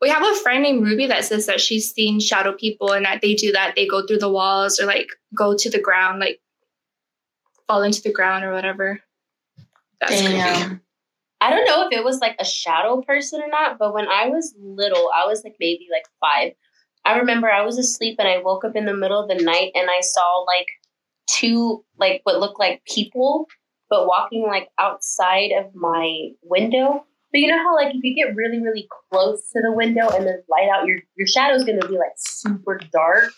we 0.00 0.08
have 0.08 0.24
a 0.24 0.34
friend 0.40 0.64
named 0.64 0.82
Ruby 0.82 1.06
that 1.06 1.24
says 1.24 1.46
that 1.46 1.60
she's 1.60 1.92
seen 1.92 2.18
shadow 2.18 2.52
people 2.52 2.92
and 2.92 3.04
that 3.04 3.20
they 3.22 3.34
do 3.34 3.52
that. 3.52 3.74
They 3.76 3.86
go 3.86 4.04
through 4.04 4.18
the 4.18 4.30
walls 4.30 4.80
or 4.80 4.86
like 4.86 5.08
go 5.36 5.54
to 5.56 5.70
the 5.70 5.80
ground, 5.80 6.18
like 6.18 6.40
fall 7.68 7.82
into 7.82 8.02
the 8.02 8.12
ground 8.12 8.44
or 8.44 8.52
whatever. 8.52 9.00
That's 10.00 10.20
creepy. 10.20 10.36
Damn. 10.36 10.80
I 11.40 11.50
don't 11.50 11.64
know 11.64 11.86
if 11.86 11.92
it 11.92 12.04
was 12.04 12.18
like 12.20 12.36
a 12.38 12.44
shadow 12.44 13.00
person 13.02 13.42
or 13.42 13.48
not, 13.48 13.78
but 13.78 13.94
when 13.94 14.08
I 14.08 14.28
was 14.28 14.54
little, 14.60 15.10
I 15.14 15.26
was 15.26 15.42
like 15.44 15.56
maybe 15.60 15.88
like 15.90 16.06
five. 16.20 16.52
I 17.04 17.18
remember 17.18 17.50
I 17.50 17.64
was 17.64 17.78
asleep 17.78 18.16
and 18.18 18.28
I 18.28 18.38
woke 18.38 18.64
up 18.64 18.76
in 18.76 18.86
the 18.86 18.94
middle 18.94 19.20
of 19.20 19.28
the 19.28 19.42
night 19.42 19.72
and 19.74 19.90
I 19.90 20.00
saw 20.00 20.44
like 20.46 20.66
two 21.26 21.84
like 21.98 22.20
what 22.24 22.38
looked 22.38 22.60
like 22.60 22.82
people, 22.84 23.48
but 23.90 24.06
walking 24.06 24.46
like 24.46 24.68
outside 24.78 25.50
of 25.52 25.74
my 25.74 26.30
window. 26.42 27.04
But 27.32 27.40
you 27.40 27.48
know 27.48 27.58
how 27.58 27.74
like 27.74 27.94
if 27.94 28.04
you 28.04 28.14
get 28.14 28.36
really 28.36 28.60
really 28.60 28.88
close 29.10 29.50
to 29.52 29.60
the 29.60 29.72
window 29.72 30.08
and 30.08 30.26
there's 30.26 30.44
light 30.48 30.68
out, 30.72 30.86
your 30.86 30.98
your 31.16 31.26
shadow's 31.26 31.64
gonna 31.64 31.86
be 31.88 31.98
like 31.98 32.12
super 32.16 32.78
dark. 32.92 33.32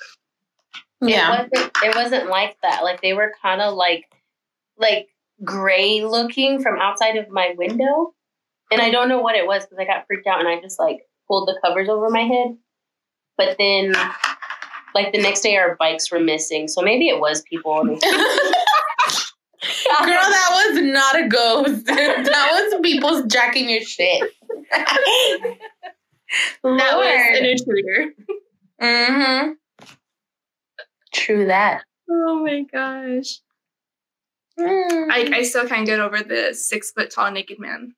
Yeah. 1.01 1.43
It 1.43 1.51
wasn't, 1.53 1.73
it 1.85 1.95
wasn't 1.95 2.31
like 2.31 2.57
that. 2.63 2.83
Like 2.83 3.01
they 3.03 3.13
were 3.13 3.33
kind 3.41 3.61
of 3.61 3.75
like 3.75 4.05
like 4.77 5.09
gray 5.43 6.05
looking 6.05 6.63
from 6.63 6.79
outside 6.79 7.17
of 7.17 7.31
my 7.31 7.55
window. 7.57 8.15
And 8.71 8.81
I 8.81 8.91
don't 8.91 9.09
know 9.09 9.21
what 9.21 9.37
it 9.37 9.47
was 9.47 9.65
because 9.65 9.79
I 9.79 9.85
got 9.85 10.07
freaked 10.07 10.27
out 10.27 10.41
and 10.41 10.49
I 10.49 10.61
just 10.61 10.79
like 10.79 11.01
pulled 11.29 11.49
the 11.49 11.59
covers 11.65 11.89
over 11.89 12.11
my 12.11 12.23
head. 12.23 12.57
But 13.37 13.57
then 13.59 13.95
like 14.95 15.13
the 15.13 15.21
next 15.21 15.41
day 15.41 15.57
our 15.57 15.77
bikes 15.77 16.11
were 16.11 16.21
missing. 16.21 16.69
So 16.69 16.81
maybe 16.83 17.09
it 17.09 17.19
was 17.21 17.43
people. 17.43 17.83
Girl, 17.85 18.01
that 20.07 20.51
was 20.53 20.83
not 20.83 21.19
a 21.19 21.29
ghost. 21.29 21.87
that 21.87 22.51
was 22.53 22.81
people 22.83 23.27
jacking 23.27 23.69
your 23.71 23.81
shit. 23.83 24.31
That 26.63 26.97
was 26.97 27.39
an 27.39 27.45
intruder. 27.47 28.13
Mm-hmm. 28.81 29.53
True 31.13 31.47
that. 31.47 31.83
Oh 32.11 32.43
my 32.45 32.63
gosh. 32.73 33.41
Mm. 34.59 35.09
I, 35.11 35.31
I 35.39 35.43
still 35.43 35.67
can't 35.67 35.87
get 35.87 36.01
over 36.01 36.19
the 36.23 36.55
six 36.55 36.91
foot 36.93 37.11
tall 37.11 37.31
naked 37.31 37.59
man. 37.59 37.95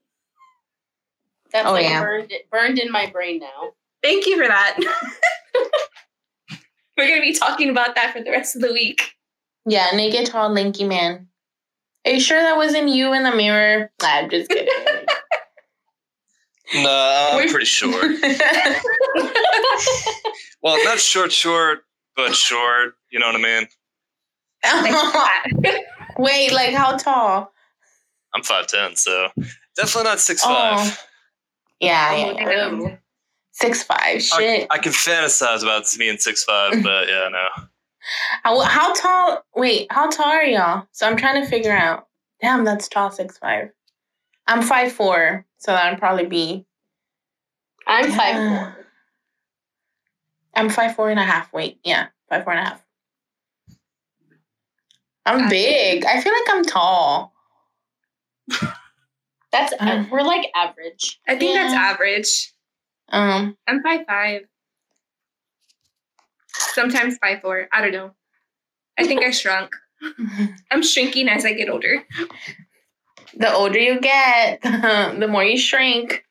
That's 1.52 1.66
Oh, 1.68 1.72
like 1.72 1.84
yeah. 1.84 2.00
burned 2.02 2.32
burned 2.50 2.78
in 2.78 2.90
my 2.92 3.06
brain 3.10 3.40
now. 3.40 3.72
Thank 4.06 4.26
you 4.26 4.40
for 4.40 4.46
that. 4.46 4.76
We're 6.96 7.08
gonna 7.08 7.20
be 7.20 7.32
talking 7.34 7.70
about 7.70 7.96
that 7.96 8.12
for 8.12 8.22
the 8.22 8.30
rest 8.30 8.54
of 8.54 8.62
the 8.62 8.72
week. 8.72 9.02
yeah, 9.66 9.88
naked, 9.94 10.26
tall, 10.26 10.48
lanky 10.48 10.84
man. 10.84 11.26
Are 12.06 12.12
you 12.12 12.20
sure 12.20 12.40
that 12.40 12.56
wasn't 12.56 12.88
you 12.90 13.12
in 13.14 13.24
the 13.24 13.34
mirror? 13.34 13.90
Nah, 14.00 14.08
I'm 14.08 14.30
just 14.30 14.48
kidding. 14.48 14.68
Nah, 16.74 17.28
I'm 17.30 17.36
We're- 17.36 17.50
pretty 17.50 17.66
short. 17.66 17.94
Well, 20.62 20.82
not 20.84 20.98
short, 20.98 21.30
short, 21.32 21.80
but 22.16 22.34
short. 22.34 22.94
You 23.10 23.20
know 23.20 23.26
what 23.26 23.36
I 23.36 23.38
mean? 23.38 23.68
Wait, 26.18 26.52
like 26.52 26.74
how 26.74 26.96
tall? 26.96 27.52
I'm 28.34 28.42
five 28.42 28.66
ten, 28.66 28.96
so 28.96 29.28
definitely 29.76 30.10
not 30.10 30.18
six 30.20 30.42
Oh. 30.44 30.48
five. 30.48 31.06
Yeah, 31.80 32.08
Oh, 32.12 32.16
yeah, 32.16 32.70
yeah. 32.80 32.96
Damn. 33.60 33.68
Six 33.72 33.82
five. 33.84 33.98
I, 34.16 34.18
Shit. 34.18 34.66
I 34.70 34.78
can 34.78 34.92
fantasize 34.92 35.62
about 35.62 35.84
being 35.98 36.18
six 36.18 36.44
five, 36.44 36.72
but 36.82 37.08
yeah, 37.08 37.28
no. 37.30 37.46
How, 38.44 38.60
how 38.60 38.92
tall? 38.94 39.44
Wait, 39.56 39.86
how 39.90 40.08
tall 40.08 40.26
are 40.26 40.44
y'all? 40.44 40.86
So 40.92 41.06
I'm 41.06 41.16
trying 41.16 41.42
to 41.42 41.48
figure 41.48 41.72
out. 41.76 42.06
Damn, 42.40 42.64
that's 42.64 42.88
tall. 42.88 43.10
Six 43.10 43.38
five. 43.38 43.70
I'm 44.46 44.62
five 44.62 44.92
four, 44.92 45.44
so 45.58 45.72
that'd 45.72 45.98
probably 45.98 46.26
be. 46.26 46.66
I'm 47.86 48.10
Yeah. 48.10 48.16
five 48.16 48.36
four. 48.74 48.86
I'm 50.54 50.70
five 50.70 50.94
four 50.96 51.10
and 51.10 51.18
a 51.20 51.24
half. 51.24 51.52
Wait, 51.52 51.78
yeah, 51.84 52.06
five 52.28 52.44
four 52.44 52.52
and 52.52 52.66
a 52.66 52.70
half. 52.70 52.82
I'm 55.24 55.48
big. 55.48 56.04
I 56.04 56.20
feel 56.20 56.32
like 56.32 56.48
I'm 56.48 56.64
tall. 56.64 57.34
That's 59.50 59.72
Uh. 59.80 60.04
we're 60.10 60.22
like 60.22 60.50
average. 60.54 61.18
I 61.26 61.36
think 61.36 61.54
that's 61.54 61.74
average. 61.74 62.52
Um, 63.10 63.56
I'm 63.66 63.82
five 63.82 64.06
five. 64.06 64.42
Sometimes 66.48 67.18
five 67.18 67.40
four. 67.40 67.68
I 67.72 67.80
don't 67.80 67.92
know. 67.92 68.12
I 68.98 69.06
think 69.06 69.22
I 69.22 69.30
shrunk. 69.30 69.74
I'm 70.70 70.82
shrinking 70.82 71.28
as 71.28 71.44
I 71.44 71.52
get 71.52 71.68
older. 71.70 72.04
the 73.36 73.52
older 73.52 73.78
you 73.78 74.00
get, 74.00 74.62
the 74.62 75.28
more 75.28 75.44
you 75.44 75.58
shrink. 75.58 76.24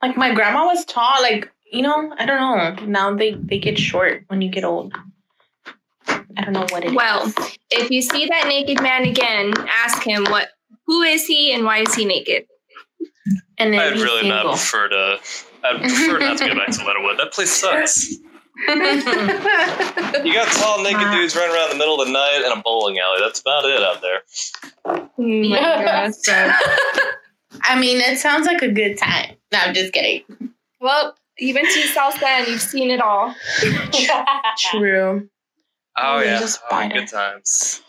Like 0.00 0.16
my 0.16 0.34
grandma 0.34 0.66
was 0.66 0.84
tall. 0.84 1.22
Like 1.22 1.50
you 1.70 1.82
know, 1.82 2.12
I 2.18 2.26
don't 2.26 2.38
know. 2.38 2.86
Now 2.86 3.14
they 3.14 3.34
they 3.34 3.58
get 3.58 3.78
short 3.78 4.24
when 4.28 4.42
you 4.42 4.50
get 4.50 4.64
old. 4.64 4.94
I 6.08 6.44
don't 6.44 6.52
know 6.52 6.66
what 6.70 6.84
it 6.84 6.88
is. 6.90 6.94
Well, 6.94 7.32
if 7.70 7.90
you 7.90 8.02
see 8.02 8.26
that 8.26 8.46
naked 8.48 8.82
man 8.82 9.04
again, 9.04 9.52
ask 9.68 10.02
him 10.02 10.24
what 10.24 10.48
who 10.86 11.02
is 11.02 11.26
he 11.26 11.52
and 11.52 11.64
why 11.64 11.78
is 11.78 11.94
he 11.94 12.04
naked? 12.04 12.46
and 13.58 13.72
then 13.72 13.80
I'd 13.80 13.92
he's 13.94 14.02
really 14.02 14.28
not 14.28 14.40
single. 14.40 14.52
prefer 14.52 14.88
to. 14.88 15.20
I'd 15.64 15.80
prefer 15.80 16.18
not 16.18 16.38
to 16.38 16.46
go 16.48 16.54
back 16.54 16.70
to 16.72 16.84
Leonard 16.84 17.02
Wood. 17.02 17.18
That 17.18 17.32
place 17.32 17.50
sucks. 17.50 18.14
You 18.64 20.34
got 20.34 20.46
tall 20.52 20.82
naked 20.82 21.00
Wow. 21.00 21.12
dudes 21.14 21.34
running 21.34 21.54
around 21.54 21.70
in 21.72 21.78
the 21.78 21.82
middle 21.82 22.00
of 22.00 22.06
the 22.06 22.12
night 22.12 22.42
in 22.44 22.52
a 22.56 22.62
bowling 22.62 22.98
alley. 22.98 23.18
That's 23.20 23.40
about 23.40 23.64
it 23.64 23.82
out 23.82 24.00
there. 24.02 24.20
Oh 24.84 25.08
my 25.18 25.58
gosh, 25.58 26.12
I 27.62 27.78
mean, 27.78 27.98
it 27.98 28.18
sounds 28.18 28.46
like 28.46 28.62
a 28.62 28.70
good 28.70 28.98
time. 28.98 29.36
No, 29.52 29.58
I'm 29.58 29.74
just 29.74 29.92
kidding. 29.92 30.22
well, 30.80 31.16
you've 31.38 31.56
been 31.56 31.64
to 31.64 31.82
South 31.88 32.20
Bend, 32.20 32.46
you've 32.48 32.60
seen 32.60 32.90
it 32.90 33.00
all. 33.00 33.34
True. 34.70 35.28
Oh 35.98 36.16
Oh, 36.16 36.20
there's 36.20 36.58
yeah, 36.70 36.78
a 36.78 36.84
oh, 36.86 36.88
good 36.88 37.08
times. 37.08 37.82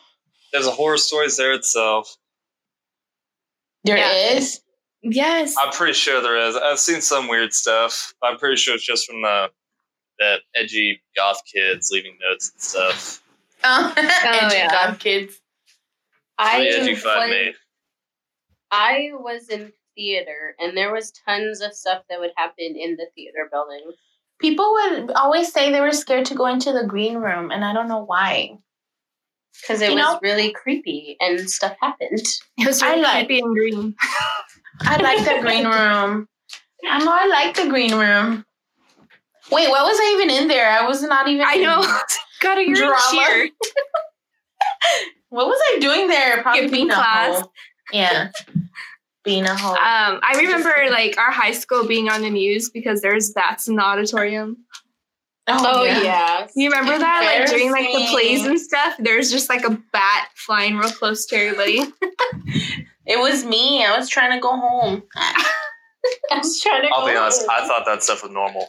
There's 0.52 0.68
a 0.68 0.72
horror 0.72 0.98
stories 0.98 1.38
there 1.38 1.54
itself. 1.54 2.16
There 3.84 3.98
Yeah. 3.98 4.12
is. 4.38 4.62
Yes. 5.04 5.54
I'm 5.62 5.72
pretty 5.74 5.94
sure 5.94 6.22
there 6.22 6.38
is. 6.38 6.56
I've 6.56 6.80
seen 6.80 7.02
some 7.02 7.28
weird 7.28 7.54
stuff. 7.54 8.14
I'm 8.24 8.38
pretty 8.38 8.56
sure 8.56 8.74
it's 8.76 8.86
just 8.86 9.06
from 9.06 9.22
the 9.22 9.50
that 10.20 10.42
edgy 10.56 11.02
goth 11.16 11.42
kids 11.52 11.90
leaving 11.92 12.18
notes 12.22 12.52
and 12.54 12.62
stuff. 12.62 13.20
Oh, 13.66 13.94
edgy 13.98 14.56
yeah. 14.58 14.70
goth 14.70 15.00
kids. 15.00 15.40
I 16.38 16.58
Really 16.60 16.82
edgy 16.82 16.96
five 16.96 17.20
was, 17.20 17.30
me. 17.30 17.54
I 18.72 19.10
was 19.14 19.48
in 19.50 19.72
theater 19.96 20.56
and 20.60 20.76
there 20.76 20.92
was 20.92 21.12
tons 21.26 21.62
of 21.62 21.74
stuff 21.74 22.04
that 22.10 22.20
would 22.20 22.32
happen 22.36 22.76
in 22.78 22.98
the 22.98 23.06
theater 23.16 23.48
building. 23.52 23.92
People 24.40 24.70
would 24.74 25.12
always 25.12 25.54
say 25.54 25.72
they 25.72 25.80
were 25.80 25.94
scared 25.94 26.26
to 26.26 26.36
go 26.36 26.48
into 26.48 26.74
the 26.74 26.84
green 26.86 27.16
room, 27.18 27.52
and 27.52 27.64
I 27.64 27.72
don't 27.72 27.88
know 27.88 28.04
why. 28.04 28.58
Because 29.62 29.82
it 29.82 29.92
You 29.92 29.96
was 29.96 30.04
know- 30.04 30.20
really 30.22 30.52
creepy 30.52 31.16
and 31.22 31.50
stuff 31.50 31.78
happened. 31.82 32.20
It 32.58 32.68
was 32.68 32.82
I 32.82 32.90
really 32.90 33.02
like- 33.04 33.28
creepy 33.28 33.40
and 33.42 33.56
green. 33.56 33.96
I 34.82 34.98
like 34.98 35.26
the 35.26 35.42
green 35.42 35.66
room. 35.66 36.28
I 36.90 37.00
know 37.04 37.12
I 37.12 37.26
like 37.28 37.56
the 37.56 37.70
green 37.70 37.96
room. 37.96 38.46
Wait, 39.52 39.70
what 39.70 39.84
was 39.86 39.98
I 40.00 40.16
even 40.16 40.30
in 40.30 40.48
there? 40.48 40.70
I 40.70 40.88
was 40.88 41.02
not 41.04 41.28
even. 41.28 41.46
I 41.48 41.56
know. 41.56 41.82
God, 42.42 42.58
you're 42.60 42.76
Drama. 42.76 42.98
cheer. 43.12 43.50
What 45.30 45.48
was 45.48 45.60
I 45.74 45.80
doing 45.80 46.10
there? 46.10 46.44
Probably 46.44 46.68
being 46.70 46.92
a 46.92 46.94
class. 46.94 47.42
hoe. 47.42 47.52
Yeah, 47.92 48.30
being 49.24 49.46
a 49.46 49.56
hoe. 49.56 49.72
Um, 49.72 50.20
I 50.22 50.36
remember 50.38 50.72
like 50.92 51.18
our 51.18 51.32
high 51.32 51.54
school 51.54 51.88
being 51.88 52.08
on 52.08 52.22
the 52.22 52.30
news 52.30 52.70
because 52.70 53.02
there's 53.02 53.32
bats 53.32 53.68
in 53.68 53.76
the 53.78 53.82
auditorium. 53.82 54.58
Oh, 55.48 55.84
yeah. 55.84 56.48
You 56.56 56.70
remember 56.70 56.98
that? 57.00 57.40
Like 57.40 57.50
during 57.50 57.72
like 57.72 57.88
the 57.88 58.08
plays 58.12 58.46
and 58.46 58.60
stuff, 58.60 58.94
there's 59.00 59.32
just 59.32 59.50
like 59.50 59.66
a 59.66 59.72
bat 59.92 60.30
flying 60.36 60.78
real 60.78 60.92
close 60.92 61.26
to 61.28 61.36
everybody. 61.36 61.82
It 63.06 63.20
was 63.20 63.44
me. 63.46 63.84
I 63.86 63.98
was 63.98 64.10
trying 64.10 64.32
to 64.32 64.40
go 64.40 64.52
home. 64.52 65.04
I 65.16 66.38
was 66.38 66.60
trying 66.62 66.82
to 66.84 66.90
I'll 66.94 67.02
go 67.06 67.12
be 67.12 67.18
honest. 67.18 67.42
home. 67.42 67.50
I 67.52 67.68
thought 67.68 67.86
that 67.86 68.04
stuff 68.04 68.24
was 68.24 68.32
normal. 68.32 68.68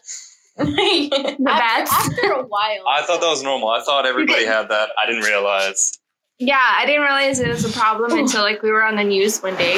The 0.57 1.11
after, 1.27 1.43
bats. 1.45 1.93
after 1.93 2.33
a 2.33 2.43
while. 2.45 2.85
I 2.89 3.03
thought 3.03 3.21
that 3.21 3.29
was 3.29 3.43
normal. 3.43 3.71
I 3.71 3.83
thought 3.83 4.07
everybody 4.07 4.45
had 4.45 4.69
that. 4.69 4.91
I 5.03 5.07
didn't 5.07 5.25
realize. 5.25 5.99
Yeah, 6.39 6.61
I 6.61 6.87
didn't 6.87 7.03
realize 7.03 7.41
it 7.41 7.49
was 7.49 7.65
a 7.65 7.79
problem 7.79 8.19
until 8.19 8.43
like 8.43 8.63
we 8.63 8.71
were 8.71 8.85
on 8.85 8.97
the 8.97 9.05
news 9.05 9.41
one 9.41 9.57
day. 9.57 9.75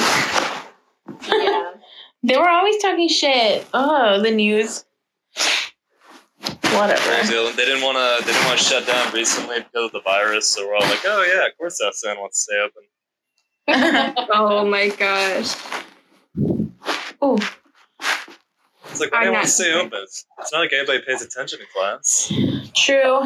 Yeah. 1.28 1.72
they 2.22 2.36
were 2.36 2.48
always 2.48 2.80
talking 2.82 3.08
shit. 3.08 3.66
Oh, 3.72 4.20
the 4.22 4.30
news. 4.30 4.84
Whatever. 6.72 7.26
They 7.56 7.64
didn't 7.64 7.82
want 7.82 7.96
to. 7.96 8.24
They 8.26 8.32
didn't 8.32 8.46
want 8.46 8.58
to 8.58 8.64
shut 8.64 8.86
down 8.86 9.12
recently 9.14 9.60
because 9.60 9.86
of 9.86 9.92
the 9.92 10.00
virus. 10.00 10.48
So 10.48 10.66
we're 10.66 10.74
all 10.74 10.82
like, 10.82 11.00
"Oh 11.06 11.22
yeah, 11.22 11.46
of 11.46 11.56
course 11.56 11.80
San 11.92 12.18
wants 12.18 12.44
to 12.44 12.52
stay 12.52 12.60
open." 12.60 12.82
Oh 13.68 14.64
my 14.68 14.88
gosh. 14.90 15.54
oh, 17.20 17.38
It's 18.90 19.00
like, 19.00 19.12
why 19.12 19.18
I'm 19.18 19.22
do 19.24 19.26
you 19.28 19.32
want 19.32 19.44
to 19.44 19.50
stay 19.50 19.72
open? 19.72 19.98
It's, 20.02 20.24
it's 20.38 20.52
not 20.52 20.60
like 20.60 20.72
anybody 20.72 21.00
pays 21.06 21.22
attention 21.22 21.60
in 21.60 21.66
class. 21.74 22.32
true. 22.74 23.22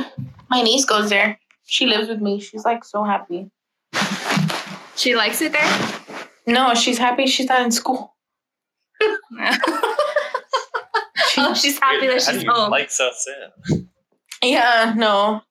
My 0.49 0.63
niece 0.63 0.85
goes 0.85 1.11
there. 1.11 1.39
She 1.65 1.87
lives 1.87 2.09
with 2.09 2.21
me. 2.21 2.41
She's 2.41 2.65
like 2.65 2.85
so 2.85 3.05
happy. 3.05 3.51
She 4.97 5.15
likes 5.15 5.41
it 5.41 5.53
there? 5.53 5.97
No, 6.47 6.75
she's 6.75 6.99
happy 6.99 7.27
she's 7.27 7.47
not 7.49 7.63
in 7.63 7.71
school. 7.71 8.15
She- 9.01 9.07
oh, 11.39 11.55
she's 11.55 11.79
happy 11.79 12.07
that 12.09 12.23
How 12.25 12.33
do 12.33 12.39
she's 12.39 12.45
you 12.45 12.51
home. 12.53 12.71
like 12.71 12.91
South 12.91 13.15
San? 13.17 13.89
Yeah, 14.43 14.95
no. 14.97 15.43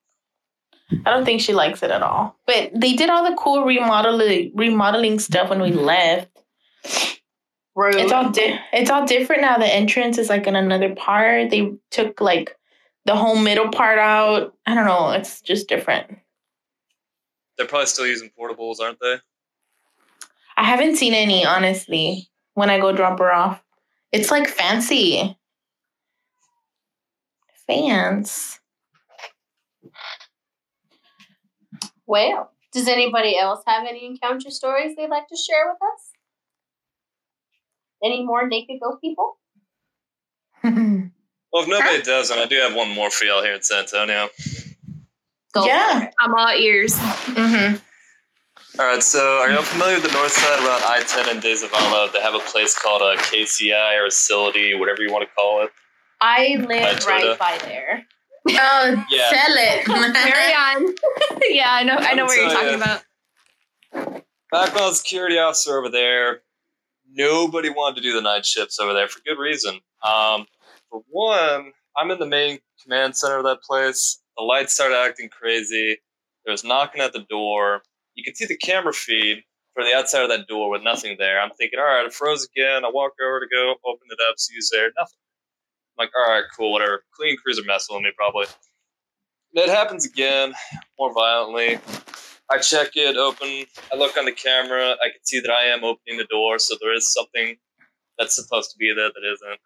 I 0.91 1.11
don't 1.11 1.25
think 1.25 1.41
she 1.41 1.53
likes 1.53 1.83
it 1.83 1.91
at 1.91 2.01
all. 2.01 2.35
But 2.47 2.71
they 2.73 2.93
did 2.93 3.09
all 3.09 3.29
the 3.29 3.35
cool 3.35 3.63
remodeling 3.63 4.51
remodeling 4.55 5.19
stuff 5.19 5.49
when 5.49 5.61
we 5.61 5.71
left. 5.71 6.29
Rude. 7.75 7.95
It's 7.95 8.11
all 8.11 8.29
di- 8.31 8.59
it's 8.73 8.89
all 8.89 9.05
different 9.05 9.41
now. 9.41 9.57
The 9.57 9.67
entrance 9.67 10.17
is 10.17 10.29
like 10.29 10.47
in 10.47 10.55
another 10.55 10.95
part. 10.95 11.49
They 11.49 11.73
took 11.91 12.19
like 12.19 12.57
the 13.05 13.15
whole 13.15 13.37
middle 13.37 13.69
part 13.69 13.99
out. 13.99 14.55
I 14.65 14.75
don't 14.75 14.85
know. 14.85 15.11
It's 15.11 15.41
just 15.41 15.69
different. 15.69 16.17
They're 17.57 17.67
probably 17.67 17.87
still 17.87 18.07
using 18.07 18.31
portables, 18.37 18.79
aren't 18.79 18.99
they? 18.99 19.17
I 20.57 20.63
haven't 20.63 20.97
seen 20.97 21.13
any 21.13 21.45
honestly 21.45 22.29
when 22.55 22.69
I 22.69 22.79
go 22.79 22.91
drop 22.93 23.19
her 23.19 23.31
off. 23.31 23.63
It's 24.11 24.31
like 24.31 24.47
fancy. 24.47 25.37
Fans. 27.67 28.58
Well, 32.09 32.51
does 32.73 32.87
anybody 32.87 33.37
else 33.37 33.61
have 33.67 33.85
any 33.87 34.05
encounter 34.05 34.49
stories 34.49 34.95
they'd 34.95 35.09
like 35.09 35.27
to 35.27 35.37
share 35.37 35.67
with 35.67 35.77
us? 35.93 36.09
Any 38.03 38.25
more 38.25 38.47
naked 38.47 38.79
ghost 38.81 38.99
people? 39.01 39.37
Well, 41.51 41.63
if 41.63 41.67
nobody 41.67 42.03
does, 42.03 42.29
then 42.29 42.37
I 42.37 42.45
do 42.45 42.57
have 42.57 42.75
one 42.75 42.93
more 42.93 43.09
for 43.09 43.25
y'all 43.25 43.41
here 43.41 43.55
in 43.55 43.63
San 43.63 43.79
Antonio. 43.79 44.29
Go 45.51 45.65
Yeah. 45.65 46.11
I'm 46.19 46.35
all 46.35 46.55
ears. 46.55 46.95
hmm 46.95 47.75
All 48.79 48.85
right, 48.85 49.01
so 49.01 49.39
are 49.39 49.49
y'all 49.49 49.63
familiar 49.63 49.95
with 49.95 50.03
the 50.03 50.11
north 50.11 50.31
side 50.31 50.59
around 50.59 50.83
I-10 50.83 51.31
and 51.31 51.41
De 51.41 51.55
Zavala? 51.55 52.13
They 52.13 52.21
have 52.21 52.35
a 52.35 52.39
place 52.39 52.77
called 52.77 53.01
a 53.01 53.15
KCI 53.17 53.99
or 53.99 54.05
a 54.05 54.09
facility, 54.11 54.75
whatever 54.75 55.01
you 55.01 55.11
want 55.11 55.27
to 55.27 55.33
call 55.33 55.63
it. 55.63 55.71
I 56.21 56.57
live 56.59 56.99
Toyota. 56.99 57.07
right 57.07 57.39
by 57.39 57.57
there. 57.63 58.05
Oh, 58.47 59.05
Yeah. 59.09 59.29
sell 59.29 59.55
it. 59.57 59.85
Carry 59.85 60.53
on. 60.53 60.95
yeah, 61.49 61.67
I 61.71 61.83
know. 61.83 61.95
I 61.95 62.13
know 62.13 62.25
what 62.25 62.37
you're 62.37 62.49
talking 62.49 62.69
ya. 62.69 62.75
about. 62.75 63.01
Back 64.51 64.73
when 64.73 64.83
I 64.83 64.91
security 64.93 65.37
officer 65.37 65.77
over 65.77 65.89
there, 65.89 66.41
nobody 67.11 67.69
wanted 67.69 67.97
to 67.97 68.01
do 68.01 68.13
the 68.13 68.21
night 68.21 68.45
shifts 68.45 68.79
over 68.79 68.93
there 68.93 69.07
for 69.07 69.19
good 69.25 69.37
reason. 69.39 69.79
Um, 70.03 70.45
for 70.89 71.01
one, 71.09 71.71
I'm 71.95 72.11
in 72.11 72.19
the 72.19 72.25
main 72.25 72.59
command 72.81 73.15
center 73.15 73.37
of 73.37 73.43
that 73.43 73.61
place. 73.61 74.21
The 74.37 74.43
lights 74.43 74.73
started 74.73 74.97
acting 74.97 75.29
crazy. 75.29 75.97
There 76.45 76.51
was 76.51 76.63
knocking 76.63 77.01
at 77.01 77.13
the 77.13 77.25
door. 77.29 77.81
You 78.15 78.23
could 78.23 78.37
see 78.37 78.45
the 78.45 78.57
camera 78.57 78.93
feed 78.93 79.43
from 79.75 79.85
the 79.85 79.95
outside 79.95 80.23
of 80.23 80.29
that 80.29 80.47
door 80.47 80.69
with 80.69 80.81
nothing 80.81 81.15
there. 81.19 81.39
I'm 81.39 81.51
thinking, 81.51 81.79
all 81.79 81.85
right, 81.85 82.05
it 82.05 82.13
froze 82.13 82.47
again. 82.55 82.83
I 82.85 82.89
walk 82.91 83.13
over 83.23 83.39
to 83.39 83.47
go 83.53 83.75
open 83.85 84.07
it 84.09 84.19
up, 84.29 84.39
see 84.39 84.55
who's 84.55 84.69
there. 84.73 84.89
Nothing. 84.97 85.17
I'm 85.99 86.05
like, 86.05 86.11
all 86.15 86.33
right, 86.33 86.43
cool, 86.57 86.71
whatever. 86.71 87.03
Clean 87.13 87.35
crews 87.37 87.59
are 87.59 87.65
messing 87.65 87.95
with 87.95 88.03
me, 88.03 88.11
probably. 88.15 88.45
It 89.53 89.69
happens 89.69 90.05
again, 90.05 90.53
more 90.97 91.13
violently. 91.13 91.79
I 92.49 92.57
check 92.59 92.91
it, 92.95 93.17
open. 93.17 93.65
I 93.91 93.97
look 93.97 94.17
on 94.17 94.25
the 94.25 94.31
camera. 94.31 94.91
I 94.91 95.09
can 95.09 95.19
see 95.23 95.39
that 95.39 95.51
I 95.51 95.65
am 95.65 95.83
opening 95.83 96.17
the 96.17 96.25
door, 96.29 96.57
so 96.59 96.75
there 96.81 96.93
is 96.93 97.11
something 97.11 97.57
that's 98.17 98.35
supposed 98.35 98.71
to 98.71 98.77
be 98.77 98.93
there 98.95 99.09
that 99.09 99.33
isn't. 99.33 99.59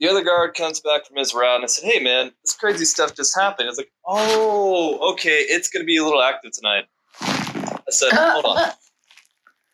The 0.00 0.08
other 0.08 0.24
guard 0.24 0.54
comes 0.54 0.80
back 0.80 1.06
from 1.06 1.16
his 1.16 1.32
route 1.32 1.56
and 1.56 1.64
I 1.64 1.68
said, 1.68 1.88
Hey 1.88 2.02
man, 2.02 2.32
this 2.44 2.56
crazy 2.56 2.84
stuff 2.84 3.14
just 3.14 3.38
happened. 3.38 3.68
It's 3.68 3.78
like, 3.78 3.92
Oh, 4.04 5.12
okay, 5.12 5.44
it's 5.48 5.68
gonna 5.68 5.84
be 5.84 5.96
a 5.96 6.04
little 6.04 6.22
active 6.22 6.50
tonight. 6.52 6.86
I 7.20 7.90
said, 7.90 8.12
uh, 8.12 8.32
Hold 8.32 8.44
on. 8.46 8.58
Uh. 8.58 8.72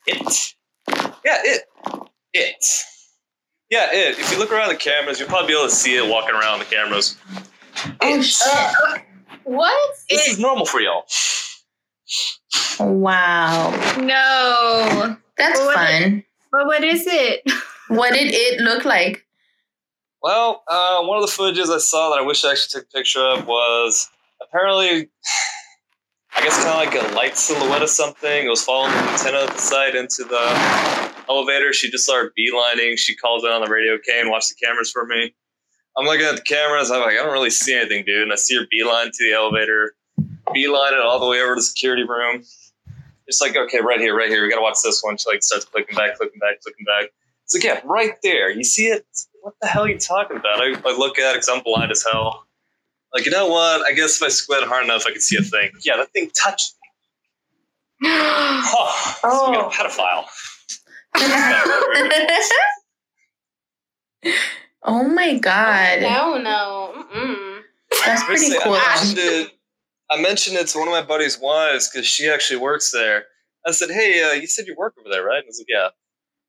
It. 0.06 0.54
Yeah, 1.24 1.38
it. 1.44 1.62
It. 2.34 2.64
Yeah, 3.70 3.88
it. 3.92 4.18
If 4.18 4.32
you 4.32 4.38
look 4.38 4.50
around 4.52 4.68
the 4.70 4.76
cameras, 4.76 5.18
you'll 5.20 5.28
probably 5.28 5.48
be 5.48 5.52
able 5.58 5.68
to 5.68 5.74
see 5.74 5.96
it 5.96 6.08
walking 6.08 6.34
around 6.34 6.58
the 6.60 6.64
cameras. 6.64 7.16
Oh, 8.00 8.18
It. 8.18 8.22
shit. 8.22 9.02
What? 9.44 9.94
This 10.10 10.26
is 10.28 10.38
normal 10.38 10.64
for 10.66 10.80
y'all. 10.80 11.04
Wow. 12.80 13.70
No. 13.98 15.16
That's 15.36 15.60
What- 15.60 15.74
fun. 15.74 16.24
But 16.50 16.66
what 16.66 16.82
is 16.82 17.06
it? 17.06 17.42
What 17.88 18.12
did 18.12 18.32
it 18.34 18.60
look 18.60 18.84
like? 18.84 19.24
Well, 20.22 20.62
uh, 20.68 21.00
one 21.04 21.22
of 21.22 21.26
the 21.28 21.34
footages 21.34 21.74
I 21.74 21.78
saw 21.78 22.10
that 22.10 22.18
I 22.18 22.22
wish 22.22 22.44
I 22.44 22.50
actually 22.52 22.80
took 22.80 22.84
a 22.90 22.96
picture 22.98 23.20
of 23.22 23.46
was 23.46 24.08
apparently, 24.42 25.08
I 26.34 26.42
guess, 26.42 26.62
kind 26.64 26.68
of 26.68 26.74
like 26.76 26.94
a 26.94 27.14
light 27.14 27.36
silhouette 27.38 27.82
of 27.82 27.88
something. 27.90 28.46
It 28.46 28.48
was 28.48 28.64
following 28.64 28.92
the 28.92 28.98
antenna 28.98 29.38
at 29.44 29.50
the 29.54 29.58
site 29.58 29.94
into 29.94 30.24
the 30.24 31.12
elevator. 31.28 31.72
She 31.72 31.90
just 31.90 32.04
started 32.04 32.32
beelining. 32.38 32.98
She 32.98 33.14
calls 33.16 33.44
in 33.44 33.50
on 33.50 33.62
the 33.62 33.70
radio, 33.70 33.98
Kane, 33.98 34.30
watch 34.30 34.48
the 34.48 34.54
cameras 34.54 34.90
for 34.90 35.06
me. 35.06 35.34
I'm 35.96 36.06
looking 36.06 36.26
at 36.26 36.36
the 36.36 36.42
cameras. 36.42 36.90
I'm 36.90 37.00
like, 37.00 37.12
I 37.12 37.22
don't 37.22 37.32
really 37.32 37.50
see 37.50 37.74
anything, 37.74 38.04
dude. 38.04 38.22
And 38.22 38.32
I 38.32 38.36
see 38.36 38.56
her 38.56 38.66
beeline 38.70 39.06
to 39.06 39.24
the 39.24 39.32
elevator, 39.34 39.96
beeline 40.52 40.94
it 40.94 41.00
all 41.00 41.18
the 41.18 41.26
way 41.26 41.40
over 41.40 41.54
to 41.54 41.60
the 41.60 41.62
security 41.62 42.04
room. 42.04 42.44
It's 43.26 43.40
like, 43.40 43.56
okay, 43.56 43.80
right 43.80 44.00
here, 44.00 44.16
right 44.16 44.30
here. 44.30 44.42
We 44.42 44.48
gotta 44.48 44.62
watch 44.62 44.78
this 44.82 45.02
one. 45.02 45.16
She 45.16 45.28
like 45.28 45.42
starts 45.42 45.64
clicking 45.66 45.96
back, 45.96 46.16
clicking 46.16 46.38
back, 46.38 46.60
clicking 46.62 46.84
back. 46.86 47.10
It's 47.44 47.54
like, 47.54 47.64
yeah, 47.64 47.80
right 47.84 48.14
there. 48.22 48.50
You 48.50 48.64
see 48.64 48.86
it? 48.86 49.06
What 49.42 49.54
the 49.60 49.66
hell 49.66 49.84
are 49.84 49.88
you 49.88 49.98
talking 49.98 50.36
about? 50.36 50.60
I, 50.60 50.74
I 50.86 50.96
look 50.96 51.18
at 51.18 51.30
it 51.30 51.34
because 51.34 51.48
I'm 51.48 51.62
blind 51.62 51.90
as 51.90 52.04
hell. 52.10 52.44
Like, 53.14 53.24
you 53.24 53.30
know 53.30 53.48
what? 53.48 53.82
I 53.86 53.92
guess 53.92 54.16
if 54.16 54.22
I 54.22 54.28
squint 54.28 54.64
hard 54.66 54.84
enough, 54.84 55.04
I 55.06 55.12
could 55.12 55.22
see 55.22 55.36
a 55.36 55.42
thing. 55.42 55.70
Yeah, 55.84 55.96
that 55.96 56.12
thing 56.12 56.30
touched 56.30 56.74
me. 58.00 58.08
Huh. 58.10 59.14
So 59.22 59.50
we 59.50 59.56
got 59.56 59.72
a 59.72 59.76
pedophile. 59.76 60.26
oh 64.82 65.08
my 65.08 65.38
god. 65.38 66.02
No, 66.02 66.38
no. 66.38 67.04
Mm-mm. 67.14 67.60
That's 68.04 68.24
pretty 68.24 68.40
Seriously, 68.42 68.64
cool. 68.64 68.74
I 68.74 68.94
mentioned 68.96 69.18
it. 69.18 69.50
I 70.10 70.20
mentioned 70.20 70.56
it 70.56 70.66
to 70.68 70.78
one 70.78 70.88
of 70.88 70.92
my 70.92 71.02
buddy's 71.02 71.38
wives 71.38 71.90
because 71.90 72.06
she 72.06 72.28
actually 72.28 72.60
works 72.60 72.90
there. 72.90 73.24
I 73.66 73.72
said, 73.72 73.90
"Hey, 73.90 74.22
uh, 74.22 74.32
you 74.32 74.46
said 74.46 74.66
you 74.66 74.74
work 74.76 74.94
over 74.98 75.08
there, 75.10 75.24
right?" 75.24 75.38
And 75.38 75.44
I 75.44 75.48
was 75.48 75.58
like, 75.58 75.66
"Yeah." 75.68 75.88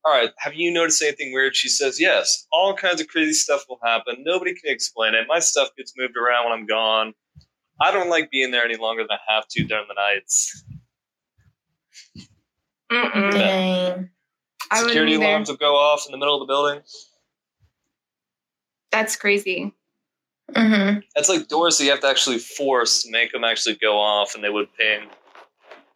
All 0.04 0.14
right. 0.14 0.30
Have 0.38 0.54
you 0.54 0.72
noticed 0.72 1.02
anything 1.02 1.32
weird? 1.32 1.54
She 1.54 1.68
says, 1.68 2.00
"Yes. 2.00 2.46
All 2.52 2.74
kinds 2.74 3.00
of 3.00 3.08
crazy 3.08 3.34
stuff 3.34 3.64
will 3.68 3.80
happen. 3.84 4.16
Nobody 4.24 4.54
can 4.54 4.72
explain 4.72 5.14
it. 5.14 5.26
My 5.28 5.40
stuff 5.40 5.68
gets 5.76 5.92
moved 5.96 6.16
around 6.16 6.48
when 6.48 6.58
I'm 6.58 6.66
gone. 6.66 7.14
I 7.80 7.92
don't 7.92 8.10
like 8.10 8.30
being 8.30 8.50
there 8.50 8.64
any 8.64 8.76
longer 8.76 9.02
than 9.02 9.16
I 9.28 9.34
have 9.34 9.46
to 9.48 9.64
during 9.64 9.86
the 9.88 9.94
nights. 9.94 10.64
Mm-mm. 12.92 14.10
Dang. 14.70 14.78
I 14.78 14.82
wouldn't 14.82 14.90
Security 14.90 15.12
either. 15.14 15.24
alarms 15.24 15.48
will 15.48 15.56
go 15.56 15.74
off 15.76 16.06
in 16.06 16.12
the 16.12 16.18
middle 16.18 16.40
of 16.40 16.46
the 16.46 16.50
building. 16.50 16.80
That's 18.92 19.16
crazy. 19.16 19.72
hmm 20.54 20.98
It's 21.16 21.28
like 21.28 21.48
doors 21.48 21.78
that 21.78 21.84
you 21.84 21.90
have 21.90 22.00
to 22.00 22.08
actually 22.08 22.38
force 22.38 23.02
to 23.04 23.10
make 23.10 23.32
them 23.32 23.44
actually 23.44 23.76
go 23.76 23.98
off, 23.98 24.34
and 24.34 24.42
they 24.42 24.50
would 24.50 24.68
ping. 24.74 25.08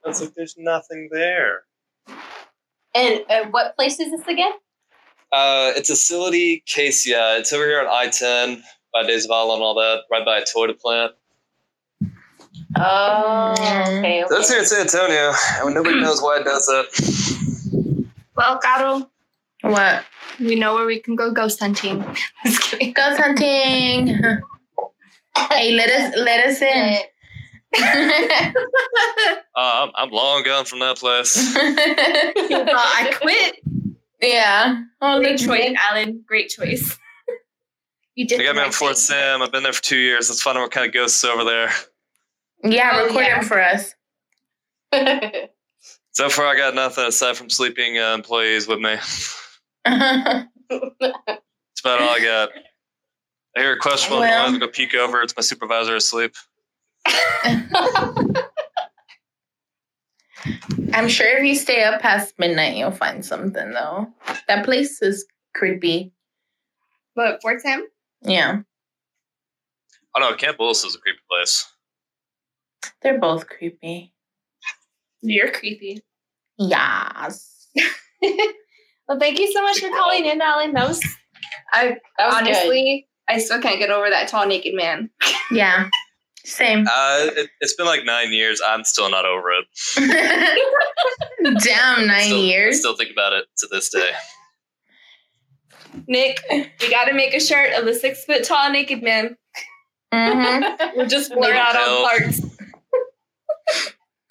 It's 0.06 0.20
like 0.20 0.34
there's 0.34 0.54
nothing 0.58 1.08
there. 1.10 1.62
And 2.94 3.24
uh, 3.28 3.44
what 3.50 3.74
place 3.74 3.98
is 3.98 4.10
this 4.10 4.26
again? 4.28 4.52
Uh, 5.32 5.72
it's 5.74 5.90
a 5.90 5.94
facility, 5.94 6.62
KCI. 6.68 7.40
It's 7.40 7.52
over 7.52 7.64
here 7.64 7.80
on 7.80 7.86
I-10 7.88 8.60
by 8.92 9.02
De 9.02 9.16
Zavala 9.16 9.54
and 9.54 9.62
all 9.62 9.74
that, 9.74 10.02
right 10.10 10.24
by 10.24 10.38
a 10.38 10.42
Toyota 10.42 10.78
plant. 10.78 11.12
Oh, 12.76 13.52
okay. 13.58 13.96
okay. 13.96 14.24
That's 14.30 14.48
here 14.50 14.58
in 14.60 14.64
San 14.66 14.82
Antonio, 14.82 15.32
and 15.64 15.74
nobody 15.74 16.00
knows 16.00 16.20
why 16.22 16.38
it 16.40 16.44
does 16.44 16.66
that. 16.66 17.53
Well, 18.36 18.58
Carol, 18.58 19.10
What? 19.62 20.04
we 20.40 20.54
know 20.56 20.74
where 20.74 20.86
we 20.86 21.00
can 21.00 21.14
go 21.16 21.30
ghost 21.32 21.60
hunting. 21.60 22.04
Just 22.44 22.62
kidding. 22.62 22.92
Ghost 22.92 23.20
hunting. 23.20 24.08
hey, 25.50 25.72
let 25.72 25.90
us 25.90 26.14
let 26.16 26.46
us 26.46 26.62
in. 26.62 26.98
Uh, 29.56 29.86
I'm, 29.86 29.90
I'm 29.94 30.10
long 30.10 30.42
gone 30.42 30.64
from 30.64 30.80
that 30.80 30.96
place. 30.96 31.36
I 31.56 33.14
quit. 33.20 33.56
yeah. 34.20 34.82
Oh, 35.00 35.20
Great 35.20 35.38
choice, 35.38 35.48
Nick. 35.70 35.76
Alan. 35.78 36.24
Great 36.26 36.48
choice. 36.50 36.98
You 38.16 38.26
did. 38.26 38.40
They 38.40 38.44
got 38.44 38.54
the 38.54 38.60
me 38.62 38.66
on 38.66 38.72
Fort. 38.72 38.96
Sam. 38.96 39.42
I've 39.42 39.52
been 39.52 39.62
there 39.62 39.72
for 39.72 39.82
two 39.82 39.96
years. 39.98 40.28
Let's 40.28 40.42
find 40.42 40.58
out 40.58 40.62
what 40.62 40.72
kind 40.72 40.86
of 40.88 40.92
ghosts 40.92 41.22
over 41.24 41.44
there. 41.44 41.70
Yeah, 42.64 42.90
Oh, 42.94 43.06
record 43.06 43.20
yeah. 43.26 43.38
him 43.38 43.44
for 43.44 43.60
us. 43.62 43.94
So 46.14 46.28
far, 46.28 46.46
I 46.46 46.56
got 46.56 46.74
nothing 46.74 47.04
aside 47.06 47.36
from 47.36 47.50
sleeping 47.50 47.98
uh, 47.98 48.14
employees 48.14 48.66
with 48.68 48.78
me. 48.78 48.96
That's 49.84 50.46
about 50.70 52.00
all 52.00 52.08
I 52.10 52.20
got. 52.22 52.50
I 53.56 53.60
hear 53.60 53.72
a 53.74 53.78
questionable 53.78 54.20
Well- 54.20 54.46
noise. 54.52 54.56
I 54.56 54.58
go 54.60 54.68
peek 54.68 54.94
over. 54.94 55.22
It's 55.22 55.34
my 55.36 55.42
supervisor 55.42 55.96
asleep. 55.96 56.34
I'm 60.92 61.08
sure 61.08 61.26
if 61.38 61.44
you 61.44 61.54
stay 61.56 61.82
up 61.82 62.00
past 62.00 62.34
midnight, 62.38 62.76
you'll 62.76 62.90
find 62.92 63.24
something 63.24 63.72
though. 63.72 64.06
That 64.48 64.64
place 64.64 65.02
is 65.02 65.26
creepy. 65.54 66.12
But 67.16 67.40
Fort 67.42 67.60
Sam? 67.60 67.86
Yeah, 68.22 68.60
Oh 70.16 70.20
no, 70.20 70.34
Camp 70.36 70.58
Bullis 70.58 70.86
is 70.86 70.94
a 70.94 70.98
creepy 70.98 71.18
place. 71.28 71.66
they're 73.02 73.18
both 73.18 73.48
creepy. 73.48 74.13
You're 75.26 75.50
creepy. 75.50 76.00
Yes. 76.58 77.68
Well, 79.06 79.18
thank 79.18 79.38
you 79.38 79.52
so 79.52 79.62
much 79.62 79.80
for 79.80 79.90
calling 79.90 80.24
in, 80.24 80.40
Alan. 80.40 80.72
That 80.72 80.88
was, 80.88 80.98
I 81.74 81.98
That 82.16 82.26
was 82.28 82.34
honestly, 82.36 83.06
I 83.28 83.36
still 83.36 83.60
can't 83.60 83.78
get 83.78 83.90
over 83.90 84.08
that 84.08 84.28
tall 84.28 84.46
naked 84.46 84.74
man. 84.74 85.10
Yeah. 85.50 85.90
Same. 86.42 86.86
Uh, 86.90 87.26
it, 87.36 87.50
it's 87.60 87.74
been 87.74 87.84
like 87.84 88.06
nine 88.06 88.32
years. 88.32 88.62
I'm 88.66 88.82
still 88.82 89.10
not 89.10 89.26
over 89.26 89.50
it. 89.52 89.66
Damn, 91.62 92.06
nine 92.06 92.22
Still, 92.22 92.38
I 92.38 92.44
years. 92.44 92.78
still 92.78 92.96
think 92.96 93.10
about 93.12 93.34
it 93.34 93.44
to 93.58 93.68
this 93.70 93.90
day. 93.90 94.10
Nick, 96.08 96.40
we 96.50 96.90
got 96.90 97.04
to 97.04 97.12
make 97.12 97.34
a 97.34 97.40
shirt 97.40 97.74
of 97.78 97.84
the 97.84 97.92
six 97.94 98.24
foot 98.24 98.42
tall 98.44 98.70
naked 98.70 99.02
man. 99.02 99.36
hmm 100.14 100.62
We'll 100.96 101.06
just 101.08 101.30
blur 101.30 101.50
Make 101.52 101.56
out 101.60 101.74
it 101.74 101.80
all 101.82 102.08
parts. 102.08 102.40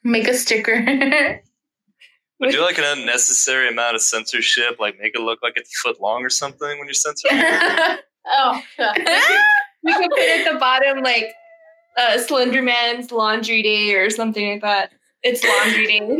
Make 0.04 0.28
a 0.28 0.34
sticker. 0.34 0.82
Do 2.52 2.62
like 2.62 2.78
an 2.78 2.84
unnecessary 3.00 3.70
amount 3.70 3.96
of 3.96 4.02
censorship, 4.02 4.78
like 4.80 5.00
make 5.00 5.16
it 5.16 5.22
look 5.22 5.40
like 5.42 5.54
it's 5.56 5.70
a 5.70 5.78
foot 5.82 6.02
long 6.02 6.24
or 6.24 6.30
something 6.30 6.68
when 6.78 6.86
you're 6.88 6.94
censoring. 6.94 7.38
it. 7.38 8.00
oh. 8.28 8.62
We 9.84 9.94
could 9.94 10.10
put 10.12 10.20
at 10.20 10.52
the 10.52 10.58
bottom 10.60 11.04
like 11.04 11.34
uh, 11.98 12.18
Slender 12.18 12.62
Man's 12.62 13.12
laundry 13.12 13.62
day 13.62 13.96
or 13.96 14.10
something 14.10 14.54
like 14.54 14.62
that. 14.62 14.92
It's 15.22 15.44
laundry 15.44 15.88
day. 15.88 16.20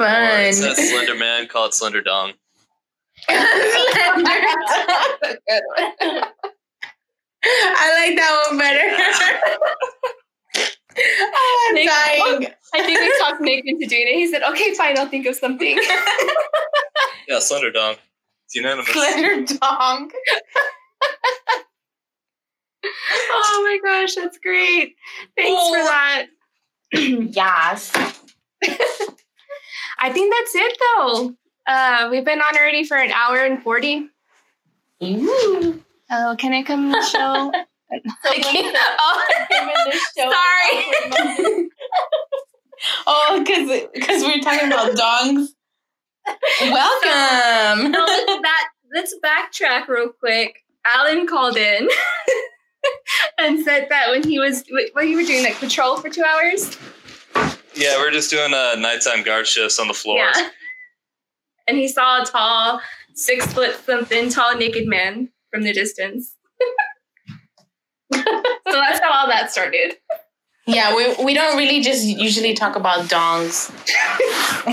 Or 0.00 0.06
Fun. 0.06 0.40
it 0.40 0.54
says 0.54 0.90
Slender 0.90 1.14
Man, 1.14 1.46
call 1.46 1.66
it 1.66 1.74
Slender 1.74 2.02
Dong. 2.02 2.32
A. 3.28 3.32
I 7.46 8.06
like 8.06 8.16
that 8.16 8.46
one 8.48 8.58
better. 8.58 10.18
Oh, 10.98 11.66
I'm 11.68 11.74
Nick- 11.74 11.88
dying. 11.88 12.46
I 12.74 12.82
think 12.82 13.00
we 13.00 13.18
talked 13.18 13.40
Nick 13.40 13.64
into 13.66 13.86
doing 13.86 14.06
it. 14.08 14.14
He 14.14 14.26
said, 14.30 14.42
"Okay, 14.42 14.74
fine, 14.74 14.98
I'll 14.98 15.08
think 15.08 15.26
of 15.26 15.36
something." 15.36 15.78
Yeah, 17.26 17.38
Slender 17.38 17.70
Dong. 17.72 17.96
It's 18.44 18.54
unanimous. 18.54 18.86
Slender 18.92 19.44
dong. 19.46 20.10
oh 22.84 23.62
my 23.62 23.78
gosh, 23.82 24.14
that's 24.14 24.36
great! 24.38 24.94
Thanks 25.36 25.50
for 25.50 25.78
Oh. 25.78 25.84
that. 25.86 26.26
Yes. 27.32 27.92
I 29.98 30.12
think 30.12 30.34
that's 30.34 30.54
it 30.54 30.78
though. 30.96 31.34
Uh, 31.66 32.08
we've 32.10 32.24
been 32.24 32.40
on 32.40 32.56
already 32.56 32.84
for 32.84 32.96
an 32.98 33.10
hour 33.10 33.38
and 33.38 33.62
forty. 33.62 34.08
Ooh. 35.02 35.82
Oh, 36.10 36.36
can 36.38 36.52
I 36.52 36.62
come 36.62 36.92
to 36.92 37.64
the 37.90 38.10
show? 38.10 38.72
oh, 38.98 39.22
Given 39.50 39.74
this 39.86 40.02
Sorry. 40.16 41.68
Oh, 43.06 43.42
because 43.44 43.88
because 43.92 44.22
we 44.22 44.34
are 44.34 44.40
talking 44.40 44.68
about 44.68 44.92
dongs. 44.92 45.48
Welcome. 46.60 47.92
no, 47.92 48.04
let's, 48.04 48.42
back, 48.42 48.70
let's 48.94 49.14
backtrack 49.24 49.88
real 49.88 50.08
quick. 50.08 50.64
Alan 50.86 51.26
called 51.26 51.56
in 51.56 51.88
and 53.38 53.64
said 53.64 53.86
that 53.90 54.10
when 54.10 54.22
he 54.22 54.38
was 54.38 54.64
what 54.92 55.08
you 55.08 55.16
were 55.16 55.22
doing, 55.22 55.42
like 55.42 55.58
patrol 55.58 55.96
for 55.98 56.10
two 56.10 56.24
hours. 56.24 56.76
Yeah, 57.74 57.98
we're 57.98 58.10
just 58.10 58.30
doing 58.30 58.54
uh, 58.54 58.76
nighttime 58.76 59.22
guard 59.22 59.46
shifts 59.46 59.78
on 59.78 59.88
the 59.88 59.94
floors. 59.94 60.32
Yeah. 60.36 60.48
And 61.66 61.78
he 61.78 61.88
saw 61.88 62.22
a 62.22 62.26
tall, 62.26 62.80
six 63.14 63.52
foot 63.52 63.76
something 63.84 64.28
tall 64.28 64.56
naked 64.56 64.86
man 64.86 65.30
from 65.50 65.62
the 65.62 65.72
distance. 65.72 66.36
so 68.14 68.22
that's 68.66 69.00
how 69.00 69.10
all 69.12 69.26
that 69.28 69.50
started. 69.50 69.94
Yeah, 70.66 70.96
we, 70.96 71.14
we 71.24 71.34
don't 71.34 71.58
really 71.58 71.82
just 71.82 72.04
usually 72.06 72.54
talk 72.54 72.74
about 72.76 73.04
dongs. 73.10 73.70
No, 74.66 74.72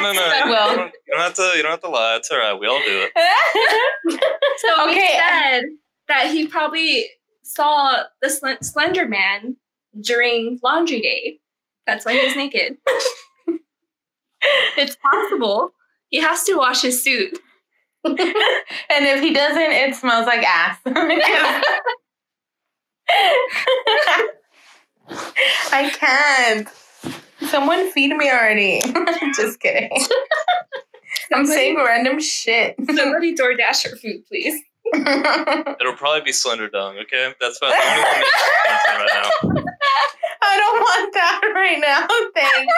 no, 0.00 0.12
no. 0.12 0.22
you, 0.44 0.50
Well- 0.50 0.76
don't, 0.76 0.92
you 1.06 1.12
don't 1.14 1.20
have 1.20 1.34
to. 1.34 1.52
You 1.56 1.62
don't 1.62 1.72
have 1.72 1.80
to 1.82 1.88
lie. 1.88 2.16
It's 2.16 2.30
all 2.30 2.38
right. 2.38 2.58
We 2.58 2.66
all 2.66 2.78
do 2.86 3.08
it. 3.08 3.12
So 4.58 4.86
we 4.86 4.92
Okay. 4.92 5.16
Um, 5.16 5.32
said 5.42 5.62
that 6.08 6.26
he 6.30 6.46
probably 6.46 7.06
saw 7.42 8.04
the 8.20 8.28
Slen- 8.28 8.62
Slender 8.62 9.08
Man 9.08 9.56
during 10.00 10.60
laundry 10.62 11.00
day. 11.00 11.40
That's 11.86 12.04
why 12.06 12.12
he's 12.16 12.36
naked. 12.36 12.76
it's 14.76 14.96
possible. 14.96 15.72
He 16.10 16.20
has 16.20 16.44
to 16.44 16.54
wash 16.54 16.82
his 16.82 17.02
suit. 17.02 17.36
and 18.04 18.16
if 18.18 19.20
he 19.20 19.32
doesn't, 19.32 19.60
it 19.60 19.94
smells 19.96 20.26
like 20.26 20.44
ass. 20.44 20.78
I 25.72 25.90
can't. 25.90 26.68
Someone 27.50 27.90
feed 27.92 28.14
me 28.16 28.30
already. 28.30 28.80
Just 29.36 29.60
kidding. 29.60 29.90
I'm 31.32 31.46
saying 31.46 31.76
random 31.76 32.20
shit. 32.20 32.74
Somebody 32.94 33.34
DoorDash 33.36 33.88
her 33.90 33.96
food, 33.96 34.24
please. 34.26 34.60
It'll 34.94 35.94
probably 35.96 36.20
be 36.22 36.32
Slender 36.32 36.68
Dong. 36.68 36.98
Okay, 36.98 37.32
that's 37.40 37.56
about 37.58 37.70
the 37.70 37.76
only 37.88 38.04
thing 38.04 38.22
right 38.98 39.10
now. 39.14 39.30
I 40.42 40.58
don't 40.58 40.80
want 40.80 41.14
that 41.14 41.40
right 41.54 41.78
now. 41.80 42.06
Thanks. 42.34 42.74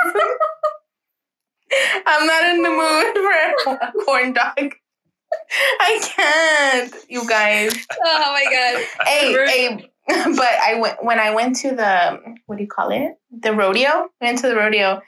I'm 2.06 2.26
not 2.26 2.44
in 2.50 2.62
the 2.62 2.70
mood 2.70 3.16
for 3.64 3.74
a 3.74 3.92
corn 4.04 4.32
dog. 4.32 4.74
I 5.80 5.98
can't, 6.02 6.94
you 7.08 7.26
guys. 7.28 7.74
Oh 8.04 8.32
my 8.32 8.44
god. 8.44 8.84
Hey, 9.06 9.34
Rude. 9.34 9.48
hey, 9.48 9.90
but 10.36 10.48
I 10.62 10.78
went 10.78 11.02
when 11.02 11.18
I 11.18 11.34
went 11.34 11.56
to 11.56 11.70
the 11.74 12.20
what 12.46 12.56
do 12.56 12.62
you 12.62 12.68
call 12.68 12.90
it? 12.90 13.12
The 13.30 13.54
rodeo. 13.54 13.88
I 13.88 14.08
went 14.20 14.38
to 14.40 14.48
the 14.48 14.56
rodeo, 14.56 15.00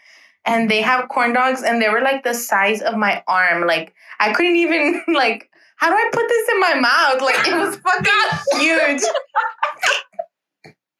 and 0.46 0.70
they 0.70 0.80
have 0.80 1.10
corn 1.10 1.34
dogs, 1.34 1.62
and 1.62 1.82
they 1.82 1.90
were 1.90 2.00
like 2.00 2.24
the 2.24 2.32
size 2.32 2.80
of 2.80 2.96
my 2.96 3.22
arm. 3.28 3.66
Like 3.66 3.92
I 4.20 4.32
couldn't 4.32 4.56
even 4.56 5.02
like. 5.08 5.50
How 5.78 5.90
do 5.90 5.94
I 5.94 6.08
put 6.10 6.26
this 6.26 6.48
in 6.48 6.60
my 6.60 6.74
mouth? 6.80 7.20
Like 7.20 7.46
it 7.46 7.54
was 7.54 7.76
fucking 7.84 8.58
huge. 8.58 9.02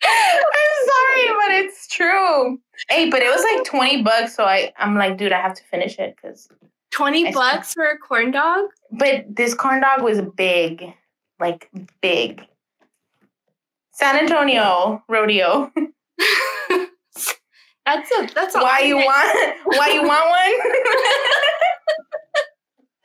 I'm 0.04 0.76
sorry, 0.84 1.28
but 1.38 1.64
it's 1.64 1.88
true. 1.88 2.60
Hey, 2.90 3.08
but 3.08 3.22
it 3.22 3.34
was 3.34 3.42
like 3.54 3.64
twenty 3.64 4.02
bucks, 4.02 4.36
so 4.36 4.44
I 4.44 4.74
I'm 4.78 4.94
like, 4.94 5.16
dude, 5.16 5.32
I 5.32 5.40
have 5.40 5.54
to 5.54 5.64
finish 5.64 5.98
it 5.98 6.16
because. 6.16 6.48
20 6.92 7.28
I 7.28 7.32
bucks 7.32 7.74
for 7.74 7.84
a 7.84 7.98
corn 7.98 8.30
dog? 8.30 8.70
But 8.90 9.24
this 9.28 9.52
corn 9.52 9.82
dog 9.82 10.02
was 10.02 10.22
big, 10.34 10.94
like 11.38 11.68
big. 12.00 12.40
San 13.98 14.16
Antonio 14.18 15.02
rodeo. 15.08 15.72
that's 17.86 18.10
a 18.12 18.28
that's 18.34 18.54
a 18.54 18.58
Why 18.60 18.80
you 18.80 18.96
want? 18.96 19.56
Why 19.64 19.88
you 19.88 20.02
want 20.02 20.28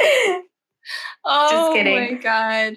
one? 0.01 0.43
Oh 1.23 1.71
kidding. 1.75 1.95
my 1.95 2.13
god. 2.13 2.75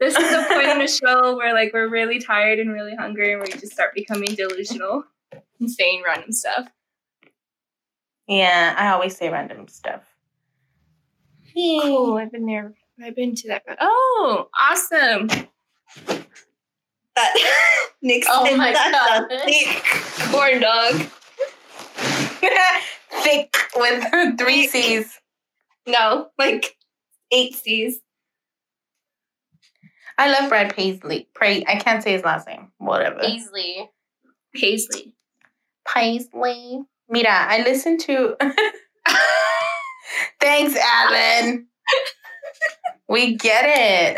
This 0.00 0.14
is 0.16 0.30
the 0.30 0.44
point 0.52 0.66
in 0.68 0.78
the 0.78 0.88
show 1.06 1.36
where 1.36 1.54
like 1.54 1.72
we're 1.72 1.88
really 1.88 2.18
tired 2.18 2.58
and 2.58 2.72
really 2.72 2.94
hungry 2.96 3.32
and 3.32 3.40
we 3.40 3.48
just 3.52 3.72
start 3.72 3.94
becoming 3.94 4.34
delusional 4.34 5.04
and 5.60 5.70
saying 5.70 6.02
random 6.04 6.32
stuff. 6.32 6.68
yeah, 8.26 8.74
I 8.76 8.88
always 8.88 9.16
say 9.16 9.30
random 9.30 9.68
stuff. 9.68 10.02
Cool. 11.54 12.18
I've 12.18 12.32
been 12.32 12.46
there. 12.46 12.74
I've 13.02 13.14
been 13.16 13.34
to 13.36 13.48
that. 13.48 13.62
Oh, 13.80 14.48
awesome. 14.60 15.28
That 17.18 17.34
Nick 18.02 18.24
Oh 18.28 18.44
said 18.44 18.56
my 18.56 18.72
that's 18.72 18.90
God. 18.92 19.32
a 19.32 19.44
thick 19.44 19.82
corn 20.30 20.60
dog. 20.60 20.94
Thick 23.24 23.56
with 23.76 24.38
three 24.38 24.68
C's. 24.68 25.18
No, 25.86 26.28
like 26.38 26.76
eight 27.32 27.54
C's. 27.56 28.00
I 30.16 30.30
love 30.30 30.48
Brad 30.48 30.74
Paisley. 30.76 31.28
Pray 31.34 31.64
I 31.66 31.74
can't 31.76 32.02
say 32.02 32.12
his 32.12 32.22
last 32.24 32.46
name. 32.46 32.70
Whatever. 32.78 33.18
Paisley. 33.20 33.90
Paisley. 34.54 35.14
Paisley. 35.86 36.84
Mira, 37.08 37.28
I 37.30 37.62
listened 37.62 38.00
to. 38.00 38.36
Thanks, 40.40 40.76
Alan. 40.80 41.66
we 43.08 43.36
get 43.36 43.64
it. 43.66 44.16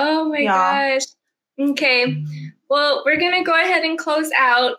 Oh 0.00 0.28
my 0.28 0.38
Yeah. 0.38 0.98
gosh. 0.98 1.06
Okay. 1.70 2.24
Well, 2.70 3.02
we're 3.04 3.18
going 3.18 3.32
to 3.38 3.42
go 3.42 3.52
ahead 3.54 3.82
and 3.84 3.98
close 3.98 4.30
out. 4.36 4.78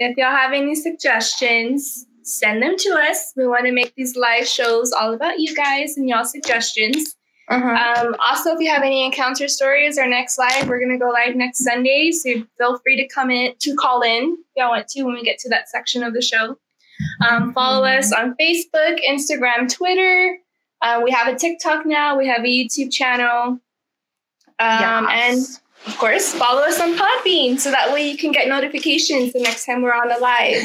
If 0.00 0.16
y'all 0.16 0.34
have 0.34 0.52
any 0.52 0.74
suggestions, 0.74 2.06
send 2.22 2.62
them 2.62 2.76
to 2.78 2.90
us. 3.08 3.32
We 3.36 3.46
want 3.46 3.66
to 3.66 3.72
make 3.72 3.94
these 3.94 4.16
live 4.16 4.46
shows 4.46 4.92
all 4.92 5.14
about 5.14 5.38
you 5.40 5.54
guys 5.54 5.96
and 5.96 6.08
y'all 6.08 6.24
suggestions. 6.24 7.14
Mhm. 7.50 7.98
Um, 8.06 8.14
also, 8.18 8.54
if 8.54 8.60
you 8.60 8.70
have 8.70 8.82
any 8.82 9.04
encounter 9.04 9.48
stories, 9.48 9.96
our 9.96 10.06
next 10.08 10.38
live, 10.38 10.68
we're 10.68 10.78
going 10.80 10.92
to 10.92 10.98
go 11.02 11.10
live 11.10 11.34
next 11.34 11.64
Sunday. 11.64 12.10
So 12.12 12.30
feel 12.58 12.78
free 12.80 12.96
to 12.96 13.08
come 13.08 13.30
in, 13.30 13.54
to 13.60 13.74
call 13.74 14.02
in 14.02 14.36
if 14.38 14.46
y'all 14.56 14.70
want 14.70 14.88
to 14.88 15.02
when 15.04 15.14
we 15.14 15.22
get 15.22 15.38
to 15.40 15.48
that 15.50 15.68
section 15.70 16.02
of 16.02 16.12
the 16.14 16.20
show. 16.22 16.58
Um, 17.26 17.52
follow 17.54 17.84
us 17.86 18.12
on 18.12 18.34
Facebook, 18.40 18.98
Instagram, 19.08 19.72
Twitter. 19.72 20.36
Uh, 20.82 21.00
we 21.02 21.10
have 21.10 21.32
a 21.32 21.38
TikTok 21.38 21.86
now. 21.86 22.18
We 22.18 22.26
have 22.26 22.40
a 22.44 22.46
YouTube 22.48 22.92
channel. 22.92 23.58
Um, 24.60 25.08
And 25.08 25.38
of 25.86 25.96
course, 25.98 26.34
follow 26.34 26.62
us 26.62 26.80
on 26.80 26.96
Podbean 26.96 27.58
so 27.58 27.70
that 27.70 27.92
way 27.92 28.08
you 28.08 28.16
can 28.18 28.32
get 28.32 28.48
notifications 28.48 29.32
the 29.32 29.40
next 29.40 29.64
time 29.66 29.82
we're 29.82 29.94
on 29.94 30.08
the 30.08 30.18
live. 30.18 30.62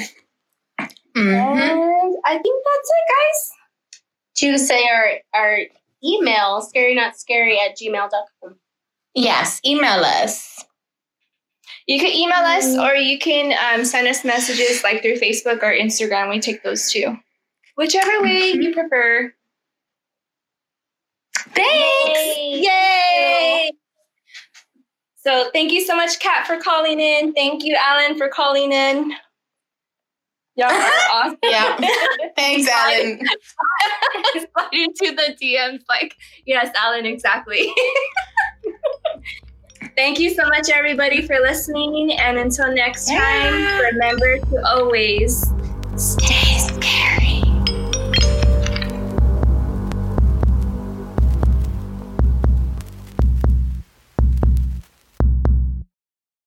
Mhm. 1.15 1.61
And 1.61 2.15
I 2.25 2.37
think 2.39 2.63
that's 2.65 2.89
it, 2.89 3.05
guys. 3.13 3.51
To 4.35 4.57
say 4.57 4.83
our 4.89 5.19
our 5.39 5.59
email, 6.03 6.61
scary 6.61 6.95
not 6.95 7.15
scary 7.17 7.59
at 7.59 7.77
gmail.com. 7.77 8.55
Yes, 9.13 9.61
email 9.63 10.03
us. 10.03 10.65
You 11.85 11.99
can 11.99 12.11
email 12.13 12.39
us 12.39 12.75
or 12.77 12.95
you 12.95 13.19
can 13.19 13.53
um, 13.61 13.85
send 13.85 14.07
us 14.07 14.23
messages 14.23 14.83
like 14.83 15.01
through 15.01 15.17
Facebook 15.17 15.61
or 15.61 15.71
Instagram. 15.71 16.29
We 16.29 16.39
take 16.39 16.63
those 16.63 16.91
too. 16.91 17.17
Whichever 17.75 18.21
way 18.21 18.53
you 18.53 18.73
prefer. 18.73 19.33
Thanks. 21.53 22.37
Yay! 22.37 23.71
So 25.25 25.49
thank 25.53 25.71
you 25.71 25.85
so 25.85 25.95
much, 25.95 26.19
Kat, 26.19 26.45
for 26.45 26.57
calling 26.57 26.99
in. 26.99 27.33
Thank 27.33 27.63
you, 27.63 27.77
Alan, 27.79 28.17
for 28.17 28.27
calling 28.27 28.73
in. 28.73 29.13
Y'all 30.55 30.69
are 30.69 30.91
awesome. 31.11 31.37
Yeah. 31.43 31.77
Thanks, 32.35 32.69
Alan. 32.69 33.19
Slide 34.33 34.69
into 34.73 35.15
the 35.15 35.35
DMs 35.41 35.81
like, 35.87 36.15
yes, 36.45 36.75
Alan, 36.75 37.05
exactly. 37.05 37.73
Thank 39.95 40.19
you 40.19 40.29
so 40.29 40.43
much, 40.47 40.69
everybody, 40.69 41.21
for 41.25 41.39
listening. 41.39 42.13
And 42.13 42.37
until 42.37 42.73
next 42.73 43.07
time, 43.07 43.81
remember 43.93 44.39
to 44.39 44.63
always 44.65 45.45
stay 45.95 46.52